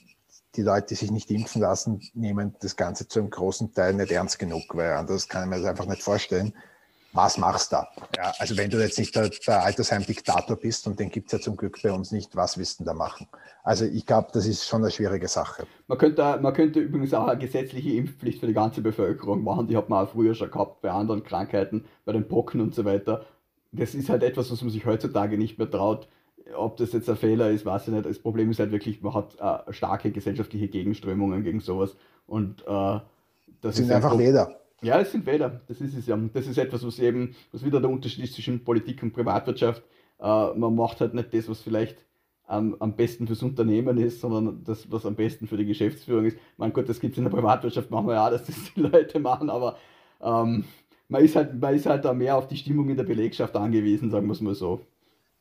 die 0.56 0.62
Leute, 0.62 0.88
die 0.88 0.94
sich 0.94 1.10
nicht 1.10 1.30
impfen 1.30 1.60
lassen, 1.60 2.00
nehmen 2.14 2.54
das 2.60 2.76
Ganze 2.76 3.08
zu 3.08 3.20
einem 3.20 3.30
großen 3.30 3.72
Teil 3.74 3.94
nicht 3.94 4.12
ernst 4.12 4.38
genug, 4.38 4.62
weil 4.74 4.92
anders 4.92 5.28
kann 5.28 5.44
ich 5.44 5.50
mir 5.50 5.56
das 5.56 5.66
einfach 5.66 5.86
nicht 5.86 6.02
vorstellen 6.02 6.54
was 7.14 7.38
machst 7.38 7.72
du 7.72 7.76
da? 7.76 7.88
Ja, 8.16 8.32
also 8.38 8.56
wenn 8.56 8.70
du 8.70 8.80
jetzt 8.80 8.98
nicht 8.98 9.14
der, 9.14 9.28
der 9.28 9.62
Altersheim-Diktator 9.62 10.56
bist, 10.56 10.86
und 10.86 10.98
den 10.98 11.10
gibt 11.10 11.28
es 11.28 11.32
ja 11.32 11.38
zum 11.38 11.56
Glück 11.56 11.80
bei 11.82 11.92
uns 11.92 12.10
nicht, 12.10 12.34
was 12.34 12.58
willst 12.58 12.80
du 12.80 12.84
da 12.84 12.92
machen? 12.92 13.28
Also 13.62 13.84
ich 13.84 14.04
glaube, 14.04 14.28
das 14.32 14.46
ist 14.46 14.66
schon 14.66 14.82
eine 14.82 14.90
schwierige 14.90 15.28
Sache. 15.28 15.64
Man 15.86 15.96
könnte, 15.96 16.38
man 16.42 16.52
könnte 16.52 16.80
übrigens 16.80 17.14
auch 17.14 17.28
eine 17.28 17.38
gesetzliche 17.38 17.92
Impfpflicht 17.92 18.40
für 18.40 18.48
die 18.48 18.52
ganze 18.52 18.82
Bevölkerung 18.82 19.44
machen. 19.44 19.68
Die 19.68 19.76
hat 19.76 19.88
man 19.88 20.04
auch 20.04 20.10
früher 20.10 20.34
schon 20.34 20.50
gehabt 20.50 20.82
bei 20.82 20.90
anderen 20.90 21.22
Krankheiten, 21.22 21.84
bei 22.04 22.12
den 22.12 22.26
Pocken 22.26 22.60
und 22.60 22.74
so 22.74 22.84
weiter. 22.84 23.24
Das 23.70 23.94
ist 23.94 24.08
halt 24.08 24.24
etwas, 24.24 24.50
was 24.50 24.60
man 24.62 24.70
sich 24.70 24.84
heutzutage 24.84 25.38
nicht 25.38 25.56
mehr 25.58 25.70
traut. 25.70 26.08
Ob 26.56 26.76
das 26.76 26.92
jetzt 26.92 27.08
ein 27.08 27.16
Fehler 27.16 27.50
ist, 27.50 27.64
weiß 27.64 27.88
ich 27.88 27.94
nicht. 27.94 28.06
Das 28.06 28.18
Problem 28.18 28.50
ist 28.50 28.58
halt 28.58 28.72
wirklich, 28.72 29.02
man 29.02 29.14
hat 29.14 29.36
äh, 29.40 29.72
starke 29.72 30.10
gesellschaftliche 30.10 30.68
Gegenströmungen 30.68 31.42
gegen 31.42 31.60
sowas. 31.60 31.96
Und 32.26 32.62
äh, 32.62 33.00
das 33.60 33.76
sind 33.76 33.86
ist 33.86 33.92
einfach 33.92 34.16
Leder. 34.16 34.60
Ja, 34.82 35.00
es 35.00 35.12
sind 35.12 35.24
Wähler. 35.24 35.62
Das 35.68 35.80
ist 35.80 35.96
es 35.96 36.06
ja. 36.06 36.18
Das 36.32 36.46
ist 36.46 36.58
etwas, 36.58 36.86
was 36.86 36.98
eben, 36.98 37.34
was 37.52 37.64
wieder 37.64 37.80
der 37.80 37.88
Unterschied 37.90 38.24
ist 38.24 38.34
zwischen 38.34 38.62
Politik 38.62 39.02
und 39.02 39.12
Privatwirtschaft. 39.12 39.82
Äh, 40.20 40.24
man 40.54 40.74
macht 40.74 41.00
halt 41.00 41.14
nicht 41.14 41.32
das, 41.32 41.48
was 41.48 41.60
vielleicht 41.60 41.96
am, 42.46 42.76
am 42.78 42.94
besten 42.94 43.26
fürs 43.26 43.42
Unternehmen 43.42 43.98
ist, 43.98 44.20
sondern 44.20 44.62
das, 44.64 44.90
was 44.90 45.06
am 45.06 45.14
besten 45.14 45.46
für 45.46 45.56
die 45.56 45.66
Geschäftsführung 45.66 46.26
ist. 46.26 46.36
Mein 46.56 46.72
Gott, 46.72 46.88
das 46.88 47.00
gibt 47.00 47.12
es 47.12 47.18
in 47.18 47.24
der 47.24 47.30
Privatwirtschaft, 47.30 47.90
machen 47.90 48.08
wir 48.08 48.14
ja, 48.14 48.30
dass 48.30 48.44
das 48.44 48.56
die 48.74 48.80
Leute 48.80 49.18
machen, 49.18 49.50
aber 49.50 49.76
ähm, 50.20 50.64
man, 51.08 51.24
ist 51.24 51.36
halt, 51.36 51.58
man 51.60 51.74
ist 51.74 51.86
halt 51.86 52.04
da 52.04 52.12
mehr 52.12 52.36
auf 52.36 52.48
die 52.48 52.56
Stimmung 52.56 52.88
in 52.88 52.96
der 52.96 53.04
Belegschaft 53.04 53.56
angewiesen, 53.56 54.10
sagen 54.10 54.26
wir 54.26 54.32
es 54.32 54.40
mal 54.40 54.54
so. 54.54 54.80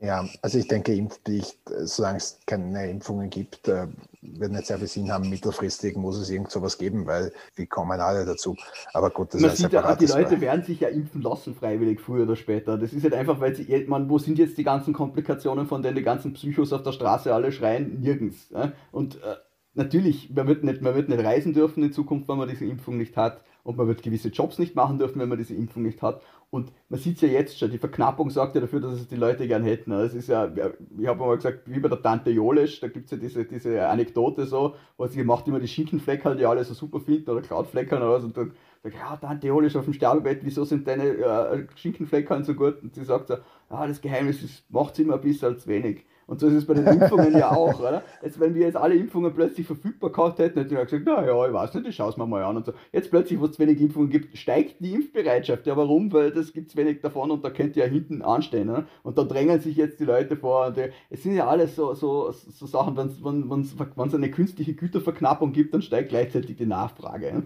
Ja, 0.04 0.28
also 0.42 0.58
ich 0.58 0.68
denke, 0.68 0.94
Impfpflicht, 0.94 1.58
solange 1.86 2.18
es 2.18 2.38
keine 2.46 2.90
Impfungen 2.90 3.30
gibt, 3.30 3.70
äh, 3.70 3.88
wird 4.22 4.52
nicht 4.52 4.66
sehr 4.66 4.78
viel 4.78 4.88
Sinn 4.88 5.10
haben. 5.10 5.30
Mittelfristig 5.30 5.96
muss 5.96 6.18
es 6.18 6.30
irgend 6.30 6.52
sowas 6.52 6.78
geben, 6.78 7.06
weil 7.06 7.32
wir 7.56 7.68
kommen 7.68 7.98
alle 8.02 8.26
dazu. 8.26 8.58
Aber 8.94 9.10
gut, 9.12 9.34
das 9.34 9.40
man 9.40 9.52
ist 9.52 9.60
sieht 9.60 9.72
ja, 9.72 9.96
Die 9.96 10.06
Leute 10.06 10.42
werden 10.42 10.66
sich 10.66 10.82
ja 10.82 10.90
impfen 10.90 11.22
lassen, 11.22 11.56
freiwillig, 11.56 12.02
früher 12.02 12.24
oder 12.24 12.36
später. 12.36 12.78
Das 12.78 12.92
ist 12.92 13.04
halt 13.04 13.14
einfach, 13.14 13.40
weil 13.40 13.56
sie, 13.56 13.86
man, 13.88 14.10
wo 14.10 14.18
sind 14.20 14.38
jetzt 14.40 14.58
die 14.58 14.66
ganzen 14.66 14.94
Komplikationen, 14.94 15.68
von 15.68 15.82
denen 15.82 15.96
die 15.96 16.04
ganzen 16.04 16.34
Psychos 16.34 16.74
auf 16.74 16.84
der 16.84 16.92
Straße 16.92 17.34
alle 17.34 17.54
schreien? 17.54 18.02
Nirgends. 18.02 18.50
Und 18.92 19.24
äh, 19.24 19.36
natürlich, 19.74 20.32
man 20.32 20.48
wird, 20.48 20.66
nicht, 20.66 20.82
man 20.82 20.96
wird 20.96 21.08
nicht 21.08 21.24
reisen 21.24 21.54
dürfen 21.54 21.82
in 21.82 21.94
Zukunft, 21.94 22.28
wenn 22.28 22.38
man 22.38 22.50
diese 22.50 22.66
Impfung 22.66 22.98
nicht 22.98 23.16
hat. 23.16 23.42
Und 23.64 23.78
man 23.78 23.88
wird 23.88 24.04
gewisse 24.04 24.28
Jobs 24.28 24.60
nicht 24.60 24.76
machen 24.76 25.00
dürfen, 25.00 25.22
wenn 25.22 25.30
man 25.30 25.38
diese 25.38 25.54
Impfung 25.54 25.84
nicht 25.84 26.02
hat. 26.02 26.22
Und 26.54 26.72
man 26.88 27.00
sieht 27.00 27.16
es 27.16 27.22
ja 27.24 27.30
jetzt 27.30 27.58
schon, 27.58 27.72
die 27.72 27.80
Verknappung 27.80 28.30
sorgt 28.30 28.54
ja 28.54 28.62
dafür, 28.62 28.80
dass 28.80 28.94
es 28.94 29.08
die 29.08 29.16
Leute 29.16 29.48
gern 29.48 29.64
hätten. 29.64 29.90
Das 29.90 30.14
ist 30.14 30.30
ja, 30.30 30.54
ich 30.56 31.08
habe 31.08 31.20
mal 31.20 31.36
gesagt, 31.36 31.62
wie 31.66 31.80
bei 31.80 31.90
der 31.90 32.00
Tante 32.00 32.30
Jolesch, 32.30 32.80
da 32.80 32.90
gibt 32.90 33.06
es 33.06 33.12
ja 33.12 33.18
diese, 33.18 33.44
diese 33.46 33.90
Anekdote 33.90 34.46
so, 34.46 34.76
wo 34.96 35.08
sie 35.08 35.24
macht 35.24 35.48
immer 35.48 35.60
die 35.60 35.68
Schinkenfleckerl, 35.68 36.38
die 36.38 36.46
alle 36.46 36.64
so 36.64 36.76
super 36.76 37.00
finden, 37.00 37.32
oder 37.32 37.42
Krautfleckerl 37.42 38.04
oder 38.04 38.12
was. 38.12 38.24
Und 38.24 38.38
dann 38.38 38.52
sagt, 38.84 38.96
ja, 38.96 39.18
Tante 39.18 39.48
Jolesch 39.48 39.76
auf 39.76 39.86
dem 39.86 39.96
Sterbebett, 39.96 40.42
wieso 40.46 40.64
sind 40.64 40.88
deine 40.88 41.06
äh, 41.06 41.66
Schinkenfleckerl 41.74 42.44
so 42.44 42.54
gut? 42.54 42.84
Und 42.84 42.94
sie 42.94 43.04
sagt 43.04 43.30
so, 43.30 43.38
ja, 43.72 43.88
das 43.88 44.00
Geheimnis 44.00 44.44
ist, 44.44 44.72
macht 44.72 45.00
immer 45.00 45.16
ein 45.16 45.22
bisschen 45.22 45.56
als 45.56 45.66
wenig. 45.66 46.06
Und 46.28 46.40
so 46.40 46.48
ist 46.48 46.54
es 46.54 46.66
bei 46.66 46.74
den 46.74 46.88
Impfungen 47.02 47.34
ja 47.38 47.52
auch, 47.52 47.80
oder? 47.80 48.04
Jetzt, 48.22 48.40
wenn 48.40 48.56
wir 48.56 48.66
jetzt 48.66 48.78
alle 48.78 48.96
Impfungen 48.96 49.34
plötzlich 49.34 49.68
verfügbar 49.68 50.12
gehabt 50.12 50.40
hätten, 50.40 50.60
hätten 50.60 50.72
wir 50.72 50.84
gesagt, 50.86 51.06
naja, 51.06 51.48
ich 51.48 51.54
weiß 51.54 51.74
nicht, 51.76 51.88
ich 51.88 51.96
schaue 51.96 52.10
es 52.10 52.18
mir 52.18 52.26
mal 52.26 52.44
an 52.44 52.58
und 52.58 52.66
so. 52.66 52.74
Jetzt 52.92 53.10
plötzlich, 53.10 53.40
wo 53.40 53.46
es 53.46 53.60
wenig 53.60 53.80
Impfungen 53.82 54.10
gibt, 54.10 54.38
steigt 54.38 54.80
die 54.80 54.94
Impfbereitschaft. 54.94 55.68
Ja, 55.68 55.76
warum? 55.78 56.12
Weil 56.14 56.32
das 56.32 56.54
gibt 56.54 56.70
es 56.70 56.76
wenig 56.76 57.02
davon 57.02 57.32
und 57.32 57.44
da 57.44 57.50
könnt 57.50 57.76
ihr 57.76 57.86
ja 57.86 57.92
hinten 57.92 58.22
anstehen. 58.22 58.68
Ne? 58.68 58.86
Und 59.04 59.18
da 59.18 59.24
drängen 59.24 59.60
sich 59.60 59.76
jetzt 59.76 60.00
die 60.00 60.06
Leute 60.06 60.38
vor. 60.38 60.68
Und 60.68 60.78
es 61.10 61.24
sind 61.24 61.36
ja 61.36 61.48
alles 61.48 61.76
so, 61.76 61.94
so, 61.94 62.32
so 62.32 62.66
Sachen, 62.66 62.98
wenn 62.98 63.62
es 63.62 64.14
eine 64.14 64.32
künstliche 64.32 64.74
Güterverknappung 64.74 65.52
gibt, 65.52 65.74
dann 65.74 65.82
steigt 65.82 66.10
gleichzeitig 66.10 66.56
die 66.56 66.66
Nachfrage. 66.66 67.44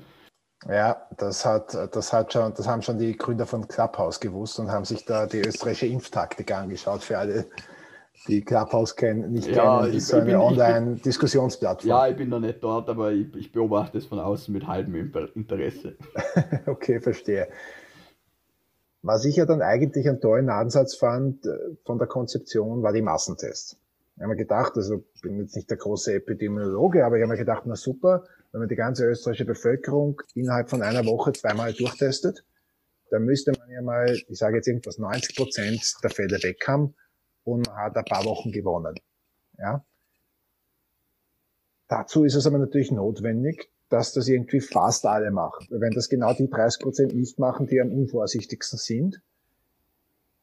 Ja, 0.67 1.07
das 1.17 1.45
hat, 1.45 1.77
das 1.95 2.11
hat 2.11 2.33
schon, 2.33 2.53
das 2.55 2.67
haben 2.67 2.81
schon 2.81 2.97
die 2.97 3.15
Gründer 3.15 3.45
von 3.45 3.67
Clubhouse 3.67 4.19
gewusst 4.19 4.59
und 4.59 4.71
haben 4.71 4.85
sich 4.85 5.05
da 5.05 5.27
die 5.27 5.39
österreichische 5.39 5.85
Impftaktik 5.85 6.51
angeschaut 6.51 7.03
für 7.03 7.19
alle 7.19 7.45
die 8.27 8.43
Clubhouse 8.43 8.95
kennen, 8.95 9.31
nicht 9.31 9.47
ja, 9.47 9.81
kennen, 9.81 9.93
ist 9.93 10.07
so 10.07 10.17
eine 10.17 10.41
Online-Diskussionsplattform. 10.41 11.89
Ja, 11.89 12.07
ich 12.07 12.17
bin 12.17 12.29
da 12.29 12.39
nicht 12.39 12.63
dort, 12.63 12.89
aber 12.89 13.11
ich, 13.11 13.33
ich 13.35 13.51
beobachte 13.51 13.97
es 13.97 14.05
von 14.05 14.19
außen 14.19 14.53
mit 14.53 14.67
halbem 14.67 15.11
Interesse. 15.35 15.95
okay, 16.65 16.99
verstehe. 16.99 17.47
Was 19.03 19.23
ich 19.25 19.35
ja 19.35 19.45
dann 19.45 19.61
eigentlich 19.61 20.07
einen 20.07 20.19
tollen 20.19 20.49
Ansatz 20.49 20.95
fand 20.95 21.45
äh, 21.45 21.51
von 21.85 21.97
der 21.97 22.07
Konzeption, 22.07 22.81
war 22.81 22.91
die 22.91 23.01
Massentests. 23.01 23.77
Ich 24.15 24.21
habe 24.21 24.29
mir 24.29 24.37
gedacht, 24.37 24.73
also 24.75 25.03
ich 25.13 25.21
bin 25.21 25.39
jetzt 25.39 25.55
nicht 25.55 25.69
der 25.69 25.77
große 25.77 26.15
Epidemiologe, 26.15 27.05
aber 27.05 27.17
ich 27.17 27.21
habe 27.21 27.33
mir 27.33 27.37
gedacht, 27.37 27.63
na 27.65 27.75
super, 27.75 28.23
wenn 28.51 28.59
man 28.59 28.67
die 28.67 28.75
ganze 28.75 29.05
österreichische 29.05 29.45
Bevölkerung 29.45 30.21
innerhalb 30.33 30.69
von 30.71 30.81
einer 30.81 31.05
Woche 31.05 31.33
zweimal 31.33 31.71
durchtestet, 31.73 32.43
dann 33.11 33.23
müsste 33.23 33.51
man 33.51 33.69
ja 33.69 33.81
mal, 33.81 34.17
ich 34.27 34.37
sage 34.37 34.55
jetzt 34.55 34.67
irgendwas, 34.67 34.97
90 34.97 35.35
Prozent 35.35 35.93
der 36.03 36.09
Fälle 36.09 36.41
weg 36.41 36.67
haben 36.67 36.95
und 37.47 37.69
hat 37.73 37.95
ein 37.95 38.03
paar 38.03 38.25
Wochen 38.25 38.51
gewonnen. 38.51 38.95
Ja. 39.57 39.85
Dazu 41.87 42.25
ist 42.25 42.35
es 42.35 42.45
aber 42.45 42.57
natürlich 42.57 42.91
notwendig, 42.91 43.71
dass 43.87 44.11
das 44.11 44.27
irgendwie 44.27 44.59
fast 44.59 45.05
alle 45.05 45.31
machen. 45.31 45.65
Wenn 45.69 45.93
das 45.93 46.09
genau 46.09 46.33
die 46.33 46.49
30 46.49 46.81
Prozent 46.81 47.15
nicht 47.15 47.39
machen, 47.39 47.65
die 47.67 47.79
am 47.79 47.93
unvorsichtigsten 47.93 48.77
sind, 48.77 49.21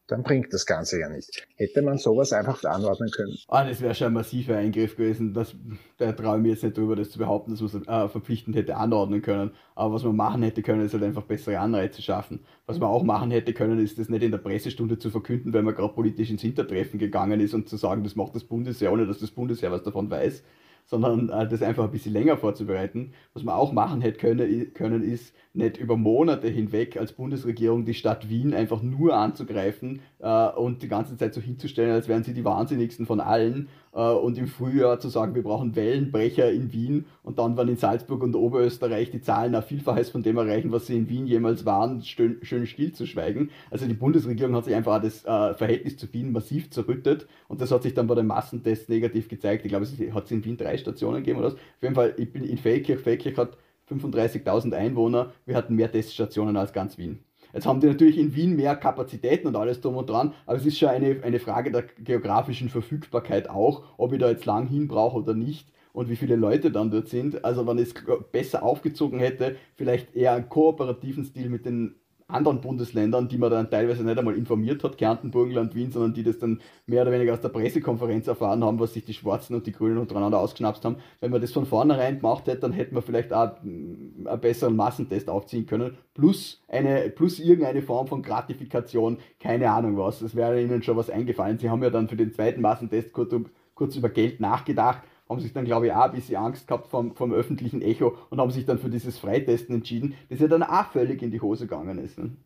dann 0.07 0.23
bringt 0.23 0.53
das 0.53 0.67
Ganze 0.67 1.01
ja 1.01 1.09
nicht. 1.09 1.47
Hätte 1.57 1.81
man 1.81 1.99
sowas 1.99 2.33
einfach 2.33 2.63
anordnen 2.65 3.11
können? 3.11 3.37
Ah, 3.49 3.67
das 3.67 3.81
wäre 3.81 3.95
schon 3.95 4.09
ein 4.09 4.13
massiver 4.13 4.57
Eingriff 4.57 4.97
gewesen. 4.97 5.33
Das, 5.33 5.55
da 5.97 6.13
traue 6.13 6.37
ich 6.37 6.43
mir 6.43 6.49
jetzt 6.51 6.63
nicht 6.63 6.77
drüber, 6.77 6.95
das 6.95 7.11
zu 7.11 7.19
behaupten, 7.19 7.53
dass 7.53 7.61
man 7.61 7.83
es 7.83 7.89
äh, 7.89 8.09
verpflichtend 8.09 8.55
hätte 8.57 8.77
anordnen 8.77 9.23
können. 9.23 9.53
Aber 9.75 9.95
was 9.95 10.05
man 10.05 10.17
machen 10.17 10.43
hätte 10.43 10.63
können, 10.63 10.85
ist 10.85 10.93
halt 10.93 11.05
einfach 11.05 11.23
bessere 11.23 11.59
Anreize 11.59 12.03
schaffen. 12.03 12.45
Was 12.67 12.79
man 12.79 12.91
auch 12.91 13.03
machen 13.03 13.31
hätte 13.31 13.55
können, 13.55 13.79
ist 13.79 13.99
das 13.99 14.09
nicht 14.09 14.23
in 14.23 14.31
der 14.31 14.39
Pressestunde 14.39 14.99
zu 14.99 15.11
verkünden, 15.11 15.53
weil 15.53 15.63
man 15.63 15.75
gerade 15.75 15.95
politisch 15.95 16.31
ins 16.31 16.43
Hintertreffen 16.43 16.99
gegangen 16.99 17.41
ist 17.41 17.55
und 17.55 17.69
zu 17.69 17.77
sagen, 17.77 18.05
das 18.05 18.15
macht 18.15 18.35
das 18.35 18.45
Bundesheer, 18.45 18.93
ohne 18.93 19.07
dass 19.07 19.19
das 19.19 19.31
Bundesheer 19.31 19.71
was 19.71 19.83
davon 19.83 20.11
weiß 20.11 20.43
sondern 20.87 21.29
äh, 21.29 21.49
das 21.49 21.63
einfach 21.63 21.85
ein 21.85 21.91
bisschen 21.91 22.13
länger 22.13 22.37
vorzubereiten. 22.37 23.13
Was 23.33 23.43
man 23.43 23.55
auch 23.55 23.73
machen 23.73 24.01
hätte 24.01 24.19
können, 24.19 24.75
können, 24.75 25.03
ist 25.03 25.35
nicht 25.53 25.77
über 25.77 25.97
Monate 25.97 26.49
hinweg 26.49 26.97
als 26.97 27.13
Bundesregierung 27.13 27.85
die 27.85 27.95
Stadt 27.95 28.29
Wien 28.29 28.55
einfach 28.55 28.83
nur 28.83 29.17
anzugreifen 29.17 30.01
äh, 30.19 30.49
und 30.49 30.83
die 30.83 30.89
ganze 30.89 31.17
Zeit 31.17 31.35
so 31.35 31.41
hinzustellen, 31.41 31.93
als 31.93 32.09
wären 32.09 32.25
sie 32.25 32.35
die 32.35 32.45
Wahnsinnigsten 32.45 33.07
von 33.07 33.21
allen 33.21 33.69
und 34.01 34.37
im 34.39 34.49
Frühjahr 34.49 34.99
zu 34.99 35.09
sagen, 35.09 35.35
wir 35.35 35.43
brauchen 35.45 35.77
Wellenbrecher 35.77 36.51
in 36.51 36.73
Wien 36.73 37.07
und 37.23 37.39
dann 37.39 37.57
waren 37.57 37.69
in 37.69 37.77
Salzburg 37.77 38.23
und 38.25 38.35
Oberösterreich 38.35 39.11
die 39.13 39.21
Zahlen 39.21 39.55
auf 39.55 39.67
Vielfaches 39.67 40.11
von 40.11 40.23
dem 40.23 40.37
erreichen, 40.37 40.73
was 40.73 40.87
sie 40.87 40.97
in 40.97 41.09
Wien 41.09 41.27
jemals 41.27 41.65
waren, 41.65 42.03
schön, 42.03 42.39
schön 42.43 42.67
stillzuschweigen. 42.67 43.51
Also 43.71 43.87
die 43.87 43.95
Bundesregierung 43.95 44.57
hat 44.57 44.65
sich 44.65 44.75
einfach 44.75 45.01
das 45.01 45.25
äh, 45.25 45.55
Verhältnis 45.55 45.97
zu 45.97 46.13
Wien 46.13 46.33
massiv 46.33 46.71
zerrüttet 46.71 47.29
und 47.47 47.61
das 47.61 47.71
hat 47.71 47.85
sich 47.85 47.95
dann 47.95 48.09
bei 48.09 48.17
den 48.17 48.27
Massentests 48.27 48.89
negativ 48.89 49.29
gezeigt. 49.29 49.65
Ich 49.65 49.71
glaube, 49.71 49.85
es 49.85 49.97
hat 50.13 50.31
in 50.33 50.45
Wien 50.45 50.57
drei 50.57 50.77
Stationen 50.77 51.19
gegeben 51.19 51.39
oder 51.39 51.49
was. 51.49 51.55
Auf 51.55 51.83
jeden 51.83 51.95
Fall, 51.95 52.15
ich 52.17 52.33
bin 52.33 52.43
in 52.43 52.59
Feldkirch, 52.59 52.99
Feldkirch 53.01 53.37
hat 53.39 53.57
35.000 53.91 54.73
Einwohner, 54.73 55.33
wir 55.47 55.57
hatten 55.57 55.77
mehr 55.77 55.93
Teststationen 55.93 56.57
als 56.57 56.73
ganz 56.73 56.99
Wien. 56.99 57.21
Jetzt 57.55 57.67
haben 57.67 57.81
die 57.81 57.87
natürlich 57.87 58.19
in 58.19 58.35
Wien 58.35 58.57
mehr 58.57 58.75
Kapazitäten 58.75 59.47
und 59.47 59.55
alles 59.55 59.81
drum 59.81 59.97
und 59.97 60.11
dran, 60.11 60.35
aber 60.45 60.59
es 60.59 60.67
ist 60.67 60.77
schon 60.77 60.89
eine, 60.89 61.23
eine 61.23 61.39
Frage 61.39 61.71
der 61.71 61.83
geografischen 61.83 62.69
Verfügbarkeit 62.69 63.49
auch, 63.49 63.85
ob 63.97 64.13
ich 64.13 64.19
da 64.19 64.29
jetzt 64.29 64.45
lang 64.45 64.67
hin 64.67 64.89
brauche 64.89 65.19
oder 65.19 65.35
nicht 65.35 65.69
und 65.93 66.09
wie 66.09 66.17
viele 66.17 66.35
Leute 66.35 66.73
dann 66.73 66.91
dort 66.91 67.09
sind. 67.09 67.45
Also 67.45 67.65
wenn 67.67 67.79
ich 67.79 67.95
es 67.95 67.95
besser 68.33 68.65
aufgezogen 68.65 69.21
hätte, 69.21 69.55
vielleicht 69.77 70.17
eher 70.17 70.33
einen 70.33 70.49
kooperativen 70.49 71.25
Stil 71.25 71.49
mit 71.49 71.65
den 71.65 71.95
anderen 72.27 72.61
Bundesländern, 72.63 73.29
die 73.29 73.37
man 73.37 73.51
dann 73.51 73.71
teilweise 73.71 74.03
nicht 74.03 74.19
einmal 74.19 74.35
informiert 74.35 74.83
hat, 74.83 74.97
Kärnten, 74.97 75.31
Burgenland, 75.31 75.75
Wien, 75.75 75.93
sondern 75.93 76.15
die 76.15 76.23
das 76.23 76.39
dann 76.39 76.61
mehr 76.87 77.03
oder 77.03 77.13
weniger 77.13 77.35
aus 77.35 77.43
der 77.43 77.51
Pressekonferenz 77.51 78.27
erfahren 78.27 78.65
haben, 78.65 78.81
was 78.81 78.95
sich 78.95 79.05
die 79.05 79.13
Schwarzen 79.13 79.55
und 79.55 79.67
die 79.67 79.73
Grünen 79.73 79.99
untereinander 79.99 80.39
ausgeschnapst 80.39 80.85
haben. 80.85 80.97
Wenn 81.21 81.31
man 81.31 81.43
das 81.43 81.53
von 81.53 81.67
vornherein 81.67 82.17
gemacht 82.17 82.47
hätte, 82.47 82.61
dann 82.61 82.73
hätte 82.73 82.95
man 82.95 83.03
vielleicht 83.03 83.33
auch 83.33 83.63
mm, 83.63 84.27
einen 84.27 84.41
besseren 84.41 84.75
Massentest 84.75 85.29
aufziehen 85.29 85.67
können, 85.67 85.99
plus, 86.15 86.63
eine, 86.69 87.11
plus 87.11 87.39
irgendeine 87.41 87.83
Form 87.83 88.07
von 88.07 88.23
Gratifikation, 88.23 89.19
keine 89.39 89.71
Ahnung 89.71 89.99
was. 89.99 90.23
Es 90.23 90.35
wäre 90.35 90.63
ihnen 90.63 90.83
schon 90.83 90.97
was 90.97 91.11
eingefallen. 91.11 91.59
Sie 91.59 91.69
haben 91.69 91.83
ja 91.83 91.91
dann 91.91 92.09
für 92.09 92.17
den 92.17 92.33
zweiten 92.33 92.63
Massentest 92.63 93.13
kurz, 93.13 93.35
kurz 93.75 93.97
über 93.97 94.09
Geld 94.09 94.41
nachgedacht 94.41 95.03
haben 95.29 95.41
sich 95.41 95.53
dann, 95.53 95.65
glaube 95.65 95.87
ich, 95.87 95.93
auch 95.93 96.05
ein 96.05 96.13
bisschen 96.13 96.37
Angst 96.37 96.67
gehabt 96.67 96.89
vom, 96.89 97.15
vom 97.15 97.33
öffentlichen 97.33 97.83
Echo 97.83 98.17
und 98.31 98.41
haben 98.41 98.51
sich 98.51 98.67
dann 98.67 98.79
für 98.79 98.91
dieses 98.91 99.19
Freitesten 99.19 99.75
entschieden, 99.75 100.15
das 100.29 100.41
ja 100.41 100.49
dann 100.49 100.63
auch 100.63 100.87
völlig 100.91 101.23
in 101.23 101.31
die 101.31 101.41
Hose 101.41 101.67
gegangen 101.67 101.99
ist. 101.99 102.19
Ne? 102.19 102.37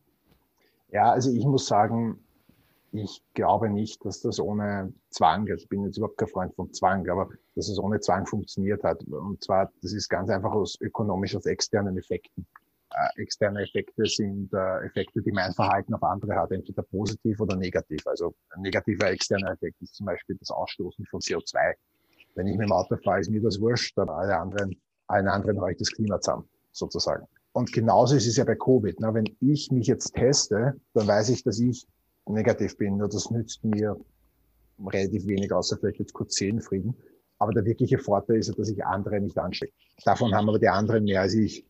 Ja, 0.90 1.10
also 1.10 1.30
ich 1.32 1.44
muss 1.44 1.66
sagen, 1.66 2.18
ich 2.92 3.22
glaube 3.34 3.68
nicht, 3.68 4.04
dass 4.04 4.22
das 4.22 4.40
ohne 4.40 4.92
Zwang, 5.10 5.48
also 5.50 5.62
ich 5.62 5.68
bin 5.68 5.84
jetzt 5.84 5.98
überhaupt 5.98 6.18
kein 6.18 6.28
Freund 6.28 6.54
von 6.54 6.72
Zwang, 6.72 7.08
aber 7.08 7.28
dass 7.54 7.68
es 7.68 7.78
ohne 7.78 8.00
Zwang 8.00 8.26
funktioniert 8.26 8.82
hat. 8.84 9.02
Und 9.04 9.42
zwar, 9.42 9.70
das 9.82 9.92
ist 9.92 10.08
ganz 10.08 10.30
einfach 10.30 10.52
aus 10.52 10.80
ökonomisch, 10.80 11.36
aus 11.36 11.46
externen 11.46 11.98
Effekten. 11.98 12.46
Äh, 12.90 13.22
externe 13.22 13.62
Effekte 13.62 14.06
sind 14.06 14.52
äh, 14.54 14.86
Effekte, 14.86 15.20
die 15.20 15.32
mein 15.32 15.52
Verhalten 15.52 15.92
auf 15.92 16.02
andere 16.02 16.36
hat, 16.36 16.52
entweder 16.52 16.82
positiv 16.82 17.40
oder 17.40 17.56
negativ. 17.56 18.06
Also 18.06 18.34
ein 18.50 18.62
negativer 18.62 19.10
externer 19.10 19.50
Effekt 19.52 19.82
ist 19.82 19.94
zum 19.94 20.06
Beispiel 20.06 20.36
das 20.36 20.50
Ausstoßen 20.50 21.04
von 21.06 21.20
CO2 21.20 21.74
wenn 22.39 22.47
ich 22.47 22.57
mit 22.57 22.68
dem 22.68 22.72
Auto 22.72 22.97
fahre, 22.97 23.20
ist 23.20 23.30
mir 23.30 23.43
das 23.43 23.61
wurscht, 23.61 23.99
aber 23.99 24.16
alle 24.16 24.39
anderen, 24.39 24.76
allen 25.09 25.26
anderen 25.26 25.59
ich 25.70 25.78
das 25.78 25.91
Klima 25.91 26.20
zusammen, 26.20 26.49
sozusagen. 26.70 27.26
Und 27.53 27.72
genauso 27.72 28.14
ist 28.14 28.28
es 28.28 28.36
ja 28.36 28.45
bei 28.45 28.55
Covid. 28.55 29.01
Ne? 29.01 29.12
Wenn 29.12 29.36
ich 29.41 29.72
mich 29.72 29.89
jetzt 29.89 30.14
teste, 30.14 30.74
dann 30.95 31.09
weiß 31.09 31.30
ich, 31.30 31.43
dass 31.43 31.59
ich 31.59 31.86
negativ 32.26 32.76
bin. 32.76 32.99
Nur 32.99 33.09
das 33.09 33.30
nützt 33.30 33.64
mir 33.64 33.97
relativ 34.86 35.26
wenig, 35.26 35.53
außer 35.53 35.76
vielleicht 35.78 35.99
jetzt 35.99 36.12
kurz 36.12 36.36
Seelenfrieden. 36.36 36.95
Aber 37.41 37.53
der 37.53 37.64
wirkliche 37.64 37.99
Vorteil 37.99 38.36
ist 38.36 38.49
ja, 38.49 38.55
dass 38.55 38.68
ich 38.68 38.84
andere 38.84 39.20
nicht 39.20 39.36
anstecke. 39.36 39.72
Davon 40.05 40.32
haben 40.32 40.49
aber 40.49 40.61
die 40.61 40.68
anderen 40.68 41.05
mehr 41.05 41.22
als 41.22 41.34
ich. 41.34 41.64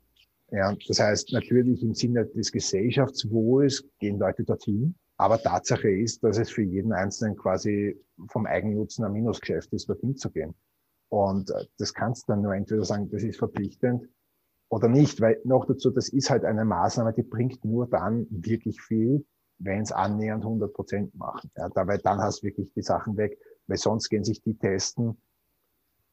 Ja, 0.50 0.74
das 0.86 1.00
heißt, 1.00 1.32
natürlich 1.32 1.82
im 1.82 1.94
Sinne 1.94 2.26
des 2.26 2.52
Gesellschaftswohls 2.52 3.84
gehen 4.00 4.18
Leute 4.18 4.44
dorthin. 4.44 4.94
Aber 5.18 5.42
Tatsache 5.42 5.90
ist, 5.90 6.22
dass 6.22 6.38
es 6.38 6.50
für 6.50 6.62
jeden 6.62 6.92
Einzelnen 6.92 7.36
quasi 7.36 8.00
vom 8.28 8.46
Eigennutzen 8.46 9.04
ein 9.04 9.12
Minusgeschäft 9.12 9.72
ist, 9.72 9.88
dorthin 9.88 10.16
zu 10.16 10.30
gehen. 10.30 10.54
Und 11.08 11.50
äh, 11.50 11.66
das 11.76 11.92
kannst 11.92 12.28
du 12.28 12.32
dann 12.32 12.42
nur 12.42 12.54
entweder 12.54 12.84
sagen, 12.84 13.10
das 13.10 13.24
ist 13.24 13.38
verpflichtend 13.38 14.08
oder 14.68 14.88
nicht, 14.88 15.20
weil 15.20 15.40
noch 15.44 15.64
dazu, 15.64 15.90
das 15.90 16.08
ist 16.08 16.30
halt 16.30 16.44
eine 16.44 16.64
Maßnahme, 16.64 17.12
die 17.12 17.22
bringt 17.22 17.64
nur 17.64 17.88
dann 17.88 18.26
wirklich 18.30 18.80
viel, 18.80 19.26
wenn 19.58 19.82
es 19.82 19.90
annähernd 19.90 20.44
100 20.44 20.72
Prozent 20.72 21.14
machen. 21.16 21.50
Ja, 21.56 21.68
dabei 21.68 21.98
dann 21.98 22.18
hast 22.20 22.42
du 22.42 22.46
wirklich 22.46 22.72
die 22.74 22.82
Sachen 22.82 23.16
weg, 23.16 23.38
weil 23.66 23.76
sonst 23.76 24.08
gehen 24.10 24.24
sich 24.24 24.42
die 24.42 24.56
testen, 24.56 25.20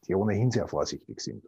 die 0.08 0.14
ohnehin 0.14 0.50
sehr 0.50 0.66
vorsichtig 0.66 1.20
sind. 1.20 1.46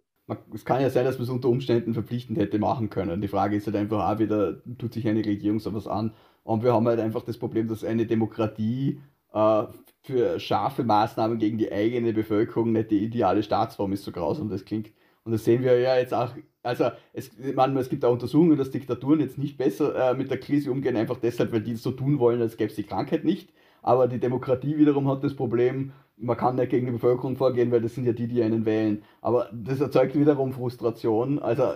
Es 0.52 0.64
kann 0.64 0.82
ja 0.82 0.90
sein, 0.90 1.04
dass 1.04 1.16
man 1.16 1.24
es 1.24 1.30
unter 1.30 1.48
Umständen 1.48 1.94
verpflichtend 1.94 2.38
hätte 2.38 2.58
machen 2.58 2.90
können. 2.90 3.20
Die 3.22 3.28
Frage 3.28 3.56
ist 3.56 3.66
halt 3.66 3.76
einfach 3.76 4.10
auch 4.10 4.18
wieder, 4.18 4.62
tut 4.76 4.92
sich 4.92 5.08
eine 5.08 5.24
Regierung 5.24 5.58
sowas 5.58 5.86
an 5.86 6.12
und 6.44 6.62
wir 6.62 6.74
haben 6.74 6.86
halt 6.86 7.00
einfach 7.00 7.22
das 7.22 7.38
Problem, 7.38 7.68
dass 7.68 7.84
eine 7.84 8.06
Demokratie 8.06 9.00
äh, 9.32 9.64
für 10.02 10.40
scharfe 10.40 10.84
Maßnahmen 10.84 11.38
gegen 11.38 11.58
die 11.58 11.72
eigene 11.72 12.12
Bevölkerung 12.12 12.72
nicht 12.72 12.90
die 12.90 13.04
ideale 13.04 13.42
Staatsform 13.42 13.92
ist, 13.92 14.04
so 14.04 14.12
grausam 14.12 14.48
das 14.48 14.64
klingt. 14.64 14.90
Und 15.24 15.32
das 15.32 15.44
sehen 15.44 15.62
wir 15.62 15.78
ja 15.78 15.96
jetzt 15.98 16.14
auch, 16.14 16.30
also 16.62 16.90
es, 17.12 17.30
man, 17.54 17.76
es 17.76 17.90
gibt 17.90 18.04
auch 18.04 18.12
Untersuchungen, 18.12 18.56
dass 18.56 18.70
Diktaturen 18.70 19.20
jetzt 19.20 19.38
nicht 19.38 19.58
besser 19.58 20.12
äh, 20.12 20.14
mit 20.14 20.30
der 20.30 20.40
Krise 20.40 20.70
umgehen, 20.70 20.96
einfach 20.96 21.18
deshalb, 21.18 21.52
weil 21.52 21.60
die 21.60 21.74
so 21.74 21.90
tun 21.90 22.18
wollen, 22.18 22.40
als 22.40 22.56
gäbe 22.56 22.70
es 22.70 22.76
die 22.76 22.84
Krankheit 22.84 23.24
nicht. 23.24 23.50
Aber 23.82 24.08
die 24.08 24.18
Demokratie 24.18 24.78
wiederum 24.78 25.08
hat 25.08 25.22
das 25.22 25.34
Problem, 25.34 25.92
man 26.20 26.36
kann 26.36 26.56
nicht 26.56 26.70
gegen 26.70 26.86
die 26.86 26.92
Bevölkerung 26.92 27.36
vorgehen, 27.36 27.70
weil 27.70 27.80
das 27.80 27.94
sind 27.94 28.04
ja 28.04 28.12
die, 28.12 28.26
die 28.26 28.42
einen 28.42 28.64
wählen. 28.64 29.02
Aber 29.20 29.50
das 29.52 29.80
erzeugt 29.80 30.14
wiederum 30.18 30.52
Frustration. 30.52 31.38
Also 31.38 31.74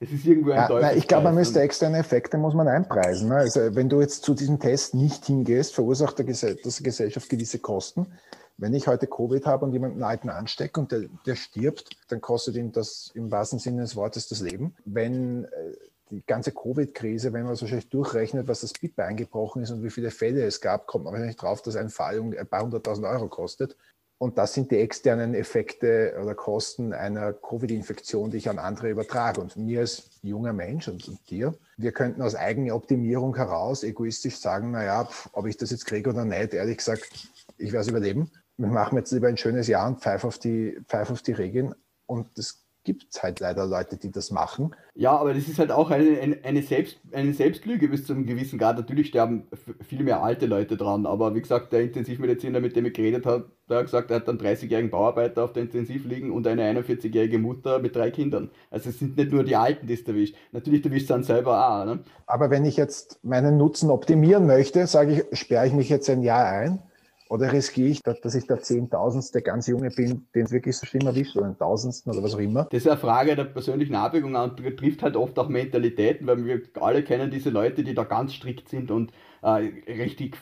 es 0.00 0.12
ist 0.12 0.24
irgendwo 0.24 0.52
ein 0.52 0.56
ja, 0.56 0.80
nein, 0.80 0.98
Ich 0.98 1.06
glaube, 1.06 1.24
man 1.24 1.34
müsste 1.34 1.60
externe 1.60 1.98
Effekte 1.98 2.38
muss 2.38 2.54
man 2.54 2.68
einpreisen. 2.68 3.28
Ne? 3.28 3.36
Also 3.36 3.74
wenn 3.74 3.88
du 3.88 4.00
jetzt 4.00 4.24
zu 4.24 4.34
diesem 4.34 4.58
Test 4.58 4.94
nicht 4.94 5.26
hingehst, 5.26 5.74
verursacht 5.74 6.18
der 6.18 6.26
das 6.26 6.82
Gesellschaft 6.82 7.28
gewisse 7.28 7.58
Kosten. 7.58 8.06
Wenn 8.56 8.74
ich 8.74 8.86
heute 8.86 9.06
Covid 9.06 9.46
habe 9.46 9.64
und 9.64 9.72
jemanden 9.72 10.02
alten 10.02 10.28
anstecke 10.28 10.80
und 10.80 10.92
der, 10.92 11.04
der 11.26 11.34
stirbt, 11.34 11.96
dann 12.08 12.20
kostet 12.20 12.56
ihm 12.56 12.72
das 12.72 13.10
im 13.14 13.30
wahrsten 13.30 13.58
Sinne 13.58 13.82
des 13.82 13.96
Wortes 13.96 14.28
das 14.28 14.40
Leben. 14.40 14.74
Wenn 14.84 15.44
äh, 15.44 15.48
die 16.10 16.22
ganze 16.26 16.52
Covid-Krise, 16.52 17.32
wenn 17.32 17.44
man 17.44 17.52
es 17.52 17.62
wahrscheinlich 17.62 17.88
durchrechnet, 17.88 18.48
was 18.48 18.60
das 18.60 18.72
BIP 18.72 18.98
eingebrochen 18.98 19.62
ist 19.62 19.70
und 19.70 19.82
wie 19.82 19.90
viele 19.90 20.10
Fälle 20.10 20.44
es 20.44 20.60
gab, 20.60 20.86
kommt 20.86 21.04
man 21.04 21.12
wahrscheinlich 21.12 21.36
drauf, 21.36 21.62
dass 21.62 21.76
ein 21.76 21.88
Fall 21.88 22.20
ein 22.20 22.46
paar 22.46 22.62
hunderttausend 22.62 23.06
Euro 23.06 23.28
kostet. 23.28 23.76
Und 24.18 24.36
das 24.36 24.52
sind 24.52 24.70
die 24.70 24.76
externen 24.76 25.34
Effekte 25.34 26.14
oder 26.20 26.34
Kosten 26.34 26.92
einer 26.92 27.32
Covid-Infektion, 27.32 28.30
die 28.30 28.36
ich 28.36 28.50
an 28.50 28.58
andere 28.58 28.90
übertrage. 28.90 29.40
Und 29.40 29.56
mir 29.56 29.80
als 29.80 30.10
junger 30.22 30.52
Mensch 30.52 30.88
und, 30.88 31.08
und 31.08 31.30
dir, 31.30 31.54
wir 31.78 31.92
könnten 31.92 32.20
aus 32.20 32.34
eigener 32.34 32.74
Optimierung 32.74 33.34
heraus 33.34 33.82
egoistisch 33.82 34.36
sagen, 34.36 34.72
naja, 34.72 35.08
ob 35.32 35.46
ich 35.46 35.56
das 35.56 35.70
jetzt 35.70 35.86
kriege 35.86 36.10
oder 36.10 36.26
nicht, 36.26 36.52
ehrlich 36.52 36.76
gesagt, 36.76 37.08
ich 37.56 37.72
werde 37.72 37.80
es 37.80 37.88
überleben. 37.88 38.30
Wir 38.58 38.68
machen 38.68 38.98
jetzt 38.98 39.10
lieber 39.10 39.28
ein 39.28 39.38
schönes 39.38 39.68
Jahr 39.68 39.88
und 39.88 40.02
pfeife 40.02 40.26
auf 40.26 40.38
die, 40.38 40.78
pfeif 40.86 41.10
auf 41.10 41.22
die 41.22 41.32
Regeln. 41.32 41.74
Und 42.04 42.36
das 42.36 42.62
gibt 42.98 43.14
es 43.14 43.22
halt 43.22 43.38
leider 43.38 43.66
Leute, 43.66 43.96
die 43.96 44.10
das 44.10 44.32
machen. 44.32 44.74
Ja, 44.96 45.16
aber 45.16 45.32
das 45.32 45.46
ist 45.46 45.60
halt 45.60 45.70
auch 45.70 45.90
eine, 45.90 46.38
eine, 46.42 46.62
Selbst, 46.62 46.98
eine 47.12 47.32
Selbstlüge 47.32 47.88
bis 47.88 48.04
zu 48.04 48.12
einem 48.12 48.26
gewissen 48.26 48.58
Grad. 48.58 48.76
Natürlich 48.76 49.08
sterben 49.08 49.46
viel 49.86 50.02
mehr 50.02 50.22
alte 50.22 50.46
Leute 50.46 50.76
dran, 50.76 51.06
aber 51.06 51.34
wie 51.36 51.40
gesagt, 51.40 51.72
der 51.72 51.82
Intensivmediziner, 51.82 52.58
mit 52.58 52.74
dem 52.74 52.86
ich 52.86 52.94
geredet 52.94 53.26
habe, 53.26 53.50
der 53.68 53.78
hat 53.78 53.84
gesagt, 53.84 54.10
er 54.10 54.16
hat 54.16 54.28
einen 54.28 54.38
30-jährigen 54.38 54.90
Bauarbeiter 54.90 55.44
auf 55.44 55.52
der 55.52 55.62
Intensiv 55.62 56.04
liegen 56.04 56.32
und 56.32 56.48
eine 56.48 56.62
41-jährige 56.62 57.38
Mutter 57.38 57.78
mit 57.78 57.94
drei 57.94 58.10
Kindern. 58.10 58.50
Also 58.72 58.90
es 58.90 58.98
sind 58.98 59.16
nicht 59.16 59.30
nur 59.30 59.44
die 59.44 59.54
Alten, 59.54 59.86
die 59.86 59.94
es 59.94 60.02
erwischt. 60.02 60.34
Natürlich 60.50 60.84
erwischt 60.84 61.02
es 61.02 61.08
dann 61.08 61.22
selber 61.22 61.68
auch. 61.68 61.84
Ne? 61.84 62.00
Aber 62.26 62.50
wenn 62.50 62.64
ich 62.64 62.76
jetzt 62.76 63.20
meinen 63.22 63.56
Nutzen 63.56 63.90
optimieren 63.90 64.46
möchte, 64.46 64.88
sage 64.88 65.26
ich, 65.30 65.38
sperre 65.38 65.68
ich 65.68 65.72
mich 65.72 65.88
jetzt 65.88 66.10
ein 66.10 66.22
Jahr 66.22 66.46
ein 66.46 66.80
oder 67.30 67.52
riskiere 67.52 67.88
ich, 67.88 68.02
dass 68.02 68.34
ich 68.34 68.48
der 68.48 68.58
Zehntausendste 68.58 69.40
ganz 69.40 69.68
Junge 69.68 69.90
bin, 69.90 70.26
den 70.34 70.46
es 70.46 70.50
wirklich 70.50 70.76
so 70.76 70.84
schlimm 70.84 71.06
erwischt, 71.06 71.36
oder 71.36 71.46
ein 71.46 71.56
Tausendsten 71.56 72.12
oder 72.12 72.24
was 72.24 72.34
auch 72.34 72.40
immer? 72.40 72.64
Das 72.64 72.82
ist 72.82 72.88
eine 72.88 72.98
Frage 72.98 73.36
der 73.36 73.44
persönlichen 73.44 73.94
Abwägung 73.94 74.34
und 74.34 74.56
trifft 74.76 75.04
halt 75.04 75.14
oft 75.14 75.38
auch 75.38 75.48
Mentalitäten, 75.48 76.26
weil 76.26 76.44
wir 76.44 76.60
alle 76.80 77.04
kennen 77.04 77.30
diese 77.30 77.50
Leute, 77.50 77.84
die 77.84 77.94
da 77.94 78.02
ganz 78.02 78.34
strikt 78.34 78.68
sind 78.68 78.90
und 78.90 79.12
äh, 79.42 79.70
richtig 79.86 80.36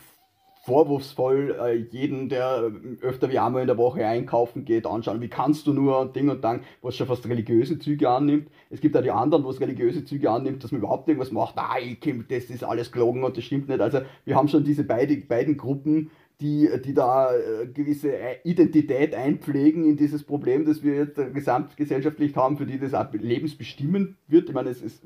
vorwurfsvoll 0.65 1.57
äh, 1.61 1.75
jeden, 1.75 2.27
der 2.27 2.71
öfter 3.01 3.29
wie 3.29 3.39
einmal 3.39 3.61
in 3.61 3.67
der 3.67 3.77
Woche 3.77 4.05
einkaufen 4.05 4.65
geht, 4.65 4.85
anschauen, 4.85 5.21
wie 5.21 5.29
kannst 5.29 5.67
du 5.67 5.73
nur 5.73 6.11
Ding 6.11 6.29
und 6.29 6.43
Dang, 6.43 6.61
was 6.81 6.95
schon 6.95 7.07
fast 7.07 7.27
religiöse 7.27 7.79
Züge 7.79 8.09
annimmt. 8.09 8.49
Es 8.69 8.81
gibt 8.81 8.97
auch 8.97 9.01
die 9.01 9.11
anderen, 9.11 9.43
wo 9.43 9.51
es 9.51 9.61
religiöse 9.61 10.05
Züge 10.05 10.29
annimmt, 10.29 10.63
dass 10.63 10.71
man 10.71 10.81
überhaupt 10.81 11.07
irgendwas 11.07 11.31
macht, 11.31 11.55
nein, 11.55 11.97
das 12.29 12.45
ist 12.45 12.63
alles 12.63 12.91
gelogen 12.91 13.23
und 13.23 13.37
das 13.37 13.43
stimmt 13.43 13.69
nicht. 13.69 13.79
Also 13.79 14.01
wir 14.25 14.35
haben 14.35 14.47
schon 14.47 14.63
diese 14.63 14.83
beide, 14.83 15.15
beiden 15.17 15.55
Gruppen, 15.55 16.11
die, 16.41 16.69
die 16.83 16.93
da 16.93 17.35
äh, 17.35 17.67
gewisse 17.67 18.15
äh, 18.15 18.37
Identität 18.43 19.13
einpflegen 19.13 19.85
in 19.85 19.97
dieses 19.97 20.23
Problem, 20.23 20.65
das 20.65 20.83
wir 20.83 20.95
jetzt 20.95 21.19
gesamtgesellschaftlich 21.33 22.35
haben, 22.35 22.57
für 22.57 22.65
die 22.65 22.79
das 22.79 22.93
auch 22.93 23.11
lebensbestimmend 23.11 24.15
wird. 24.27 24.47
Ich 24.47 24.55
meine, 24.55 24.69
es 24.69 24.81
ist, 24.81 25.03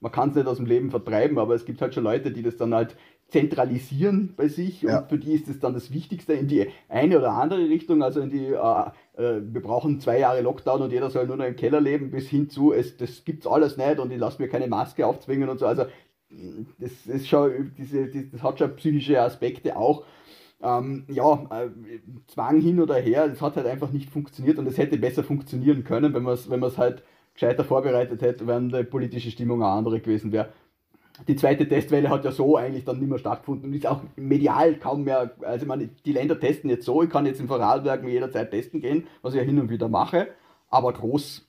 man 0.00 0.12
kann 0.12 0.30
es 0.30 0.34
nicht 0.34 0.46
aus 0.46 0.58
dem 0.58 0.66
Leben 0.66 0.90
vertreiben, 0.90 1.38
aber 1.38 1.54
es 1.54 1.64
gibt 1.64 1.80
halt 1.80 1.94
schon 1.94 2.04
Leute, 2.04 2.30
die 2.30 2.42
das 2.42 2.58
dann 2.58 2.74
halt 2.74 2.96
zentralisieren 3.28 4.34
bei 4.36 4.48
sich 4.48 4.82
ja. 4.82 4.98
und 4.98 5.08
für 5.08 5.18
die 5.18 5.32
ist 5.32 5.48
das 5.48 5.58
dann 5.58 5.72
das 5.72 5.92
Wichtigste 5.92 6.34
in 6.34 6.46
die 6.46 6.68
eine 6.90 7.18
oder 7.18 7.32
andere 7.32 7.68
Richtung, 7.68 8.02
also 8.02 8.20
in 8.20 8.28
die, 8.28 8.46
äh, 8.46 8.52
äh, 9.16 9.40
wir 9.42 9.62
brauchen 9.62 10.00
zwei 10.00 10.18
Jahre 10.18 10.42
Lockdown 10.42 10.82
und 10.82 10.92
jeder 10.92 11.08
soll 11.08 11.26
nur 11.26 11.38
noch 11.38 11.46
im 11.46 11.56
Keller 11.56 11.80
leben, 11.80 12.10
bis 12.10 12.28
hin 12.28 12.50
zu, 12.50 12.74
es, 12.74 12.98
das 12.98 13.22
es 13.26 13.46
alles 13.46 13.78
nicht 13.78 13.98
und 13.98 14.12
ich 14.12 14.18
lasse 14.18 14.40
mir 14.42 14.48
keine 14.48 14.66
Maske 14.66 15.06
aufzwingen 15.06 15.48
und 15.48 15.58
so, 15.58 15.66
also 15.66 15.86
das 16.78 17.06
ist 17.06 17.28
schon, 17.28 17.72
diese, 17.78 18.08
das 18.08 18.42
hat 18.42 18.58
schon 18.58 18.76
psychische 18.76 19.20
Aspekte 19.20 19.76
auch 19.76 20.04
ähm, 20.64 21.04
ja, 21.08 21.46
äh, 21.50 21.68
Zwang 22.26 22.60
hin 22.60 22.80
oder 22.80 22.96
her, 22.96 23.28
das 23.28 23.42
hat 23.42 23.56
halt 23.56 23.66
einfach 23.66 23.90
nicht 23.90 24.10
funktioniert 24.10 24.58
und 24.58 24.66
es 24.66 24.78
hätte 24.78 24.96
besser 24.96 25.22
funktionieren 25.22 25.84
können, 25.84 26.14
wenn 26.14 26.22
man 26.22 26.34
es 26.34 26.50
wenn 26.50 26.62
halt 26.62 27.02
gescheiter 27.34 27.64
vorbereitet 27.64 28.22
hätte, 28.22 28.46
wenn 28.46 28.70
die 28.70 28.84
politische 28.84 29.30
Stimmung 29.30 29.62
eine 29.62 29.72
andere 29.72 30.00
gewesen 30.00 30.32
wäre. 30.32 30.48
Die 31.28 31.36
zweite 31.36 31.68
Testwelle 31.68 32.08
hat 32.08 32.24
ja 32.24 32.32
so 32.32 32.56
eigentlich 32.56 32.84
dann 32.84 32.98
nicht 32.98 33.08
mehr 33.08 33.18
stattgefunden 33.18 33.70
und 33.70 33.76
ist 33.76 33.86
auch 33.86 34.02
medial 34.16 34.76
kaum 34.76 35.04
mehr, 35.04 35.32
also 35.42 35.62
ich 35.62 35.68
meine, 35.68 35.88
die 36.04 36.12
Länder 36.12 36.40
testen 36.40 36.70
jetzt 36.70 36.86
so, 36.86 37.02
ich 37.02 37.10
kann 37.10 37.26
jetzt 37.26 37.40
in 37.40 37.46
Vorarlberg 37.46 38.04
jederzeit 38.04 38.50
testen 38.50 38.80
gehen, 38.80 39.06
was 39.22 39.34
ich 39.34 39.38
ja 39.38 39.44
hin 39.44 39.60
und 39.60 39.70
wieder 39.70 39.88
mache, 39.88 40.28
aber 40.70 40.92
groß 40.92 41.46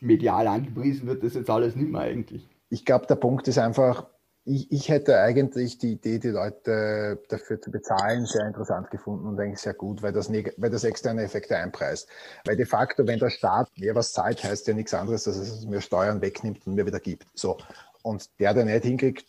medial 0.00 0.46
angepriesen 0.46 1.08
wird 1.08 1.24
das 1.24 1.34
jetzt 1.34 1.50
alles 1.50 1.74
nicht 1.74 1.90
mehr 1.90 2.02
eigentlich. 2.02 2.48
Ich 2.68 2.84
glaube, 2.84 3.06
der 3.06 3.16
Punkt 3.16 3.48
ist 3.48 3.58
einfach, 3.58 4.06
ich, 4.50 4.72
ich 4.72 4.88
hätte 4.88 5.20
eigentlich 5.20 5.78
die 5.78 5.92
Idee, 5.92 6.18
die 6.18 6.30
Leute 6.30 7.22
dafür 7.28 7.60
zu 7.60 7.70
bezahlen, 7.70 8.26
sehr 8.26 8.46
interessant 8.46 8.90
gefunden 8.90 9.28
und 9.28 9.38
eigentlich 9.38 9.60
sehr 9.60 9.74
gut, 9.74 10.02
weil 10.02 10.12
das, 10.12 10.28
weil 10.30 10.70
das 10.70 10.82
externe 10.82 11.22
Effekte 11.22 11.56
einpreist. 11.56 12.08
Weil 12.44 12.56
de 12.56 12.66
facto, 12.66 13.06
wenn 13.06 13.20
der 13.20 13.30
Staat 13.30 13.70
mir 13.76 13.94
was 13.94 14.12
zahlt, 14.12 14.42
heißt 14.42 14.66
ja 14.66 14.74
nichts 14.74 14.92
anderes, 14.92 15.24
dass 15.24 15.36
es 15.36 15.64
mir 15.66 15.80
Steuern 15.80 16.20
wegnimmt 16.20 16.66
und 16.66 16.74
mir 16.74 16.84
wieder 16.84 16.98
gibt. 16.98 17.26
So. 17.34 17.58
Und 18.02 18.28
der, 18.40 18.54
der 18.54 18.64
nicht 18.64 18.84
hinkriegt, 18.84 19.26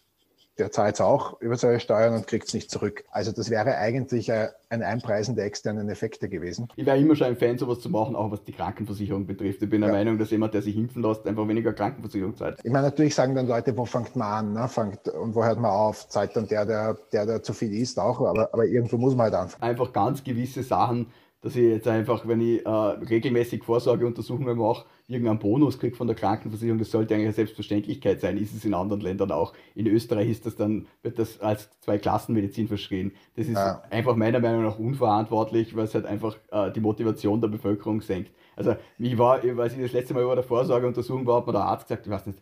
der 0.57 0.71
zahlt 0.71 0.95
es 0.95 1.01
auch 1.01 1.39
über 1.41 1.55
seine 1.55 1.79
Steuern 1.79 2.13
und 2.13 2.27
kriegt 2.27 2.47
es 2.47 2.53
nicht 2.53 2.69
zurück. 2.69 3.03
Also 3.09 3.31
das 3.31 3.49
wäre 3.49 3.77
eigentlich 3.77 4.31
ein 4.31 4.83
Einpreisen 4.83 5.35
der 5.35 5.45
externen 5.45 5.89
Effekte 5.89 6.29
gewesen. 6.29 6.67
Ich 6.75 6.85
wäre 6.85 6.97
immer 6.97 7.15
schon 7.15 7.27
ein 7.27 7.37
Fan, 7.37 7.57
sowas 7.57 7.79
zu 7.79 7.89
machen, 7.89 8.15
auch 8.15 8.31
was 8.31 8.43
die 8.43 8.51
Krankenversicherung 8.51 9.25
betrifft. 9.25 9.61
Ich 9.61 9.69
bin 9.69 9.81
ja. 9.81 9.87
der 9.87 9.97
Meinung, 9.97 10.17
dass 10.17 10.29
jemand, 10.29 10.53
der 10.53 10.61
sich 10.61 10.75
impfen 10.75 11.01
lässt, 11.01 11.25
einfach 11.25 11.47
weniger 11.47 11.73
Krankenversicherung 11.73 12.35
zahlt. 12.35 12.59
Ich 12.63 12.71
meine, 12.71 12.87
natürlich 12.87 13.15
sagen 13.15 13.33
dann 13.35 13.47
Leute, 13.47 13.75
wo 13.77 13.85
fängt 13.85 14.15
man 14.15 14.27
an 14.27 14.53
ne? 14.53 14.67
fängt, 14.67 15.07
und 15.07 15.35
wo 15.35 15.43
hört 15.43 15.59
man 15.59 15.71
auf? 15.71 16.07
Zahlt 16.09 16.35
dann 16.35 16.47
der, 16.47 16.65
der, 16.65 16.97
der, 17.11 17.25
der 17.25 17.43
zu 17.43 17.53
viel 17.53 17.73
isst, 17.73 17.99
auch, 17.99 18.19
aber, 18.21 18.53
aber 18.53 18.65
irgendwo 18.65 18.97
muss 18.97 19.15
man 19.15 19.25
halt 19.25 19.35
anfangen. 19.35 19.63
Einfach 19.63 19.93
ganz 19.93 20.23
gewisse 20.23 20.63
Sachen 20.63 21.07
dass 21.41 21.55
ich 21.55 21.63
jetzt 21.63 21.87
einfach, 21.87 22.27
wenn 22.27 22.39
ich 22.39 22.65
äh, 22.65 22.69
regelmäßig 22.69 23.63
Vorsorgeuntersuchungen 23.63 24.57
mache, 24.57 24.85
irgendeinen 25.07 25.39
Bonus 25.39 25.79
kriege 25.79 25.95
von 25.95 26.07
der 26.07 26.15
Krankenversicherung, 26.15 26.77
das 26.77 26.91
sollte 26.91 27.13
eigentlich 27.13 27.27
eine 27.27 27.33
Selbstverständlichkeit 27.33 28.21
sein, 28.21 28.37
ist 28.37 28.55
es 28.55 28.63
in 28.63 28.73
anderen 28.73 29.01
Ländern 29.01 29.31
auch. 29.31 29.53
In 29.73 29.87
Österreich 29.87 30.29
ist 30.29 30.45
das 30.45 30.55
dann, 30.55 30.87
wird 31.01 31.17
das 31.17 31.39
als 31.41 31.69
Zwei-Klassenmedizin 31.81 32.67
verschrien. 32.67 33.11
Das 33.35 33.47
ist 33.47 33.55
ja. 33.55 33.81
einfach 33.89 34.15
meiner 34.15 34.39
Meinung 34.39 34.63
nach 34.63 34.77
unverantwortlich, 34.77 35.75
weil 35.75 35.85
es 35.85 35.95
halt 35.95 36.05
einfach 36.05 36.37
äh, 36.51 36.71
die 36.71 36.79
Motivation 36.79 37.41
der 37.41 37.47
Bevölkerung 37.47 38.01
senkt. 38.01 38.31
Also 38.55 38.75
ich 38.99 39.17
war, 39.17 39.41
als 39.57 39.73
ich 39.73 39.81
das 39.81 39.93
letzte 39.93 40.13
Mal 40.13 40.23
über 40.23 40.35
der 40.35 40.43
Vorsorgeuntersuchung 40.43 41.25
war, 41.25 41.37
hat 41.37 41.47
mir 41.47 41.53
der 41.53 41.63
Arzt 41.63 41.87
gesagt, 41.87 42.05
ich 42.05 42.11
weiß 42.11 42.27
nicht, 42.27 42.39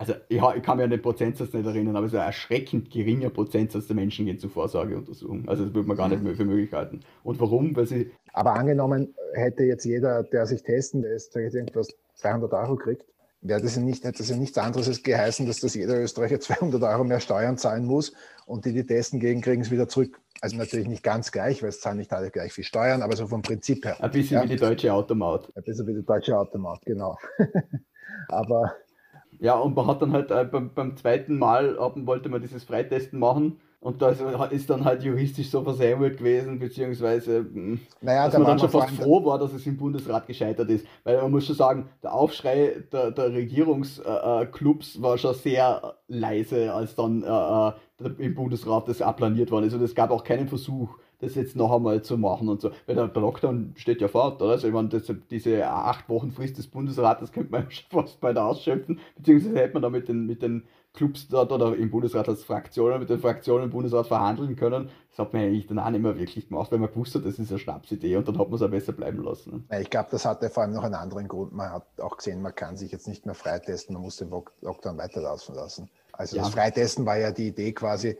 also 0.00 0.14
ich, 0.30 0.38
ich, 0.38 0.62
kann 0.62 0.78
mich 0.78 0.84
an 0.84 0.90
den 0.90 1.02
Prozentsatz 1.02 1.52
nicht 1.52 1.66
erinnern, 1.66 1.94
aber 1.94 2.06
es 2.06 2.14
ist 2.14 2.18
ein 2.18 2.24
erschreckend 2.24 2.90
geringer 2.90 3.28
Prozentsatz 3.28 3.86
der 3.86 3.96
Menschen 3.96 4.24
gehen 4.24 4.38
zu 4.38 4.48
Vorsorgeuntersuchungen. 4.48 5.46
Also 5.46 5.66
das 5.66 5.74
würde 5.74 5.86
man 5.86 5.96
gar 5.98 6.08
nicht 6.08 6.22
mehr 6.22 6.34
für 6.34 6.46
möglich 6.46 6.72
halten. 6.72 7.00
Und 7.22 7.38
warum? 7.38 7.76
Weil 7.76 7.84
sie. 7.84 8.10
Aber 8.32 8.54
angenommen, 8.54 9.14
hätte 9.34 9.64
jetzt 9.64 9.84
jeder, 9.84 10.22
der 10.22 10.46
sich 10.46 10.62
testen 10.62 11.02
lässt, 11.02 11.36
irgendwas 11.36 11.88
200 12.14 12.50
Euro 12.54 12.76
kriegt, 12.76 13.04
wäre 13.42 13.60
das 13.60 13.76
ja 13.76 13.82
nicht, 13.82 14.02
hätte 14.04 14.18
das 14.18 14.30
ja 14.30 14.36
nichts 14.36 14.56
anderes 14.56 15.02
geheißen, 15.02 15.46
dass 15.46 15.60
das 15.60 15.74
jeder 15.74 16.00
Österreicher 16.00 16.40
200 16.40 16.82
Euro 16.82 17.04
mehr 17.04 17.20
Steuern 17.20 17.58
zahlen 17.58 17.84
muss 17.84 18.14
und 18.46 18.64
die, 18.64 18.72
die 18.72 18.86
testen 18.86 19.20
gegen, 19.20 19.42
kriegen 19.42 19.60
es 19.60 19.70
wieder 19.70 19.86
zurück. 19.86 20.18
Also 20.40 20.56
natürlich 20.56 20.88
nicht 20.88 21.02
ganz 21.02 21.30
gleich, 21.30 21.60
weil 21.60 21.68
es 21.68 21.80
zahlen 21.80 21.98
nicht 21.98 22.14
alle 22.14 22.30
gleich 22.30 22.54
viel 22.54 22.64
Steuern, 22.64 23.02
aber 23.02 23.16
so 23.16 23.26
vom 23.26 23.42
Prinzip 23.42 23.84
her. 23.84 24.02
Ein 24.02 24.12
bisschen 24.12 24.38
ja. 24.38 24.44
wie 24.44 24.48
die 24.48 24.56
deutsche 24.56 24.94
Automaut. 24.94 25.52
Ein 25.54 25.62
bisschen 25.62 25.86
wie 25.86 25.92
die 25.92 26.06
deutsche 26.06 26.38
Automaut, 26.38 26.80
genau. 26.86 27.18
aber 28.28 28.72
ja, 29.40 29.58
und 29.58 29.74
man 29.74 29.86
hat 29.86 30.02
dann 30.02 30.12
halt 30.12 30.30
äh, 30.30 30.44
beim, 30.44 30.72
beim 30.74 30.96
zweiten 30.96 31.38
Mal 31.38 31.78
haben, 31.78 32.06
wollte 32.06 32.28
man 32.28 32.42
dieses 32.42 32.64
Freitesten 32.64 33.18
machen. 33.18 33.58
Und 33.82 34.02
da 34.02 34.10
ist 34.50 34.68
dann 34.68 34.84
halt 34.84 35.02
juristisch 35.02 35.48
so 35.48 35.62
versäumelt 35.62 36.18
gewesen, 36.18 36.58
beziehungsweise 36.58 37.38
hm, 37.38 37.80
naja, 38.02 38.24
dass 38.24 38.34
da 38.34 38.38
man 38.38 38.48
dann 38.48 38.58
schon 38.58 38.68
fast 38.68 38.94
froh 38.96 39.24
war, 39.24 39.38
dass 39.38 39.54
es 39.54 39.66
im 39.66 39.78
Bundesrat 39.78 40.26
gescheitert 40.26 40.68
ist. 40.68 40.86
Weil 41.02 41.16
man 41.16 41.30
muss 41.30 41.46
schon 41.46 41.56
sagen, 41.56 41.88
der 42.02 42.12
Aufschrei 42.12 42.84
der, 42.92 43.10
der 43.10 43.32
Regierungsclubs 43.32 44.96
äh, 44.96 45.02
war 45.02 45.16
schon 45.16 45.32
sehr 45.32 45.94
leise, 46.08 46.74
als 46.74 46.94
dann 46.94 47.22
äh, 47.22 47.68
äh 47.68 47.72
im 48.18 48.34
Bundesrat 48.34 48.86
das 48.86 49.00
abplaniert 49.00 49.50
worden 49.50 49.64
ist. 49.64 49.72
Und 49.72 49.82
es 49.82 49.94
gab 49.94 50.10
auch 50.10 50.24
keinen 50.24 50.48
Versuch, 50.48 50.98
das 51.20 51.34
jetzt 51.34 51.56
noch 51.56 51.72
einmal 51.72 52.02
zu 52.02 52.18
machen 52.18 52.48
und 52.48 52.60
so. 52.60 52.70
Weil 52.86 52.96
der, 52.96 53.10
Lockdown 53.14 53.74
steht 53.76 54.00
ja 54.00 54.08
fort, 54.08 54.40
oder? 54.42 54.52
Also 54.52 54.68
ich 54.68 54.74
meine, 54.74 54.88
das, 54.88 55.12
diese 55.30 55.66
acht 55.68 56.08
Wochen 56.08 56.32
Frist 56.32 56.58
des 56.58 56.66
Bundesrates 56.66 57.32
könnte 57.32 57.52
man 57.52 57.70
schon 57.70 57.84
fast 57.90 58.20
bald 58.20 58.38
ausschöpfen, 58.38 59.00
beziehungsweise 59.16 59.58
hätte 59.58 59.74
man 59.74 59.82
da 59.82 59.90
mit 59.90 60.08
den, 60.08 60.26
mit 60.26 60.42
den 60.42 60.64
Clubs 60.92 61.28
dort 61.28 61.52
oder 61.52 61.76
im 61.76 61.90
Bundesrat 61.90 62.28
als 62.28 62.42
Fraktionen, 62.42 62.98
mit 62.98 63.10
den 63.10 63.20
Fraktionen 63.20 63.64
im 63.64 63.70
Bundesrat 63.70 64.08
verhandeln 64.08 64.56
können. 64.56 64.90
Das 65.10 65.18
hat 65.20 65.32
man 65.32 65.42
eigentlich 65.42 65.68
dann 65.68 65.78
auch 65.78 65.90
nicht 65.90 66.02
mehr 66.02 66.18
wirklich 66.18 66.48
gemacht, 66.48 66.72
weil 66.72 66.80
man 66.80 66.90
gewusst 66.90 67.14
hat, 67.14 67.24
das 67.24 67.38
ist 67.38 67.50
eine 67.50 67.60
Schnapsidee 67.60 68.16
und 68.16 68.26
dann 68.26 68.38
hat 68.38 68.48
man 68.48 68.56
es 68.56 68.62
auch 68.62 68.70
besser 68.70 68.92
bleiben 68.92 69.22
lassen. 69.22 69.68
Ich 69.80 69.90
glaube, 69.90 70.08
das 70.10 70.24
hatte 70.24 70.50
vor 70.50 70.64
allem 70.64 70.72
noch 70.72 70.82
einen 70.82 70.94
anderen 70.94 71.28
Grund. 71.28 71.52
Man 71.52 71.70
hat 71.70 71.86
auch 72.00 72.16
gesehen, 72.16 72.42
man 72.42 72.54
kann 72.54 72.76
sich 72.76 72.90
jetzt 72.90 73.06
nicht 73.06 73.24
mehr 73.24 73.36
freitesten, 73.36 73.94
man 73.94 74.02
muss 74.02 74.16
den 74.16 74.30
Lockdown 74.30 74.98
weiterlaufen 74.98 75.54
lassen. 75.54 75.88
Also 76.12 76.36
ja. 76.36 76.42
das 76.42 76.52
Freitesten 76.52 77.06
war 77.06 77.18
ja 77.18 77.30
die 77.30 77.48
Idee 77.48 77.72
quasi, 77.72 78.18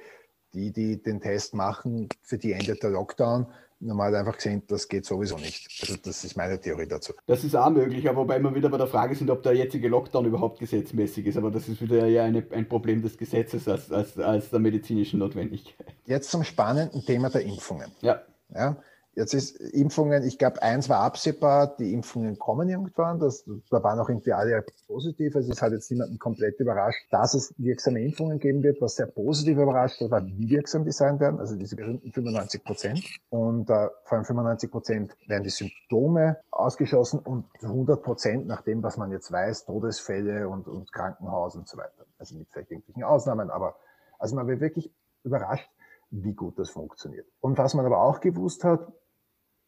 die, 0.55 0.73
die 0.73 1.03
den 1.03 1.21
Test 1.21 1.55
machen, 1.55 2.09
für 2.23 2.39
die 2.39 2.53
endet 2.53 2.83
der 2.83 2.91
Lockdown. 2.91 3.47
Normal 3.83 4.15
einfach 4.15 4.37
gesehen, 4.37 4.63
das 4.67 4.89
geht 4.89 5.07
sowieso 5.07 5.39
nicht. 5.39 5.67
Also 5.81 5.97
das 6.03 6.23
ist 6.23 6.37
meine 6.37 6.61
Theorie 6.61 6.87
dazu. 6.87 7.15
Das 7.27 7.45
ist 7.45 7.57
auch 7.57 7.71
möglich, 7.71 8.07
aber 8.07 8.19
wobei 8.19 8.39
wir 8.39 8.55
wieder 8.55 8.69
bei 8.69 8.77
der 8.77 8.87
Frage 8.87 9.15
sind, 9.15 9.31
ob 9.31 9.43
der 9.43 9.55
jetzige 9.55 9.89
Lockdown 9.89 10.27
überhaupt 10.27 10.59
gesetzmäßig 10.59 11.27
ist. 11.27 11.39
Aber 11.39 11.51
das 11.51 11.67
ist 11.67 11.81
wieder 11.81 12.07
ja 12.07 12.25
eine, 12.25 12.47
ein 12.51 12.69
Problem 12.69 13.01
des 13.01 13.17
Gesetzes 13.17 13.67
als, 13.69 13.91
als, 13.91 14.19
als 14.19 14.51
der 14.51 14.61
medizinischen 14.61 15.21
Notwendigkeit. 15.21 15.95
Jetzt 16.05 16.31
zum 16.31 16.45
spannenden 16.45 17.03
Thema 17.07 17.31
der 17.31 17.41
Impfungen. 17.41 17.91
Ja. 18.03 18.21
ja 18.55 18.77
Jetzt 19.15 19.35
ist 19.35 19.57
Impfungen, 19.57 20.23
ich 20.23 20.39
glaube, 20.39 20.63
eins 20.63 20.89
war 20.89 21.01
absehbar, 21.01 21.75
die 21.77 21.93
Impfungen 21.93 22.39
kommen 22.39 22.69
irgendwann. 22.69 23.19
Das, 23.19 23.45
da 23.69 23.83
waren 23.83 23.99
auch 23.99 24.09
irgendwie 24.09 24.33
alle 24.33 24.65
positiv. 24.87 25.35
Also 25.35 25.51
es 25.51 25.61
hat 25.61 25.73
jetzt 25.73 25.91
niemanden 25.91 26.19
komplett 26.19 26.61
überrascht, 26.61 27.01
dass 27.11 27.35
es 27.35 27.53
wirksame 27.59 28.01
Impfungen 28.03 28.39
geben 28.39 28.63
wird. 28.63 28.81
Was 28.81 28.95
sehr 28.95 29.07
positiv 29.07 29.59
überrascht 29.59 30.01
war, 30.11 30.25
wie 30.25 30.49
wirksam 30.49 30.85
die 30.85 30.93
sein 30.93 31.19
werden. 31.19 31.41
Also 31.41 31.57
diese 31.57 31.75
berühmten 31.75 32.13
95 32.13 32.63
Prozent. 32.63 33.05
Und 33.31 33.69
äh, 33.69 33.89
vor 34.05 34.19
allem 34.19 34.25
95 34.25 34.71
Prozent 34.71 35.17
werden 35.27 35.43
die 35.43 35.51
Symptome 35.51 36.39
ausgeschlossen 36.51 37.19
und 37.19 37.47
100 37.63 38.03
Prozent 38.03 38.47
nach 38.47 38.63
dem, 38.63 38.83
was 38.83 38.97
man 38.97 39.11
jetzt 39.11 39.33
weiß, 39.33 39.65
Todesfälle 39.65 40.49
und, 40.49 40.69
und 40.69 40.93
Krankenhaus 40.93 41.57
und 41.57 41.69
so 41.69 41.77
weiter. 41.77 42.07
Also 42.19 42.37
mit 42.37 42.49
vielleicht 42.51 42.71
irgendwelchen 42.71 43.03
Ausnahmen, 43.03 43.51
aber 43.51 43.77
also 44.19 44.37
man 44.37 44.47
wird 44.47 44.61
wirklich 44.61 44.93
überrascht, 45.25 45.69
wie 46.11 46.35
gut 46.35 46.59
das 46.59 46.71
funktioniert. 46.71 47.27
Und 47.41 47.59
was 47.59 47.75
man 47.75 47.87
aber 47.87 48.03
auch 48.03 48.21
gewusst 48.21 48.65
hat, 48.65 48.93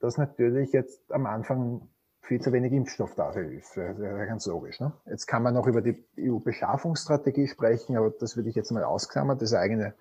dass 0.01 0.19
natürlich 0.19 0.73
jetzt 0.73 1.13
am 1.13 1.27
Anfang 1.27 1.89
viel 2.23 2.41
zu 2.41 2.53
wenig 2.53 2.73
Impfstoff 2.73 3.15
dafür 3.15 3.51
ist. 3.51 3.77
Das 3.77 3.99
wäre 3.99 4.27
ganz 4.27 4.47
logisch. 4.47 4.81
Ne? 4.81 4.93
Jetzt 5.07 5.27
kann 5.27 5.43
man 5.43 5.55
noch 5.55 5.67
über 5.67 5.83
die 5.83 6.05
EU-Beschaffungsstrategie 6.19 7.49
sprechen, 7.49 7.97
aber 7.97 8.11
das 8.11 8.37
würde 8.37 8.49
ich 8.49 8.55
jetzt 8.55 8.71
mal 8.71 8.85
ausklammern. 8.85 9.39
Das 9.39 9.51
ist 9.51 9.57
eigene, 9.57 9.95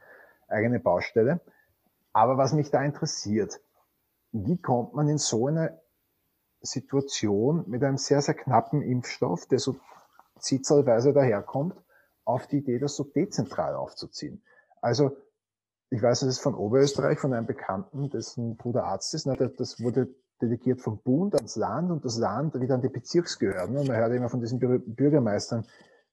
eigene 0.48 0.80
Baustelle. 0.80 1.42
Aber 2.14 2.38
was 2.38 2.54
mich 2.54 2.70
da 2.70 2.84
interessiert, 2.84 3.60
wie 4.32 4.58
kommt 4.58 4.94
man 4.94 5.08
in 5.08 5.18
so 5.18 5.48
eine 5.48 5.80
Situation 6.62 7.64
mit 7.68 7.84
einem 7.84 7.98
sehr, 7.98 8.22
sehr 8.22 8.36
knappen 8.36 8.82
Impfstoff, 8.82 9.48
der 9.48 9.60
so 9.60 9.76
zitzelweise 10.40 11.14
daherkommt, 11.14 11.76
auf 12.24 12.48
die 12.48 12.58
Idee, 12.58 12.80
das 12.80 12.96
so 12.96 13.04
dezentral 13.04 13.76
aufzuziehen? 13.76 14.44
Also, 14.80 15.18
ich 15.92 16.02
weiß, 16.02 16.22
es 16.22 16.38
ist 16.38 16.40
von 16.40 16.56
Oberösterreich, 16.56 17.20
von 17.20 17.34
einem 17.34 17.46
Bekannten, 17.46 18.10
dessen 18.10 18.56
Bruder 18.56 18.86
Arzt 18.86 19.14
ist, 19.14 19.28
ne, 19.28 19.36
das 19.58 19.82
wurde 19.82 20.08
delegiert 20.42 20.82
vom 20.82 21.00
Bund 21.00 21.36
ans 21.36 21.58
Land 21.58 21.92
und 21.92 22.04
das 22.06 22.18
Land 22.18 22.60
wieder 22.60 22.76
an 22.76 22.82
die 22.82 22.90
Bezirksgehörden. 22.90 23.78
Und 23.78 23.88
man 23.88 23.98
hört 23.98 24.14
immer 24.14 24.30
von 24.30 24.40
diesen 24.40 24.58
Bürgermeistern, 24.60 25.66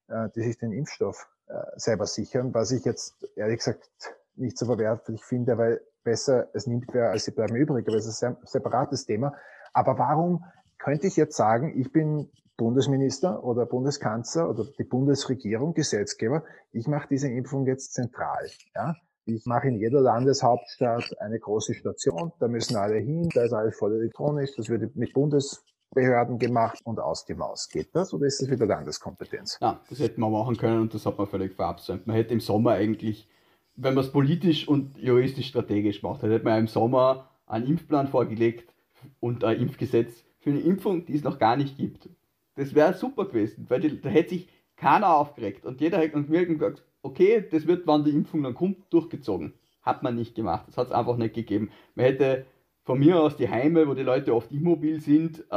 äh, 0.08 0.28
die 0.34 0.42
sich 0.42 0.58
den 0.58 0.72
Impfstoff 0.72 1.28
äh, 1.46 1.54
selber 1.76 2.06
sichern, 2.06 2.52
was 2.52 2.72
ich 2.72 2.84
jetzt 2.84 3.24
ehrlich 3.36 3.58
gesagt 3.58 3.88
nicht 4.34 4.58
so 4.58 4.66
verwerflich 4.66 5.24
finde, 5.24 5.56
weil 5.56 5.80
besser 6.02 6.48
es 6.54 6.66
nimmt 6.66 6.92
wer, 6.92 7.10
als 7.10 7.24
sie 7.24 7.30
bleiben 7.30 7.54
übrig. 7.54 7.86
Aber 7.86 7.96
es 7.96 8.06
ist 8.06 8.22
ein 8.24 8.36
separates 8.44 9.06
Thema. 9.06 9.32
Aber 9.72 9.96
warum 9.96 10.44
könnte 10.78 11.06
ich 11.06 11.16
jetzt 11.16 11.36
sagen, 11.36 11.78
ich 11.80 11.92
bin 11.92 12.30
Bundesminister 12.56 13.44
oder 13.44 13.64
Bundeskanzler 13.64 14.50
oder 14.50 14.64
die 14.64 14.84
Bundesregierung, 14.84 15.74
Gesetzgeber, 15.74 16.42
ich 16.72 16.88
mache 16.88 17.06
diese 17.08 17.28
Impfung 17.28 17.66
jetzt 17.66 17.94
zentral. 17.94 18.48
Ja? 18.74 18.96
Ich 19.30 19.44
mache 19.44 19.68
in 19.68 19.78
jeder 19.78 20.00
Landeshauptstadt 20.00 21.20
eine 21.20 21.38
große 21.38 21.74
Station, 21.74 22.32
da 22.38 22.48
müssen 22.48 22.76
alle 22.76 22.96
hin, 22.96 23.28
da 23.34 23.42
ist 23.42 23.52
alles 23.52 23.76
voll 23.76 23.92
elektronisch, 23.92 24.52
das 24.56 24.70
wird 24.70 24.96
mit 24.96 25.12
Bundesbehörden 25.12 26.38
gemacht 26.38 26.80
und 26.84 26.98
aus 26.98 27.26
die 27.26 27.34
Maus. 27.34 27.68
Geht 27.68 27.94
das 27.94 28.14
oder 28.14 28.24
ist 28.24 28.40
das 28.40 28.48
wieder 28.48 28.64
Landeskompetenz? 28.64 29.58
Ja, 29.60 29.82
das 29.90 29.98
hätte 29.98 30.18
man 30.18 30.32
machen 30.32 30.56
können 30.56 30.80
und 30.80 30.94
das 30.94 31.04
hat 31.04 31.18
man 31.18 31.26
völlig 31.26 31.52
verabsäumt. 31.52 32.06
Man 32.06 32.16
hätte 32.16 32.32
im 32.32 32.40
Sommer 32.40 32.70
eigentlich, 32.70 33.28
wenn 33.76 33.92
man 33.92 34.02
es 34.02 34.10
politisch 34.10 34.66
und 34.66 34.96
juristisch 34.96 35.48
strategisch 35.48 36.02
macht, 36.02 36.22
hätte 36.22 36.42
man 36.42 36.60
im 36.60 36.66
Sommer 36.66 37.28
einen 37.46 37.66
Impfplan 37.66 38.08
vorgelegt 38.08 38.72
und 39.20 39.44
ein 39.44 39.60
Impfgesetz 39.60 40.24
für 40.38 40.50
eine 40.50 40.60
Impfung, 40.60 41.04
die 41.04 41.16
es 41.16 41.22
noch 41.22 41.38
gar 41.38 41.58
nicht 41.58 41.76
gibt. 41.76 42.08
Das 42.54 42.74
wäre 42.74 42.94
super 42.94 43.26
gewesen, 43.26 43.66
weil 43.68 43.80
die, 43.80 44.00
da 44.00 44.08
hätte 44.08 44.30
sich 44.30 44.48
keiner 44.74 45.14
aufgeregt 45.14 45.66
und 45.66 45.82
jeder 45.82 45.98
hätte 45.98 46.18
mir 46.18 46.46
gesagt, 46.46 46.82
okay, 47.02 47.44
das 47.50 47.66
wird, 47.66 47.86
wann 47.86 48.04
die 48.04 48.10
Impfung 48.10 48.42
dann 48.42 48.54
kommt, 48.54 48.76
durchgezogen. 48.90 49.54
Hat 49.82 50.02
man 50.02 50.16
nicht 50.16 50.34
gemacht. 50.34 50.64
Das 50.66 50.76
hat 50.76 50.88
es 50.88 50.92
einfach 50.92 51.16
nicht 51.16 51.34
gegeben. 51.34 51.70
Man 51.94 52.06
hätte 52.06 52.46
von 52.84 52.98
mir 52.98 53.20
aus 53.20 53.36
die 53.36 53.48
Heime, 53.48 53.86
wo 53.86 53.94
die 53.94 54.02
Leute 54.02 54.34
oft 54.34 54.50
immobil 54.52 55.00
sind, 55.00 55.44
äh, 55.50 55.56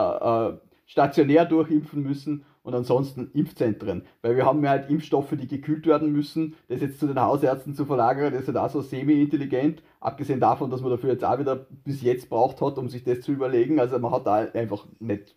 äh, 0.49 0.57
stationär 0.85 1.45
durchimpfen 1.45 2.03
müssen 2.03 2.43
und 2.63 2.75
ansonsten 2.75 3.31
Impfzentren. 3.33 4.03
Weil 4.21 4.35
wir 4.35 4.45
haben 4.45 4.63
ja 4.63 4.71
halt 4.71 4.89
Impfstoffe, 4.89 5.31
die 5.31 5.47
gekühlt 5.47 5.85
werden 5.87 6.11
müssen. 6.11 6.55
Das 6.67 6.81
jetzt 6.81 6.99
zu 6.99 7.07
den 7.07 7.19
Hausärzten 7.19 7.73
zu 7.73 7.85
verlagern, 7.85 8.33
das 8.33 8.41
ist 8.41 8.47
halt 8.47 8.57
auch 8.57 8.69
so 8.69 8.81
semi-intelligent. 8.81 9.81
Abgesehen 9.99 10.39
davon, 10.39 10.69
dass 10.69 10.81
man 10.81 10.91
dafür 10.91 11.11
jetzt 11.11 11.23
auch 11.23 11.39
wieder 11.39 11.55
bis 11.55 12.01
jetzt 12.01 12.29
braucht 12.29 12.61
hat, 12.61 12.77
um 12.77 12.89
sich 12.89 13.03
das 13.03 13.21
zu 13.21 13.31
überlegen. 13.31 13.79
Also 13.79 13.97
man 13.99 14.11
hat 14.11 14.27
da 14.27 14.35
einfach 14.35 14.85
nicht 14.99 15.35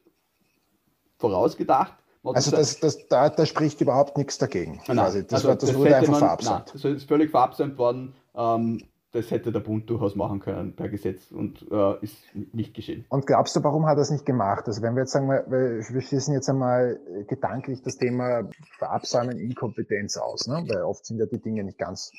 vorausgedacht. 1.18 1.94
Also 2.24 2.50
das, 2.50 2.80
das, 2.80 3.06
da, 3.08 3.28
da 3.28 3.46
spricht 3.46 3.80
überhaupt 3.80 4.16
nichts 4.16 4.38
dagegen. 4.38 4.80
Nein, 4.86 4.96
Das, 4.96 5.14
also 5.14 5.48
das, 5.48 5.58
das 5.58 5.74
wurde 5.74 5.96
einfach 5.96 6.12
man, 6.12 6.20
verabsäumt. 6.20 6.66
Nein, 6.66 6.72
das 6.72 6.84
ist 6.84 7.08
völlig 7.08 7.30
verabsäumt 7.30 7.76
worden. 7.76 8.14
Ähm, 8.34 8.82
das 9.12 9.30
hätte 9.30 9.52
der 9.52 9.60
Bund 9.60 9.88
durchaus 9.88 10.16
machen 10.16 10.40
können 10.40 10.74
per 10.74 10.88
Gesetz 10.88 11.30
und 11.30 11.64
äh, 11.70 12.02
ist 12.02 12.16
nicht 12.52 12.74
geschehen. 12.74 13.04
Und 13.10 13.26
glaubst 13.26 13.54
du, 13.54 13.62
warum 13.62 13.86
hat 13.86 13.96
er 13.96 14.02
es 14.02 14.10
nicht 14.10 14.26
gemacht? 14.26 14.64
Also 14.66 14.82
wenn 14.82 14.94
wir 14.94 15.02
jetzt 15.02 15.12
sagen, 15.12 15.28
wir, 15.28 15.44
wir 15.48 16.02
schließen 16.02 16.34
jetzt 16.34 16.48
einmal 16.48 16.98
gedanklich 17.28 17.80
das 17.82 17.96
Thema 17.96 18.48
Verabsäumen 18.78 19.38
Inkompetenz 19.38 20.16
aus, 20.16 20.48
ne? 20.48 20.64
weil 20.66 20.82
oft 20.82 21.06
sind 21.06 21.18
ja 21.18 21.26
die 21.26 21.40
Dinge 21.40 21.62
nicht 21.62 21.78
ganz 21.78 22.10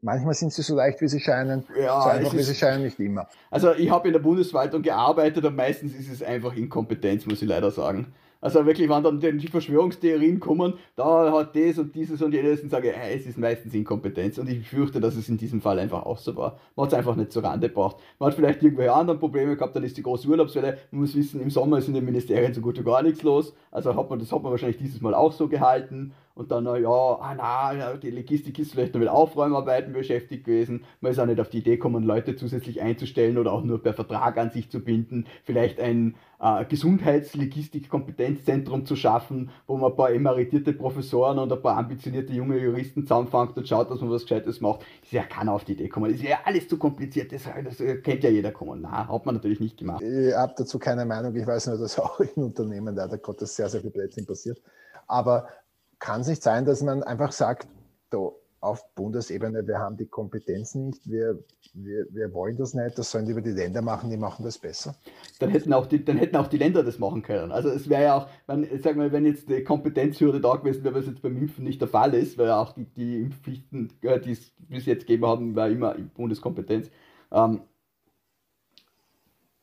Manchmal 0.00 0.32
sind 0.32 0.52
sie 0.52 0.62
so 0.62 0.74
leicht, 0.74 1.02
wie 1.02 1.08
sie 1.08 1.20
scheinen, 1.20 1.64
ja, 1.78 2.00
so 2.00 2.08
einfach, 2.08 2.32
wie 2.32 2.42
sie 2.42 2.54
scheinen, 2.54 2.84
nicht 2.84 2.98
immer. 2.98 3.28
Also 3.50 3.74
ich 3.74 3.90
habe 3.90 4.08
in 4.08 4.14
der 4.14 4.20
Bundesverwaltung 4.20 4.80
gearbeitet 4.80 5.44
und 5.44 5.54
meistens 5.54 5.94
ist 5.94 6.10
es 6.10 6.22
einfach 6.22 6.56
Inkompetenz, 6.56 7.26
muss 7.26 7.42
ich 7.42 7.48
leider 7.48 7.70
sagen. 7.70 8.14
Also 8.40 8.64
wirklich, 8.66 8.88
wenn 8.88 9.02
dann 9.02 9.20
die 9.20 9.48
Verschwörungstheorien 9.48 10.40
kommen, 10.40 10.74
da 10.94 11.32
hat 11.32 11.56
das 11.56 11.78
und 11.78 11.94
dieses 11.94 12.20
und 12.22 12.32
jenes 12.32 12.62
und 12.62 12.70
sage, 12.70 12.92
hey, 12.92 13.16
es 13.16 13.26
ist 13.26 13.38
meistens 13.38 13.74
Inkompetenz 13.74 14.38
und 14.38 14.48
ich 14.48 14.68
fürchte, 14.68 15.00
dass 15.00 15.16
es 15.16 15.28
in 15.28 15.38
diesem 15.38 15.60
Fall 15.60 15.78
einfach 15.78 16.04
auch 16.04 16.18
so 16.18 16.36
war. 16.36 16.58
Man 16.76 16.84
hat 16.84 16.92
es 16.92 16.98
einfach 16.98 17.16
nicht 17.16 17.32
zur 17.32 17.44
Rande 17.44 17.68
gebracht. 17.68 17.96
Man 18.18 18.28
hat 18.28 18.34
vielleicht 18.34 18.62
irgendwelche 18.62 18.92
anderen 18.92 19.18
Probleme 19.18 19.56
gehabt, 19.56 19.74
dann 19.74 19.84
ist 19.84 19.96
die 19.96 20.02
große 20.02 20.28
Urlaubswelle. 20.28 20.78
Man 20.90 21.00
muss 21.02 21.16
wissen, 21.16 21.40
im 21.40 21.50
Sommer 21.50 21.78
ist 21.78 21.88
in 21.88 21.94
den 21.94 22.04
Ministerien 22.04 22.52
so 22.52 22.60
gut 22.60 22.78
wie 22.78 22.84
gar 22.84 23.02
nichts 23.02 23.22
los. 23.22 23.54
Also 23.70 23.96
hat 23.96 24.10
man, 24.10 24.18
das 24.18 24.30
hat 24.30 24.42
man 24.42 24.50
wahrscheinlich 24.52 24.78
dieses 24.78 25.00
Mal 25.00 25.14
auch 25.14 25.32
so 25.32 25.48
gehalten 25.48 26.12
und 26.36 26.52
dann, 26.52 26.66
ja, 26.66 26.90
ah, 26.90 27.34
na, 27.34 27.96
die 27.96 28.10
Logistik 28.10 28.58
ist 28.58 28.72
vielleicht 28.72 28.92
noch 28.92 29.00
mit 29.00 29.08
Aufräumarbeiten 29.08 29.94
beschäftigt 29.94 30.44
gewesen. 30.44 30.84
Man 31.00 31.12
ist 31.12 31.18
auch 31.18 31.24
nicht 31.24 31.40
auf 31.40 31.48
die 31.48 31.60
Idee 31.60 31.76
gekommen, 31.76 32.04
Leute 32.04 32.36
zusätzlich 32.36 32.82
einzustellen 32.82 33.38
oder 33.38 33.52
auch 33.52 33.64
nur 33.64 33.82
per 33.82 33.94
Vertrag 33.94 34.36
an 34.36 34.50
sich 34.50 34.70
zu 34.70 34.80
binden. 34.80 35.26
Vielleicht 35.44 35.80
ein 35.80 36.14
äh, 36.38 36.66
Gesundheitslogistik-Kompetenzzentrum 36.66 38.84
zu 38.84 38.96
schaffen, 38.96 39.48
wo 39.66 39.78
man 39.78 39.92
ein 39.92 39.96
paar 39.96 40.10
emeritierte 40.10 40.74
Professoren 40.74 41.38
und 41.38 41.50
ein 41.50 41.62
paar 41.62 41.78
ambitionierte 41.78 42.34
junge 42.34 42.58
Juristen 42.58 43.04
zusammenfängt 43.04 43.56
und 43.56 43.66
schaut, 43.66 43.90
dass 43.90 44.02
man 44.02 44.10
was 44.10 44.24
Gescheites 44.24 44.60
macht. 44.60 44.84
Ist 45.02 45.12
ja 45.12 45.22
keiner 45.22 45.54
auf 45.54 45.64
die 45.64 45.72
Idee 45.72 45.84
gekommen. 45.84 46.12
Ist 46.12 46.22
ja 46.22 46.40
alles 46.44 46.68
zu 46.68 46.76
kompliziert. 46.76 47.32
Das, 47.32 47.44
das 47.44 47.78
kennt 48.02 48.24
ja 48.24 48.28
jeder 48.28 48.52
kommen. 48.52 48.82
Na, 48.82 49.08
hat 49.08 49.24
man 49.24 49.36
natürlich 49.36 49.60
nicht 49.60 49.78
gemacht. 49.78 50.02
Ich 50.02 50.34
habe 50.34 50.52
dazu 50.54 50.78
keine 50.78 51.06
Meinung. 51.06 51.34
Ich 51.34 51.46
weiß 51.46 51.68
nur, 51.68 51.78
dass 51.78 51.98
auch 51.98 52.20
in 52.20 52.42
Unternehmen 52.42 52.94
leider 52.94 53.16
Gottes 53.16 53.56
sehr, 53.56 53.70
sehr 53.70 53.80
viel 53.80 53.90
Blödsinn 53.90 54.26
passiert. 54.26 54.60
Aber 55.06 55.48
kann 55.98 56.20
es 56.20 56.28
nicht 56.28 56.42
sein, 56.42 56.64
dass 56.64 56.82
man 56.82 57.02
einfach 57.02 57.32
sagt, 57.32 57.68
so, 58.10 58.40
auf 58.60 58.94
Bundesebene, 58.94 59.66
wir 59.66 59.78
haben 59.78 59.96
die 59.96 60.06
Kompetenzen 60.06 60.86
nicht, 60.86 61.08
wir, 61.08 61.38
wir, 61.74 62.06
wir 62.10 62.32
wollen 62.32 62.56
das 62.56 62.74
nicht, 62.74 62.98
das 62.98 63.10
sollen 63.10 63.26
lieber 63.26 63.40
die 63.40 63.50
Länder 63.50 63.82
machen, 63.82 64.10
die 64.10 64.16
machen 64.16 64.44
das 64.44 64.58
besser. 64.58 64.96
Dann 65.38 65.50
hätten 65.50 65.72
auch 65.72 65.86
die, 65.86 66.04
dann 66.04 66.16
hätten 66.16 66.36
auch 66.36 66.48
die 66.48 66.56
Länder 66.56 66.82
das 66.82 66.98
machen 66.98 67.22
können. 67.22 67.52
Also 67.52 67.68
es 67.68 67.88
wäre 67.88 68.02
ja 68.02 68.16
auch, 68.16 68.28
wenn, 68.46 68.66
sag 68.82 68.96
mal, 68.96 69.12
wenn 69.12 69.26
jetzt 69.26 69.48
die 69.48 69.62
Kompetenzhürde 69.62 70.40
da 70.40 70.56
gewesen 70.56 70.82
wäre, 70.84 70.94
was 70.94 71.06
jetzt 71.06 71.22
beim 71.22 71.36
Impfen 71.36 71.64
nicht 71.64 71.80
der 71.80 71.88
Fall 71.88 72.14
ist, 72.14 72.38
weil 72.38 72.50
auch 72.50 72.72
die, 72.72 72.86
die 72.86 73.20
Impfpflichten, 73.20 73.92
äh, 74.02 74.18
die 74.20 74.32
es 74.32 74.52
bis 74.68 74.86
jetzt 74.86 75.06
gegeben 75.06 75.26
haben, 75.26 75.54
war 75.54 75.68
immer 75.68 75.94
Bundeskompetenz. 76.14 76.90
Ähm, 77.30 77.60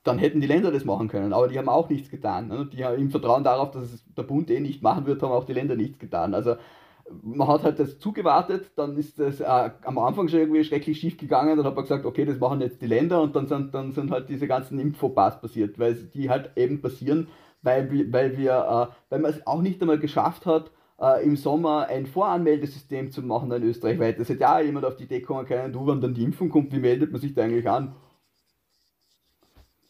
dann 0.03 0.17
hätten 0.17 0.41
die 0.41 0.47
Länder 0.47 0.71
das 0.71 0.85
machen 0.85 1.07
können, 1.07 1.33
aber 1.33 1.47
die 1.47 1.57
haben 1.57 1.69
auch 1.69 1.89
nichts 1.89 2.09
getan. 2.09 2.49
Ne? 2.49 2.69
Die 2.71 2.83
haben 2.83 2.97
im 2.97 3.09
Vertrauen 3.09 3.43
darauf, 3.43 3.71
dass 3.71 3.93
es 3.93 4.03
der 4.15 4.23
Bund 4.23 4.51
eh 4.51 4.59
nicht 4.59 4.81
machen 4.81 5.05
wird, 5.05 5.21
haben 5.21 5.31
auch 5.31 5.45
die 5.45 5.53
Länder 5.53 5.75
nichts 5.75 5.97
getan. 5.97 6.33
Also 6.33 6.55
man 7.21 7.47
hat 7.47 7.63
halt 7.63 7.79
das 7.79 7.99
zugewartet, 7.99 8.71
dann 8.75 8.97
ist 8.97 9.19
das 9.19 9.39
äh, 9.39 9.69
am 9.83 9.97
Anfang 9.97 10.27
schon 10.27 10.39
irgendwie 10.39 10.63
schrecklich 10.63 10.99
schief 10.99 11.17
gegangen, 11.17 11.57
dann 11.57 11.65
hat 11.65 11.75
man 11.75 11.83
gesagt, 11.83 12.05
okay, 12.05 12.25
das 12.25 12.39
machen 12.39 12.61
jetzt 12.61 12.81
die 12.81 12.87
Länder 12.87 13.21
und 13.21 13.35
dann 13.35 13.47
sind, 13.47 13.73
dann 13.73 13.91
sind 13.91 14.11
halt 14.11 14.29
diese 14.29 14.47
ganzen 14.47 14.79
Infopass 14.79 15.39
passiert, 15.39 15.79
weil 15.79 15.95
die 15.95 16.29
halt 16.29 16.51
eben 16.55 16.81
passieren, 16.81 17.27
weil, 17.61 18.11
weil 18.11 18.37
wir, 18.37 18.51
äh, 18.89 18.95
weil 19.09 19.19
man 19.19 19.31
es 19.31 19.45
auch 19.45 19.61
nicht 19.61 19.81
einmal 19.81 19.99
geschafft 19.99 20.45
hat, 20.45 20.71
äh, 20.99 21.23
im 21.23 21.35
Sommer 21.35 21.87
ein 21.87 22.05
Voranmeldesystem 22.05 23.11
zu 23.11 23.21
machen 23.21 23.51
in 23.51 23.63
Österreich, 23.63 23.99
weil 23.99 24.13
das 24.13 24.29
hätte 24.29 24.41
ja 24.41 24.59
jemand 24.59 24.85
auf 24.85 24.95
die 24.95 25.03
Idee 25.03 25.21
kommen 25.21 25.45
können, 25.45 25.73
du, 25.73 25.85
wenn 25.87 26.01
dann 26.01 26.13
die 26.13 26.23
Impfung 26.23 26.49
kommt, 26.49 26.73
wie 26.73 26.79
meldet 26.79 27.11
man 27.11 27.21
sich 27.21 27.33
da 27.33 27.43
eigentlich 27.43 27.69
an? 27.69 27.95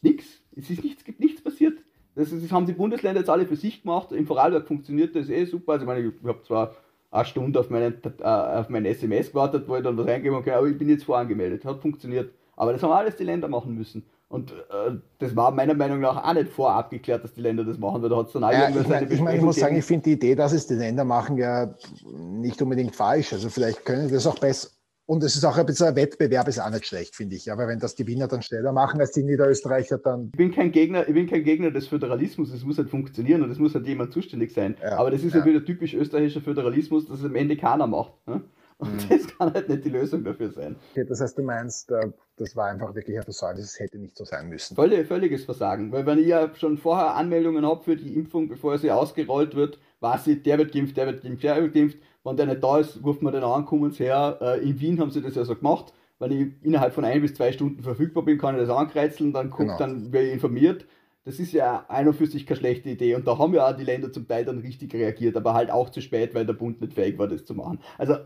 Nichts. 0.04 0.26
Es 0.56 0.70
ist 0.70 0.84
nichts, 0.84 1.04
gibt 1.04 1.20
nichts 1.20 1.42
passiert. 1.42 1.78
Das, 2.14 2.30
das, 2.30 2.52
haben 2.52 2.66
die 2.66 2.72
Bundesländer 2.72 3.20
jetzt 3.20 3.30
alle 3.30 3.46
für 3.46 3.56
sich 3.56 3.82
gemacht. 3.82 4.12
Im 4.12 4.26
Vorarlberg 4.26 4.68
funktioniert 4.68 5.16
das 5.16 5.28
eh 5.28 5.44
super. 5.46 5.72
Also 5.72 5.84
ich 5.84 5.88
meine, 5.88 6.00
ich 6.06 6.28
habe 6.28 6.42
zwar 6.42 6.74
eine 7.10 7.24
Stunde 7.24 7.58
auf, 7.58 7.70
meinen, 7.70 7.94
äh, 8.20 8.24
auf 8.24 8.68
mein 8.68 8.84
SMS 8.84 9.30
gewartet, 9.30 9.64
wo 9.66 9.76
ich 9.76 9.82
dann 9.82 9.96
was 9.98 10.06
eingeben 10.06 10.42
kann, 10.44 10.54
aber 10.54 10.68
ich 10.68 10.78
bin 10.78 10.88
jetzt 10.88 11.04
vorangemeldet. 11.04 11.64
Hat 11.64 11.80
funktioniert. 11.80 12.30
Aber 12.56 12.72
das 12.72 12.82
haben 12.82 12.92
alles 12.92 13.16
die 13.16 13.24
Länder 13.24 13.48
machen 13.48 13.74
müssen. 13.74 14.04
Und 14.28 14.50
äh, 14.52 14.96
das 15.18 15.36
war 15.36 15.50
meiner 15.52 15.74
Meinung 15.74 16.00
nach 16.00 16.24
auch 16.24 16.34
nicht 16.34 16.48
vorab 16.48 16.90
geklärt, 16.90 17.22
dass 17.22 17.34
die 17.34 17.40
Länder 17.40 17.64
das 17.64 17.78
machen, 17.78 18.02
weil 18.02 18.08
da 18.08 18.16
hat 18.16 18.26
es 18.26 18.32
dann 18.32 18.42
auch 18.42 18.52
ja, 18.52 18.68
ich, 18.68 18.88
mein, 18.88 19.12
ich, 19.12 19.20
mein, 19.20 19.36
ich 19.36 19.42
muss 19.42 19.56
sagen, 19.56 19.76
ich 19.76 19.84
finde 19.84 20.04
die 20.04 20.12
Idee, 20.12 20.34
dass 20.34 20.52
es 20.52 20.66
die 20.66 20.74
Länder 20.74 21.04
machen, 21.04 21.36
ja 21.36 21.72
nicht 22.04 22.60
unbedingt 22.60 22.96
falsch. 22.96 23.32
Also 23.32 23.48
vielleicht 23.48 23.84
können 23.84 24.10
das 24.10 24.26
auch 24.26 24.38
besser, 24.38 24.70
und 25.06 25.22
es 25.22 25.36
ist 25.36 25.44
auch 25.44 25.56
ein 25.58 25.66
bisschen 25.66 25.88
ein 25.88 25.96
Wettbewerb, 25.96 26.48
ist 26.48 26.58
auch 26.58 26.70
nicht 26.70 26.86
schlecht, 26.86 27.14
finde 27.14 27.36
ich. 27.36 27.52
Aber 27.52 27.68
wenn 27.68 27.78
das 27.78 27.94
die 27.94 28.06
Wiener 28.06 28.26
dann 28.26 28.42
schneller 28.42 28.72
machen 28.72 29.00
als 29.00 29.12
die 29.12 29.22
Niederösterreicher, 29.22 29.98
dann. 29.98 30.30
Ich 30.32 30.38
bin 30.38 30.50
kein 30.50 30.72
Gegner, 30.72 31.06
ich 31.06 31.14
bin 31.14 31.26
kein 31.26 31.44
Gegner 31.44 31.70
des 31.70 31.88
Föderalismus, 31.88 32.52
es 32.52 32.64
muss 32.64 32.78
halt 32.78 32.88
funktionieren 32.88 33.42
und 33.42 33.50
es 33.50 33.58
muss 33.58 33.74
halt 33.74 33.86
jemand 33.86 34.12
zuständig 34.12 34.54
sein. 34.54 34.76
Ja, 34.82 34.98
Aber 34.98 35.10
das 35.10 35.22
ist 35.22 35.34
ja. 35.34 35.40
halt 35.40 35.46
wieder 35.46 35.64
typisch 35.64 35.94
österreichischer 35.94 36.40
Föderalismus, 36.40 37.06
dass 37.06 37.18
es 37.18 37.24
am 37.24 37.34
Ende 37.34 37.56
keiner 37.56 37.86
macht. 37.86 38.14
Ne? 38.26 38.42
Und 38.78 38.94
mhm. 38.94 39.08
das 39.08 39.38
kann 39.38 39.52
halt 39.52 39.68
nicht 39.68 39.84
die 39.84 39.90
Lösung 39.90 40.24
dafür 40.24 40.50
sein. 40.50 40.76
Okay, 40.92 41.04
das 41.06 41.20
heißt, 41.20 41.38
du 41.38 41.42
meinst, 41.42 41.90
äh, 41.90 42.10
das 42.36 42.56
war 42.56 42.68
einfach 42.68 42.94
wirklich 42.94 43.16
ein 43.16 43.22
Versäumnis, 43.22 43.66
es 43.66 43.78
hätte 43.78 43.98
nicht 43.98 44.16
so 44.16 44.24
sein 44.24 44.48
müssen. 44.48 44.74
Völlig, 44.74 45.06
völliges 45.06 45.44
Versagen. 45.44 45.92
Weil 45.92 46.06
wenn 46.06 46.18
ich 46.18 46.26
ja 46.26 46.50
schon 46.54 46.78
vorher 46.78 47.14
Anmeldungen 47.14 47.64
habe 47.64 47.84
für 47.84 47.96
die 47.96 48.14
Impfung, 48.14 48.48
bevor 48.48 48.78
sie 48.78 48.90
ausgerollt 48.90 49.54
wird, 49.54 49.78
weiß 50.00 50.26
ich, 50.28 50.42
der 50.42 50.58
wird 50.58 50.72
geimpft, 50.72 50.96
der 50.96 51.06
wird 51.06 51.22
geimpft, 51.22 51.44
der 51.44 51.62
wird 51.62 51.74
geimpft 51.74 51.98
wenn 52.24 52.36
der 52.36 52.46
nicht 52.46 52.64
da 52.64 52.78
ist, 52.78 53.04
ruft 53.04 53.22
man 53.22 53.32
den 53.32 53.44
an, 53.44 53.66
kommen 53.66 53.92
sie 53.92 54.04
her. 54.04 54.38
Äh, 54.40 54.68
in 54.68 54.80
Wien 54.80 55.00
haben 55.00 55.10
sie 55.10 55.22
das 55.22 55.34
ja 55.34 55.44
so 55.44 55.54
gemacht. 55.54 55.92
Wenn 56.18 56.32
ich 56.32 56.52
innerhalb 56.62 56.94
von 56.94 57.04
ein 57.04 57.20
bis 57.20 57.34
zwei 57.34 57.52
Stunden 57.52 57.82
verfügbar 57.82 58.24
bin, 58.24 58.38
kann 58.38 58.54
ich 58.54 58.62
das 58.62 58.70
ankreuzeln, 58.70 59.32
dann 59.32 59.50
guckt, 59.50 59.62
genau. 59.62 59.78
dann 59.78 60.12
werde 60.12 60.28
ich 60.28 60.34
informiert. 60.34 60.86
Das 61.24 61.38
ist 61.38 61.52
ja 61.52 61.86
ein 61.88 62.06
und 62.06 62.14
für 62.14 62.26
sich 62.26 62.46
keine 62.46 62.60
schlechte 62.60 62.90
Idee. 62.90 63.14
Und 63.14 63.26
da 63.26 63.38
haben 63.38 63.54
ja 63.54 63.68
auch 63.68 63.76
die 63.76 63.84
Länder 63.84 64.12
zum 64.12 64.28
Teil 64.28 64.44
dann 64.44 64.58
richtig 64.58 64.94
reagiert, 64.94 65.36
aber 65.36 65.54
halt 65.54 65.70
auch 65.70 65.90
zu 65.90 66.00
spät, 66.00 66.34
weil 66.34 66.46
der 66.46 66.52
Bund 66.52 66.80
nicht 66.80 66.94
fähig 66.94 67.18
war, 67.18 67.28
das 67.28 67.44
zu 67.44 67.54
machen. 67.54 67.80
Also 67.98 68.16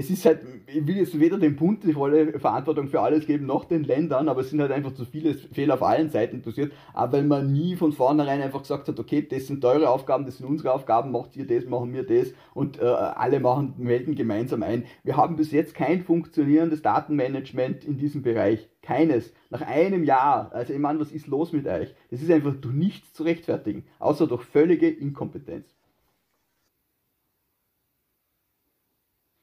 es 0.00 0.08
ist 0.08 0.24
halt, 0.24 0.40
ich 0.66 0.86
will 0.86 0.96
jetzt 0.96 1.20
weder 1.20 1.38
dem 1.38 1.56
Bund 1.56 1.84
die 1.84 1.92
volle 1.92 2.38
Verantwortung 2.38 2.88
für 2.88 3.02
alles 3.02 3.26
geben, 3.26 3.44
noch 3.44 3.66
den 3.66 3.84
Ländern, 3.84 4.30
aber 4.30 4.40
es 4.40 4.48
sind 4.48 4.60
halt 4.60 4.72
einfach 4.72 4.94
zu 4.94 5.04
viele 5.04 5.34
Fehler 5.34 5.74
auf 5.74 5.82
allen 5.82 6.08
Seiten 6.08 6.40
passiert, 6.40 6.72
aber 6.94 7.18
weil 7.18 7.24
man 7.24 7.52
nie 7.52 7.76
von 7.76 7.92
vornherein 7.92 8.40
einfach 8.40 8.62
gesagt 8.62 8.88
hat, 8.88 8.98
okay, 8.98 9.26
das 9.28 9.46
sind 9.46 9.62
eure 9.62 9.90
Aufgaben, 9.90 10.24
das 10.24 10.38
sind 10.38 10.46
unsere 10.46 10.72
Aufgaben, 10.72 11.12
macht 11.12 11.36
ihr 11.36 11.46
das, 11.46 11.66
machen 11.68 11.92
wir 11.92 12.04
das 12.04 12.32
und 12.54 12.80
äh, 12.80 12.84
alle 12.84 13.40
machen, 13.40 13.74
melden 13.76 14.14
gemeinsam 14.14 14.62
ein. 14.62 14.84
Wir 15.04 15.18
haben 15.18 15.36
bis 15.36 15.52
jetzt 15.52 15.74
kein 15.74 16.02
funktionierendes 16.02 16.80
Datenmanagement 16.80 17.84
in 17.84 17.98
diesem 17.98 18.22
Bereich. 18.22 18.70
Keines. 18.82 19.34
Nach 19.50 19.60
einem 19.60 20.04
Jahr. 20.04 20.50
Also 20.52 20.72
ich 20.72 20.78
meine, 20.78 20.98
was 20.98 21.12
ist 21.12 21.26
los 21.26 21.52
mit 21.52 21.66
euch? 21.66 21.94
Das 22.10 22.22
ist 22.22 22.30
einfach 22.30 22.54
durch 22.54 22.74
nichts 22.74 23.12
zu 23.12 23.24
rechtfertigen, 23.24 23.84
außer 23.98 24.26
durch 24.26 24.44
völlige 24.44 24.88
Inkompetenz. 24.88 25.66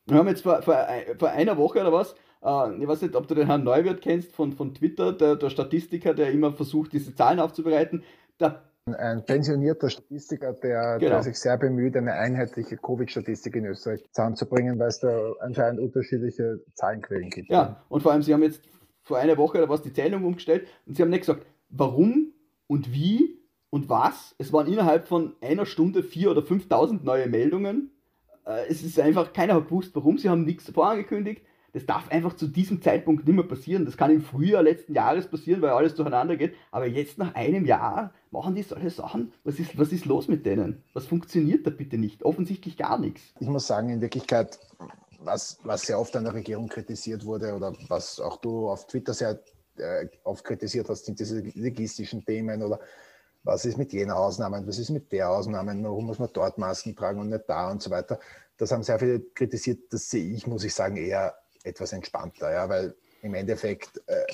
Wir 0.07 0.17
haben 0.17 0.27
jetzt 0.27 0.41
vor, 0.41 0.61
vor, 0.61 0.87
vor 1.17 1.29
einer 1.29 1.57
Woche 1.57 1.79
oder 1.81 1.91
was, 1.91 2.15
äh, 2.43 2.81
ich 2.81 2.87
weiß 2.87 3.01
nicht, 3.01 3.15
ob 3.15 3.27
du 3.27 3.35
den 3.35 3.47
Herrn 3.47 3.63
Neuwirth 3.63 4.01
kennst 4.01 4.33
von, 4.33 4.53
von 4.53 4.73
Twitter, 4.73 5.13
der, 5.13 5.35
der 5.35 5.49
Statistiker, 5.49 6.13
der 6.13 6.31
immer 6.31 6.53
versucht, 6.53 6.93
diese 6.93 7.13
Zahlen 7.15 7.39
aufzubereiten. 7.39 8.03
Der 8.39 8.63
ein 8.95 9.25
pensionierter 9.25 9.89
Statistiker, 9.89 10.53
der, 10.53 10.97
genau. 10.99 11.11
der, 11.11 11.23
sich 11.23 11.37
sehr 11.37 11.57
bemüht, 11.57 11.97
eine 11.97 12.13
einheitliche 12.13 12.77
Covid-Statistik 12.77 13.55
in 13.55 13.65
Österreich 13.65 14.03
zusammenzubringen, 14.11 14.79
weil 14.79 14.87
es 14.87 14.99
da 14.99 15.33
anscheinend 15.41 15.81
unterschiedliche 15.81 16.61
Zahlenquellen 16.73 17.29
gibt. 17.29 17.49
Ja, 17.49 17.83
und 17.89 18.01
vor 18.01 18.13
allem, 18.13 18.21
Sie 18.21 18.33
haben 18.33 18.43
jetzt 18.43 18.61
vor 19.03 19.17
einer 19.17 19.37
Woche 19.37 19.57
oder 19.57 19.69
was 19.69 19.81
die 19.81 19.93
Zählung 19.93 20.23
umgestellt 20.23 20.67
und 20.85 20.95
Sie 20.95 21.01
haben 21.01 21.09
nicht 21.09 21.21
gesagt, 21.21 21.45
warum 21.69 22.33
und 22.67 22.93
wie 22.93 23.41
und 23.69 23.89
was. 23.89 24.35
Es 24.37 24.53
waren 24.53 24.67
innerhalb 24.67 25.07
von 25.07 25.35
einer 25.41 25.65
Stunde 25.65 26.01
4.000 26.01 26.29
oder 26.29 26.41
5.000 26.41 27.03
neue 27.03 27.27
Meldungen 27.27 27.91
es 28.69 28.83
ist 28.83 28.99
einfach, 28.99 29.33
keiner 29.33 29.55
hat 29.55 29.65
gewusst, 29.65 29.91
warum, 29.95 30.17
sie 30.17 30.29
haben 30.29 30.45
nichts 30.45 30.69
vorangekündigt. 30.69 31.41
Das 31.73 31.85
darf 31.85 32.09
einfach 32.09 32.35
zu 32.35 32.47
diesem 32.47 32.81
Zeitpunkt 32.81 33.27
nicht 33.27 33.35
mehr 33.35 33.45
passieren. 33.45 33.85
Das 33.85 33.97
kann 33.97 34.09
im 34.09 34.21
Frühjahr 34.21 34.63
letzten 34.63 34.93
Jahres 34.93 35.27
passieren, 35.27 35.61
weil 35.61 35.71
alles 35.71 35.95
durcheinander 35.95 36.37
geht. 36.37 36.55
Aber 36.71 36.87
jetzt 36.87 37.17
nach 37.17 37.35
einem 37.35 37.65
Jahr 37.65 38.13
machen 38.31 38.55
die 38.55 38.63
solche 38.63 38.89
Sachen. 38.89 39.33
Was 39.43 39.59
ist, 39.59 39.77
was 39.77 39.91
ist 39.91 40.05
los 40.05 40.27
mit 40.27 40.45
denen? 40.45 40.81
Was 40.93 41.05
funktioniert 41.05 41.67
da 41.67 41.69
bitte 41.69 41.97
nicht? 41.97 42.23
Offensichtlich 42.23 42.77
gar 42.77 42.97
nichts. 42.97 43.21
Ich 43.39 43.47
muss 43.47 43.67
sagen, 43.67 43.89
in 43.89 44.01
Wirklichkeit, 44.01 44.57
was, 45.19 45.59
was 45.63 45.83
sehr 45.83 45.99
oft 45.99 46.15
an 46.15 46.23
der 46.23 46.33
Regierung 46.33 46.67
kritisiert 46.67 47.25
wurde 47.25 47.53
oder 47.53 47.73
was 47.89 48.19
auch 48.19 48.37
du 48.37 48.69
auf 48.69 48.87
Twitter 48.87 49.13
sehr 49.13 49.39
äh, 49.77 50.07
oft 50.23 50.43
kritisiert 50.45 50.89
hast, 50.89 51.05
sind 51.05 51.19
diese 51.19 51.43
logistischen 51.53 52.25
Themen 52.25 52.63
oder 52.63 52.79
was 53.47 53.63
ist 53.63 53.77
mit 53.77 53.93
jener 53.93 54.17
Ausnahme, 54.17 54.61
was 54.67 54.77
ist 54.77 54.89
mit 54.89 55.11
der 55.11 55.29
Ausnahme, 55.29 55.73
warum 55.81 56.05
muss 56.05 56.19
man 56.19 56.29
dort 56.33 56.57
Masken 56.57 56.95
tragen 56.95 57.21
und 57.21 57.29
nicht 57.29 57.45
da 57.47 57.71
und 57.71 57.81
so 57.81 57.89
weiter. 57.89 58.19
Das 58.57 58.71
haben 58.71 58.83
sehr 58.83 58.99
viele 58.99 59.21
kritisiert, 59.21 59.91
das 59.91 60.09
sehe 60.09 60.33
ich, 60.33 60.45
muss 60.47 60.65
ich 60.65 60.73
sagen, 60.73 60.97
eher 60.97 61.33
etwas 61.63 61.93
entspannter, 61.93 62.51
ja, 62.51 62.67
weil 62.67 62.95
im 63.21 63.33
Endeffekt 63.33 64.01
äh, 64.07 64.25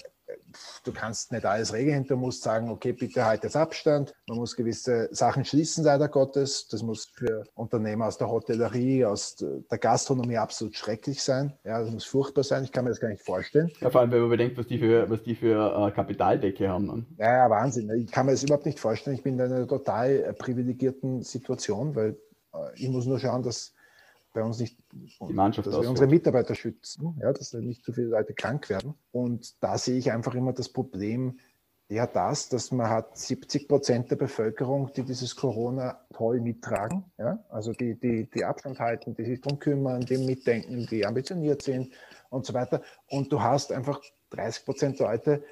du 0.83 0.91
kannst 0.91 1.31
nicht 1.31 1.45
alles 1.45 1.73
regeln, 1.73 2.05
du 2.05 2.15
musst 2.15 2.43
sagen, 2.43 2.69
okay, 2.69 2.93
bitte 2.93 3.25
halt 3.25 3.43
jetzt 3.43 3.55
Abstand. 3.55 4.13
Man 4.27 4.37
muss 4.37 4.55
gewisse 4.55 5.09
Sachen 5.11 5.45
schließen, 5.45 5.83
leider 5.83 6.07
Gottes. 6.07 6.67
Das 6.67 6.83
muss 6.83 7.05
für 7.05 7.43
Unternehmer 7.55 8.07
aus 8.07 8.17
der 8.17 8.29
Hotellerie, 8.29 9.05
aus 9.05 9.35
der 9.37 9.77
Gastronomie 9.77 10.37
absolut 10.37 10.75
schrecklich 10.75 11.21
sein. 11.21 11.53
Ja, 11.63 11.79
das 11.79 11.91
muss 11.91 12.05
furchtbar 12.05 12.43
sein. 12.43 12.63
Ich 12.63 12.71
kann 12.71 12.83
mir 12.83 12.91
das 12.91 12.99
gar 12.99 13.09
nicht 13.09 13.23
vorstellen. 13.23 13.71
Ja, 13.79 13.89
vor 13.89 14.01
allem, 14.01 14.11
wenn 14.11 14.21
man 14.21 14.29
bedenkt, 14.29 14.57
was 14.57 14.67
die 14.67 14.79
für, 14.79 15.09
was 15.09 15.23
die 15.23 15.35
für 15.35 15.87
äh, 15.87 15.91
Kapitaldecke 15.91 16.69
haben. 16.69 16.87
Dann. 16.87 17.05
Ja, 17.17 17.37
ja, 17.37 17.49
Wahnsinn. 17.49 17.89
Ich 17.91 18.11
kann 18.11 18.25
mir 18.25 18.33
das 18.33 18.43
überhaupt 18.43 18.65
nicht 18.65 18.79
vorstellen. 18.79 19.15
Ich 19.15 19.23
bin 19.23 19.35
in 19.35 19.41
einer 19.41 19.67
total 19.67 20.09
äh, 20.11 20.33
privilegierten 20.33 21.21
Situation, 21.23 21.95
weil 21.95 22.17
äh, 22.53 22.57
ich 22.75 22.89
muss 22.89 23.05
nur 23.05 23.19
schauen, 23.19 23.43
dass 23.43 23.73
bei 24.33 24.43
uns 24.43 24.59
nicht, 24.59 24.77
die 24.91 25.33
Mannschaft 25.33 25.67
dass 25.67 25.79
wir 25.79 25.89
unsere 25.89 26.07
Mitarbeiter 26.07 26.55
schützen, 26.55 27.17
ja, 27.21 27.31
dass 27.31 27.53
nicht 27.53 27.85
zu 27.85 27.93
viele 27.93 28.07
Leute 28.07 28.33
krank 28.33 28.69
werden. 28.69 28.95
Und 29.11 29.63
da 29.63 29.77
sehe 29.77 29.97
ich 29.97 30.11
einfach 30.11 30.35
immer 30.35 30.53
das 30.53 30.69
Problem, 30.69 31.39
ja, 31.89 32.07
das, 32.07 32.49
dass 32.49 32.71
man 32.71 32.89
hat 32.89 33.17
70 33.17 33.67
Prozent 33.67 34.09
der 34.09 34.15
Bevölkerung, 34.15 34.91
die 34.93 35.03
dieses 35.03 35.35
Corona 35.35 35.99
toll 36.13 36.41
mittragen, 36.41 37.03
ja, 37.17 37.43
also 37.49 37.71
die, 37.73 37.99
die, 37.99 38.29
die 38.29 38.43
Abstand 38.43 38.79
halten, 38.79 39.13
die 39.15 39.25
sich 39.25 39.41
darum 39.41 39.59
kümmern, 39.59 40.01
die 40.01 40.17
mitdenken, 40.17 40.87
die 40.87 41.05
ambitioniert 41.05 41.61
sind 41.61 41.93
und 42.29 42.45
so 42.45 42.53
weiter. 42.53 42.81
Und 43.07 43.31
du 43.31 43.41
hast 43.41 43.71
einfach 43.71 44.01
30 44.31 44.65
Prozent 44.65 44.99
Leute, 44.99 45.43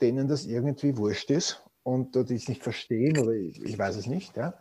denen 0.00 0.26
das 0.26 0.44
irgendwie 0.44 0.96
wurscht 0.96 1.30
ist 1.30 1.62
und 1.84 2.16
die 2.16 2.34
es 2.34 2.48
nicht 2.48 2.62
verstehen 2.62 3.18
oder 3.18 3.32
ich, 3.32 3.62
ich 3.62 3.78
weiß 3.78 3.96
es 3.96 4.06
nicht, 4.06 4.36
ja. 4.36 4.54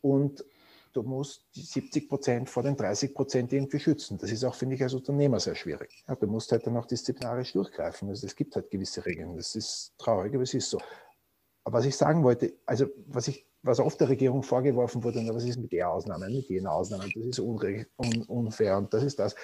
Und 0.00 0.44
du 0.92 1.02
musst 1.02 1.46
die 1.54 1.62
70 1.62 2.08
Prozent 2.08 2.50
vor 2.50 2.62
den 2.62 2.76
30 2.76 3.14
Prozent 3.14 3.52
irgendwie 3.52 3.78
schützen. 3.78 4.18
Das 4.18 4.30
ist 4.30 4.44
auch, 4.44 4.54
finde 4.54 4.76
ich, 4.76 4.82
als 4.82 4.94
Unternehmer 4.94 5.40
sehr 5.40 5.54
schwierig. 5.54 6.04
Ja, 6.08 6.14
du 6.14 6.26
musst 6.26 6.52
halt 6.52 6.66
dann 6.66 6.76
auch 6.76 6.86
disziplinarisch 6.86 7.52
durchgreifen. 7.52 8.08
Also 8.08 8.26
es 8.26 8.36
gibt 8.36 8.56
halt 8.56 8.70
gewisse 8.70 9.04
Regeln. 9.04 9.36
Das 9.36 9.54
ist 9.54 9.92
traurig, 9.98 10.34
aber 10.34 10.42
es 10.42 10.54
ist 10.54 10.70
so. 10.70 10.78
Aber 11.64 11.78
was 11.78 11.84
ich 11.84 11.96
sagen 11.96 12.24
wollte, 12.24 12.54
also 12.66 12.86
was 13.06 13.28
ich 13.28 13.46
was 13.62 13.78
oft 13.78 14.00
der 14.00 14.08
Regierung 14.08 14.42
vorgeworfen 14.42 15.04
wurde, 15.04 15.22
was 15.34 15.44
ist 15.44 15.58
mit 15.58 15.72
der 15.72 15.90
Ausnahme, 15.90 16.30
mit 16.30 16.48
jener 16.48 16.72
Ausnahme, 16.72 17.04
das 17.14 17.24
ist 17.24 17.38
unfair 17.38 18.78
und 18.78 18.92
das 18.94 19.02
ist 19.02 19.18
das. 19.18 19.34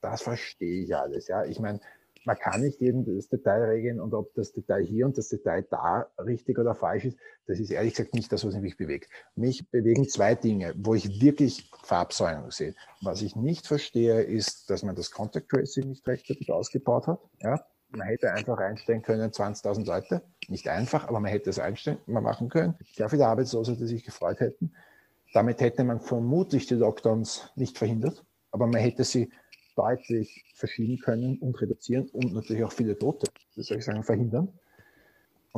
Das 0.00 0.22
verstehe 0.22 0.84
ich 0.84 0.94
alles. 0.94 1.28
Ja, 1.28 1.44
ich 1.44 1.58
meine, 1.58 1.80
man 2.24 2.38
kann 2.38 2.62
nicht 2.62 2.80
jedes 2.80 3.28
Detail 3.28 3.64
regeln 3.64 4.00
und 4.00 4.14
ob 4.14 4.34
das 4.34 4.52
Detail 4.52 4.82
hier 4.82 5.06
und 5.06 5.16
das 5.16 5.28
Detail 5.28 5.66
da 5.70 6.06
richtig 6.18 6.58
oder 6.58 6.74
falsch 6.74 7.06
ist, 7.06 7.18
das 7.46 7.58
ist 7.58 7.70
ehrlich 7.70 7.94
gesagt 7.94 8.14
nicht 8.14 8.32
das, 8.32 8.44
was 8.44 8.54
mich 8.56 8.76
bewegt. 8.76 9.08
Mich 9.34 9.68
bewegen 9.70 10.08
zwei 10.08 10.34
Dinge, 10.34 10.74
wo 10.76 10.94
ich 10.94 11.20
wirklich 11.20 11.70
Farbsäulen 11.82 12.50
sehe. 12.50 12.74
Was 13.02 13.22
ich 13.22 13.36
nicht 13.36 13.66
verstehe, 13.66 14.22
ist, 14.22 14.68
dass 14.70 14.82
man 14.82 14.96
das 14.96 15.10
Contact 15.10 15.48
Tracing 15.48 15.88
nicht 15.88 16.06
rechtzeitig 16.06 16.52
ausgebaut 16.52 17.06
hat. 17.06 17.20
Ja? 17.40 17.64
Man 17.90 18.06
hätte 18.06 18.32
einfach 18.32 18.58
einstellen 18.58 19.02
können, 19.02 19.30
20.000 19.30 19.86
Leute. 19.86 20.22
Nicht 20.48 20.68
einfach, 20.68 21.08
aber 21.08 21.20
man 21.20 21.30
hätte 21.30 21.48
es 21.48 21.58
einstellen, 21.58 21.98
mal 22.06 22.20
machen 22.20 22.50
können. 22.50 22.74
Sehr 22.94 23.08
viele 23.08 23.26
Arbeitslose, 23.26 23.76
die 23.76 23.86
sich 23.86 24.04
gefreut 24.04 24.40
hätten. 24.40 24.72
Damit 25.32 25.60
hätte 25.60 25.84
man 25.84 26.00
vermutlich 26.00 26.66
die 26.66 26.74
Lockdowns 26.74 27.50
nicht 27.54 27.78
verhindert, 27.78 28.24
aber 28.50 28.66
man 28.66 28.80
hätte 28.80 29.04
sie 29.04 29.30
deutlich 29.78 30.44
verschieben 30.54 30.98
können 30.98 31.38
und 31.38 31.60
reduzieren 31.60 32.08
und 32.12 32.34
natürlich 32.34 32.64
auch 32.64 32.72
viele 32.72 32.98
Tote, 32.98 33.30
wie 33.54 33.62
soll 33.62 33.78
ich 33.78 33.84
sagen, 33.84 34.02
verhindern. 34.02 34.52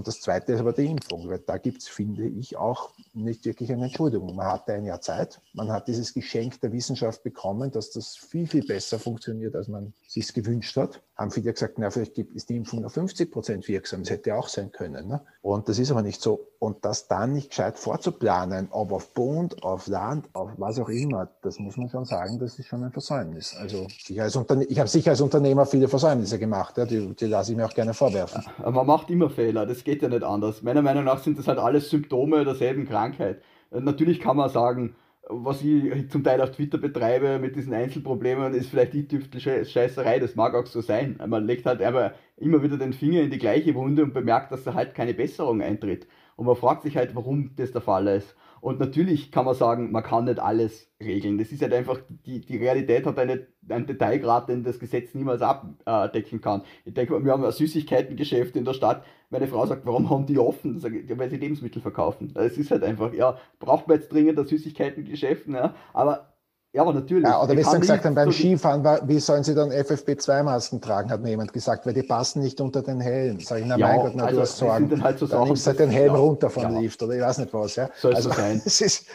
Und 0.01 0.07
das 0.07 0.23
Zweite 0.23 0.55
ist 0.55 0.61
aber 0.61 0.73
die 0.73 0.87
Impfung, 0.87 1.29
weil 1.29 1.41
da 1.41 1.59
gibt 1.59 1.83
es, 1.83 1.89
finde 1.89 2.27
ich, 2.27 2.57
auch 2.57 2.89
nicht 3.13 3.45
wirklich 3.45 3.71
eine 3.71 3.85
Entschuldigung. 3.85 4.35
Man 4.35 4.47
hatte 4.47 4.73
ein 4.73 4.87
Jahr 4.87 5.03
Zeit, 5.03 5.43
man 5.53 5.71
hat 5.71 5.89
dieses 5.89 6.15
Geschenk 6.15 6.59
der 6.63 6.73
Wissenschaft 6.73 7.23
bekommen, 7.23 7.71
dass 7.71 7.91
das 7.91 8.17
viel, 8.17 8.47
viel 8.47 8.65
besser 8.65 8.99
funktioniert, 8.99 9.55
als 9.55 9.69
man 9.69 9.93
sich 10.09 10.33
gewünscht 10.33 10.75
hat. 10.79 11.03
Haben 11.17 11.31
viele 11.31 11.53
gesagt, 11.53 11.75
na, 11.77 11.91
vielleicht 11.91 12.17
ist 12.17 12.49
die 12.49 12.57
Impfung 12.57 12.81
nur 12.81 12.89
50 12.89 13.31
Prozent 13.31 13.69
wirksam, 13.69 14.05
das 14.05 14.11
hätte 14.11 14.35
auch 14.35 14.49
sein 14.49 14.73
können. 14.73 15.07
Ne? 15.07 15.21
Und 15.43 15.69
das 15.69 15.79
ist 15.79 15.91
aber 15.91 16.01
nicht 16.01 16.23
so. 16.23 16.47
Und 16.59 16.85
das 16.85 17.09
dann 17.09 17.35
nicht 17.35 17.51
gescheit 17.51 17.79
vorzuplanen, 17.79 18.69
ob 18.71 18.93
auf 18.93 19.13
Bund, 19.13 19.63
auf 19.63 19.87
Land, 19.87 20.29
auf 20.33 20.51
was 20.57 20.79
auch 20.79 20.89
immer, 20.89 21.29
das 21.43 21.59
muss 21.59 21.77
man 21.77 21.91
schon 21.91 22.07
sagen, 22.07 22.39
das 22.39 22.59
ist 22.59 22.69
schon 22.69 22.85
ein 22.85 22.93
Versäumnis. 22.93 23.55
Also 23.59 23.87
ich, 23.89 24.11
ich 24.11 24.79
habe 24.79 24.89
sicher 24.89 25.11
als 25.11 25.21
Unternehmer 25.21 25.67
viele 25.67 25.89
Versäumnisse 25.89 26.39
gemacht, 26.39 26.79
ja, 26.79 26.87
die, 26.87 27.15
die 27.15 27.27
lasse 27.27 27.53
ich 27.53 27.57
mir 27.57 27.67
auch 27.67 27.75
gerne 27.75 27.93
vorwerfen. 27.93 28.43
Man 28.59 28.87
macht 28.87 29.11
immer 29.11 29.29
Fehler, 29.29 29.67
das 29.67 29.85
geht 29.85 29.90
ja 29.99 30.09
nicht 30.09 30.23
anders. 30.23 30.63
Meiner 30.63 30.83
Meinung 30.83 31.05
nach 31.05 31.19
sind 31.19 31.39
das 31.39 31.49
halt 31.49 31.59
alles 31.59 31.91
Symptome 31.91 32.45
derselben 32.45 32.87
Krankheit. 32.87 33.43
Äh, 33.71 33.81
natürlich 33.81 34.21
kann 34.21 34.37
man 34.37 34.49
sagen, 34.49 34.97
was 35.31 35.63
ich 35.63 36.11
zum 36.11 36.25
Teil 36.25 36.41
auf 36.41 36.51
Twitter 36.51 36.79
betreibe 36.79 37.39
mit 37.39 37.55
diesen 37.55 37.73
Einzelproblemen, 37.73 38.53
ist 38.55 38.69
vielleicht 38.69 38.95
die 38.95 39.07
tüftelige 39.07 39.65
Scheißerei, 39.65 40.19
das 40.19 40.35
mag 40.35 40.55
auch 40.55 40.67
so 40.67 40.81
sein. 40.81 41.21
Man 41.25 41.47
legt 41.47 41.67
halt 41.67 41.83
aber 41.83 42.15
immer 42.37 42.63
wieder 42.63 42.79
den 42.79 42.93
Finger 42.93 43.21
in 43.21 43.31
die 43.31 43.39
gleiche 43.39 43.75
Wunde 43.75 44.03
und 44.03 44.13
bemerkt, 44.13 44.51
dass 44.51 44.65
da 44.65 44.75
halt 44.75 44.95
keine 44.95 45.15
Besserung 45.15 45.63
eintritt. 45.63 46.07
Und 46.37 46.47
man 46.47 46.57
fragt 46.57 46.83
sich 46.83 46.97
halt, 46.97 47.15
warum 47.15 47.55
das 47.57 47.71
der 47.73 47.81
Fall 47.81 48.09
ist. 48.09 48.35
Und 48.61 48.79
natürlich 48.79 49.33
kann 49.33 49.47
man 49.47 49.55
sagen, 49.55 49.91
man 49.91 50.03
kann 50.03 50.25
nicht 50.25 50.39
alles 50.39 50.91
regeln. 51.03 51.39
Das 51.39 51.51
ist 51.51 51.63
halt 51.63 51.73
einfach, 51.73 51.99
die, 52.27 52.41
die 52.41 52.59
Realität 52.59 53.07
hat 53.07 53.19
eine, 53.19 53.47
einen 53.69 53.87
Detailgrad, 53.87 54.49
den 54.49 54.65
das 54.65 54.79
Gesetz 54.79 55.15
niemals 55.15 55.41
abdecken 55.41 56.41
kann. 56.41 56.63
Ich 56.85 56.95
denke, 56.95 57.25
wir 57.25 57.33
haben 57.33 57.45
ein 57.45 57.53
Süßigkeitengeschäft 57.53 58.57
in 58.57 58.65
der 58.65 58.75
Stadt. 58.75 59.05
Meine 59.31 59.47
Frau 59.47 59.65
sagt, 59.65 59.87
warum 59.87 60.11
haben 60.11 60.27
die 60.27 60.39
offen? 60.39 60.77
Ich, 60.77 61.19
weil 61.19 61.31
sie 61.31 61.39
Lebensmittel 61.39 61.81
verkaufen. 61.81 62.33
Es 62.37 62.59
ist 62.59 62.71
halt 62.71 62.83
einfach, 62.85 63.15
ja, 63.15 63.39
braucht 63.59 63.89
man 63.89 63.99
jetzt 63.99 64.13
dringend 64.13 64.39
ein 64.39 64.47
Süßigkeitengeschäft, 64.47 65.49
ja, 65.49 65.75
aber 65.93 66.31
ja, 66.73 66.83
aber 66.83 66.93
natürlich. 66.93 67.25
Ja, 67.25 67.43
oder 67.43 67.57
wie 67.57 67.65
Sie 67.65 67.81
gesagt 67.81 68.05
haben, 68.05 68.15
beim 68.15 68.31
Skifahren, 68.31 68.85
wie 69.09 69.19
sollen 69.19 69.43
Sie 69.43 69.57
dann 69.57 69.71
FFP2-Masken 69.71 70.81
tragen, 70.81 71.11
hat 71.11 71.21
mir 71.21 71.31
jemand 71.31 71.53
gesagt, 71.53 71.85
weil 71.85 71.95
die 71.95 72.05
passen 72.05 72.43
nicht 72.43 72.61
unter 72.61 72.83
den 72.83 73.01
Helm. 73.01 73.41
Sag 73.41 73.59
ich, 73.59 73.67
na 73.67 73.77
ja, 73.77 73.89
mein 73.89 73.99
Gott, 73.99 74.13
na, 74.15 74.25
also, 74.25 74.37
du 74.37 74.43
hast 74.43 74.59
Sorgen. 74.59 74.89
Dann, 74.89 75.03
halt 75.03 75.19
so 75.19 75.27
dann 75.27 75.45
nimmst 75.45 75.67
du 75.67 75.71
halt 75.71 75.81
den 75.81 75.91
Helm 75.91 76.15
ja, 76.15 76.21
runter 76.21 76.49
vom 76.49 76.63
ja. 76.63 76.81
Lift 76.81 77.03
oder 77.03 77.15
ich 77.15 77.23
weiß 77.23 77.39
nicht 77.39 77.53
was. 77.53 77.75
Ja. 77.75 77.91
Soll 77.97 78.15
also, 78.15 78.29
so 78.29 78.37
sein. 78.37 78.61
Das 78.65 78.81
ist, 78.81 79.07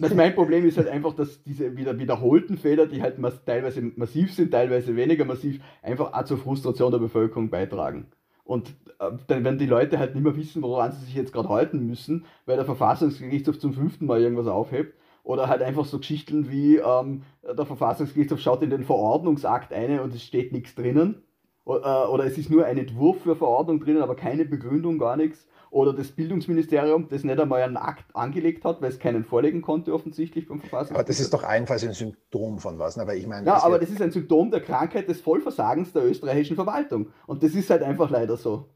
das 0.00 0.14
mein 0.14 0.34
Problem 0.34 0.66
ist 0.66 0.76
halt 0.76 0.88
einfach, 0.88 1.14
dass 1.14 1.40
diese 1.44 1.76
wieder 1.76 1.96
wiederholten 1.98 2.58
Fehler, 2.58 2.86
die 2.86 3.00
halt 3.00 3.16
teilweise 3.46 3.80
massiv 3.94 4.34
sind, 4.34 4.50
teilweise 4.50 4.96
weniger 4.96 5.24
massiv, 5.24 5.60
einfach 5.82 6.12
auch 6.12 6.24
zur 6.24 6.38
Frustration 6.38 6.90
der 6.90 6.98
Bevölkerung 6.98 7.48
beitragen. 7.48 8.08
Und 8.42 8.70
äh, 8.98 9.10
dann 9.28 9.44
werden 9.44 9.58
die 9.58 9.66
Leute 9.66 10.00
halt 10.00 10.14
nicht 10.14 10.24
mehr 10.24 10.34
wissen, 10.34 10.62
woran 10.62 10.90
sie 10.90 11.04
sich 11.04 11.14
jetzt 11.14 11.32
gerade 11.32 11.48
halten 11.48 11.86
müssen, 11.86 12.24
weil 12.44 12.56
der 12.56 12.64
Verfassungsgerichtshof 12.64 13.60
zum 13.60 13.72
fünften 13.72 14.06
Mal 14.06 14.20
irgendwas 14.20 14.48
aufhebt. 14.48 14.97
Oder 15.28 15.46
halt 15.48 15.60
einfach 15.60 15.84
so 15.84 15.98
Geschichten 15.98 16.50
wie 16.50 16.78
ähm, 16.78 17.22
der 17.42 17.66
Verfassungsgerichtshof 17.66 18.40
schaut 18.40 18.62
in 18.62 18.70
den 18.70 18.82
Verordnungsakt 18.82 19.74
ein 19.74 20.00
und 20.00 20.14
es 20.14 20.22
steht 20.22 20.52
nichts 20.52 20.74
drinnen. 20.74 21.22
Oder, 21.66 22.10
oder 22.10 22.24
es 22.24 22.38
ist 22.38 22.48
nur 22.48 22.64
ein 22.64 22.78
Entwurf 22.78 23.20
für 23.24 23.36
Verordnung 23.36 23.78
drinnen, 23.78 24.00
aber 24.00 24.16
keine 24.16 24.46
Begründung, 24.46 24.98
gar 24.98 25.18
nichts 25.18 25.46
oder 25.70 25.92
das 25.92 26.12
Bildungsministerium, 26.12 27.08
das 27.10 27.24
nicht 27.24 27.38
einmal 27.38 27.60
einen 27.60 27.76
Akt 27.76 28.16
angelegt 28.16 28.64
hat, 28.64 28.80
weil 28.80 28.88
es 28.88 28.98
keinen 28.98 29.22
vorlegen 29.22 29.60
konnte, 29.60 29.92
offensichtlich 29.92 30.48
beim 30.48 30.60
Verfassungsgericht. 30.60 30.98
Aber 30.98 31.06
das 31.06 31.20
ist 31.20 31.34
doch 31.34 31.42
einfalls 31.42 31.84
ein 31.84 31.92
Symptom 31.92 32.58
von 32.58 32.78
was, 32.78 32.96
ne? 32.96 33.02
aber 33.02 33.14
ich 33.14 33.26
meine. 33.26 33.46
Ja, 33.46 33.62
aber 33.62 33.78
das 33.78 33.90
ist 33.90 34.00
ein 34.00 34.10
Symptom 34.10 34.50
der 34.50 34.62
Krankheit 34.62 35.10
des 35.10 35.20
Vollversagens 35.20 35.92
der 35.92 36.06
österreichischen 36.06 36.56
Verwaltung. 36.56 37.10
Und 37.26 37.42
das 37.42 37.54
ist 37.54 37.68
halt 37.68 37.82
einfach 37.82 38.08
leider 38.08 38.38
so. 38.38 38.70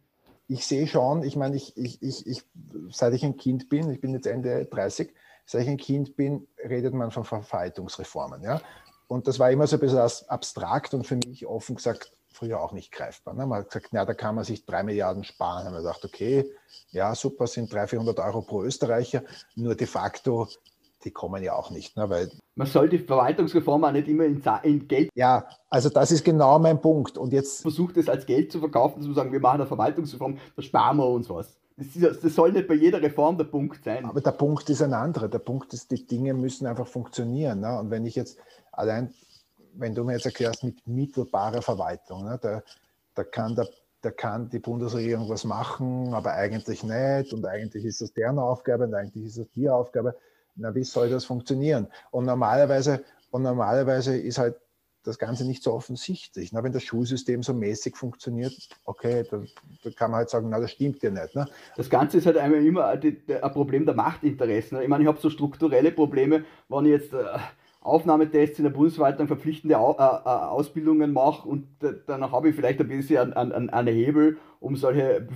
Ich 0.48 0.66
sehe 0.66 0.86
schon, 0.86 1.22
ich 1.22 1.34
meine, 1.34 1.56
ich, 1.56 1.78
ich, 1.78 2.02
ich, 2.02 2.26
ich, 2.26 2.42
seit 2.90 3.14
ich 3.14 3.24
ein 3.24 3.38
Kind 3.38 3.70
bin, 3.70 3.90
ich 3.90 4.02
bin 4.02 4.12
jetzt 4.12 4.26
Ende 4.26 4.66
30, 4.66 5.14
seit 5.44 5.62
ich 5.62 5.68
ein 5.68 5.76
Kind 5.76 6.16
bin, 6.16 6.46
redet 6.68 6.94
man 6.94 7.10
von 7.10 7.24
Verwaltungsreformen. 7.24 8.42
Ja? 8.42 8.60
Und 9.08 9.26
das 9.26 9.38
war 9.38 9.50
immer 9.50 9.66
so 9.66 9.76
ein 9.76 9.80
bisschen 9.80 10.28
abstrakt 10.28 10.94
und 10.94 11.06
für 11.06 11.16
mich 11.16 11.46
offen 11.46 11.76
gesagt 11.76 12.12
früher 12.32 12.60
auch 12.60 12.72
nicht 12.72 12.92
greifbar. 12.92 13.34
Ne? 13.34 13.46
Man 13.46 13.60
hat 13.60 13.68
gesagt, 13.68 13.88
na, 13.92 14.04
da 14.04 14.14
kann 14.14 14.34
man 14.34 14.44
sich 14.44 14.64
drei 14.64 14.82
Milliarden 14.82 15.24
sparen. 15.24 15.66
Haben 15.66 15.74
wir 15.74 15.82
gedacht, 15.82 16.04
okay, 16.04 16.50
ja, 16.90 17.14
super, 17.14 17.46
sind 17.46 17.70
300, 17.72 17.90
400 17.90 18.20
Euro 18.20 18.42
pro 18.42 18.62
Österreicher. 18.62 19.22
Nur 19.54 19.74
de 19.74 19.86
facto, 19.86 20.48
die 21.04 21.10
kommen 21.10 21.42
ja 21.42 21.54
auch 21.54 21.70
nicht. 21.70 21.96
Ne? 21.96 22.08
Weil 22.08 22.30
man 22.54 22.66
soll 22.66 22.88
die 22.88 22.98
Verwaltungsreform 22.98 23.84
auch 23.84 23.92
nicht 23.92 24.08
immer 24.08 24.24
in, 24.24 24.42
in, 24.62 24.88
Geld. 24.88 25.10
Ja, 25.14 25.46
also 25.68 25.88
das 25.88 26.10
ist 26.10 26.24
genau 26.24 26.58
mein 26.58 26.80
Punkt. 26.80 27.18
Und 27.18 27.32
jetzt 27.32 27.62
versucht 27.62 27.96
es 27.96 28.08
als 28.08 28.26
Geld 28.26 28.52
zu 28.52 28.60
verkaufen, 28.60 29.02
zu 29.02 29.12
sagen, 29.12 29.32
wir 29.32 29.40
machen 29.40 29.60
eine 29.60 29.66
Verwaltungsreform, 29.66 30.38
da 30.56 30.62
sparen 30.62 30.96
wir 30.98 31.06
uns 31.06 31.28
was. 31.28 31.56
Das, 31.76 32.20
das, 32.20 32.34
soll 32.34 32.52
nicht 32.52 32.68
bei 32.68 32.74
jeder 32.74 33.00
Reform 33.00 33.38
der 33.38 33.44
Punkt 33.44 33.84
sein. 33.84 34.04
Aber 34.04 34.20
der 34.20 34.32
Punkt 34.32 34.68
ist 34.68 34.82
ein 34.82 34.92
anderer. 34.92 35.28
Der 35.28 35.38
Punkt 35.38 35.72
ist, 35.72 35.90
die 35.90 36.06
Dinge 36.06 36.34
müssen 36.34 36.66
einfach 36.66 36.86
funktionieren. 36.86 37.60
Ne? 37.60 37.78
Und 37.78 37.90
wenn 37.90 38.04
ich 38.06 38.14
jetzt 38.14 38.38
allein 38.72 39.12
wenn 39.74 39.94
du 39.94 40.04
mir 40.04 40.12
jetzt 40.14 40.26
erklärst 40.26 40.64
mit 40.64 40.86
mittelbarer 40.86 41.62
Verwaltung, 41.62 42.24
ne, 42.24 42.38
da, 42.40 42.62
da, 43.14 43.24
kann 43.24 43.54
der, 43.54 43.68
da 44.00 44.10
kann 44.10 44.48
die 44.50 44.58
Bundesregierung 44.58 45.28
was 45.28 45.44
machen, 45.44 46.14
aber 46.14 46.32
eigentlich 46.32 46.82
nicht 46.82 47.32
und 47.32 47.44
eigentlich 47.46 47.84
ist 47.84 48.00
das 48.00 48.12
deren 48.12 48.38
Aufgabe 48.38 48.84
und 48.84 48.94
eigentlich 48.94 49.26
ist 49.26 49.38
das 49.38 49.50
die 49.50 49.68
Aufgabe. 49.68 50.16
Na, 50.54 50.74
wie 50.74 50.84
soll 50.84 51.08
das 51.08 51.24
funktionieren? 51.24 51.88
Und 52.10 52.26
normalerweise, 52.26 53.02
und 53.30 53.42
normalerweise 53.42 54.16
ist 54.16 54.38
halt 54.38 54.56
das 55.04 55.18
Ganze 55.18 55.46
nicht 55.46 55.62
so 55.62 55.72
offensichtlich. 55.72 56.52
Na, 56.52 56.62
wenn 56.62 56.72
das 56.72 56.84
Schulsystem 56.84 57.42
so 57.42 57.54
mäßig 57.54 57.96
funktioniert, 57.96 58.54
okay, 58.84 59.24
da, 59.28 59.42
da 59.82 59.90
kann 59.90 60.10
man 60.10 60.18
halt 60.18 60.30
sagen, 60.30 60.48
na, 60.48 60.60
das 60.60 60.72
stimmt 60.72 61.02
ja 61.02 61.10
nicht. 61.10 61.34
Ne? 61.34 61.46
Das 61.76 61.90
Ganze 61.90 62.18
ist 62.18 62.26
halt 62.26 62.36
einmal 62.36 62.64
immer 62.64 62.86
ein 62.86 63.52
Problem 63.52 63.84
der 63.84 63.94
Machtinteressen. 63.94 64.80
Ich 64.80 64.88
meine, 64.88 65.04
ich 65.04 65.08
habe 65.08 65.20
so 65.20 65.30
strukturelle 65.30 65.92
Probleme, 65.92 66.44
wenn 66.68 66.84
ich 66.84 66.92
jetzt 66.92 67.12
äh, 67.12 67.24
Aufnahmetests 67.80 68.58
in 68.58 68.64
der 68.64 68.70
Bundesverwaltung 68.70 69.26
verpflichtende 69.26 69.74
äh, 69.74 69.78
äh, 69.78 69.80
Ausbildungen 69.80 71.12
mache 71.12 71.48
und 71.48 71.66
dann 72.06 72.30
habe 72.30 72.50
ich 72.50 72.54
vielleicht 72.54 72.80
ein 72.80 72.88
bisschen 72.88 73.32
an, 73.32 73.70
an 73.70 73.86
Hebel, 73.88 74.38
um 74.60 74.76
solche 74.76 75.26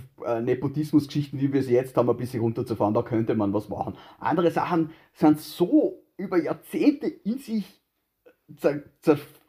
Nepotismusgeschichten, 0.42 1.40
wie 1.40 1.52
wir 1.52 1.64
sie 1.64 1.74
jetzt 1.74 1.96
haben, 1.96 2.08
ein 2.08 2.16
bisschen 2.16 2.40
runterzufahren. 2.40 2.94
Da 2.94 3.02
könnte 3.02 3.34
man 3.34 3.52
was 3.52 3.68
machen. 3.68 3.96
Andere 4.20 4.52
Sachen 4.52 4.90
sind 5.14 5.40
so 5.40 6.04
über 6.16 6.38
Jahrzehnte 6.38 7.08
in 7.08 7.38
sich 7.38 7.80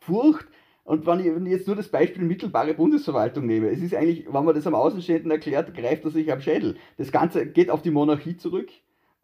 zerfurcht. 0.07 0.47
Und 0.83 1.05
wenn 1.05 1.19
ich, 1.19 1.51
jetzt 1.51 1.67
nur 1.67 1.75
das 1.75 1.89
Beispiel 1.89 2.23
mittelbare 2.23 2.73
Bundesverwaltung 2.73 3.45
nehme, 3.45 3.69
es 3.69 3.81
ist 3.81 3.93
eigentlich, 3.93 4.25
wenn 4.31 4.45
man 4.45 4.55
das 4.55 4.67
am 4.67 4.75
Außenstehenden 4.75 5.29
erklärt, 5.31 5.73
greift 5.75 6.05
er 6.05 6.11
sich 6.11 6.31
am 6.31 6.39
Schädel. 6.39 6.77
Das 6.97 7.11
Ganze 7.11 7.45
geht 7.45 7.69
auf 7.69 7.81
die 7.81 7.91
Monarchie 7.91 8.37
zurück 8.37 8.69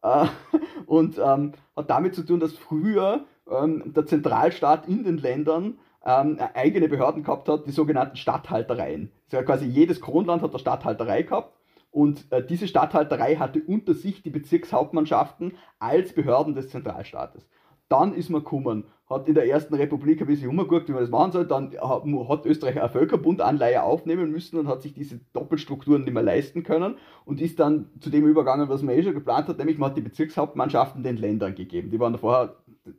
äh, 0.01 0.25
und 0.85 1.17
ähm, 1.17 1.53
hat 1.75 1.89
damit 1.89 2.15
zu 2.15 2.23
tun, 2.23 2.41
dass 2.41 2.53
früher 2.53 3.25
ähm, 3.49 3.93
der 3.93 4.05
Zentralstaat 4.05 4.89
in 4.89 5.05
den 5.05 5.17
Ländern 5.17 5.79
ähm, 6.05 6.37
eigene 6.53 6.89
Behörden 6.89 7.23
gehabt 7.23 7.47
hat, 7.47 7.65
die 7.65 7.71
sogenannten 7.71 8.17
Statthaltereien. 8.17 9.09
Also 9.31 9.45
quasi 9.45 9.65
jedes 9.65 10.01
Kronland 10.01 10.41
hat 10.41 10.49
eine 10.49 10.59
Statthalterei 10.59 11.21
gehabt 11.21 11.57
und 11.91 12.29
äh, 12.29 12.45
diese 12.45 12.67
Statthalterei 12.67 13.37
hatte 13.37 13.61
unter 13.65 13.93
sich 13.93 14.21
die 14.21 14.31
Bezirkshauptmannschaften 14.31 15.53
als 15.79 16.11
Behörden 16.11 16.55
des 16.55 16.67
Zentralstaates. 16.67 17.47
Dann 17.93 18.15
ist 18.15 18.31
man 18.31 18.43
gekommen, 18.43 18.85
hat 19.07 19.27
in 19.27 19.35
der 19.35 19.47
ersten 19.47 19.75
Republik 19.75 20.19
ein 20.19 20.25
bisschen 20.25 20.49
umgeguckt, 20.49 20.87
wie 20.87 20.93
man 20.93 21.01
das 21.01 21.11
machen 21.11 21.31
soll. 21.31 21.45
Dann 21.45 21.71
hat 21.79 22.45
Österreich 22.47 22.79
eine 22.79 22.89
Völkerbundanleihe 22.89 23.83
aufnehmen 23.83 24.31
müssen 24.31 24.57
und 24.57 24.67
hat 24.67 24.81
sich 24.81 24.95
diese 24.95 25.19
Doppelstrukturen 25.31 26.03
nicht 26.03 26.11
mehr 26.11 26.23
leisten 26.23 26.63
können 26.63 26.95
und 27.23 27.39
ist 27.39 27.59
dann 27.59 27.91
zu 27.99 28.09
dem 28.09 28.25
übergangen, 28.25 28.67
was 28.67 28.81
man 28.81 28.95
eh 28.95 29.03
schon 29.03 29.13
geplant 29.13 29.47
hat, 29.47 29.59
nämlich 29.59 29.77
man 29.77 29.91
hat 29.91 29.97
die 29.97 30.01
Bezirkshauptmannschaften 30.01 31.03
den 31.03 31.17
Ländern 31.17 31.53
gegeben. 31.53 31.91
Die 31.91 31.99
waren 31.99 32.17
vorher 32.17 32.55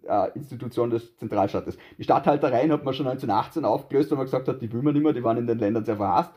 äh, 0.07 0.31
Institution 0.37 0.91
des 0.91 1.17
Zentralstaates. 1.17 1.77
Die 1.99 2.05
Stadthaltereien 2.05 2.71
hat 2.71 2.85
man 2.85 2.95
schon 2.95 3.09
1918 3.09 3.65
aufgelöst, 3.65 4.13
weil 4.13 4.19
man 4.19 4.27
gesagt 4.27 4.47
hat, 4.47 4.63
die 4.63 4.73
will 4.73 4.83
man 4.83 4.95
nicht 4.95 5.03
mehr, 5.03 5.13
die 5.13 5.25
waren 5.25 5.39
in 5.39 5.49
den 5.49 5.59
Ländern 5.59 5.85
sehr 5.85 5.97
verhasst. 5.97 6.31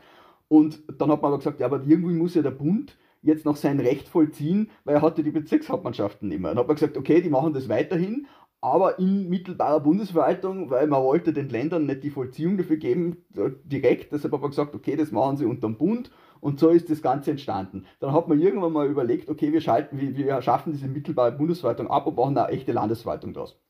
Und 0.48 0.82
dann 1.00 1.12
hat 1.12 1.22
man 1.22 1.28
aber 1.28 1.38
gesagt, 1.38 1.60
ja, 1.60 1.66
aber 1.66 1.82
irgendwie 1.86 2.14
muss 2.14 2.34
ja 2.34 2.42
der 2.42 2.50
Bund 2.50 2.96
jetzt 3.22 3.44
noch 3.44 3.56
sein 3.56 3.80
Recht 3.80 4.08
vollziehen, 4.08 4.70
weil 4.84 4.96
er 4.96 5.02
hatte 5.02 5.22
die 5.22 5.30
Bezirkshauptmannschaften 5.30 6.28
nicht 6.28 6.40
mehr. 6.40 6.50
Dann 6.50 6.58
hat 6.58 6.66
man 6.66 6.76
gesagt, 6.76 6.96
okay, 6.96 7.20
die 7.20 7.30
machen 7.30 7.52
das 7.52 7.68
weiterhin, 7.68 8.26
aber 8.60 8.98
in 8.98 9.28
mittelbarer 9.28 9.80
Bundesverwaltung, 9.80 10.70
weil 10.70 10.88
man 10.88 11.02
wollte 11.02 11.32
den 11.32 11.48
Ländern 11.48 11.86
nicht 11.86 12.02
die 12.02 12.10
Vollziehung 12.10 12.56
dafür 12.56 12.76
geben, 12.76 13.24
direkt. 13.64 14.12
Deshalb 14.12 14.32
hat 14.32 14.40
man 14.40 14.50
gesagt, 14.50 14.74
okay, 14.74 14.96
das 14.96 15.12
machen 15.12 15.36
sie 15.36 15.44
unterm 15.44 15.76
Bund 15.76 16.10
und 16.40 16.58
so 16.58 16.70
ist 16.70 16.90
das 16.90 17.02
Ganze 17.02 17.30
entstanden. 17.30 17.86
Dann 18.00 18.12
hat 18.12 18.28
man 18.28 18.40
irgendwann 18.40 18.72
mal 18.72 18.88
überlegt, 18.88 19.28
okay, 19.28 19.52
wir, 19.52 19.60
schalten, 19.60 20.00
wir, 20.00 20.16
wir 20.16 20.42
schaffen 20.42 20.72
diese 20.72 20.88
mittelbare 20.88 21.32
Bundesverwaltung 21.32 21.88
ab 21.88 22.06
und 22.06 22.16
machen 22.16 22.36
eine 22.36 22.48
echte 22.48 22.72
Landesverwaltung 22.72 23.32
daraus. 23.32 23.60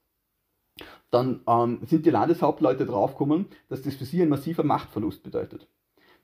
Dann 1.10 1.40
ähm, 1.46 1.80
sind 1.86 2.06
die 2.06 2.10
Landeshauptleute 2.10 2.86
draufgekommen, 2.86 3.46
dass 3.68 3.82
das 3.82 3.94
für 3.94 4.04
sie 4.04 4.22
ein 4.22 4.28
massiver 4.28 4.62
Machtverlust 4.62 5.22
bedeutet. 5.22 5.68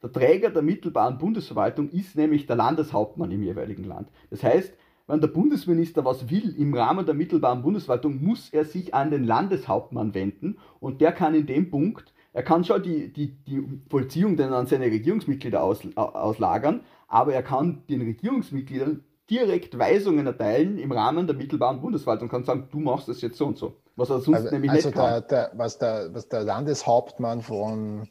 Der 0.03 0.13
Träger 0.13 0.51
der 0.51 0.63
mittelbaren 0.63 1.17
Bundesverwaltung 1.17 1.89
ist 1.89 2.17
nämlich 2.17 2.47
der 2.47 2.57
Landeshauptmann 2.57 3.31
im 3.31 3.43
jeweiligen 3.43 3.85
Land. 3.85 4.11
Das 4.29 4.43
heißt, 4.43 4.75
wenn 5.07 5.21
der 5.21 5.29
Bundesminister 5.29 6.05
was 6.05 6.31
will 6.31 6.55
im 6.57 6.75
Rahmen 6.75 7.05
der 7.05 7.15
mittelbaren 7.15 7.63
Bundesverwaltung, 7.63 8.23
muss 8.23 8.49
er 8.51 8.65
sich 8.65 8.95
an 8.95 9.11
den 9.11 9.25
Landeshauptmann 9.25 10.15
wenden 10.15 10.59
und 10.81 11.01
der 11.01 11.13
kann 11.13 11.35
in 11.35 11.47
dem 11.47 11.71
Punkt, 11.71 12.13
er 12.33 12.43
kann 12.43 12.65
schon 12.65 12.83
die, 12.83 13.13
die, 13.13 13.37
die 13.47 13.63
Vollziehung 13.89 14.37
dann 14.37 14.53
an 14.53 14.67
seine 14.67 14.87
Regierungsmitglieder 14.87 15.63
aus, 15.63 15.81
auslagern, 15.97 16.81
aber 17.07 17.35
er 17.35 17.43
kann 17.43 17.83
den 17.89 18.03
Regierungsmitgliedern 18.03 19.05
direkt 19.31 19.79
Weisungen 19.79 20.27
erteilen 20.27 20.79
im 20.79 20.93
Rahmen 20.93 21.27
der 21.27 21.37
mittelbaren 21.37 21.81
Bundesverwaltung 21.81 22.29
und 22.29 22.31
kann 22.31 22.45
sagen, 22.45 22.69
du 22.71 22.81
machst 22.81 23.09
das 23.09 23.21
jetzt 23.21 23.39
so 23.39 23.47
und 23.47 23.57
so. 23.57 23.77
Was 23.97 24.11
er 24.11 24.21
sonst 24.21 24.39
also, 24.39 24.51
nämlich 24.51 24.71
also 24.71 24.89
nicht 24.89 24.97
kann. 24.97 25.25
Der, 25.31 25.53
was, 25.55 25.79
der, 25.79 26.11
was 26.13 26.29
der 26.29 26.43
Landeshauptmann 26.43 27.41
von 27.41 28.09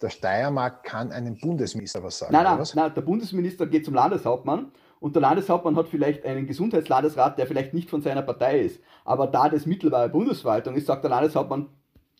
der 0.00 0.10
Steiermark 0.10 0.84
kann 0.84 1.10
einem 1.10 1.38
Bundesminister 1.38 2.02
was 2.02 2.18
sagen. 2.18 2.32
Nein, 2.32 2.44
nein, 2.44 2.66
nein, 2.74 2.92
der 2.94 3.02
Bundesminister 3.02 3.66
geht 3.66 3.84
zum 3.84 3.94
Landeshauptmann 3.94 4.72
und 5.02 5.16
der 5.16 5.22
Landeshauptmann 5.22 5.74
hat 5.74 5.88
vielleicht 5.88 6.24
einen 6.24 6.46
Gesundheitslandesrat, 6.46 7.36
der 7.36 7.48
vielleicht 7.48 7.74
nicht 7.74 7.90
von 7.90 8.02
seiner 8.02 8.22
Partei 8.22 8.60
ist. 8.60 8.80
Aber 9.04 9.26
da 9.26 9.48
das 9.48 9.66
mittelbare 9.66 10.08
Bundesverwaltung 10.08 10.76
ist, 10.76 10.86
sagt 10.86 11.02
der 11.02 11.10
Landeshauptmann, 11.10 11.70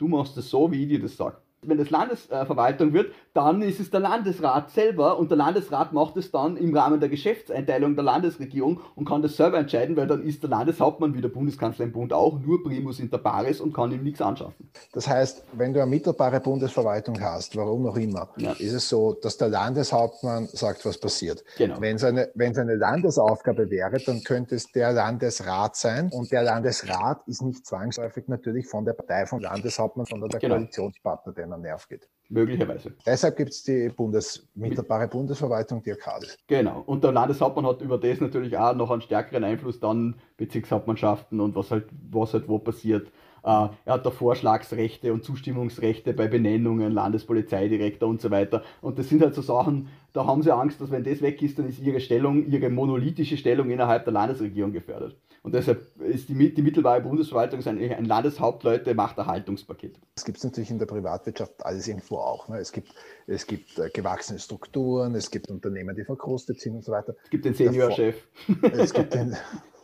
du 0.00 0.08
machst 0.08 0.36
es 0.36 0.50
so, 0.50 0.72
wie 0.72 0.82
ich 0.82 0.88
dir 0.88 1.00
das 1.00 1.16
sage 1.16 1.36
wenn 1.64 1.78
es 1.78 1.90
Landesverwaltung 1.90 2.92
wird, 2.92 3.12
dann 3.34 3.62
ist 3.62 3.80
es 3.80 3.90
der 3.90 4.00
Landesrat 4.00 4.70
selber 4.70 5.18
und 5.18 5.30
der 5.30 5.38
Landesrat 5.38 5.92
macht 5.92 6.16
es 6.16 6.30
dann 6.30 6.56
im 6.56 6.76
Rahmen 6.76 7.00
der 7.00 7.08
Geschäftseinteilung 7.08 7.94
der 7.94 8.04
Landesregierung 8.04 8.80
und 8.96 9.08
kann 9.08 9.22
das 9.22 9.36
selber 9.36 9.58
entscheiden, 9.58 9.96
weil 9.96 10.06
dann 10.06 10.22
ist 10.22 10.42
der 10.42 10.50
Landeshauptmann 10.50 11.14
wie 11.14 11.20
der 11.20 11.28
Bundeskanzler 11.28 11.84
im 11.84 11.92
Bund 11.92 12.12
auch 12.12 12.38
nur 12.40 12.62
primus 12.62 12.98
inter 12.98 13.18
pares 13.18 13.60
und 13.60 13.72
kann 13.72 13.92
ihm 13.92 14.02
nichts 14.02 14.20
anschaffen. 14.20 14.68
Das 14.92 15.08
heißt, 15.08 15.44
wenn 15.52 15.72
du 15.72 15.80
eine 15.80 15.90
mittelbare 15.90 16.40
Bundesverwaltung 16.40 17.20
hast, 17.20 17.56
warum 17.56 17.86
auch 17.86 17.96
immer, 17.96 18.28
ja. 18.36 18.52
ist 18.52 18.72
es 18.72 18.88
so, 18.88 19.14
dass 19.14 19.36
der 19.36 19.48
Landeshauptmann 19.48 20.48
sagt, 20.48 20.84
was 20.84 20.98
passiert. 20.98 21.44
Genau. 21.56 21.80
Wenn 21.80 21.96
es 21.96 22.04
eine, 22.04 22.30
wenn 22.34 22.52
es 22.52 22.58
eine 22.58 22.74
Landesaufgabe 22.74 23.70
wäre, 23.70 23.98
dann 24.04 24.22
könnte 24.24 24.56
es 24.56 24.70
der 24.72 24.92
Landesrat 24.92 25.76
sein 25.76 26.10
und 26.12 26.32
der 26.32 26.42
Landesrat 26.42 27.22
ist 27.26 27.42
nicht 27.42 27.66
zwangsläufig 27.66 28.26
natürlich 28.26 28.66
von 28.66 28.84
der 28.84 28.94
Partei 28.94 29.26
vom 29.26 29.40
Landeshauptmann, 29.40 30.06
sondern 30.06 30.28
der 30.28 30.40
genau. 30.40 30.56
Koalitionspartner, 30.56 31.32
der 31.52 31.56
einen 31.56 31.62
Nerv 31.62 31.88
geht. 31.88 32.08
Möglicherweise. 32.28 32.94
Deshalb 33.04 33.36
gibt 33.36 33.50
es 33.50 33.62
die 33.62 33.90
Bundes 33.90 34.48
mittelbare 34.54 35.06
Bundesverwaltung, 35.06 35.82
die 35.82 35.90
Arkadis. 35.92 36.36
Genau. 36.46 36.82
Und 36.86 37.04
der 37.04 37.12
Landeshauptmann 37.12 37.66
hat 37.66 37.82
über 37.82 37.98
das 37.98 38.20
natürlich 38.20 38.56
auch 38.56 38.74
noch 38.74 38.90
einen 38.90 39.02
stärkeren 39.02 39.44
Einfluss 39.44 39.80
dann 39.80 40.16
Bezirkshauptmannschaften 40.38 41.40
und 41.40 41.54
was 41.54 41.70
halt, 41.70 41.88
was 42.10 42.32
halt 42.32 42.48
wo 42.48 42.58
passiert. 42.58 43.08
Uh, 43.44 43.70
er 43.84 43.94
hat 43.94 44.06
da 44.06 44.10
Vorschlagsrechte 44.10 45.12
und 45.12 45.24
Zustimmungsrechte 45.24 46.14
bei 46.14 46.28
Benennungen, 46.28 46.92
Landespolizeidirektor 46.92 48.08
und 48.08 48.20
so 48.20 48.30
weiter. 48.30 48.62
Und 48.80 49.00
das 49.00 49.08
sind 49.08 49.20
halt 49.20 49.34
so 49.34 49.42
Sachen, 49.42 49.88
da 50.12 50.26
haben 50.26 50.42
sie 50.42 50.54
Angst, 50.54 50.80
dass 50.80 50.92
wenn 50.92 51.02
das 51.02 51.22
weg 51.22 51.42
ist, 51.42 51.58
dann 51.58 51.68
ist 51.68 51.80
ihre 51.80 51.98
Stellung, 51.98 52.46
ihre 52.46 52.70
monolithische 52.70 53.36
Stellung 53.36 53.70
innerhalb 53.70 54.04
der 54.04 54.12
Landesregierung 54.12 54.72
gefährdet. 54.72 55.16
Und 55.42 55.54
deshalb 55.54 56.00
ist 56.00 56.28
die, 56.28 56.54
die 56.54 56.62
mittelbare 56.62 57.00
Bundesverwaltung 57.00 57.64
eigentlich 57.66 57.92
ein 57.92 58.04
Landeshauptleute-Machterhaltungspaket. 58.04 59.98
Das 60.14 60.24
gibt 60.24 60.38
es 60.38 60.44
natürlich 60.44 60.70
in 60.70 60.78
der 60.78 60.86
Privatwirtschaft 60.86 61.66
alles 61.66 61.88
irgendwo 61.88 62.18
auch. 62.18 62.48
Ne? 62.48 62.58
Es 62.58 62.70
gibt, 62.70 62.94
es 63.26 63.46
gibt 63.46 63.76
äh, 63.78 63.90
gewachsene 63.90 64.38
Strukturen, 64.38 65.16
es 65.16 65.32
gibt 65.32 65.50
Unternehmen, 65.50 65.96
die 65.96 66.04
verkrustet 66.04 66.60
sind 66.60 66.76
und 66.76 66.84
so 66.84 66.92
weiter. 66.92 67.16
Es 67.24 67.30
gibt 67.30 67.44
den 67.44 67.54
Seniorchef. 67.54 68.24
Es 68.72 68.92
gibt 68.92 69.14
den, 69.14 69.36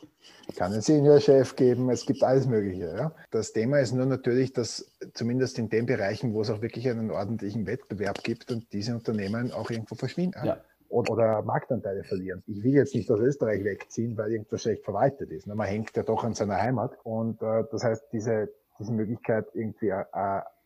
kann 0.57 0.73
einen 0.73 0.81
Seniorchef 0.81 1.57
geben, 1.57 1.91
es 1.91 2.07
gibt 2.07 2.23
alles 2.23 2.47
Mögliche. 2.47 2.95
Ja. 2.97 3.13
Das 3.33 3.53
Thema 3.53 3.81
ist 3.81 3.93
nur 3.93 4.07
natürlich, 4.07 4.53
dass 4.53 4.93
zumindest 5.13 5.59
in 5.59 5.69
den 5.71 5.87
Bereichen, 5.87 6.35
wo 6.35 6.43
es 6.43 6.51
auch 6.51 6.63
wirklich 6.63 6.89
einen 6.89 7.11
ordentlichen 7.11 7.67
Wettbewerb 7.67 8.23
gibt 8.23 8.53
und 8.53 8.73
diese 8.73 8.95
Unternehmen 8.95 9.51
auch 9.51 9.71
irgendwo 9.71 9.97
verschwinden. 9.97 10.39
Ja 10.45 10.59
oder 10.89 11.43
Marktanteile 11.43 12.05
verlieren. 12.05 12.43
Ich 12.47 12.63
will 12.63 12.75
jetzt 12.75 12.95
nicht 12.95 13.11
aus 13.11 13.21
Österreich 13.21 13.65
wegziehen, 13.65 14.17
weil 14.17 14.33
irgendwas 14.33 14.63
schlecht 14.63 14.85
verwaltet 14.85 15.31
ist. 15.31 15.47
Ne? 15.47 15.55
Man 15.55 15.67
hängt 15.67 15.97
ja 15.97 16.03
doch 16.03 16.25
an 16.25 16.35
seiner 16.35 16.57
Heimat 16.57 16.97
und 17.05 17.43
äh, 17.43 17.65
das 17.71 17.85
heißt, 17.85 18.05
diese, 18.13 18.49
diese 18.79 18.93
Möglichkeit, 18.93 19.47
irgendwie 19.53 19.89
äh, 19.89 20.05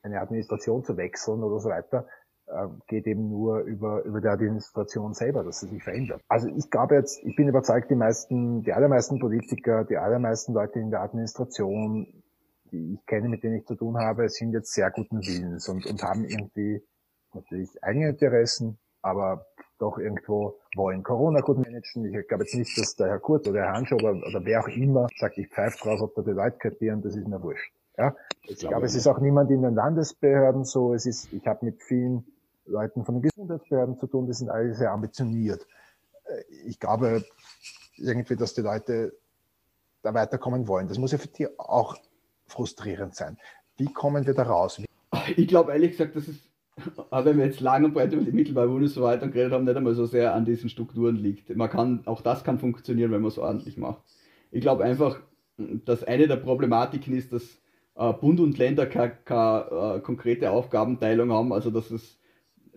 eine 0.02 0.20
Administration 0.20 0.84
zu 0.84 0.96
wechseln 0.96 1.42
oder 1.42 1.58
so 1.58 1.68
weiter, 1.68 2.06
äh, 2.46 2.68
geht 2.86 3.06
eben 3.06 3.28
nur 3.28 3.60
über, 3.60 4.02
über 4.02 4.20
die 4.20 4.28
Administration 4.28 5.14
selber, 5.14 5.44
dass 5.44 5.60
sie 5.60 5.68
sich 5.68 5.82
verändert. 5.82 6.20
Also 6.28 6.48
ich 6.48 6.70
glaube 6.70 6.94
jetzt, 6.96 7.22
ich 7.24 7.34
bin 7.36 7.48
überzeugt, 7.48 7.90
die 7.90 7.94
meisten, 7.94 8.62
die 8.62 8.72
allermeisten 8.72 9.18
Politiker, 9.18 9.84
die 9.84 9.96
allermeisten 9.96 10.52
Leute 10.52 10.78
in 10.78 10.90
der 10.90 11.02
Administration, 11.02 12.22
die 12.70 12.94
ich 12.94 13.06
kenne, 13.06 13.28
mit 13.28 13.42
denen 13.42 13.56
ich 13.56 13.66
zu 13.66 13.74
tun 13.74 13.96
habe, 13.98 14.28
sind 14.28 14.52
jetzt 14.52 14.72
sehr 14.72 14.90
guten 14.90 15.20
Willens 15.20 15.68
und, 15.68 15.86
und 15.86 16.02
haben 16.02 16.24
irgendwie 16.24 16.82
natürlich 17.34 17.82
eigene 17.82 18.10
Interessen, 18.10 18.78
aber 19.02 19.46
doch 19.82 19.98
irgendwo 19.98 20.58
wollen 20.76 21.02
Corona 21.02 21.40
gut 21.40 21.58
managen. 21.58 22.04
Ich 22.04 22.28
glaube 22.28 22.44
jetzt 22.44 22.54
nicht, 22.54 22.78
dass 22.78 22.94
der 22.94 23.08
Herr 23.08 23.18
Kurt 23.18 23.48
oder 23.48 23.62
Herr 23.62 23.72
Hansch 23.72 23.92
oder, 23.92 24.12
oder 24.12 24.44
wer 24.44 24.60
auch 24.60 24.68
immer 24.68 25.08
sagt, 25.18 25.36
ich 25.38 25.48
pfeife 25.48 25.76
drauf, 25.78 26.00
ob 26.00 26.14
da 26.14 26.22
die 26.22 26.30
Leute 26.30 26.56
kapieren, 26.56 27.02
das 27.02 27.16
ist 27.16 27.26
mir 27.26 27.42
wurscht. 27.42 27.72
Ja? 27.98 28.14
Ich, 28.44 28.52
ich 28.52 28.58
glaube, 28.58 28.74
glaube 28.74 28.86
es 28.86 28.94
ist 28.94 29.08
auch 29.08 29.18
niemand 29.18 29.50
in 29.50 29.62
den 29.62 29.74
Landesbehörden 29.74 30.64
so. 30.64 30.94
Es 30.94 31.04
ist, 31.04 31.32
ich 31.32 31.46
habe 31.46 31.66
mit 31.66 31.82
vielen 31.82 32.24
Leuten 32.64 33.04
von 33.04 33.16
den 33.16 33.22
Gesundheitsbehörden 33.22 33.98
zu 33.98 34.06
tun, 34.06 34.26
die 34.26 34.32
sind 34.32 34.48
alle 34.48 34.72
sehr 34.72 34.92
ambitioniert. 34.92 35.66
Äh, 36.24 36.42
ich 36.64 36.78
glaube 36.78 37.24
irgendwie, 37.96 38.36
dass 38.36 38.54
die 38.54 38.62
Leute 38.62 39.12
da 40.02 40.14
weiterkommen 40.14 40.68
wollen. 40.68 40.86
Das 40.86 40.98
muss 40.98 41.12
ja 41.12 41.18
für 41.18 41.28
die 41.28 41.48
auch 41.58 41.96
frustrierend 42.46 43.16
sein. 43.16 43.36
Wie 43.76 43.92
kommen 43.92 44.26
wir 44.26 44.34
da 44.34 44.44
raus? 44.44 44.80
Ich 45.36 45.48
glaube 45.48 45.72
ehrlich 45.72 45.92
gesagt, 45.92 46.16
das 46.16 46.28
ist 46.28 46.51
aber 47.10 47.24
wenn 47.24 47.38
wir 47.38 47.46
jetzt 47.46 47.60
lang 47.60 47.84
und 47.84 47.94
breit 47.94 48.12
über 48.12 48.22
die 48.22 48.32
mittelbare 48.32 48.68
Bundesverwaltung 48.68 49.30
geredet 49.30 49.52
haben, 49.52 49.64
nicht 49.64 49.76
einmal 49.76 49.94
so 49.94 50.06
sehr 50.06 50.34
an 50.34 50.44
diesen 50.44 50.70
Strukturen 50.70 51.16
liegt. 51.16 51.54
Man 51.54 51.70
kann, 51.70 52.02
auch 52.06 52.20
das 52.20 52.44
kann 52.44 52.58
funktionieren, 52.58 53.10
wenn 53.10 53.22
man 53.22 53.28
es 53.28 53.38
ordentlich 53.38 53.76
macht. 53.76 54.02
Ich 54.50 54.60
glaube 54.60 54.84
einfach, 54.84 55.20
dass 55.56 56.04
eine 56.04 56.28
der 56.28 56.36
Problematiken 56.36 57.14
ist, 57.14 57.32
dass 57.32 57.60
äh, 57.96 58.12
Bund 58.12 58.40
und 58.40 58.58
Länder 58.58 58.86
keine, 58.86 59.12
keine 59.24 59.96
äh, 59.96 60.00
konkrete 60.00 60.50
Aufgabenteilung 60.50 61.30
haben, 61.32 61.52
also 61.52 61.70
dass 61.70 61.90
es 61.90 62.18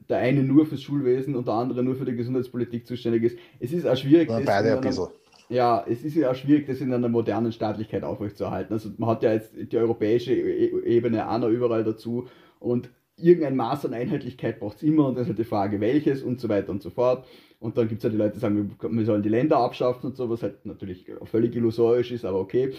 der 0.09 0.17
eine 0.17 0.43
nur 0.43 0.65
fürs 0.65 0.81
Schulwesen 0.81 1.35
und 1.35 1.47
der 1.47 1.55
andere 1.55 1.83
nur 1.83 1.95
für 1.95 2.05
die 2.05 2.15
Gesundheitspolitik 2.15 2.85
zuständig 2.85 3.23
ist. 3.23 3.37
Es 3.59 3.73
ist 3.73 3.87
auch 3.87 3.95
schwierig. 3.95 4.29
Ja, 4.29 4.39
beide 4.39 4.75
ein 4.75 4.81
bisschen. 4.81 5.07
Ja, 5.49 5.85
es 5.87 6.03
ist 6.03 6.15
ja 6.15 6.31
auch 6.31 6.35
schwierig, 6.35 6.65
das 6.65 6.81
in 6.81 6.91
einer 6.93 7.09
modernen 7.09 7.51
Staatlichkeit 7.51 8.03
aufrechtzuerhalten. 8.03 8.73
Also 8.73 8.89
man 8.97 9.09
hat 9.09 9.23
ja 9.23 9.33
jetzt 9.33 9.53
die 9.55 9.77
europäische 9.77 10.33
e-, 10.33 10.65
e-, 10.65 10.85
Ebene 10.85 11.29
auch 11.29 11.37
noch 11.37 11.49
überall 11.49 11.83
dazu 11.83 12.27
und 12.59 12.89
irgendein 13.17 13.55
Maß 13.55 13.85
an 13.85 13.93
Einheitlichkeit 13.93 14.59
braucht 14.59 14.77
es 14.77 14.83
immer 14.83 15.07
und 15.07 15.15
dann 15.15 15.23
ist 15.23 15.29
halt 15.29 15.39
die 15.39 15.43
Frage, 15.43 15.79
welches 15.79 16.23
und 16.23 16.39
so 16.39 16.49
weiter 16.49 16.69
und 16.71 16.81
so 16.81 16.89
fort. 16.89 17.25
Und 17.59 17.77
dann 17.77 17.87
gibt 17.87 17.99
es 17.99 18.03
ja 18.03 18.09
die 18.09 18.17
Leute, 18.17 18.33
die 18.33 18.39
sagen, 18.39 18.75
wir 18.79 19.05
sollen 19.05 19.23
die 19.23 19.29
Länder 19.29 19.57
abschaffen 19.57 20.09
und 20.09 20.17
so, 20.17 20.29
was 20.29 20.43
halt 20.43 20.65
natürlich 20.65 21.05
völlig 21.23 21.55
illusorisch 21.55 22.11
ist, 22.11 22.25
aber 22.25 22.39
okay. 22.39 22.73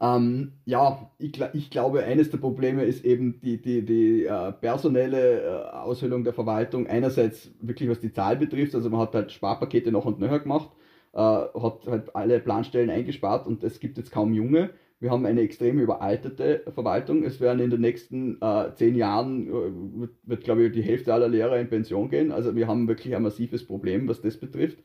Ähm, 0.00 0.52
ja, 0.64 1.10
ich, 1.18 1.38
ich, 1.52 1.70
glaube, 1.70 2.04
eines 2.04 2.30
der 2.30 2.38
Probleme 2.38 2.84
ist 2.84 3.04
eben 3.04 3.38
die, 3.40 3.60
die, 3.60 3.84
die 3.84 4.24
äh, 4.24 4.52
personelle 4.52 5.42
äh, 5.42 5.70
Aushöhlung 5.76 6.24
der 6.24 6.32
Verwaltung. 6.32 6.86
Einerseits 6.86 7.50
wirklich, 7.60 7.90
was 7.90 8.00
die 8.00 8.12
Zahl 8.12 8.36
betrifft, 8.36 8.74
also 8.74 8.88
man 8.88 9.00
hat 9.00 9.14
halt 9.14 9.30
Sparpakete 9.30 9.92
noch 9.92 10.06
und 10.06 10.18
nöcher 10.18 10.40
gemacht, 10.40 10.70
äh, 11.12 11.18
hat 11.18 11.86
halt 11.86 12.16
alle 12.16 12.40
Planstellen 12.40 12.88
eingespart 12.88 13.46
und 13.46 13.62
es 13.62 13.78
gibt 13.78 13.98
jetzt 13.98 14.10
kaum 14.10 14.32
Junge. 14.32 14.70
Wir 15.00 15.10
haben 15.10 15.24
eine 15.24 15.40
extrem 15.40 15.80
überaltete 15.80 16.62
Verwaltung. 16.74 17.24
Es 17.24 17.40
werden 17.40 17.60
in 17.60 17.70
den 17.70 17.80
nächsten 17.80 18.36
äh, 18.42 18.74
zehn 18.74 18.94
Jahren, 18.94 19.48
äh, 19.48 20.00
wird, 20.00 20.10
wird 20.24 20.44
glaube 20.44 20.66
ich, 20.66 20.72
die 20.72 20.82
Hälfte 20.82 21.14
aller 21.14 21.28
Lehrer 21.28 21.58
in 21.58 21.70
Pension 21.70 22.10
gehen. 22.10 22.30
Also 22.32 22.54
wir 22.54 22.68
haben 22.68 22.86
wirklich 22.86 23.16
ein 23.16 23.22
massives 23.22 23.64
Problem, 23.64 24.08
was 24.08 24.20
das 24.20 24.36
betrifft. 24.36 24.78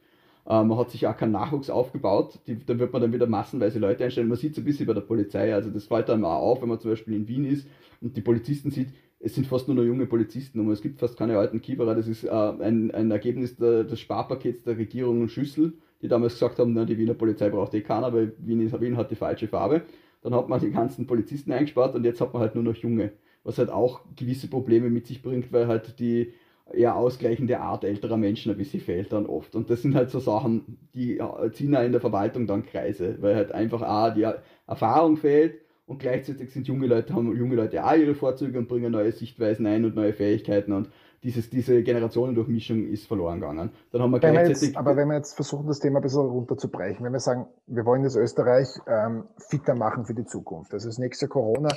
Äh, 0.48 0.64
man 0.64 0.78
hat 0.78 0.92
sich 0.92 1.06
auch 1.06 1.18
keinen 1.18 1.34
Nachwuchs 1.34 1.70
aufgebaut. 1.70 2.40
Die, 2.48 2.58
da 2.66 2.80
wird 2.80 2.94
man 2.94 3.02
dann 3.02 3.12
wieder 3.12 3.28
massenweise 3.28 3.78
Leute 3.78 4.06
einstellen. 4.06 4.30
Man 4.30 4.38
sieht 4.38 4.54
es 4.54 4.58
ein 4.60 4.64
bisschen 4.64 4.86
bei 4.86 4.94
der 4.94 5.02
Polizei. 5.02 5.54
Also 5.54 5.70
das 5.70 5.86
fällt 5.86 6.08
dann 6.08 6.22
mal 6.22 6.38
auf, 6.38 6.62
wenn 6.62 6.70
man 6.70 6.80
zum 6.80 6.92
Beispiel 6.92 7.14
in 7.14 7.28
Wien 7.28 7.44
ist 7.44 7.68
und 8.00 8.16
die 8.16 8.22
Polizisten 8.22 8.72
sieht, 8.72 8.94
es 9.20 9.36
sind 9.36 9.48
fast 9.48 9.68
nur 9.68 9.76
noch 9.76 9.84
junge 9.84 10.06
Polizisten 10.06 10.60
und 10.62 10.72
es 10.72 10.82
gibt 10.82 11.00
fast 11.00 11.18
keine 11.18 11.38
alten 11.38 11.62
Kieferer. 11.62 11.94
Das 11.94 12.08
ist 12.08 12.24
äh, 12.24 12.30
ein, 12.30 12.92
ein 12.92 13.12
Ergebnis 13.12 13.58
der, 13.58 13.84
des 13.84 14.00
Sparpakets 14.00 14.64
der 14.64 14.78
Regierung 14.78 15.28
Schüssel, 15.28 15.74
die 16.02 16.08
damals 16.08 16.34
gesagt 16.34 16.60
haben, 16.60 16.74
na, 16.74 16.86
die 16.86 16.98
Wiener 16.98 17.16
Polizei 17.16 17.50
braucht 17.50 17.74
eh 17.74 17.82
keiner, 17.82 18.14
weil 18.14 18.34
Wien, 18.38 18.62
ist, 18.62 18.80
Wien 18.80 18.96
hat 18.96 19.12
die 19.12 19.16
falsche 19.16 19.48
Farbe. 19.50 19.82
Dann 20.26 20.34
hat 20.34 20.50
man 20.50 20.60
die 20.60 20.72
ganzen 20.72 21.06
Polizisten 21.06 21.52
eingespart 21.52 21.94
und 21.94 22.04
jetzt 22.04 22.20
hat 22.20 22.34
man 22.34 22.42
halt 22.42 22.56
nur 22.56 22.64
noch 22.64 22.76
junge. 22.76 23.12
Was 23.44 23.60
halt 23.60 23.70
auch 23.70 24.02
gewisse 24.16 24.48
Probleme 24.48 24.90
mit 24.90 25.06
sich 25.06 25.22
bringt, 25.22 25.54
weil 25.54 25.68
halt 25.68 26.00
die 26.00 26.34
eher 26.74 26.96
ausgleichende 26.96 27.60
Art 27.60 27.84
älterer 27.84 28.18
Menschen 28.18 28.52
ein 28.52 28.58
bisschen 28.58 28.82
fehlt 28.82 29.14
dann 29.14 29.28
oft. 29.28 29.54
Und 29.54 29.70
das 29.70 29.84
sind 29.84 29.94
halt 29.94 30.10
so 30.10 30.18
Sachen, 30.18 30.80
die 30.96 31.22
ziehen 31.52 31.76
auch 31.76 31.84
in 31.84 31.92
der 31.92 32.02
Verwaltung 32.02 32.48
dann 32.48 32.66
Kreise, 32.66 33.18
weil 33.22 33.36
halt 33.36 33.52
einfach 33.52 33.84
auch 33.84 34.16
die 34.16 34.26
Erfahrung 34.66 35.18
fehlt 35.18 35.62
und 35.86 36.00
gleichzeitig 36.00 36.50
sind 36.50 36.68
junge 36.68 36.88
Leute, 36.88 37.14
haben 37.14 37.38
junge 37.38 37.54
Leute 37.56 37.86
auch 37.86 37.96
ihre 37.96 38.16
Vorzüge 38.16 38.58
und 38.58 38.68
bringen 38.68 38.94
neue 38.94 39.12
Sichtweisen 39.12 39.68
ein 39.68 39.86
und 39.86 39.94
neue 39.94 40.14
Fähigkeiten 40.14 40.74
und 40.74 40.90
dieses, 41.26 41.50
diese 41.50 41.82
Generationendurchmischung 41.82 42.88
ist 42.88 43.08
verloren 43.08 43.40
gegangen. 43.42 43.72
Dann 43.92 44.02
haben 44.02 44.12
wir 44.12 44.22
wenn 44.22 44.34
gleichzeitig. 44.34 44.62
Wir 44.62 44.68
jetzt, 44.68 44.78
aber 44.78 44.96
wenn 44.96 45.08
wir 45.08 45.16
jetzt 45.16 45.34
versuchen, 45.34 45.66
das 45.68 45.80
Thema 45.80 45.98
ein 46.00 46.04
bisschen 46.04 46.22
runterzubrechen, 46.22 47.04
wenn 47.04 47.14
wir 47.14 47.20
sagen, 47.20 47.48
wir 47.66 47.84
wollen 47.86 48.04
das 48.04 48.16
Österreich 48.16 48.68
ähm, 48.88 49.26
fitter 49.38 49.74
machen 49.74 50.06
für 50.06 50.14
die 50.14 50.26
Zukunft. 50.26 50.72
Also 50.74 50.88
das 50.88 51.00
nächste 51.00 51.28
Corona 51.28 51.70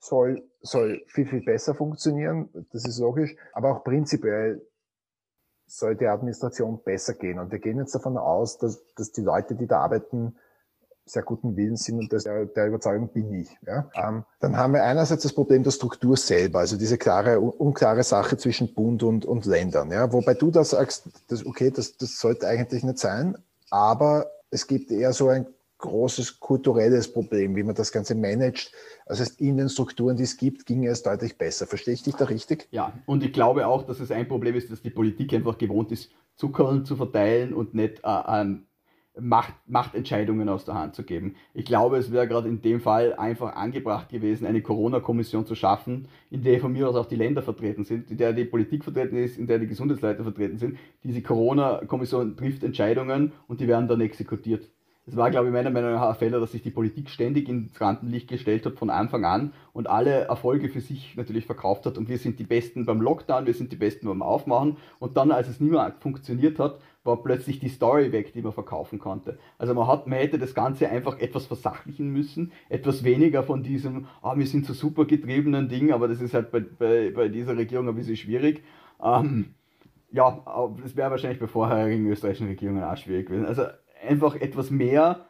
soll, 0.00 0.42
soll 0.62 1.02
viel, 1.06 1.26
viel 1.26 1.44
besser 1.44 1.74
funktionieren, 1.74 2.48
das 2.72 2.84
ist 2.86 2.98
logisch, 2.98 3.36
aber 3.52 3.70
auch 3.70 3.84
prinzipiell 3.84 4.66
soll 5.66 5.94
die 5.96 6.06
Administration 6.06 6.82
besser 6.82 7.14
gehen. 7.14 7.38
Und 7.38 7.52
wir 7.52 7.60
gehen 7.60 7.78
jetzt 7.78 7.94
davon 7.94 8.16
aus, 8.16 8.58
dass, 8.58 8.84
dass 8.94 9.12
die 9.12 9.20
Leute, 9.20 9.54
die 9.54 9.68
da 9.68 9.80
arbeiten, 9.80 10.36
sehr 11.10 11.22
guten 11.22 11.56
Willens 11.56 11.84
sind 11.84 11.98
und 11.98 12.12
der, 12.12 12.46
der 12.46 12.66
Überzeugung 12.66 13.08
bin 13.08 13.32
ich. 13.32 13.48
Ja? 13.66 13.90
Ähm, 13.94 14.24
dann 14.40 14.56
haben 14.56 14.74
wir 14.74 14.84
einerseits 14.84 15.22
das 15.22 15.32
Problem 15.32 15.62
der 15.62 15.70
Struktur 15.70 16.16
selber, 16.16 16.60
also 16.60 16.76
diese 16.76 16.98
klare, 16.98 17.40
unklare 17.40 18.02
Sache 18.02 18.36
zwischen 18.36 18.74
Bund 18.74 19.02
und, 19.02 19.24
und 19.24 19.46
Ländern. 19.46 19.90
Ja? 19.90 20.12
Wobei 20.12 20.34
du 20.34 20.50
da 20.50 20.64
sagst, 20.64 21.08
das, 21.28 21.44
okay, 21.44 21.70
das, 21.70 21.96
das 21.96 22.18
sollte 22.18 22.46
eigentlich 22.46 22.82
nicht 22.84 22.98
sein, 22.98 23.36
aber 23.70 24.26
es 24.50 24.66
gibt 24.66 24.90
eher 24.90 25.12
so 25.12 25.28
ein 25.28 25.46
großes 25.78 26.40
kulturelles 26.40 27.12
Problem, 27.12 27.54
wie 27.56 27.62
man 27.62 27.74
das 27.74 27.92
Ganze 27.92 28.14
managt. 28.14 28.72
Also 29.06 29.24
in 29.38 29.56
den 29.56 29.68
Strukturen, 29.68 30.16
die 30.16 30.24
es 30.24 30.36
gibt, 30.36 30.66
ging 30.66 30.84
es 30.86 31.02
deutlich 31.02 31.38
besser. 31.38 31.66
Verstehe 31.66 31.94
ich 31.94 32.02
dich 32.02 32.16
da 32.16 32.24
richtig? 32.24 32.68
Ja, 32.70 32.92
und 33.06 33.24
ich 33.24 33.32
glaube 33.32 33.66
auch, 33.66 33.84
dass 33.84 34.00
es 34.00 34.10
ein 34.10 34.28
Problem 34.28 34.56
ist, 34.56 34.70
dass 34.70 34.82
die 34.82 34.90
Politik 34.90 35.32
einfach 35.32 35.56
gewohnt 35.56 35.92
ist, 35.92 36.10
Zucker 36.36 36.84
zu 36.84 36.96
verteilen 36.96 37.52
und 37.52 37.74
nicht 37.74 38.00
äh, 38.04 38.22
ähm, 38.28 38.67
Macht, 39.20 39.54
Machtentscheidungen 39.66 40.48
aus 40.48 40.64
der 40.64 40.74
Hand 40.74 40.94
zu 40.94 41.02
geben. 41.02 41.34
Ich 41.54 41.64
glaube, 41.64 41.96
es 41.96 42.12
wäre 42.12 42.28
gerade 42.28 42.48
in 42.48 42.62
dem 42.62 42.80
Fall 42.80 43.14
einfach 43.14 43.56
angebracht 43.56 44.08
gewesen, 44.08 44.46
eine 44.46 44.62
Corona-Kommission 44.62 45.46
zu 45.46 45.54
schaffen, 45.54 46.08
in 46.30 46.42
der 46.42 46.60
von 46.60 46.72
mir 46.72 46.88
aus 46.88 46.96
auch 46.96 47.06
die 47.06 47.16
Länder 47.16 47.42
vertreten 47.42 47.84
sind, 47.84 48.10
in 48.10 48.16
der 48.16 48.32
die 48.32 48.44
Politik 48.44 48.84
vertreten 48.84 49.16
ist, 49.16 49.38
in 49.38 49.46
der 49.46 49.58
die 49.58 49.66
Gesundheitsleiter 49.66 50.22
vertreten 50.22 50.58
sind. 50.58 50.78
Diese 51.04 51.22
Corona-Kommission 51.22 52.36
trifft 52.36 52.62
Entscheidungen 52.64 53.32
und 53.46 53.60
die 53.60 53.68
werden 53.68 53.88
dann 53.88 54.00
exekutiert. 54.00 54.68
Es 55.08 55.16
war, 55.16 55.30
glaube 55.30 55.46
ich, 55.46 55.52
meiner 55.54 55.70
Meinung 55.70 55.92
nach 55.92 56.10
ein 56.10 56.14
Fehler, 56.14 56.38
dass 56.38 56.52
sich 56.52 56.60
die 56.60 56.70
Politik 56.70 57.08
ständig 57.08 57.48
ins 57.48 57.80
Rampenlicht 57.80 58.28
gestellt 58.28 58.66
hat 58.66 58.78
von 58.78 58.90
Anfang 58.90 59.24
an 59.24 59.52
und 59.72 59.88
alle 59.88 60.24
Erfolge 60.24 60.68
für 60.68 60.82
sich 60.82 61.16
natürlich 61.16 61.46
verkauft 61.46 61.86
hat. 61.86 61.96
Und 61.96 62.10
wir 62.10 62.18
sind 62.18 62.38
die 62.38 62.44
Besten 62.44 62.84
beim 62.84 63.00
Lockdown, 63.00 63.46
wir 63.46 63.54
sind 63.54 63.72
die 63.72 63.76
Besten 63.76 64.06
beim 64.06 64.20
Aufmachen. 64.20 64.76
Und 64.98 65.16
dann, 65.16 65.32
als 65.32 65.48
es 65.48 65.60
nicht 65.60 65.70
mehr 65.70 65.94
funktioniert 66.00 66.58
hat, 66.58 66.78
war 67.04 67.22
plötzlich 67.22 67.58
die 67.58 67.70
Story 67.70 68.12
weg, 68.12 68.34
die 68.34 68.42
man 68.42 68.52
verkaufen 68.52 68.98
konnte. 68.98 69.38
Also 69.56 69.72
man, 69.72 69.86
hat, 69.86 70.06
man 70.06 70.18
hätte 70.18 70.38
das 70.38 70.54
Ganze 70.54 70.90
einfach 70.90 71.18
etwas 71.20 71.46
versachlichen 71.46 72.10
müssen, 72.12 72.52
etwas 72.68 73.02
weniger 73.02 73.42
von 73.42 73.62
diesem, 73.62 74.08
ah, 74.20 74.36
wir 74.36 74.46
sind 74.46 74.66
so 74.66 74.74
super 74.74 75.06
getriebenen 75.06 75.70
Ding, 75.70 75.90
aber 75.90 76.08
das 76.08 76.20
ist 76.20 76.34
halt 76.34 76.50
bei, 76.50 76.60
bei, 76.60 77.10
bei 77.12 77.28
dieser 77.28 77.56
Regierung 77.56 77.88
ein 77.88 77.94
bisschen 77.94 78.16
schwierig. 78.16 78.62
Ähm, 79.02 79.54
ja, 80.10 80.42
das 80.82 80.96
wäre 80.96 81.10
wahrscheinlich 81.10 81.40
bei 81.40 81.46
vorherigen 81.46 82.06
österreichischen 82.06 82.48
Regierungen 82.48 82.82
auch 82.82 82.96
schwierig 82.96 83.26
gewesen. 83.26 83.46
Also 83.46 83.62
einfach 84.06 84.36
etwas 84.36 84.70
mehr 84.70 85.28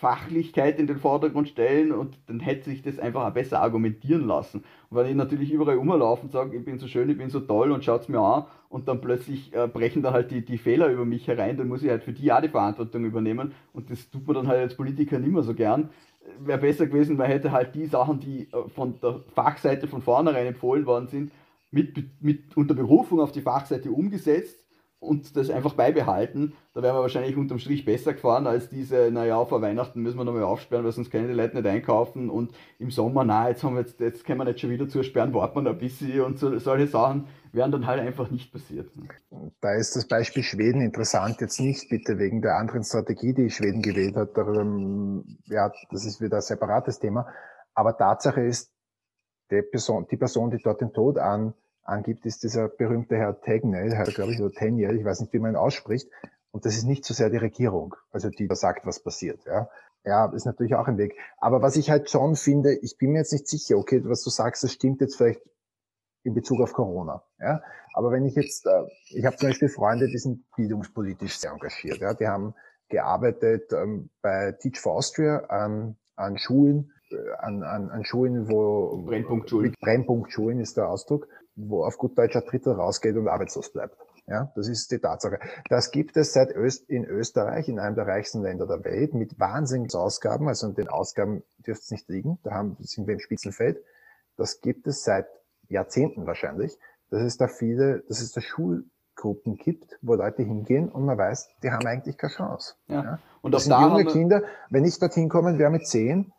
Fachlichkeit 0.00 0.78
in 0.78 0.86
den 0.86 0.98
Vordergrund 0.98 1.48
stellen 1.48 1.92
und 1.92 2.18
dann 2.26 2.40
hätte 2.40 2.70
sich 2.70 2.82
das 2.82 2.98
einfach 2.98 3.30
besser 3.32 3.60
argumentieren 3.60 4.26
lassen. 4.26 4.64
Und 4.88 4.96
wenn 4.96 5.06
ich 5.06 5.14
natürlich 5.14 5.52
überall 5.52 5.76
rumlaufe 5.76 6.22
und 6.22 6.32
sage, 6.32 6.56
ich 6.56 6.64
bin 6.64 6.78
so 6.78 6.86
schön, 6.86 7.08
ich 7.08 7.18
bin 7.18 7.30
so 7.30 7.40
toll 7.40 7.72
und 7.72 7.84
schaut 7.84 8.02
es 8.02 8.08
mir 8.08 8.20
an 8.20 8.44
und 8.68 8.88
dann 8.88 9.00
plötzlich 9.00 9.54
äh, 9.54 9.68
brechen 9.68 10.02
da 10.02 10.12
halt 10.12 10.30
die, 10.30 10.44
die 10.44 10.58
Fehler 10.58 10.88
über 10.88 11.04
mich 11.04 11.26
herein, 11.28 11.56
dann 11.56 11.68
muss 11.68 11.82
ich 11.82 11.90
halt 11.90 12.02
für 12.02 12.12
die 12.12 12.32
auch 12.32 12.40
die 12.40 12.48
Verantwortung 12.48 13.04
übernehmen 13.04 13.52
und 13.72 13.90
das 13.90 14.10
tut 14.10 14.26
man 14.26 14.36
dann 14.36 14.48
halt 14.48 14.60
als 14.60 14.76
Politiker 14.76 15.18
nicht 15.18 15.32
mehr 15.32 15.42
so 15.42 15.54
gern. 15.54 15.90
Wäre 16.38 16.58
besser 16.58 16.86
gewesen, 16.86 17.16
man 17.16 17.26
hätte 17.26 17.52
halt 17.52 17.74
die 17.74 17.86
Sachen, 17.86 18.20
die 18.20 18.48
äh, 18.52 18.68
von 18.68 19.00
der 19.00 19.20
Fachseite 19.34 19.86
von 19.86 20.02
vornherein 20.02 20.46
empfohlen 20.46 20.86
worden 20.86 21.08
sind, 21.08 21.32
mit, 21.70 22.20
mit 22.20 22.56
unter 22.56 22.74
Berufung 22.74 23.20
auf 23.20 23.30
die 23.32 23.42
Fachseite 23.42 23.92
umgesetzt 23.92 24.59
und 25.00 25.34
das 25.34 25.48
einfach 25.48 25.72
beibehalten, 25.72 26.52
da 26.74 26.82
wären 26.82 26.94
wir 26.94 27.00
wahrscheinlich 27.00 27.36
unterm 27.36 27.58
Strich 27.58 27.86
besser 27.86 28.12
gefahren 28.12 28.46
als 28.46 28.68
diese, 28.68 29.10
naja, 29.10 29.42
vor 29.46 29.62
Weihnachten 29.62 30.02
müssen 30.02 30.18
wir 30.18 30.24
nochmal 30.24 30.44
aufsperren, 30.44 30.84
weil 30.84 30.92
sonst 30.92 31.10
können 31.10 31.26
die 31.26 31.34
Leute 31.34 31.56
nicht 31.56 31.66
einkaufen 31.66 32.28
und 32.28 32.52
im 32.78 32.90
Sommer, 32.90 33.24
na, 33.24 33.48
jetzt 33.48 33.64
haben 33.64 33.74
wir 33.74 33.80
jetzt, 33.80 33.98
jetzt 33.98 34.26
können 34.26 34.38
wir 34.38 34.44
nicht 34.44 34.60
schon 34.60 34.70
wieder 34.70 34.88
zusperren, 34.88 35.32
warten 35.32 35.56
wir 35.56 35.62
noch 35.62 35.72
ein 35.72 35.78
bisschen 35.78 36.20
und 36.20 36.38
so, 36.38 36.56
solche 36.58 36.86
Sachen 36.86 37.26
wären 37.52 37.72
dann 37.72 37.86
halt 37.86 38.00
einfach 38.00 38.30
nicht 38.30 38.52
passiert. 38.52 38.90
Da 39.60 39.74
ist 39.74 39.96
das 39.96 40.06
Beispiel 40.06 40.42
Schweden 40.42 40.82
interessant, 40.82 41.40
jetzt 41.40 41.58
nicht 41.60 41.88
bitte 41.88 42.18
wegen 42.18 42.42
der 42.42 42.56
anderen 42.56 42.84
Strategie, 42.84 43.32
die 43.32 43.50
Schweden 43.50 43.80
gewählt 43.80 44.16
hat, 44.16 44.36
darüber, 44.36 45.24
ja, 45.46 45.72
das 45.90 46.04
ist 46.04 46.20
wieder 46.20 46.36
ein 46.36 46.42
separates 46.42 46.98
Thema, 46.98 47.26
aber 47.74 47.96
Tatsache 47.96 48.42
ist, 48.42 48.70
die 49.50 49.62
Person, 49.62 50.06
die, 50.10 50.16
Person, 50.16 50.50
die 50.50 50.58
dort 50.62 50.80
den 50.80 50.92
Tod 50.92 51.18
an 51.18 51.54
angibt, 51.90 52.24
ist 52.26 52.42
dieser 52.42 52.68
berühmte 52.68 53.16
Herr 53.16 53.40
Tegnell, 53.40 53.94
Herr, 53.94 54.04
glaube 54.04 54.32
ich, 54.32 54.40
oder 54.40 54.52
Tenniel, 54.52 54.96
ich 54.98 55.04
weiß 55.04 55.20
nicht, 55.20 55.32
wie 55.32 55.38
man 55.38 55.52
ihn 55.52 55.56
ausspricht. 55.56 56.10
Und 56.52 56.64
das 56.64 56.76
ist 56.76 56.84
nicht 56.84 57.04
so 57.04 57.14
sehr 57.14 57.30
die 57.30 57.36
Regierung, 57.36 57.94
also 58.10 58.28
die 58.28 58.48
da 58.48 58.54
sagt, 58.54 58.86
was 58.86 59.02
passiert. 59.02 59.44
Ja, 59.44 59.68
ja 60.04 60.32
ist 60.32 60.46
natürlich 60.46 60.74
auch 60.74 60.88
ein 60.88 60.98
Weg. 60.98 61.16
Aber 61.38 61.62
was 61.62 61.76
ich 61.76 61.90
halt 61.90 62.10
schon 62.10 62.36
finde, 62.36 62.74
ich 62.74 62.96
bin 62.98 63.12
mir 63.12 63.18
jetzt 63.18 63.32
nicht 63.32 63.46
sicher, 63.46 63.76
okay, 63.76 64.02
was 64.04 64.22
du 64.24 64.30
sagst, 64.30 64.64
das 64.64 64.72
stimmt 64.72 65.00
jetzt 65.00 65.16
vielleicht 65.16 65.42
in 66.22 66.34
Bezug 66.34 66.60
auf 66.60 66.72
Corona. 66.72 67.22
Ja? 67.38 67.62
Aber 67.94 68.10
wenn 68.10 68.24
ich 68.24 68.34
jetzt, 68.34 68.66
äh, 68.66 68.84
ich 69.10 69.24
habe 69.24 69.36
zum 69.36 69.48
Beispiel 69.48 69.68
Freunde, 69.68 70.06
die 70.06 70.18
sind 70.18 70.44
bildungspolitisch 70.56 71.38
sehr 71.38 71.52
engagiert. 71.52 71.98
Ja? 71.98 72.14
Die 72.14 72.26
haben 72.26 72.54
gearbeitet 72.88 73.72
ähm, 73.72 74.10
bei 74.20 74.52
Teach 74.60 74.78
for 74.80 74.94
Austria 74.94 75.44
an, 75.48 75.96
an 76.16 76.36
Schulen, 76.36 76.92
äh, 77.10 77.16
an, 77.38 77.62
an, 77.62 77.90
an 77.90 78.04
Schulen, 78.04 78.48
wo 78.50 79.02
Brennpunktschulen. 79.06 79.74
Brennpunktschulen 79.80 80.60
ist 80.60 80.76
der 80.76 80.88
Ausdruck, 80.88 81.28
wo 81.68 81.84
auf 81.84 81.98
gut 81.98 82.16
Deutsch 82.16 82.36
ein 82.36 82.44
Drittel 82.44 82.72
rausgeht 82.72 83.16
und 83.16 83.28
arbeitslos 83.28 83.72
bleibt. 83.72 83.96
Ja, 84.26 84.52
das 84.54 84.68
ist 84.68 84.92
die 84.92 84.98
Tatsache. 84.98 85.40
Das 85.68 85.90
gibt 85.90 86.16
es 86.16 86.32
seit 86.32 86.54
Öst 86.54 86.88
in 86.88 87.04
Österreich, 87.04 87.68
in 87.68 87.80
einem 87.80 87.96
der 87.96 88.06
reichsten 88.06 88.42
Länder 88.42 88.66
der 88.66 88.84
Welt, 88.84 89.12
mit 89.12 89.40
Wahnsinnsausgaben, 89.40 90.46
also 90.46 90.68
an 90.68 90.74
den 90.74 90.88
Ausgaben 90.88 91.42
dürfte 91.66 91.84
es 91.84 91.90
nicht 91.90 92.08
liegen, 92.08 92.38
da 92.44 92.52
haben, 92.52 92.76
sind 92.80 93.08
wir 93.08 93.14
im 93.14 93.20
Spitzenfeld. 93.20 93.82
Das 94.36 94.60
gibt 94.60 94.86
es 94.86 95.02
seit 95.02 95.26
Jahrzehnten 95.68 96.26
wahrscheinlich, 96.26 96.78
dass 97.10 97.22
es 97.22 97.38
da 97.38 97.48
viele, 97.48 98.04
dass 98.08 98.20
es 98.20 98.30
da 98.30 98.40
Schulgruppen 98.40 99.56
gibt, 99.56 99.98
wo 100.00 100.14
Leute 100.14 100.44
hingehen 100.44 100.88
und 100.88 101.04
man 101.04 101.18
weiß, 101.18 101.48
die 101.64 101.70
haben 101.72 101.86
eigentlich 101.86 102.16
keine 102.16 102.32
Chance. 102.32 102.74
Ja. 102.86 103.02
ja? 103.02 103.18
Und 103.42 103.52
das 103.52 103.64
sind 103.64 103.72
da 103.72 103.82
junge 103.82 104.04
Kinder, 104.04 104.42
wenn 104.70 104.84
ich 104.84 104.96
dorthin 104.98 105.28
kommen 105.28 105.58
wäre 105.58 105.70
mit 105.70 105.88
zehn, 105.88 106.32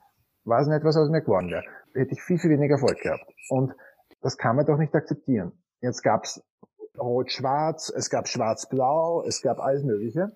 weiß 0.46 0.68
nicht, 0.68 0.84
was 0.84 0.96
aus 0.96 1.10
mir 1.10 1.22
geworden 1.22 1.50
wäre. 1.50 1.64
Hätte 1.94 2.14
ich 2.14 2.22
viel, 2.22 2.40
viel 2.40 2.52
weniger 2.52 2.76
Erfolg 2.76 3.02
gehabt. 3.02 3.26
Und 3.50 3.74
das 4.22 4.38
kann 4.38 4.56
man 4.56 4.66
doch 4.66 4.78
nicht 4.78 4.94
akzeptieren. 4.96 5.52
Jetzt 5.82 6.04
gab's 6.04 6.44
Rot-Schwarz, 6.98 7.92
es 7.96 8.10
gab 8.10 8.28
Schwarz-Blau, 8.28 9.24
es 9.26 9.42
gab 9.42 9.60
alles 9.60 9.84
Mögliche. 9.84 10.32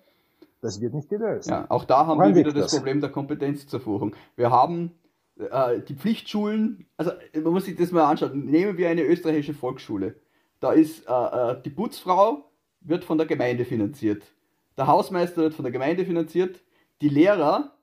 Das 0.60 0.80
wird 0.80 0.94
nicht 0.94 1.08
gelöst. 1.08 1.48
Ja, 1.48 1.66
auch 1.68 1.84
da 1.84 2.06
haben 2.06 2.18
Woran 2.18 2.34
wir 2.34 2.40
wieder 2.40 2.52
das, 2.52 2.72
das 2.72 2.76
Problem 2.76 3.00
der 3.00 3.10
Kompetenzzerführung. 3.10 4.16
Wir 4.36 4.50
haben 4.50 4.92
äh, 5.38 5.80
die 5.80 5.94
Pflichtschulen, 5.94 6.86
also 6.96 7.12
man 7.34 7.52
muss 7.52 7.66
sich 7.66 7.76
das 7.76 7.92
mal 7.92 8.04
anschauen. 8.04 8.46
Nehmen 8.46 8.76
wir 8.78 8.88
eine 8.88 9.02
österreichische 9.02 9.54
Volksschule. 9.54 10.16
Da 10.60 10.72
ist 10.72 11.06
äh, 11.06 11.12
äh, 11.12 11.62
die 11.62 11.70
Putzfrau 11.70 12.50
wird 12.80 13.04
von 13.04 13.18
der 13.18 13.26
Gemeinde 13.26 13.64
finanziert. 13.64 14.24
Der 14.76 14.86
Hausmeister 14.86 15.42
wird 15.42 15.54
von 15.54 15.64
der 15.64 15.72
Gemeinde 15.72 16.04
finanziert. 16.04 16.62
Die 17.00 17.08
Lehrer 17.08 17.76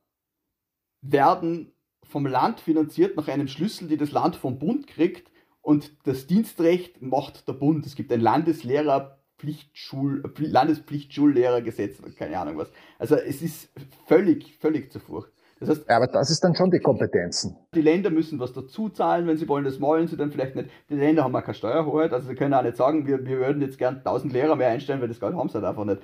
werden 1.01 1.73
vom 2.03 2.25
Land 2.25 2.59
finanziert 2.59 3.15
nach 3.15 3.27
einem 3.27 3.47
Schlüssel, 3.47 3.87
die 3.87 3.97
das 3.97 4.11
Land 4.11 4.35
vom 4.35 4.59
Bund 4.59 4.87
kriegt. 4.87 5.31
Und 5.63 5.93
das 6.05 6.27
Dienstrecht 6.27 7.01
macht 7.01 7.47
der 7.47 7.53
Bund. 7.53 7.85
Es 7.85 7.95
gibt 7.95 8.11
ein 8.11 8.19
Landeslehrer-Pflichtschul, 8.19 10.21
Landespflichtschullehrergesetz, 10.37 11.99
keine 12.17 12.37
Ahnung 12.37 12.57
was. 12.57 12.69
Also 12.99 13.15
es 13.15 13.41
ist 13.41 13.69
völlig, 14.05 14.57
völlig 14.57 14.91
zu 14.91 14.99
furcht. 14.99 15.31
Das 15.61 15.69
heißt, 15.69 15.89
aber 15.89 16.07
das 16.07 16.29
ist 16.29 16.43
dann 16.43 16.53
schon 16.53 16.69
die 16.69 16.79
Kompetenzen. 16.79 17.55
Die 17.73 17.81
Länder 17.81 18.09
müssen 18.09 18.39
was 18.39 18.53
dazu 18.53 18.89
zahlen, 18.89 19.27
wenn 19.27 19.37
sie 19.37 19.47
wollen, 19.47 19.65
das 19.65 19.81
wollen 19.81 20.07
sie 20.07 20.17
dann 20.17 20.31
vielleicht 20.31 20.55
nicht. 20.55 20.69
Die 20.89 20.95
Länder 20.95 21.23
haben 21.23 21.35
auch 21.35 21.43
keine 21.43 21.55
Steuerhoheit, 21.55 22.13
also 22.13 22.27
sie 22.27 22.35
können 22.35 22.53
auch 22.53 22.63
nicht 22.63 22.77
sagen, 22.77 23.07
wir, 23.07 23.25
wir 23.25 23.39
würden 23.39 23.61
jetzt 23.61 23.77
gern 23.77 23.97
1000 23.97 24.33
Lehrer 24.33 24.55
mehr 24.55 24.69
einstellen, 24.69 25.01
weil 25.01 25.07
das 25.07 25.19
Geld 25.19 25.35
haben 25.35 25.49
sie 25.49 25.55
halt 25.55 25.65
einfach 25.65 25.85
nicht. 25.85 26.01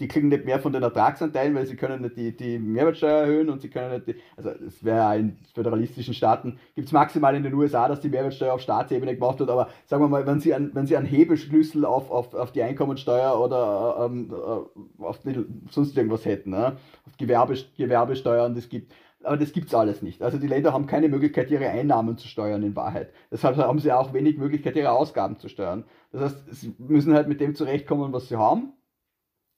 Die 0.00 0.08
kriegen 0.08 0.28
nicht 0.28 0.44
mehr 0.44 0.58
von 0.58 0.72
den 0.72 0.82
Ertragsanteilen, 0.82 1.54
weil 1.54 1.66
sie 1.66 1.76
können 1.76 2.02
nicht 2.02 2.16
die, 2.16 2.36
die 2.36 2.58
Mehrwertsteuer 2.58 3.22
erhöhen 3.22 3.50
und 3.50 3.60
sie 3.60 3.68
können 3.68 3.92
nicht 3.92 4.06
die, 4.08 4.14
also 4.36 4.50
es 4.50 4.84
wäre 4.84 5.18
in 5.18 5.36
föderalistischen 5.54 6.14
Staaten, 6.14 6.58
gibt 6.74 6.86
es 6.86 6.92
maximal 6.92 7.34
in 7.34 7.42
den 7.42 7.54
USA, 7.54 7.88
dass 7.88 8.00
die 8.00 8.08
Mehrwertsteuer 8.08 8.54
auf 8.54 8.60
Staatsebene 8.60 9.14
gemacht 9.14 9.38
wird, 9.38 9.50
aber 9.50 9.68
sagen 9.86 10.02
wir 10.02 10.08
mal, 10.08 10.26
wenn 10.26 10.40
sie, 10.40 10.54
an, 10.54 10.70
wenn 10.74 10.86
sie 10.86 10.96
einen 10.96 11.06
Hebelschlüssel 11.06 11.84
auf, 11.84 12.10
auf, 12.10 12.34
auf 12.34 12.52
die 12.52 12.62
Einkommensteuer 12.62 13.38
oder 13.40 14.06
ähm, 14.06 14.30
äh, 14.32 15.02
auf 15.02 15.18
die, 15.20 15.44
sonst 15.70 15.96
irgendwas 15.96 16.24
hätten, 16.24 16.50
ne? 16.50 16.76
auf 17.06 17.16
Gewerbe, 17.16 17.56
Gewerbesteuern, 17.76 18.54
das 18.54 18.68
gibt. 18.68 18.92
Aber 19.24 19.36
das 19.36 19.52
gibt 19.52 19.68
es 19.68 19.74
alles 19.74 20.02
nicht. 20.02 20.22
Also 20.22 20.38
die 20.38 20.46
Länder 20.46 20.72
haben 20.72 20.86
keine 20.86 21.08
Möglichkeit, 21.08 21.50
ihre 21.50 21.68
Einnahmen 21.68 22.18
zu 22.18 22.28
steuern 22.28 22.62
in 22.62 22.74
Wahrheit. 22.76 23.10
Deshalb 23.30 23.56
haben 23.56 23.78
sie 23.78 23.92
auch 23.92 24.12
wenig 24.12 24.38
Möglichkeit, 24.38 24.76
ihre 24.76 24.90
Ausgaben 24.90 25.38
zu 25.38 25.48
steuern. 25.48 25.84
Das 26.10 26.22
heißt, 26.22 26.36
sie 26.50 26.74
müssen 26.78 27.14
halt 27.14 27.28
mit 27.28 27.40
dem 27.40 27.54
zurechtkommen, 27.54 28.12
was 28.12 28.28
sie 28.28 28.36
haben. 28.36 28.72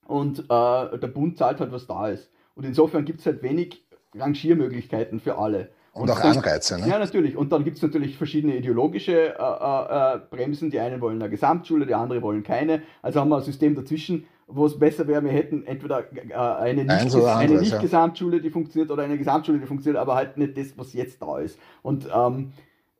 Und 0.06 0.40
äh, 0.40 0.98
der 0.98 1.08
Bund 1.08 1.38
zahlt 1.38 1.60
halt, 1.60 1.72
was 1.72 1.86
da 1.86 2.08
ist. 2.08 2.30
Und 2.54 2.64
insofern 2.64 3.04
gibt 3.04 3.20
es 3.20 3.26
halt 3.26 3.42
wenig 3.42 3.86
Rangiermöglichkeiten 4.14 5.20
für 5.20 5.38
alle. 5.38 5.70
Und, 5.92 6.10
auch 6.10 6.20
Anreize, 6.20 6.78
ne? 6.80 6.88
Ja, 6.88 6.98
natürlich. 6.98 7.36
Und 7.36 7.52
dann 7.52 7.62
gibt 7.62 7.76
es 7.76 7.82
natürlich 7.82 8.18
verschiedene 8.18 8.56
ideologische 8.56 9.12
äh, 9.12 9.32
äh, 9.38 10.14
äh, 10.16 10.20
Bremsen. 10.28 10.70
Die 10.70 10.80
einen 10.80 11.00
wollen 11.00 11.22
eine 11.22 11.30
Gesamtschule, 11.30 11.86
die 11.86 11.94
anderen 11.94 12.20
wollen 12.20 12.42
keine. 12.42 12.82
Also 13.00 13.20
haben 13.20 13.28
wir 13.28 13.36
ein 13.36 13.44
System 13.44 13.76
dazwischen, 13.76 14.26
wo 14.54 14.66
es 14.66 14.78
besser 14.78 15.06
wäre, 15.08 15.24
wir 15.24 15.32
hätten 15.32 15.66
entweder 15.66 16.04
äh, 16.14 16.34
eine 16.34 16.84
Nicht-Gesamtschule, 16.84 18.36
nicht, 18.36 18.44
ja. 18.44 18.48
die 18.48 18.50
funktioniert, 18.50 18.90
oder 18.90 19.02
eine 19.02 19.18
Gesamtschule, 19.18 19.58
die 19.58 19.66
funktioniert, 19.66 20.00
aber 20.00 20.14
halt 20.14 20.36
nicht 20.36 20.56
das, 20.56 20.78
was 20.78 20.92
jetzt 20.92 21.20
da 21.20 21.38
ist. 21.38 21.58
Und 21.82 22.08
ähm, 22.14 22.52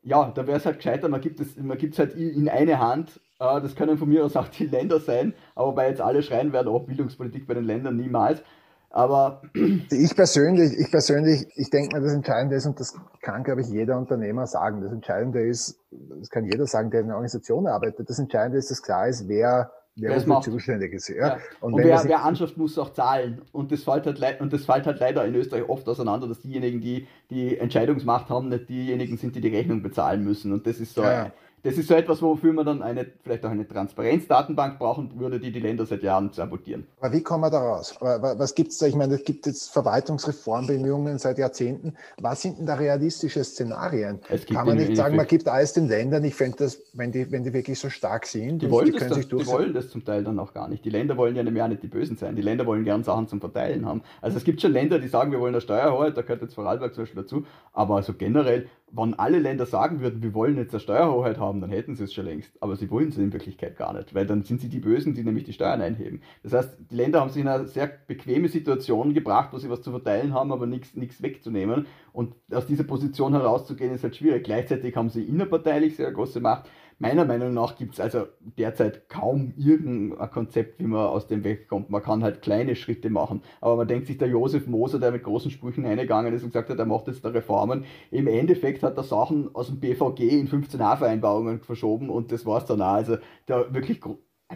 ja, 0.02 0.30
da 0.34 0.46
wäre 0.46 0.58
es 0.58 0.66
halt 0.66 0.76
gescheiter, 0.76 1.08
man 1.08 1.20
gibt 1.20 1.40
es 1.40 1.56
man 1.56 1.78
halt 1.78 2.14
in 2.16 2.48
eine 2.48 2.78
Hand. 2.80 3.20
Äh, 3.38 3.60
das 3.60 3.76
können 3.76 3.98
von 3.98 4.08
mir 4.08 4.24
aus 4.24 4.36
auch 4.36 4.48
die 4.48 4.66
Länder 4.66 5.00
sein, 5.00 5.34
aber 5.54 5.72
bei 5.72 5.88
jetzt 5.88 6.00
alle 6.00 6.22
schreien 6.22 6.52
werden, 6.52 6.68
oh, 6.68 6.80
Bildungspolitik 6.80 7.46
bei 7.46 7.54
den 7.54 7.64
Ländern 7.64 7.96
niemals. 7.96 8.42
Aber 8.90 9.42
ich 9.90 10.14
persönlich, 10.14 10.72
ich 10.78 10.90
persönlich, 10.90 11.46
ich 11.56 11.70
denke 11.70 11.96
mir, 11.96 12.02
das 12.02 12.14
Entscheidende 12.14 12.56
ist, 12.56 12.66
und 12.66 12.78
das 12.80 12.94
kann, 13.22 13.44
glaube 13.44 13.60
ich, 13.60 13.68
jeder 13.68 13.96
Unternehmer 13.96 14.46
sagen, 14.46 14.82
das 14.82 14.92
Entscheidende 14.92 15.40
ist, 15.40 15.80
das 15.90 16.30
kann 16.30 16.44
jeder 16.44 16.66
sagen, 16.66 16.90
der 16.90 17.00
in 17.00 17.06
einer 17.06 17.14
Organisation 17.14 17.66
arbeitet, 17.66 18.08
das 18.08 18.18
Entscheidende 18.18 18.58
ist, 18.58 18.70
dass 18.70 18.82
klar 18.82 19.08
ist, 19.08 19.28
wer 19.28 19.70
wer 19.96 20.14
das 20.14 20.26
macht. 20.26 20.44
zuständig 20.44 20.92
ist. 20.92 21.08
Ja. 21.08 21.16
ja. 21.16 21.38
Und, 21.60 21.74
und 21.74 21.84
wer, 21.84 22.02
wer 22.04 22.24
anschafft, 22.24 22.56
muss 22.56 22.78
auch 22.78 22.92
zahlen. 22.92 23.42
Und 23.52 23.72
das, 23.72 23.84
fällt 23.84 24.06
halt, 24.06 24.40
und 24.40 24.52
das 24.52 24.64
fällt 24.64 24.86
halt 24.86 25.00
leider 25.00 25.24
in 25.24 25.34
Österreich 25.34 25.68
oft 25.68 25.88
auseinander, 25.88 26.26
dass 26.26 26.40
diejenigen, 26.40 26.80
die 26.80 27.06
die 27.30 27.58
Entscheidungsmacht 27.58 28.28
haben, 28.28 28.48
nicht 28.48 28.68
diejenigen 28.68 29.16
sind, 29.16 29.36
die 29.36 29.40
die 29.40 29.54
Rechnung 29.54 29.82
bezahlen 29.82 30.24
müssen. 30.24 30.52
Und 30.52 30.66
das 30.66 30.80
ist 30.80 30.94
so 30.94 31.02
ja 31.02 31.32
das 31.64 31.78
ist 31.78 31.88
so 31.88 31.94
etwas, 31.94 32.20
wofür 32.20 32.52
man 32.52 32.66
dann 32.66 32.82
eine, 32.82 33.06
vielleicht 33.22 33.42
auch 33.46 33.50
eine 33.50 33.66
Transparenzdatenbank 33.66 34.78
brauchen 34.78 35.18
würde, 35.18 35.40
die 35.40 35.50
die 35.50 35.60
Länder 35.60 35.86
seit 35.86 36.02
Jahren 36.02 36.30
sabotieren. 36.30 36.86
Aber 37.00 37.14
wie 37.14 37.22
kommen 37.22 37.42
wir 37.42 37.50
da 37.50 37.58
raus? 37.58 37.96
Was 38.00 38.54
gibt 38.54 38.72
es 38.72 38.78
da? 38.78 38.86
Ich 38.86 38.94
meine, 38.94 39.14
es 39.14 39.24
gibt 39.24 39.46
jetzt 39.46 39.72
Verwaltungsreformbemühungen 39.72 41.18
seit 41.18 41.38
Jahrzehnten. 41.38 41.94
Was 42.20 42.42
sind 42.42 42.58
denn 42.58 42.66
da 42.66 42.74
realistische 42.74 43.42
Szenarien? 43.42 44.20
Kann 44.52 44.66
man 44.66 44.76
nicht 44.76 44.94
sagen, 44.94 45.16
man 45.16 45.26
gibt 45.26 45.48
alles 45.48 45.72
den 45.72 45.88
Ländern. 45.88 46.22
Ich 46.24 46.34
fände 46.34 46.58
das, 46.58 46.78
wenn 46.92 47.12
die, 47.12 47.32
wenn 47.32 47.44
die 47.44 47.54
wirklich 47.54 47.78
so 47.78 47.88
stark 47.88 48.26
sind, 48.26 48.60
die, 48.60 48.70
wollen 48.70 48.86
die 48.86 48.92
können 48.92 49.08
das, 49.08 49.18
sich 49.18 49.28
Die 49.28 49.46
wollen 49.46 49.72
das 49.72 49.88
zum 49.88 50.04
Teil 50.04 50.22
dann 50.22 50.38
auch 50.38 50.52
gar 50.52 50.68
nicht. 50.68 50.84
Die 50.84 50.90
Länder 50.90 51.16
wollen 51.16 51.34
ja 51.34 51.42
nicht 51.42 51.54
mehr 51.54 51.66
nicht 51.66 51.82
die 51.82 51.88
Bösen 51.88 52.18
sein. 52.18 52.36
Die 52.36 52.42
Länder 52.42 52.66
wollen 52.66 52.84
gern 52.84 53.02
Sachen 53.04 53.26
zum 53.26 53.40
Verteilen 53.40 53.86
haben. 53.86 54.02
Also 54.20 54.36
es 54.36 54.44
gibt 54.44 54.60
schon 54.60 54.72
Länder, 54.72 54.98
die 54.98 55.08
sagen, 55.08 55.32
wir 55.32 55.40
wollen 55.40 55.54
eine 55.54 55.62
Steuerhoheit, 55.62 56.14
da 56.14 56.20
gehört 56.20 56.42
jetzt 56.42 56.54
Vorarlberg 56.54 56.94
zum 56.94 57.04
Beispiel 57.04 57.22
dazu. 57.22 57.46
Aber 57.72 57.96
also 57.96 58.12
generell 58.12 58.68
wenn 58.96 59.14
alle 59.14 59.38
Länder 59.38 59.66
sagen 59.66 60.00
würden, 60.00 60.22
wir 60.22 60.34
wollen 60.34 60.56
jetzt 60.56 60.72
eine 60.72 60.80
Steuerhoheit 60.80 61.38
haben, 61.38 61.53
dann 61.60 61.70
hätten 61.70 61.94
sie 61.94 62.04
es 62.04 62.12
schon 62.12 62.26
längst. 62.26 62.52
Aber 62.60 62.76
sie 62.76 62.90
wollen 62.90 63.08
es 63.08 63.18
in 63.18 63.32
Wirklichkeit 63.32 63.76
gar 63.76 63.92
nicht, 63.92 64.14
weil 64.14 64.26
dann 64.26 64.42
sind 64.42 64.60
sie 64.60 64.68
die 64.68 64.80
Bösen, 64.80 65.14
die 65.14 65.24
nämlich 65.24 65.44
die 65.44 65.52
Steuern 65.52 65.80
einheben. 65.80 66.22
Das 66.42 66.52
heißt, 66.52 66.76
die 66.90 66.94
Länder 66.94 67.20
haben 67.20 67.30
sich 67.30 67.42
in 67.42 67.48
eine 67.48 67.66
sehr 67.66 67.86
bequeme 67.86 68.48
Situation 68.48 69.14
gebracht, 69.14 69.52
wo 69.52 69.58
sie 69.58 69.70
was 69.70 69.82
zu 69.82 69.90
verteilen 69.90 70.34
haben, 70.34 70.52
aber 70.52 70.66
nichts, 70.66 70.94
nichts 70.94 71.22
wegzunehmen. 71.22 71.86
Und 72.12 72.34
aus 72.52 72.66
dieser 72.66 72.84
Position 72.84 73.32
herauszugehen, 73.32 73.94
ist 73.94 74.04
halt 74.04 74.16
schwierig. 74.16 74.44
Gleichzeitig 74.44 74.96
haben 74.96 75.10
sie 75.10 75.24
innerparteilich 75.24 75.96
sehr 75.96 76.12
große 76.12 76.40
Macht. 76.40 76.68
Meiner 77.04 77.26
Meinung 77.26 77.52
nach 77.52 77.76
gibt 77.76 77.94
es 77.94 78.00
also 78.00 78.26
derzeit 78.40 79.10
kaum 79.10 79.52
irgendein 79.58 80.30
Konzept, 80.30 80.80
wie 80.80 80.86
man 80.86 81.06
aus 81.06 81.26
dem 81.26 81.44
wegkommt. 81.44 81.90
Man 81.90 82.02
kann 82.02 82.22
halt 82.22 82.40
kleine 82.40 82.76
Schritte 82.76 83.10
machen. 83.10 83.42
Aber 83.60 83.76
man 83.76 83.86
denkt 83.86 84.06
sich, 84.06 84.16
der 84.16 84.28
Josef 84.28 84.66
Moser, 84.66 84.98
der 84.98 85.12
mit 85.12 85.22
großen 85.22 85.50
Sprüchen 85.50 85.84
eingegangen 85.84 86.32
ist 86.32 86.42
und 86.42 86.48
gesagt 86.48 86.70
hat, 86.70 86.78
er 86.78 86.86
macht 86.86 87.06
jetzt 87.06 87.22
da 87.22 87.28
Reformen, 87.28 87.84
im 88.10 88.26
Endeffekt 88.26 88.82
hat 88.82 88.96
er 88.96 89.02
Sachen 89.02 89.54
aus 89.54 89.66
dem 89.66 89.80
BVG 89.80 90.20
in 90.30 90.48
15a-Vereinbarungen 90.48 91.60
verschoben 91.60 92.08
und 92.08 92.32
das 92.32 92.46
war 92.46 92.58
es 92.58 92.64
dann 92.64 92.80
auch. 92.80 92.94
Also 92.94 93.18
der 93.48 93.74
wirklich 93.74 94.00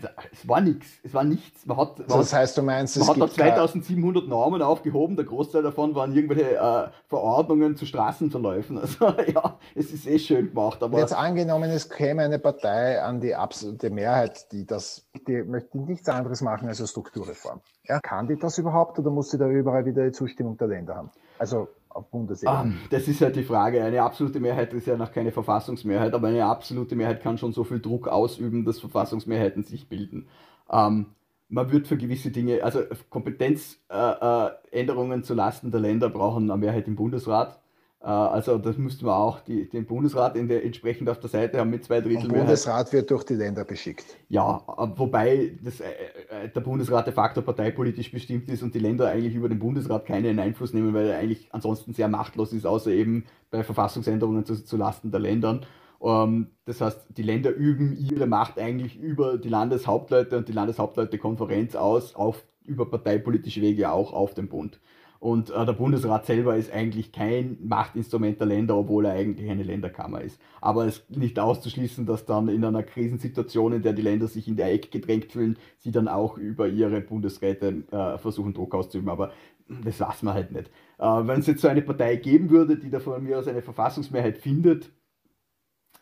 also 0.04 0.28
es 0.32 0.48
war 0.48 0.60
nichts, 0.60 0.86
es 1.02 1.14
war 1.14 1.24
nichts. 1.24 1.66
Man 1.66 1.76
hat, 1.76 1.98
man 1.98 2.18
das 2.18 2.32
heißt, 2.32 2.56
du 2.56 2.62
meinst, 2.62 2.98
man 2.98 3.08
hat 3.08 3.20
da 3.20 3.28
2700 3.28 4.28
Normen 4.28 4.62
aufgehoben, 4.62 5.16
der 5.16 5.24
Großteil 5.24 5.62
davon 5.62 5.94
waren 5.94 6.14
irgendwelche 6.14 6.56
äh, 6.56 6.88
Verordnungen 7.08 7.76
zu 7.76 7.86
Straßenverläufen. 7.86 8.78
Also 8.88 9.06
ja, 9.32 9.58
es 9.74 9.92
ist 9.92 10.06
eh 10.06 10.18
schön 10.18 10.48
gemacht. 10.48 10.82
Aber 10.82 10.98
Jetzt 10.98 11.12
angenommen, 11.12 11.70
es 11.70 11.90
käme 11.90 12.22
eine 12.22 12.38
Partei 12.38 13.02
an 13.02 13.20
die 13.20 13.34
absolute 13.34 13.90
Mehrheit, 13.90 14.50
die 14.52 14.66
das, 14.66 15.06
die 15.26 15.42
möchte 15.42 15.78
nichts 15.78 16.08
anderes 16.08 16.40
machen 16.40 16.68
als 16.68 16.78
eine 16.78 16.88
Strukturreform. 16.88 17.60
Ja, 17.84 18.00
kann 18.00 18.28
die 18.28 18.36
das 18.36 18.56
überhaupt 18.58 18.98
oder 18.98 19.10
muss 19.10 19.30
sie 19.30 19.38
da 19.38 19.48
überall 19.48 19.84
wieder 19.84 20.04
die 20.04 20.12
Zustimmung 20.12 20.56
der 20.56 20.68
Länder 20.68 20.94
haben? 20.94 21.10
Also 21.38 21.68
auf 21.90 22.10
Bundesebene? 22.10 22.62
Um, 22.62 22.78
das 22.90 23.08
ist 23.08 23.20
halt 23.20 23.36
die 23.36 23.42
Frage. 23.42 23.82
Eine 23.82 24.02
absolute 24.02 24.40
Mehrheit 24.40 24.72
ist 24.72 24.86
ja 24.86 24.96
noch 24.96 25.12
keine 25.12 25.32
Verfassungsmehrheit, 25.32 26.14
aber 26.14 26.28
eine 26.28 26.44
absolute 26.44 26.96
Mehrheit 26.96 27.22
kann 27.22 27.38
schon 27.38 27.52
so 27.52 27.64
viel 27.64 27.80
Druck 27.80 28.08
ausüben, 28.08 28.64
dass 28.64 28.80
Verfassungsmehrheiten 28.80 29.62
sich 29.62 29.88
bilden. 29.88 30.28
Um, 30.66 31.06
man 31.48 31.72
wird 31.72 31.86
für 31.86 31.96
gewisse 31.96 32.30
Dinge, 32.30 32.62
also 32.62 32.82
Kompetenzänderungen 33.08 34.62
äh, 34.70 35.20
äh, 35.20 35.22
zu 35.22 35.34
Lasten 35.34 35.70
der 35.70 35.80
Länder 35.80 36.10
brauchen 36.10 36.50
eine 36.50 36.60
Mehrheit 36.60 36.86
im 36.88 36.96
Bundesrat. 36.96 37.58
Äh, 38.00 38.06
also 38.06 38.58
das 38.58 38.78
müssten 38.78 39.06
wir 39.06 39.16
auch 39.16 39.40
die, 39.40 39.68
den 39.68 39.86
Bundesrat 39.86 40.36
in 40.36 40.48
der, 40.48 40.64
entsprechend 40.64 41.08
auf 41.08 41.18
der 41.20 41.30
Seite 41.30 41.58
haben 41.58 41.70
mit 41.70 41.84
zwei 41.84 42.00
Drittel 42.00 42.28
Der 42.28 42.38
Bundesrat 42.38 42.92
wird 42.92 43.10
durch 43.10 43.24
die 43.24 43.34
Länder 43.34 43.64
beschickt. 43.64 44.04
Ja, 44.28 44.62
wobei 44.96 45.58
das, 45.62 45.80
äh, 45.80 45.86
äh, 46.30 46.48
der 46.48 46.60
Bundesrat 46.60 47.06
de 47.06 47.14
facto 47.14 47.42
parteipolitisch 47.42 48.10
bestimmt 48.10 48.48
ist 48.48 48.62
und 48.62 48.74
die 48.74 48.78
Länder 48.78 49.08
eigentlich 49.08 49.34
über 49.34 49.48
den 49.48 49.58
Bundesrat 49.58 50.06
keinen 50.06 50.38
Einfluss 50.38 50.72
nehmen, 50.72 50.94
weil 50.94 51.08
er 51.08 51.18
eigentlich 51.18 51.48
ansonsten 51.52 51.92
sehr 51.92 52.08
machtlos 52.08 52.52
ist, 52.52 52.66
außer 52.66 52.90
eben 52.90 53.24
bei 53.50 53.62
Verfassungsänderungen 53.62 54.44
zu, 54.44 54.64
zu 54.64 54.76
Lasten 54.76 55.10
der 55.10 55.20
Ländern. 55.20 55.66
Ähm, 56.00 56.48
das 56.66 56.80
heißt, 56.80 57.06
die 57.16 57.22
Länder 57.22 57.50
üben 57.50 57.96
ihre 57.96 58.26
Macht 58.26 58.58
eigentlich 58.58 58.96
über 58.98 59.38
die 59.38 59.48
Landeshauptleute 59.48 60.36
und 60.36 60.48
die 60.48 60.52
Landeshauptleutekonferenz 60.52 61.74
aus, 61.74 62.14
auf, 62.14 62.44
über 62.64 62.88
parteipolitische 62.88 63.62
Wege 63.62 63.90
auch 63.90 64.12
auf 64.12 64.34
den 64.34 64.48
Bund. 64.48 64.78
Und 65.20 65.50
äh, 65.50 65.66
der 65.66 65.72
Bundesrat 65.72 66.26
selber 66.26 66.56
ist 66.56 66.72
eigentlich 66.72 67.10
kein 67.10 67.58
Machtinstrument 67.60 68.38
der 68.38 68.46
Länder, 68.46 68.76
obwohl 68.76 69.06
er 69.06 69.14
eigentlich 69.14 69.50
eine 69.50 69.64
Länderkammer 69.64 70.20
ist. 70.20 70.40
Aber 70.60 70.86
es 70.86 70.98
ist 70.98 71.16
nicht 71.16 71.38
auszuschließen, 71.40 72.06
dass 72.06 72.24
dann 72.24 72.48
in 72.48 72.64
einer 72.64 72.84
Krisensituation, 72.84 73.72
in 73.72 73.82
der 73.82 73.94
die 73.94 74.02
Länder 74.02 74.28
sich 74.28 74.46
in 74.46 74.56
der 74.56 74.72
Ecke 74.72 74.90
gedrängt 74.90 75.32
fühlen, 75.32 75.58
sie 75.78 75.90
dann 75.90 76.06
auch 76.06 76.38
über 76.38 76.68
ihre 76.68 77.00
Bundesräte 77.00 77.82
äh, 77.90 78.18
versuchen, 78.18 78.54
Druck 78.54 78.74
auszuüben. 78.74 79.08
Aber 79.08 79.32
das 79.68 79.98
weiß 79.98 80.22
man 80.22 80.34
halt 80.34 80.52
nicht. 80.52 80.70
Äh, 80.98 81.04
Wenn 81.04 81.40
es 81.40 81.48
jetzt 81.48 81.62
so 81.62 81.68
eine 81.68 81.82
Partei 81.82 82.14
geben 82.16 82.50
würde, 82.50 82.78
die 82.78 82.90
da 82.90 83.00
von 83.00 83.22
mir 83.22 83.38
aus 83.40 83.48
eine 83.48 83.62
Verfassungsmehrheit 83.62 84.38
findet, 84.38 84.90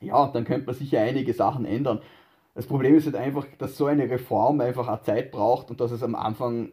ja, 0.00 0.28
dann 0.28 0.44
könnte 0.44 0.66
man 0.66 0.74
sicher 0.74 1.00
einige 1.00 1.32
Sachen 1.32 1.64
ändern. 1.64 2.00
Das 2.54 2.66
Problem 2.66 2.94
ist 2.94 3.06
halt 3.06 3.16
einfach, 3.16 3.46
dass 3.58 3.76
so 3.76 3.86
eine 3.86 4.08
Reform 4.10 4.60
einfach 4.60 4.88
eine 4.88 5.02
Zeit 5.02 5.30
braucht 5.30 5.70
und 5.70 5.80
dass 5.80 5.90
es 5.90 6.02
am 6.02 6.14
Anfang 6.14 6.72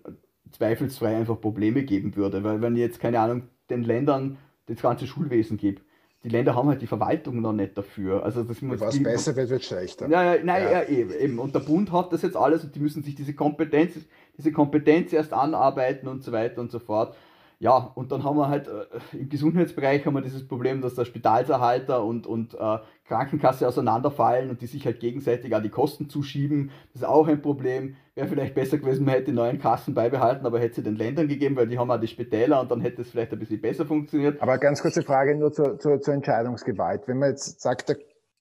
zweifelsfrei 0.53 1.17
einfach 1.17 1.39
Probleme 1.39 1.84
geben 1.84 2.15
würde. 2.15 2.43
Weil 2.43 2.61
wenn 2.61 2.75
jetzt, 2.75 2.99
keine 2.99 3.19
Ahnung, 3.19 3.43
den 3.69 3.84
Ländern 3.84 4.38
das 4.67 4.81
ganze 4.81 5.07
Schulwesen 5.07 5.57
gibt, 5.57 5.84
die 6.23 6.30
Länder 6.30 6.55
haben 6.55 6.69
halt 6.69 6.81
die 6.81 6.88
Verwaltung 6.88 7.41
noch 7.41 7.51
nicht 7.51 7.77
dafür. 7.77 8.23
Also 8.23 8.43
das 8.43 8.61
muss 8.61 8.80
Was 8.80 9.01
besser 9.03 9.35
wird, 9.35 9.49
wird 9.49 9.63
schlechter. 9.63 10.07
Ja, 10.07 10.35
ja, 10.35 10.43
nein, 10.43 10.63
ja. 10.63 10.84
ja. 10.84 10.88
eben. 10.88 11.38
Und 11.38 11.53
der 11.53 11.59
Bund 11.59 11.91
hat 11.91 12.13
das 12.13 12.21
jetzt 12.21 12.38
alles 12.38 12.63
und 12.63 12.73
die 12.73 12.80
müssen 12.80 13.03
sich 13.03 13.15
diese 13.15 13.34
Kompetenz, 13.34 13.95
diese 14.38 14.51
Kompetenz 14.53 15.11
erst 15.11 15.34
anarbeiten 15.34 16.07
und 16.07 16.23
so 16.23 16.31
weiter 16.31 16.61
und 16.61 16.71
so 16.71 16.80
fort. 16.80 17.15
Ja, 17.64 17.77
und 17.77 18.11
dann 18.11 18.26
haben 18.26 18.35
wir 18.35 18.49
halt 18.49 18.68
äh, 18.68 19.18
im 19.18 19.30
Gesundheitsbereich 19.30 20.06
haben 20.06 20.15
wir 20.15 20.22
dieses 20.22 20.45
Problem, 20.45 20.81
dass 20.81 20.95
der 20.95 21.06
Spitalserhalter 21.06 22.03
und, 22.03 22.27
und 22.27 22.56
äh, 22.56 22.80
Krankenkasse 23.06 23.65
auseinanderfallen 23.65 24.49
und 24.49 24.60
die 24.60 24.68
sich 24.68 24.85
halt 24.85 24.99
gegenseitig 24.99 25.56
an 25.56 25.64
die 25.64 25.69
Kosten 25.69 26.10
zuschieben. 26.10 26.72
Das 26.91 27.03
ist 27.03 27.07
auch 27.07 27.26
ein 27.26 27.41
Problem. 27.41 27.95
Wäre 28.15 28.27
vielleicht 28.27 28.53
besser 28.53 28.80
gewesen, 28.80 29.06
man 29.06 29.14
hätte 29.14 29.27
die 29.27 29.31
neuen 29.31 29.60
Kassen 29.60 29.94
beibehalten, 29.94 30.45
aber 30.45 30.60
hätte 30.60 30.76
sie 30.76 30.84
den 30.84 30.98
Ländern 30.98 31.30
gegeben, 31.30 31.56
weil 31.56 31.68
die 31.68 31.80
haben 31.80 31.90
auch 31.90 32.02
die 32.02 32.10
Spitäler 32.10 32.60
und 32.60 32.69
dann 32.69 32.81
hätte 32.81 33.02
es 33.02 33.11
vielleicht 33.11 33.31
ein 33.31 33.40
bisschen 33.40 33.61
besser 33.61 33.85
funktioniert. 33.85 34.41
Aber 34.41 34.57
ganz 34.57 34.81
kurze 34.81 35.02
Frage 35.02 35.34
nur 35.34 35.53
zur, 35.53 35.80
zur, 35.80 36.02
zur 36.02 36.15
Entscheidungsgewalt. 36.15 37.07
Wenn 37.07 37.19
man 37.19 37.30
jetzt 37.30 37.61
sagt, 37.61 37.88
der 37.88 37.95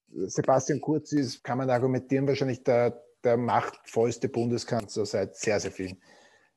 Sebastian 0.08 0.80
Kurz 0.80 1.12
ist, 1.12 1.44
kann 1.44 1.58
man 1.58 1.70
argumentieren, 1.70 2.26
wahrscheinlich 2.26 2.64
der, 2.64 3.00
der 3.22 3.36
machtvollste 3.36 4.28
Bundeskanzler 4.28 5.06
seit 5.06 5.36
sehr, 5.36 5.60
sehr 5.60 5.70
vielen 5.70 5.98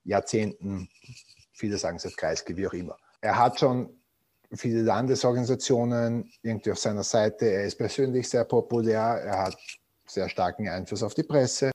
Jahrzehnten 0.04 0.90
Viele 1.56 1.78
sagen 1.78 1.96
es 1.96 2.06
als 2.06 2.18
Kreisky, 2.18 2.58
wie 2.58 2.68
auch 2.68 2.74
immer. 2.74 2.98
Er 3.22 3.40
hat 3.40 3.60
schon 3.60 3.90
viele 4.52 4.82
Landesorganisationen 4.82 6.30
irgendwie 6.42 6.72
auf 6.72 6.80
seiner 6.80 7.04
Seite. 7.04 7.46
Er 7.46 7.64
ist 7.64 7.78
persönlich 7.78 8.30
sehr 8.30 8.44
populär. 8.44 9.00
Er 9.00 9.46
hat 9.46 9.58
sehr 10.06 10.28
starken 10.28 10.68
Einfluss 10.68 11.02
auf 11.02 11.14
die 11.14 11.24
Presse. 11.24 11.72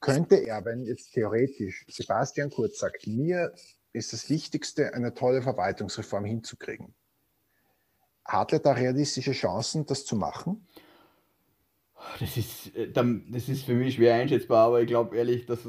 Könnte 0.00 0.36
er, 0.36 0.64
wenn 0.64 0.84
jetzt 0.84 1.12
theoretisch 1.12 1.84
Sebastian 1.88 2.50
Kurz 2.50 2.78
sagt, 2.78 3.08
mir 3.08 3.52
ist 3.92 4.12
das 4.12 4.30
Wichtigste, 4.30 4.94
eine 4.94 5.12
tolle 5.12 5.42
Verwaltungsreform 5.42 6.24
hinzukriegen, 6.24 6.94
hat 8.24 8.52
er 8.52 8.60
da 8.60 8.72
realistische 8.72 9.32
Chancen, 9.32 9.86
das 9.86 10.04
zu 10.04 10.14
machen? 10.14 10.68
Das 12.20 12.36
ist, 12.36 12.76
äh, 12.76 12.88
das 12.92 13.48
ist 13.48 13.64
für 13.64 13.74
mich 13.74 13.94
schwer 13.94 14.14
einschätzbar, 14.14 14.66
aber 14.66 14.80
ich 14.80 14.86
glaube 14.86 15.16
ehrlich, 15.16 15.46
dass 15.46 15.68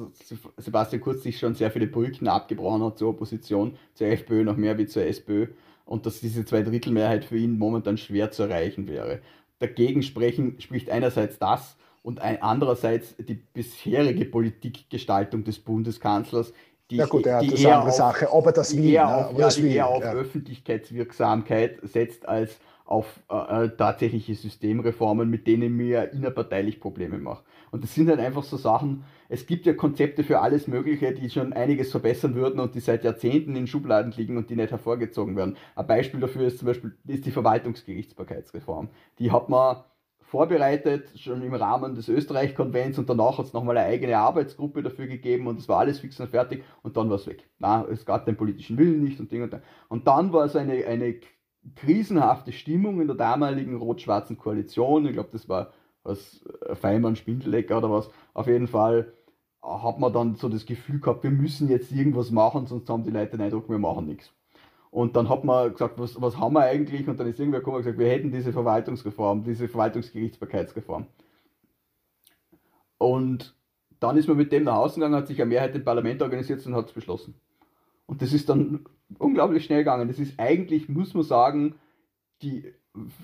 Sebastian 0.58 1.02
Kurz 1.02 1.24
sich 1.24 1.40
schon 1.40 1.56
sehr 1.56 1.72
viele 1.72 1.88
Brücken 1.88 2.28
abgebrochen 2.28 2.84
hat 2.84 2.98
zur 2.98 3.10
Opposition, 3.10 3.78
zur 3.94 4.08
FPÖ 4.08 4.44
noch 4.44 4.58
mehr 4.58 4.78
wie 4.78 4.86
zur 4.86 5.04
SPÖ 5.04 5.48
und 5.86 6.06
dass 6.06 6.20
diese 6.20 6.46
Zweidrittelmehrheit 6.46 7.26
für 7.26 7.38
ihn 7.38 7.58
momentan 7.58 7.98
schwer 7.98 8.32
zu 8.32 8.44
erreichen 8.44 8.88
wäre. 8.88 9.22
Dagegen 9.60 10.04
sprechen, 10.04 10.60
spricht 10.60 10.90
einerseits 10.90 11.40
das 11.40 11.78
und 12.04 12.22
andererseits 12.22 13.16
die 13.18 13.36
bisherige 13.36 14.26
Politikgestaltung 14.26 15.44
des 15.44 15.60
Bundeskanzlers, 15.60 16.54
die, 16.90 16.98
ja 16.98 17.06
gut, 17.06 17.26
er 17.26 17.38
hat 17.38 17.44
die 17.44 17.62
eher 17.62 17.80
andere 17.80 17.90
auf, 17.90 17.96
Sache, 17.96 18.32
ob 18.32 18.46
er 18.46 18.54
das 18.54 18.76
will, 18.76 18.86
eher 18.86 19.06
ne? 19.06 19.28
auf, 19.28 19.38
ja, 19.38 19.50
die 19.50 19.76
eher 19.76 19.88
auf 19.88 20.04
ja. 20.04 20.14
Öffentlichkeitswirksamkeit 20.14 21.80
setzt 21.84 22.26
als 22.26 22.60
auf 22.88 23.20
äh, 23.30 23.66
äh, 23.66 23.70
tatsächliche 23.78 24.34
Systemreformen, 24.34 25.30
mit 25.30 25.46
denen 25.46 25.76
mir 25.76 26.12
innerparteilich 26.14 26.80
Probleme 26.80 27.18
mache. 27.18 27.44
Und 27.70 27.84
das 27.84 27.94
sind 27.94 28.10
halt 28.10 28.22
einfach 28.22 28.44
so 28.44 28.56
Sachen, 28.56 29.04
es 29.28 29.46
gibt 29.46 29.66
ja 29.66 29.74
Konzepte 29.74 30.24
für 30.24 30.40
alles 30.40 30.68
Mögliche, 30.68 31.14
die 31.14 31.30
schon 31.30 31.52
einiges 31.52 31.92
verbessern 31.92 32.34
würden 32.34 32.62
und 32.62 32.76
die 32.76 32.80
seit 32.80 33.04
Jahrzehnten 33.04 33.58
in 33.58 33.68
Schubladen 33.68 34.14
liegen 34.14 34.38
und 34.38 34.50
die 34.50 34.56
nicht 34.56 34.72
hervorgezogen 34.72 35.36
werden. 35.36 35.58
Ein 35.76 35.86
Beispiel 35.86 36.22
dafür 36.22 36.48
ist 36.48 36.60
zum 36.60 36.68
Beispiel 36.68 36.98
ist 37.06 37.26
die 37.26 37.32
Verwaltungsgerichtsbarkeitsreform. 37.32 38.88
Die 39.20 39.32
hat 39.32 39.50
man 39.50 39.84
vorbereitet, 40.22 41.10
schon 41.18 41.42
im 41.42 41.54
Rahmen 41.54 41.96
des 41.96 42.08
Österreich-Konvents 42.08 42.98
und 43.00 43.10
danach 43.10 43.38
hat 43.38 43.46
es 43.46 43.54
nochmal 43.54 43.78
eine 43.78 43.88
eigene 43.88 44.18
Arbeitsgruppe 44.18 44.82
dafür 44.82 45.08
gegeben 45.08 45.48
und 45.48 45.60
es 45.60 45.70
war 45.70 45.80
alles 45.80 46.00
fix 46.00 46.20
und 46.20 46.30
fertig 46.30 46.64
und 46.84 46.96
dann 46.96 47.10
war 47.10 47.16
es 47.16 47.28
weg. 47.28 47.50
Na, 47.60 47.86
es 47.86 48.06
gab 48.06 48.26
den 48.26 48.36
politischen 48.36 48.78
Willen 48.78 49.04
nicht 49.04 49.20
und 49.20 49.32
Ding 49.32 49.44
und 49.44 49.54
Ding. 49.54 49.62
Und 49.88 50.08
dann 50.08 50.34
war 50.34 50.46
es 50.46 50.56
eine, 50.56 50.86
eine 50.86 51.16
krisenhafte 51.76 52.52
Stimmung 52.52 53.02
in 53.02 53.08
der 53.08 53.16
damaligen 53.16 53.76
rot-schwarzen 53.78 54.38
Koalition. 54.38 55.06
Ich 55.06 55.14
glaube, 55.14 55.30
das 55.32 55.50
war 55.50 55.74
was 56.04 56.44
äh, 56.66 56.76
Feimann, 56.76 57.16
Spindelecker 57.16 57.78
oder 57.78 57.92
was. 57.92 58.10
Auf 58.34 58.48
jeden 58.48 58.68
Fall 58.68 59.14
hat 59.62 60.00
man 60.00 60.14
dann 60.14 60.36
so 60.36 60.50
das 60.50 60.66
Gefühl 60.66 61.00
gehabt, 61.00 61.24
wir 61.24 61.32
müssen 61.32 61.70
jetzt 61.70 61.92
irgendwas 61.92 62.32
machen, 62.32 62.68
sonst 62.68 62.90
haben 62.90 63.04
die 63.04 63.12
Leute 63.12 63.32
den 63.32 63.42
Eindruck, 63.42 63.70
wir 63.70 63.80
machen 63.80 64.06
nichts. 64.06 64.32
Und 64.90 65.16
dann 65.16 65.28
hat 65.30 65.44
man 65.44 65.72
gesagt, 65.72 66.00
was, 66.00 66.20
was 66.22 66.38
haben 66.38 66.54
wir 66.54 66.62
eigentlich? 66.62 67.08
Und 67.08 67.20
dann 67.20 67.28
ist 67.28 67.40
irgendwer 67.40 67.60
gekommen 67.60 67.78
und 67.78 67.84
gesagt, 67.84 68.00
wir 68.00 68.10
hätten 68.10 68.32
diese 68.32 68.54
Verwaltungsreform, 68.54 69.44
diese 69.44 69.68
Verwaltungsgerichtsbarkeitsreform. 69.68 71.08
Und 72.98 73.56
dann 74.00 74.18
ist 74.18 74.28
man 74.28 74.38
mit 74.38 74.52
dem 74.52 74.64
nach 74.64 74.76
Hause 74.76 74.96
gegangen, 74.96 75.16
hat 75.16 75.28
sich 75.28 75.42
eine 75.42 75.50
Mehrheit 75.50 75.76
im 75.76 75.84
Parlament 75.84 76.22
organisiert 76.22 76.66
und 76.66 76.76
hat 76.76 76.88
es 76.88 76.94
beschlossen. 76.94 77.36
Und 78.06 78.22
das 78.22 78.32
ist 78.32 78.48
dann 78.48 78.86
unglaublich 79.18 79.66
schnell 79.66 79.80
gegangen. 79.80 80.08
Das 80.08 80.20
ist 80.20 80.40
eigentlich, 80.40 80.90
muss 80.90 81.14
man 81.14 81.24
sagen, 81.24 81.76
die, 82.42 82.74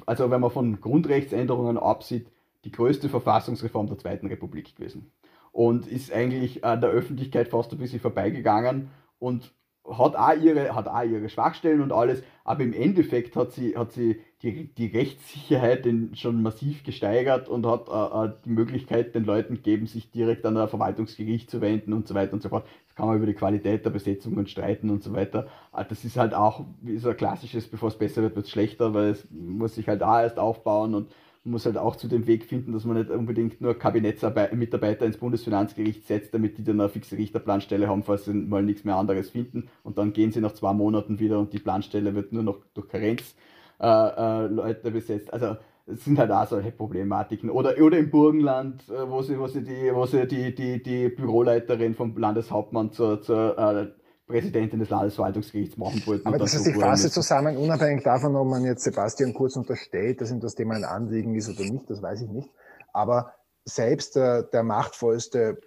also 0.05 0.29
wenn 0.31 0.41
man 0.41 0.51
von 0.51 0.79
Grundrechtsänderungen 0.79 1.77
absieht, 1.77 2.27
die 2.63 2.71
größte 2.71 3.09
Verfassungsreform 3.09 3.87
der 3.87 3.97
Zweiten 3.97 4.27
Republik 4.27 4.75
gewesen. 4.75 5.11
Und 5.51 5.85
ist 5.85 6.11
eigentlich 6.11 6.63
an 6.63 6.81
der 6.81 6.89
Öffentlichkeit 6.89 7.49
fast 7.49 7.71
ein 7.71 7.77
bisschen 7.77 7.99
vorbeigegangen 7.99 8.89
und 9.19 9.53
hat 9.85 10.15
auch 10.15 10.41
ihre, 10.41 10.73
hat 10.73 10.87
auch 10.87 11.03
ihre 11.03 11.29
Schwachstellen 11.29 11.81
und 11.81 11.91
alles, 11.91 12.23
aber 12.43 12.63
im 12.63 12.73
Endeffekt 12.73 13.35
hat 13.35 13.51
sie, 13.51 13.77
hat 13.77 13.91
sie 13.91 14.21
die, 14.43 14.67
die 14.73 14.87
Rechtssicherheit 14.87 15.87
schon 16.13 16.43
massiv 16.43 16.83
gesteigert 16.83 17.47
und 17.47 17.65
hat 17.65 17.87
äh, 17.87 18.25
äh, 18.25 18.31
die 18.43 18.49
Möglichkeit 18.49 19.15
den 19.15 19.23
Leuten 19.23 19.55
gegeben, 19.55 19.87
sich 19.87 20.11
direkt 20.11 20.45
an 20.45 20.57
ein 20.57 20.67
Verwaltungsgericht 20.67 21.49
zu 21.49 21.61
wenden 21.61 21.93
und 21.93 22.07
so 22.07 22.13
weiter 22.13 22.33
und 22.33 22.43
so 22.43 22.49
fort. 22.49 22.67
Das 22.87 22.95
kann 22.95 23.07
man 23.07 23.15
über 23.15 23.25
die 23.25 23.33
Qualität 23.33 23.85
der 23.85 23.89
Besetzungen 23.89 24.45
streiten 24.47 24.89
und 24.89 25.01
so 25.01 25.13
weiter. 25.13 25.47
Äh, 25.75 25.85
das 25.87 26.03
ist 26.03 26.17
halt 26.17 26.33
auch 26.33 26.65
wie 26.81 26.97
so 26.97 27.09
ein 27.09 27.17
klassisches, 27.17 27.67
bevor 27.67 27.87
es 27.87 27.97
besser 27.97 28.21
wird, 28.21 28.35
wird 28.35 28.45
es 28.45 28.51
schlechter, 28.51 28.93
weil 28.93 29.11
es 29.11 29.25
muss 29.31 29.75
sich 29.75 29.87
halt 29.87 30.03
auch 30.03 30.19
erst 30.19 30.37
aufbauen 30.37 30.93
und 30.93 31.07
muss 31.45 31.65
halt 31.65 31.77
auch 31.77 31.95
zu 31.95 32.07
dem 32.07 32.27
Weg 32.27 32.45
finden, 32.45 32.71
dass 32.71 32.85
man 32.85 32.97
nicht 32.97 33.09
unbedingt 33.09 33.59
nur 33.59 33.77
Kabinettsmitarbeiter 33.77 35.05
ins 35.05 35.17
Bundesfinanzgericht 35.17 36.05
setzt, 36.05 36.33
damit 36.33 36.57
die 36.57 36.63
dann 36.63 36.79
eine 36.79 36.89
fixe 36.89 37.17
Richterplanstelle 37.17 37.87
haben, 37.87 38.03
falls 38.03 38.25
sie 38.25 38.33
mal 38.33 38.63
nichts 38.63 38.85
mehr 38.85 38.95
anderes 38.95 39.29
finden. 39.29 39.69
Und 39.83 39.97
dann 39.97 40.13
gehen 40.13 40.31
sie 40.31 40.39
nach 40.39 40.53
zwei 40.53 40.73
Monaten 40.73 41.19
wieder 41.19 41.39
und 41.39 41.51
die 41.51 41.59
Planstelle 41.59 42.15
wird 42.15 42.31
nur 42.31 42.43
noch 42.43 42.59
durch 42.73 42.87
Karenz 42.87 43.35
äh, 43.83 44.45
äh, 44.45 44.47
Leute 44.47 44.91
besetzt. 44.91 45.33
Also 45.33 45.57
es 45.85 46.05
sind 46.05 46.17
halt 46.17 46.31
auch 46.31 46.47
solche 46.47 46.71
Problematiken. 46.71 47.49
Oder, 47.49 47.77
oder 47.81 47.97
im 47.97 48.09
Burgenland, 48.09 48.87
äh, 48.87 49.09
wo 49.09 49.21
sie, 49.21 49.37
wo 49.37 49.47
sie, 49.47 49.61
die, 49.61 49.93
wo 49.93 50.05
sie 50.05 50.25
die, 50.25 50.55
die, 50.55 50.81
die 50.81 51.09
Büroleiterin 51.09 51.93
vom 51.93 52.15
Landeshauptmann 52.17 52.93
zur, 52.93 53.21
zur 53.21 53.57
äh, 53.57 53.87
Präsidentin 54.25 54.79
des 54.79 54.89
Landesverwaltungsgerichts 54.89 55.75
machen 55.75 56.01
wollten. 56.05 56.25
Aber 56.25 56.37
das 56.37 56.53
heißt, 56.53 56.67
ich 56.67 56.77
fasse 56.77 57.11
zusammen, 57.11 57.57
unabhängig 57.57 58.03
davon, 58.03 58.37
ob 58.37 58.47
man 58.47 58.63
jetzt 58.63 58.85
Sebastian 58.85 59.33
Kurz 59.33 59.57
unterstellt, 59.57 60.21
dass 60.21 60.31
ihm 60.31 60.39
das 60.39 60.55
Thema 60.55 60.75
ein 60.75 60.85
Anliegen 60.85 61.35
ist 61.35 61.49
oder 61.49 61.69
nicht, 61.69 61.89
das 61.89 62.01
weiß 62.01 62.21
ich 62.21 62.29
nicht. 62.29 62.49
Aber 62.93 63.33
selbst 63.65 64.15
der, 64.15 64.43
der 64.43 64.63
machtvollste 64.63 65.59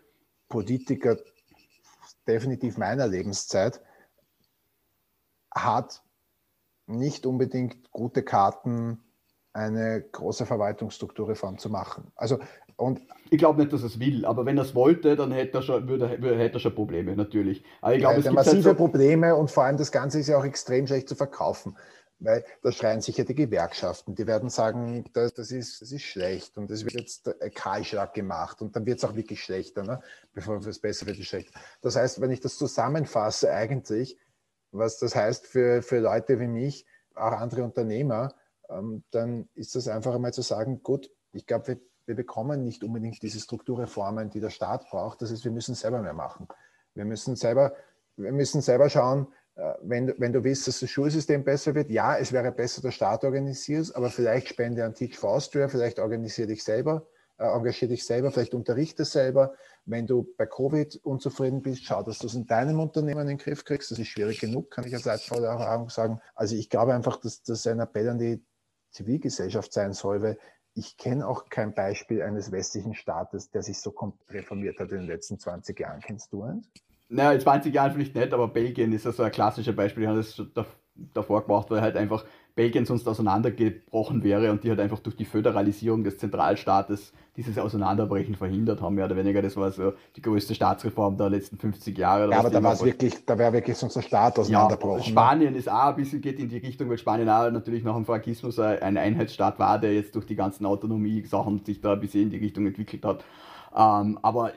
Politiker, 0.49 1.19
definitiv 2.27 2.79
meiner 2.79 3.07
Lebenszeit, 3.07 3.83
hat 5.55 6.03
nicht 6.87 7.27
unbedingt 7.27 7.91
gute 7.91 8.23
Karten, 8.23 9.03
eine 9.53 10.03
große 10.13 10.47
Verwaltungsstrukturreform 10.47 11.59
zu 11.59 11.71
machen. 11.71 12.13
Also 12.15 12.39
und 12.77 13.01
ich 13.31 13.39
glaube 13.39 13.61
nicht, 13.61 13.73
dass 13.73 13.83
es 13.83 13.99
will, 13.99 14.27
aber 14.27 14.45
wenn 14.45 14.59
er 14.59 14.65
es 14.65 14.75
wollte, 14.75 15.17
dann 15.17 15.33
hätte 15.33 15.59
er 15.59 15.63
schon, 15.63 15.89
würde, 15.89 16.09
hätte 16.09 16.57
er 16.57 16.61
schon 16.61 16.75
Probleme, 16.75 17.17
natürlich. 17.17 17.65
Aber 17.81 17.95
ich 17.95 18.01
glaube, 18.01 18.15
ja, 18.17 18.19
es 18.19 18.25
gibt 18.27 18.37
halt 18.37 18.47
massive 18.47 18.69
halt 18.69 18.79
so 18.79 18.85
Probleme 18.85 19.35
und 19.35 19.51
vor 19.51 19.65
allem 19.65 19.79
das 19.79 19.91
Ganze 19.91 20.21
ist 20.21 20.29
ja 20.29 20.37
auch 20.39 20.45
extrem 20.45 20.87
schlecht 20.87 21.09
zu 21.09 21.15
verkaufen. 21.15 21.77
Weil 22.19 22.45
da 22.63 22.73
schreien 22.73 23.03
sich 23.03 23.19
ja 23.19 23.25
die 23.25 23.35
Gewerkschaften, 23.35 24.15
die 24.15 24.27
werden 24.27 24.49
sagen, 24.49 25.05
das, 25.13 25.35
das, 25.35 25.51
ist, 25.51 25.83
das 25.83 25.93
ist 25.93 26.03
schlecht 26.03 26.57
und 26.57 26.71
es 26.71 26.85
wird 26.85 26.95
jetzt 26.95 27.31
Kahlschlag 27.55 28.15
gemacht 28.15 28.63
und 28.63 28.75
dann 28.75 28.87
wird 28.87 28.99
es 28.99 29.05
auch 29.05 29.15
wirklich 29.15 29.43
schlechter, 29.43 29.83
ne? 29.83 30.01
bevor 30.33 30.57
es 30.57 30.79
besser 30.79 31.07
wird, 31.07 31.19
ist 31.19 31.27
schlecht. 31.27 31.53
Das 31.83 31.97
heißt, 31.97 32.23
wenn 32.23 32.31
ich 32.31 32.41
das 32.41 32.57
zusammenfasse, 32.57 33.53
eigentlich, 33.53 34.17
was 34.79 34.99
das 34.99 35.15
heißt 35.15 35.47
für, 35.47 35.83
für 35.83 35.99
Leute 35.99 36.41
wie 36.41 36.49
mich, 36.49 36.87
auch 37.15 37.33
andere 37.33 37.65
Unternehmer, 37.65 38.35
ähm, 38.69 39.05
dann 39.11 39.49
ist 39.55 39.75
das 39.75 39.89
einfach 39.89 40.15
einmal 40.15 40.33
zu 40.33 40.43
sagen, 40.43 40.83
gut, 40.83 41.11
ich 41.33 41.47
glaube, 41.47 41.69
wir 41.69 41.81
wir 42.07 42.15
bekommen 42.15 42.63
nicht 42.63 42.85
unbedingt 42.85 43.21
diese 43.23 43.41
Strukturreformen, 43.41 44.31
die 44.31 44.41
der 44.41 44.51
Staat 44.51 44.89
braucht. 44.89 45.21
Das 45.21 45.31
heißt, 45.31 45.45
wir 45.45 45.51
müssen 45.51 45.75
selber 45.75 46.01
mehr 46.01 46.15
machen. 46.15 46.47
Wir 46.95 47.05
müssen 47.05 47.37
selber, 47.37 47.75
wir 48.17 48.33
müssen 48.33 48.63
selber 48.63 48.89
schauen, 48.89 49.27
äh, 49.57 49.75
wenn, 49.83 50.15
wenn 50.19 50.33
du 50.33 50.45
willst, 50.45 50.69
dass 50.69 50.81
das 50.81 50.89
Schulsystem 50.89 51.45
besser 51.45 51.75
wird, 51.75 51.91
ja, 51.91 52.17
es 52.17 52.33
wäre 52.33 52.53
besser, 52.53 52.81
der 52.81 52.93
Staat 52.93 53.25
organisiert 53.25 53.95
aber 53.95 54.11
vielleicht 54.11 54.49
spende 54.49 54.85
an 54.85 54.95
Teach 54.95 55.19
for 55.19 55.31
Austria, 55.31 55.69
vielleicht 55.69 55.99
organisiere 55.99 56.49
dich 56.49 56.63
selber, 56.63 57.07
äh, 57.39 57.45
engagiere 57.45 57.91
dich 57.91 58.07
selber, 58.07 58.31
vielleicht 58.31 58.55
unterrichte 58.55 59.05
selber. 59.05 59.55
Wenn 59.89 60.07
du 60.07 60.27
bei 60.37 60.47
Covid 60.47 60.97
unzufrieden 61.05 61.63
bist, 61.63 61.85
schau, 61.85 62.03
dass 62.03 62.19
du 62.19 62.27
es 62.27 62.35
in 62.35 62.47
deinem 62.47 62.81
Unternehmen 62.81 63.21
in 63.21 63.27
den 63.29 63.39
Griff 63.39 63.65
kriegst. 63.65 63.91
Das 63.93 63.99
ist 63.99 64.09
schwierig 64.09 64.41
genug, 64.41 64.71
kann 64.71 64.85
ich 64.85 64.93
als 64.93 65.05
leidvolle 65.05 65.47
Erfahrung 65.47 65.89
sagen. 65.91 66.21
Also 66.35 66.57
ich 66.57 66.69
glaube 66.69 66.93
einfach, 66.93 67.21
dass 67.21 67.43
das 67.43 67.67
ein 67.69 67.79
Appell 67.79 68.09
an 68.09 68.19
die 68.19 68.45
Zivilgesellschaft 68.91 69.73
sein 69.73 69.93
soll, 69.93 70.23
weil 70.23 70.39
ich 70.75 70.97
kenne 70.97 71.27
auch 71.27 71.49
kein 71.49 71.73
Beispiel 71.73 72.21
eines 72.23 72.51
westlichen 72.51 72.95
Staates, 72.95 73.51
der 73.51 73.63
sich 73.63 73.81
so 73.81 73.95
reformiert 74.29 74.79
hat 74.81 74.91
in 74.91 74.99
den 74.99 75.07
letzten 75.07 75.39
20 75.39 75.79
Jahren. 75.79 76.01
Kennst 76.01 76.33
du 76.33 76.43
eins? 76.43 76.69
Naja, 77.09 77.33
in 77.33 77.41
20 77.41 77.73
Jahren 77.73 77.93
vielleicht 77.93 78.17
nicht, 78.17 78.33
aber 78.33 78.49
Belgien 78.49 78.93
ist 78.93 79.05
ja 79.05 79.13
so 79.13 79.23
ein 79.23 79.31
klassisches 79.31 79.75
Beispiel. 79.75 80.03
Die 80.03 80.09
haben 80.09 80.17
das 80.17 80.37
davor 81.15 81.45
gemacht, 81.45 81.71
weil 81.71 81.81
halt 81.81 81.97
einfach 81.97 82.25
Belgien 82.55 82.87
sonst 82.87 83.07
auseinandergebrochen 83.07 84.25
wäre 84.25 84.51
und 84.51 84.65
die 84.65 84.71
halt 84.71 84.81
einfach 84.81 84.99
durch 85.01 85.15
die 85.15 85.27
Föderalisierung 85.27 86.05
des 86.05 86.17
Zentralstaates 86.17 87.13
dieses 87.37 87.59
Auseinanderbrechen 87.59 88.35
verhindert 88.35 88.81
haben, 88.81 88.95
mehr 88.95 89.05
oder 89.05 89.17
weniger. 89.17 89.43
Das 89.43 89.57
war 89.57 89.71
so 89.71 89.93
die 90.17 90.23
größte 90.23 90.55
Staatsreform 90.55 91.19
der 91.19 91.29
letzten 91.29 91.59
50 91.59 91.99
Jahre. 91.99 92.31
Ja, 92.31 92.39
aber 92.39 92.49
da 92.49 92.63
war 92.63 92.73
es 92.73 92.83
wirklich, 92.83 93.27
da 93.27 93.37
wäre 93.37 93.53
wirklich 93.53 93.77
sonst 93.77 93.95
der 93.95 94.03
Staat 94.03 94.39
auseinanderbrochen. 94.39 95.03
Ja, 95.03 95.07
Spanien 95.07 95.55
ist 95.55 95.71
auch 95.71 95.89
ein 95.89 95.97
bisschen 95.97 96.23
geht 96.23 96.39
in 96.39 96.49
die 96.49 96.57
Richtung, 96.57 96.89
weil 96.89 96.97
Spanien 96.97 97.29
auch 97.29 97.51
natürlich 97.51 97.85
nach 97.85 97.95
dem 97.95 98.07
Frankismus 98.07 98.59
ein 98.59 98.97
Einheitsstaat 98.97 99.59
war, 99.59 99.79
der 99.79 99.93
jetzt 99.95 100.15
durch 100.15 100.25
die 100.25 100.37
ganzen 100.37 100.65
Autonomie-Sachen 100.65 101.63
sich 101.63 101.83
da 101.83 101.93
ein 101.93 102.01
bisschen 102.01 102.23
in 102.23 102.31
die 102.31 102.39
Richtung 102.39 102.67
entwickelt 102.67 103.05
hat. 103.05 103.23
Ähm, 103.77 104.19
aber 104.23 104.53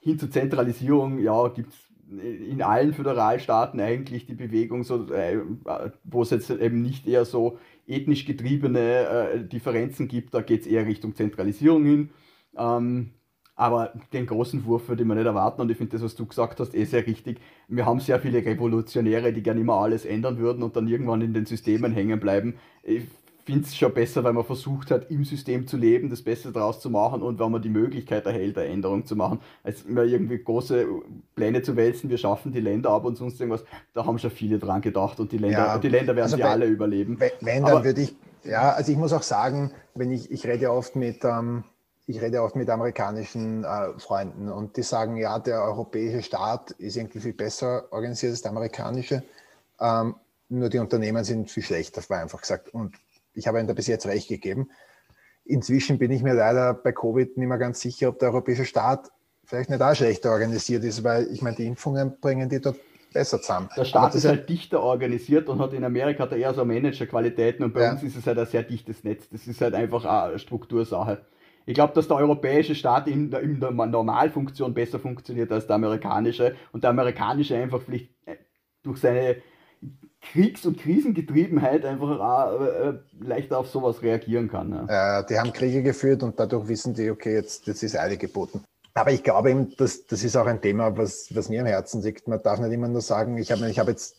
hin 0.00 0.18
zur 0.18 0.30
Zentralisierung, 0.30 1.18
ja, 1.20 1.46
gibt 1.48 1.72
es 1.72 1.78
in 2.10 2.62
allen 2.62 2.94
Föderalstaaten 2.94 3.80
eigentlich 3.80 4.26
die 4.26 4.34
Bewegung, 4.34 4.82
so, 4.82 5.12
äh, 5.12 5.40
wo 6.04 6.22
es 6.22 6.30
jetzt 6.30 6.50
eben 6.50 6.82
nicht 6.82 7.06
eher 7.06 7.24
so 7.24 7.58
ethnisch 7.86 8.24
getriebene 8.24 8.80
äh, 8.80 9.44
Differenzen 9.44 10.08
gibt, 10.08 10.34
da 10.34 10.40
geht 10.40 10.62
es 10.62 10.66
eher 10.66 10.86
Richtung 10.86 11.14
Zentralisierung 11.14 11.84
hin. 11.84 12.10
Ähm, 12.56 13.10
aber 13.56 13.92
den 14.12 14.26
großen 14.26 14.64
Wurf 14.66 14.88
würde 14.88 15.04
man 15.04 15.16
nicht 15.16 15.26
erwarten 15.26 15.60
und 15.60 15.70
ich 15.70 15.76
finde 15.76 15.92
das, 15.92 16.02
was 16.02 16.14
du 16.14 16.26
gesagt 16.26 16.60
hast, 16.60 16.74
eh 16.74 16.84
sehr 16.84 17.04
richtig. 17.06 17.40
Wir 17.66 17.86
haben 17.86 17.98
sehr 17.98 18.20
viele 18.20 18.44
Revolutionäre, 18.44 19.32
die 19.32 19.42
gerne 19.42 19.60
immer 19.60 19.74
alles 19.74 20.04
ändern 20.04 20.38
würden 20.38 20.62
und 20.62 20.76
dann 20.76 20.86
irgendwann 20.86 21.22
in 21.22 21.34
den 21.34 21.44
Systemen 21.44 21.92
hängen 21.92 22.20
bleiben. 22.20 22.54
Ich 22.84 23.02
finde 23.48 23.64
es 23.66 23.74
schon 23.74 23.94
besser, 23.94 24.22
weil 24.24 24.34
man 24.34 24.44
versucht 24.44 24.90
hat, 24.90 25.10
im 25.10 25.24
System 25.24 25.66
zu 25.66 25.78
leben, 25.78 26.10
das 26.10 26.20
Beste 26.20 26.52
daraus 26.52 26.80
zu 26.80 26.90
machen 26.90 27.22
und 27.22 27.38
wenn 27.38 27.50
man 27.50 27.62
die 27.62 27.70
Möglichkeit 27.70 28.26
erhält, 28.26 28.58
eine 28.58 28.68
Änderung 28.68 29.06
zu 29.06 29.16
machen, 29.16 29.40
als 29.64 29.86
immer 29.86 30.02
irgendwie 30.02 30.36
große 30.36 30.86
Pläne 31.34 31.62
zu 31.62 31.74
wälzen, 31.74 32.10
wir 32.10 32.18
schaffen 32.18 32.52
die 32.52 32.60
Länder 32.60 32.90
ab 32.90 33.06
und 33.06 33.16
sonst 33.16 33.40
irgendwas, 33.40 33.64
da 33.94 34.04
haben 34.04 34.18
schon 34.18 34.30
viele 34.30 34.58
dran 34.58 34.82
gedacht 34.82 35.18
und 35.18 35.32
die 35.32 35.38
Länder, 35.38 35.58
ja, 35.58 35.78
die 35.78 35.88
Länder 35.88 36.14
werden 36.14 36.24
also 36.24 36.36
sie 36.36 36.42
alle 36.42 36.66
überleben. 36.66 37.18
Wenn, 37.18 37.30
wenn 37.40 37.64
dann 37.64 37.84
würde 37.84 38.02
ich, 38.02 38.14
ja, 38.44 38.72
also 38.72 38.92
ich 38.92 38.98
muss 38.98 39.14
auch 39.14 39.22
sagen, 39.22 39.70
wenn 39.94 40.10
ich, 40.10 40.30
ich 40.30 40.46
rede 40.46 40.70
oft 40.70 40.94
mit, 40.94 41.24
ähm, 41.24 41.64
ich 42.06 42.20
rede 42.20 42.42
oft 42.42 42.54
mit 42.54 42.68
amerikanischen 42.68 43.64
äh, 43.64 43.98
Freunden 43.98 44.50
und 44.50 44.76
die 44.76 44.82
sagen, 44.82 45.16
ja, 45.16 45.38
der 45.38 45.62
europäische 45.62 46.22
Staat 46.22 46.72
ist 46.72 46.98
irgendwie 46.98 47.20
viel 47.20 47.32
besser 47.32 47.84
organisiert 47.92 48.32
als 48.32 48.42
der 48.42 48.50
amerikanische. 48.50 49.22
Ähm, 49.80 50.16
nur 50.50 50.68
die 50.68 50.78
Unternehmen 50.78 51.24
sind 51.24 51.50
viel 51.50 51.62
schlechter, 51.62 52.02
war 52.08 52.20
einfach 52.20 52.42
gesagt. 52.42 52.74
Und 52.74 52.94
ich 53.38 53.46
habe 53.46 53.58
Ihnen 53.58 53.68
da 53.68 53.74
bis 53.74 53.86
jetzt 53.86 54.06
recht 54.06 54.28
gegeben. 54.28 54.70
Inzwischen 55.44 55.98
bin 55.98 56.10
ich 56.10 56.22
mir 56.22 56.34
leider 56.34 56.74
bei 56.74 56.92
Covid 56.92 57.36
nicht 57.38 57.48
mehr 57.48 57.58
ganz 57.58 57.80
sicher, 57.80 58.08
ob 58.10 58.18
der 58.18 58.28
europäische 58.28 58.66
Staat 58.66 59.10
vielleicht 59.44 59.70
nicht 59.70 59.80
auch 59.80 59.94
schlechter 59.94 60.30
organisiert 60.30 60.84
ist, 60.84 61.04
weil 61.04 61.26
ich 61.32 61.40
meine, 61.40 61.56
die 61.56 61.66
Impfungen 61.66 62.20
bringen 62.20 62.50
die 62.50 62.60
dort 62.60 62.76
besser 63.12 63.40
zusammen. 63.40 63.70
Der 63.76 63.84
Staat 63.84 64.14
ist 64.14 64.26
halt 64.26 64.48
dichter 64.48 64.82
organisiert 64.82 65.48
und 65.48 65.58
hat 65.58 65.72
in 65.72 65.84
Amerika 65.84 66.24
hat 66.24 66.32
er 66.32 66.38
eher 66.38 66.52
so 66.52 66.64
Managerqualitäten 66.64 67.64
und 67.64 67.72
bei 67.72 67.84
ja. 67.84 67.92
uns 67.92 68.02
ist 68.02 68.16
es 68.16 68.26
halt 68.26 68.38
ein 68.38 68.46
sehr 68.46 68.62
dichtes 68.62 69.04
Netz. 69.04 69.28
Das 69.30 69.46
ist 69.46 69.60
halt 69.60 69.74
einfach 69.74 70.04
eine 70.04 70.38
Struktursache. 70.38 71.24
Ich 71.64 71.74
glaube, 71.74 71.94
dass 71.94 72.08
der 72.08 72.16
europäische 72.16 72.74
Staat 72.74 73.08
in 73.08 73.30
der, 73.30 73.40
in 73.40 73.60
der 73.60 73.70
Normalfunktion 73.70 74.74
besser 74.74 74.98
funktioniert 74.98 75.52
als 75.52 75.66
der 75.66 75.76
amerikanische 75.76 76.56
und 76.72 76.82
der 76.82 76.90
amerikanische 76.90 77.56
einfach 77.56 77.80
vielleicht 77.82 78.10
äh, 78.26 78.36
durch 78.82 78.98
seine 78.98 79.36
Kriegs- 80.32 80.66
und 80.66 80.78
Krisengetriebenheit 80.78 81.84
einfach 81.84 82.20
auch, 82.20 82.60
äh, 82.60 82.94
leichter 83.20 83.58
auf 83.58 83.68
sowas 83.68 84.02
reagieren 84.02 84.48
kann. 84.48 84.72
Ja. 84.88 85.20
Äh, 85.20 85.26
die 85.26 85.38
haben 85.38 85.52
Kriege 85.52 85.82
geführt 85.82 86.22
und 86.22 86.38
dadurch 86.38 86.68
wissen 86.68 86.94
die, 86.94 87.10
okay, 87.10 87.34
jetzt, 87.34 87.66
jetzt 87.66 87.82
ist 87.82 87.96
Eile 87.96 88.16
geboten. 88.16 88.62
Aber 88.94 89.12
ich 89.12 89.22
glaube 89.22 89.50
eben, 89.50 89.74
das, 89.76 90.06
das 90.06 90.24
ist 90.24 90.36
auch 90.36 90.46
ein 90.46 90.60
Thema, 90.60 90.96
was, 90.96 91.34
was 91.34 91.48
mir 91.48 91.60
am 91.60 91.66
Herzen 91.66 92.02
liegt. 92.02 92.26
Man 92.26 92.42
darf 92.42 92.58
nicht 92.58 92.72
immer 92.72 92.88
nur 92.88 93.00
sagen, 93.00 93.38
ich 93.38 93.52
habe 93.52 93.68
ich 93.70 93.78
hab 93.78 93.88
jetzt 93.88 94.16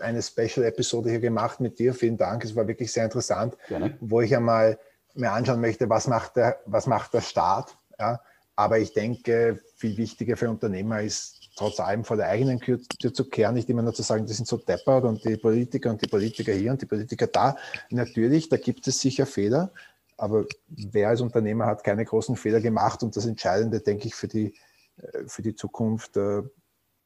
eine 0.00 0.22
Special-Episode 0.22 1.10
hier 1.10 1.20
gemacht 1.20 1.60
mit 1.60 1.78
dir. 1.78 1.92
Vielen 1.92 2.16
Dank, 2.16 2.44
es 2.44 2.56
war 2.56 2.66
wirklich 2.66 2.90
sehr 2.92 3.04
interessant, 3.04 3.56
Gerne. 3.68 3.96
wo 4.00 4.20
ich 4.20 4.34
einmal 4.34 4.78
mir 5.14 5.32
anschauen 5.32 5.60
möchte, 5.60 5.90
was 5.90 6.08
macht 6.08 6.36
der, 6.36 6.60
was 6.64 6.86
macht 6.86 7.12
der 7.12 7.20
Staat. 7.20 7.76
Ja? 7.98 8.20
Aber 8.56 8.78
ich 8.78 8.94
denke, 8.94 9.60
viel 9.76 9.96
wichtiger 9.98 10.36
für 10.36 10.48
Unternehmer 10.48 11.02
ist 11.02 11.41
trotz 11.56 11.80
allem 11.80 12.04
vor 12.04 12.16
der 12.16 12.28
eigenen 12.28 12.60
Tür, 12.60 12.80
zu 12.80 13.28
kehren, 13.28 13.54
nicht 13.54 13.68
immer 13.68 13.82
nur 13.82 13.94
zu 13.94 14.02
sagen, 14.02 14.26
die 14.26 14.32
sind 14.32 14.46
so 14.46 14.56
deppert 14.56 15.04
und 15.04 15.24
die 15.24 15.36
Politiker 15.36 15.90
und 15.90 16.00
die 16.00 16.08
Politiker 16.08 16.52
hier 16.52 16.72
und 16.72 16.80
die 16.80 16.86
Politiker 16.86 17.26
da. 17.26 17.56
Natürlich, 17.90 18.48
da 18.48 18.56
gibt 18.56 18.86
es 18.86 19.00
sicher 19.00 19.26
Fehler, 19.26 19.72
aber 20.16 20.46
wer 20.68 21.08
als 21.08 21.20
Unternehmer 21.20 21.66
hat 21.66 21.84
keine 21.84 22.04
großen 22.04 22.36
Fehler 22.36 22.60
gemacht 22.60 23.02
und 23.02 23.16
das 23.16 23.26
Entscheidende, 23.26 23.80
denke 23.80 24.06
ich, 24.06 24.14
für 24.14 24.28
die, 24.28 24.54
äh, 24.96 25.24
für 25.26 25.42
die 25.42 25.54
Zukunft 25.54 26.16
äh, 26.16 26.42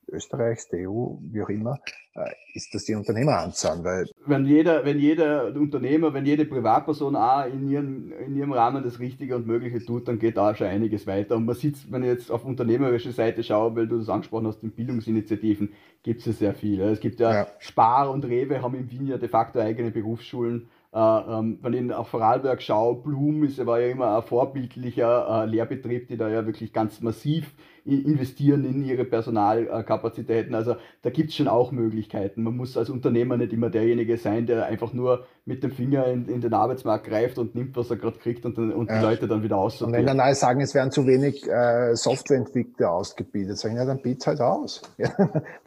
Österreichs, 0.08 0.68
der 0.68 0.88
EU, 0.88 1.16
wie 1.20 1.42
auch 1.42 1.48
immer, 1.48 1.78
äh, 2.14 2.30
ist 2.54 2.74
das 2.74 2.84
die 2.84 2.94
Unternehmer 2.94 3.38
anzahlen. 3.38 3.84
Weil 3.84 4.06
wenn, 4.24 4.44
jeder, 4.44 4.84
wenn 4.84 4.98
jeder 4.98 5.54
Unternehmer, 5.54 6.14
wenn 6.14 6.24
jede 6.24 6.44
Privatperson 6.44 7.16
auch 7.16 7.46
in 7.46 7.68
ihrem, 7.68 8.12
in 8.12 8.36
ihrem 8.36 8.52
Rahmen 8.52 8.84
das 8.84 8.98
Richtige 8.98 9.36
und 9.36 9.46
Mögliche 9.46 9.84
tut, 9.84 10.08
dann 10.08 10.18
geht 10.18 10.36
da 10.36 10.54
schon 10.54 10.68
einiges 10.68 11.06
weiter. 11.06 11.36
Und 11.36 11.44
man 11.44 11.56
sieht, 11.56 11.90
wenn 11.90 12.02
ich 12.02 12.08
jetzt 12.08 12.30
auf 12.30 12.44
unternehmerische 12.44 13.12
Seite 13.12 13.42
schaue, 13.42 13.74
weil 13.76 13.88
du 13.88 13.98
das 13.98 14.08
angesprochen 14.08 14.46
hast, 14.46 14.62
in 14.62 14.70
Bildungsinitiativen 14.70 15.72
gibt 16.02 16.20
es 16.20 16.26
ja 16.26 16.32
sehr 16.32 16.54
viele. 16.54 16.90
Es 16.90 17.00
gibt 17.00 17.20
ja, 17.20 17.32
ja, 17.32 17.46
Spar 17.58 18.10
und 18.10 18.24
Rewe 18.24 18.62
haben 18.62 18.74
in 18.74 18.90
Wien 18.90 19.08
ja 19.08 19.18
de 19.18 19.28
facto 19.28 19.58
eigene 19.58 19.90
Berufsschulen. 19.90 20.68
äh, 20.92 20.98
ähm, 20.98 21.58
wenn 21.62 21.74
ich 21.74 21.82
nach 21.82 22.06
Vorarlberg 22.06 22.62
schaue, 22.62 23.02
Blum 23.02 23.42
ist, 23.44 23.64
war 23.66 23.80
ja 23.80 23.88
immer 23.88 24.16
ein 24.16 24.22
vorbildlicher 24.22 25.42
äh, 25.42 25.46
Lehrbetrieb, 25.46 26.08
die 26.08 26.16
da 26.16 26.28
ja 26.28 26.46
wirklich 26.46 26.72
ganz 26.72 27.00
massiv 27.00 27.52
investieren 27.86 28.64
in 28.64 28.84
ihre 28.84 29.04
Personalkapazitäten. 29.04 30.54
Also 30.54 30.76
da 31.02 31.10
gibt 31.10 31.30
es 31.30 31.36
schon 31.36 31.46
auch 31.46 31.70
Möglichkeiten. 31.70 32.42
Man 32.42 32.56
muss 32.56 32.76
als 32.76 32.90
Unternehmer 32.90 33.36
nicht 33.36 33.52
immer 33.52 33.70
derjenige 33.70 34.16
sein, 34.16 34.46
der 34.46 34.66
einfach 34.66 34.92
nur 34.92 35.24
mit 35.44 35.62
dem 35.62 35.70
Finger 35.70 36.06
in, 36.06 36.26
in 36.28 36.40
den 36.40 36.52
Arbeitsmarkt 36.52 37.06
greift 37.06 37.38
und 37.38 37.54
nimmt, 37.54 37.76
was 37.76 37.88
er 37.90 37.96
gerade 37.96 38.18
kriegt 38.18 38.44
und, 38.44 38.58
dann, 38.58 38.72
und 38.72 38.90
ja. 38.90 38.98
die 38.98 39.04
Leute 39.04 39.28
dann 39.28 39.44
wieder 39.44 39.56
aussortiert. 39.56 39.86
Und 39.86 39.98
wenn 39.98 40.06
dann 40.06 40.18
alle 40.18 40.34
sagen, 40.34 40.60
es 40.60 40.74
werden 40.74 40.90
zu 40.90 41.06
wenig 41.06 41.48
äh, 41.48 41.94
Softwareentwickler 41.94 42.90
ausgebildet, 42.90 43.56
sagen, 43.56 43.76
ja, 43.76 43.84
dann 43.84 44.02
bietet 44.02 44.26
halt 44.26 44.40
aus. 44.40 44.82
Ja. 44.98 45.10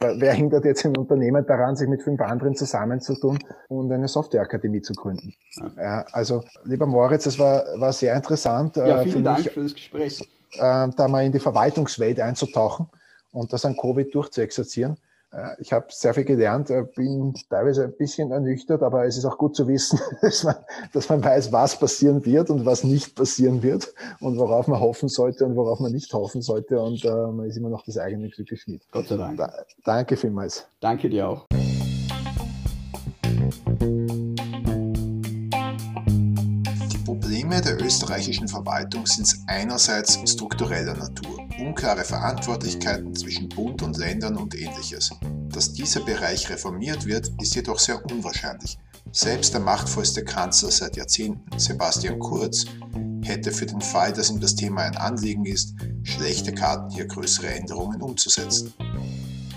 Wer 0.00 0.32
hindert 0.32 0.64
jetzt 0.64 0.84
ein 0.84 0.96
Unternehmen 0.96 1.46
daran, 1.46 1.76
sich 1.76 1.88
mit 1.88 2.02
fünf 2.02 2.20
anderen 2.20 2.56
zusammenzutun 2.56 3.38
und 3.68 3.90
eine 3.90 4.08
Softwareakademie 4.08 4.82
zu 4.82 4.92
gründen? 4.92 5.32
Ja. 5.56 5.70
ja. 5.76 6.04
also, 6.12 6.42
lieber 6.64 6.86
Moritz, 6.86 7.24
das 7.24 7.38
war, 7.38 7.64
war 7.76 7.92
sehr 7.92 8.14
interessant. 8.14 8.76
Ja, 8.76 9.02
äh, 9.02 9.04
vielen 9.04 9.24
Dank 9.24 9.38
mich, 9.38 9.50
für 9.50 9.62
das 9.62 9.74
Gespräch 9.74 10.28
äh, 10.54 10.88
da 10.96 11.08
mal 11.08 11.24
in 11.24 11.32
die 11.32 11.38
Verwaltungswelt 11.38 12.20
einzutauchen 12.20 12.88
und 13.32 13.52
das 13.52 13.64
an 13.64 13.76
Covid 13.76 14.14
durchzuexerzieren. 14.14 14.96
Äh, 15.32 15.50
ich 15.60 15.72
habe 15.72 15.86
sehr 15.90 16.14
viel 16.14 16.24
gelernt, 16.24 16.70
äh, 16.70 16.82
bin 16.82 17.34
teilweise 17.48 17.84
ein 17.84 17.96
bisschen 17.96 18.30
ernüchtert, 18.32 18.82
aber 18.82 19.06
es 19.06 19.16
ist 19.16 19.24
auch 19.24 19.38
gut 19.38 19.54
zu 19.54 19.68
wissen, 19.68 20.00
dass 20.22 20.44
man, 20.44 20.56
dass 20.92 21.08
man 21.08 21.22
weiß, 21.22 21.52
was 21.52 21.78
passieren 21.78 22.24
wird 22.24 22.50
und 22.50 22.66
was 22.66 22.84
nicht 22.84 23.14
passieren 23.14 23.62
wird 23.62 23.92
und 24.20 24.38
worauf 24.38 24.66
man 24.66 24.80
hoffen 24.80 25.08
sollte 25.08 25.44
und 25.46 25.56
worauf 25.56 25.80
man 25.80 25.92
nicht 25.92 26.12
hoffen 26.12 26.42
sollte. 26.42 26.80
Und 26.80 27.04
äh, 27.04 27.08
man 27.08 27.46
ist 27.46 27.56
immer 27.56 27.70
noch 27.70 27.84
das 27.84 27.98
eigene 27.98 28.28
Glück 28.28 28.48
geschmied. 28.48 28.82
Gott 28.90 29.08
sei 29.08 29.16
Dank. 29.16 29.38
Da, 29.38 29.52
danke 29.84 30.16
vielmals. 30.16 30.66
Danke 30.80 31.08
dir 31.08 31.28
auch. 31.28 31.46
Probleme 37.50 37.76
der 37.76 37.84
österreichischen 37.84 38.46
Verwaltung 38.46 39.06
sind 39.06 39.34
einerseits 39.48 40.20
struktureller 40.24 40.94
Natur, 40.94 41.48
unklare 41.58 42.04
Verantwortlichkeiten 42.04 43.12
zwischen 43.12 43.48
Bund 43.48 43.82
und 43.82 43.96
Ländern 43.96 44.36
und 44.36 44.54
ähnliches. 44.54 45.10
Dass 45.48 45.72
dieser 45.72 45.98
Bereich 46.02 46.48
reformiert 46.48 47.06
wird, 47.06 47.32
ist 47.42 47.56
jedoch 47.56 47.80
sehr 47.80 48.04
unwahrscheinlich. 48.04 48.78
Selbst 49.10 49.52
der 49.52 49.62
machtvollste 49.62 50.22
Kanzler 50.22 50.70
seit 50.70 50.96
Jahrzehnten, 50.96 51.58
Sebastian 51.58 52.20
Kurz, 52.20 52.66
hätte 53.24 53.50
für 53.50 53.66
den 53.66 53.80
Fall, 53.80 54.12
dass 54.12 54.30
ihm 54.30 54.38
das 54.38 54.54
Thema 54.54 54.82
ein 54.82 54.96
Anliegen 54.96 55.44
ist, 55.44 55.74
schlechte 56.04 56.52
Karten, 56.52 56.90
hier 56.90 57.06
größere 57.06 57.48
Änderungen 57.48 58.00
umzusetzen. 58.00 58.72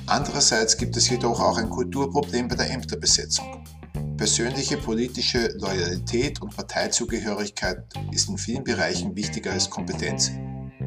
Andererseits 0.07 0.78
gibt 0.78 0.98
es 0.98 1.10
jedoch 1.10 1.40
auch 1.40 1.57
ein 1.57 1.70
Kulturproblem 1.70 2.48
bei 2.48 2.56
der 2.56 2.72
Ämterbesetzung. 2.72 3.64
Persönliche 4.18 4.77
politische 4.77 5.48
Loyalität 5.57 6.41
und 6.41 6.56
Parteizugehörigkeit 6.56 7.84
ist 8.11 8.30
in 8.30 8.38
vielen 8.38 8.64
Bereichen 8.64 9.15
wichtiger 9.15 9.52
als 9.52 9.69
Kompetenz. 9.69 10.31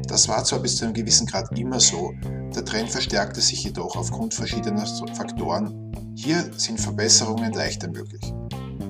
Das 0.07 0.29
war 0.29 0.43
zwar 0.45 0.59
bis 0.59 0.77
zu 0.77 0.85
einem 0.85 0.93
gewissen 0.93 1.27
Grad 1.27 1.57
immer 1.59 1.79
so, 1.79 2.13
der 2.55 2.63
Trend 2.63 2.89
verstärkte 2.89 3.41
sich 3.41 3.65
jedoch 3.65 3.97
aufgrund 3.97 4.33
verschiedener 4.33 4.85
Faktoren. 5.13 5.91
Hier 6.15 6.49
sind 6.55 6.79
Verbesserungen 6.79 7.51
leichter 7.51 7.89
möglich. 7.89 8.33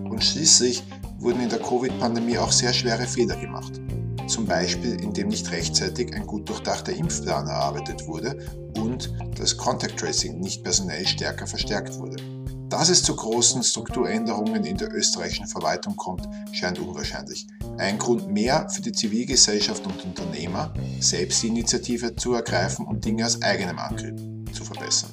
Und 0.03 0.23
schließlich 0.23 0.83
wurden 1.17 1.41
in 1.41 1.49
der 1.49 1.59
Covid-Pandemie 1.59 2.37
auch 2.37 2.51
sehr 2.51 2.73
schwere 2.73 3.07
Fehler 3.07 3.35
gemacht. 3.37 3.81
Zum 4.27 4.45
Beispiel, 4.45 5.01
indem 5.01 5.29
nicht 5.29 5.49
rechtzeitig 5.51 6.13
ein 6.13 6.27
gut 6.27 6.47
durchdachter 6.47 6.93
Impfplan 6.93 7.47
erarbeitet 7.47 8.05
wurde 8.05 8.37
und 8.77 9.13
das 9.35 9.57
Contact 9.57 9.97
Tracing 9.99 10.39
nicht 10.39 10.63
personell 10.63 11.07
stärker 11.07 11.47
verstärkt 11.47 11.97
wurde. 11.97 12.36
Dass 12.69 12.89
es 12.89 13.01
zu 13.01 13.15
großen 13.15 13.63
Strukturänderungen 13.63 14.65
in 14.65 14.75
der 14.75 14.93
österreichischen 14.93 15.47
Verwaltung 15.47 15.95
kommt, 15.95 16.27
scheint 16.51 16.79
unwahrscheinlich. 16.79 17.47
Ein 17.77 17.97
Grund 17.97 18.29
mehr 18.29 18.67
für 18.69 18.81
die 18.81 18.91
Zivilgesellschaft 18.91 19.85
und 19.85 20.03
Unternehmer, 20.03 20.73
selbst 20.99 21.41
die 21.43 21.47
Initiative 21.47 22.15
zu 22.15 22.33
ergreifen 22.33 22.85
und 22.85 23.05
Dinge 23.05 23.25
aus 23.25 23.41
eigenem 23.41 23.79
Angriff 23.79 24.19
zu 24.51 24.65
verbessern. 24.65 25.11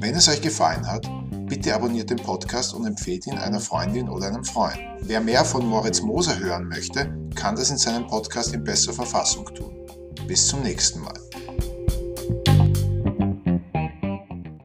Wenn 0.00 0.16
es 0.16 0.28
euch 0.28 0.42
gefallen 0.42 0.86
hat, 0.86 1.08
bitte 1.46 1.72
abonniert 1.72 2.10
den 2.10 2.18
Podcast 2.18 2.74
und 2.74 2.84
empfehlt 2.84 3.28
ihn 3.28 3.38
einer 3.38 3.60
Freundin 3.60 4.08
oder 4.08 4.26
einem 4.26 4.44
Freund. 4.44 4.78
Wer 5.02 5.20
mehr 5.20 5.44
von 5.44 5.66
Moritz 5.66 6.02
Moser 6.02 6.38
hören 6.38 6.66
möchte, 6.66 7.16
kann 7.36 7.54
das 7.54 7.70
in 7.70 7.78
seinem 7.78 8.08
Podcast 8.08 8.52
in 8.52 8.64
besserer 8.64 8.94
Verfassung 8.94 9.46
tun. 9.54 9.72
Bis 10.26 10.48
zum 10.48 10.62
nächsten 10.62 11.00
Mal. 11.00 11.20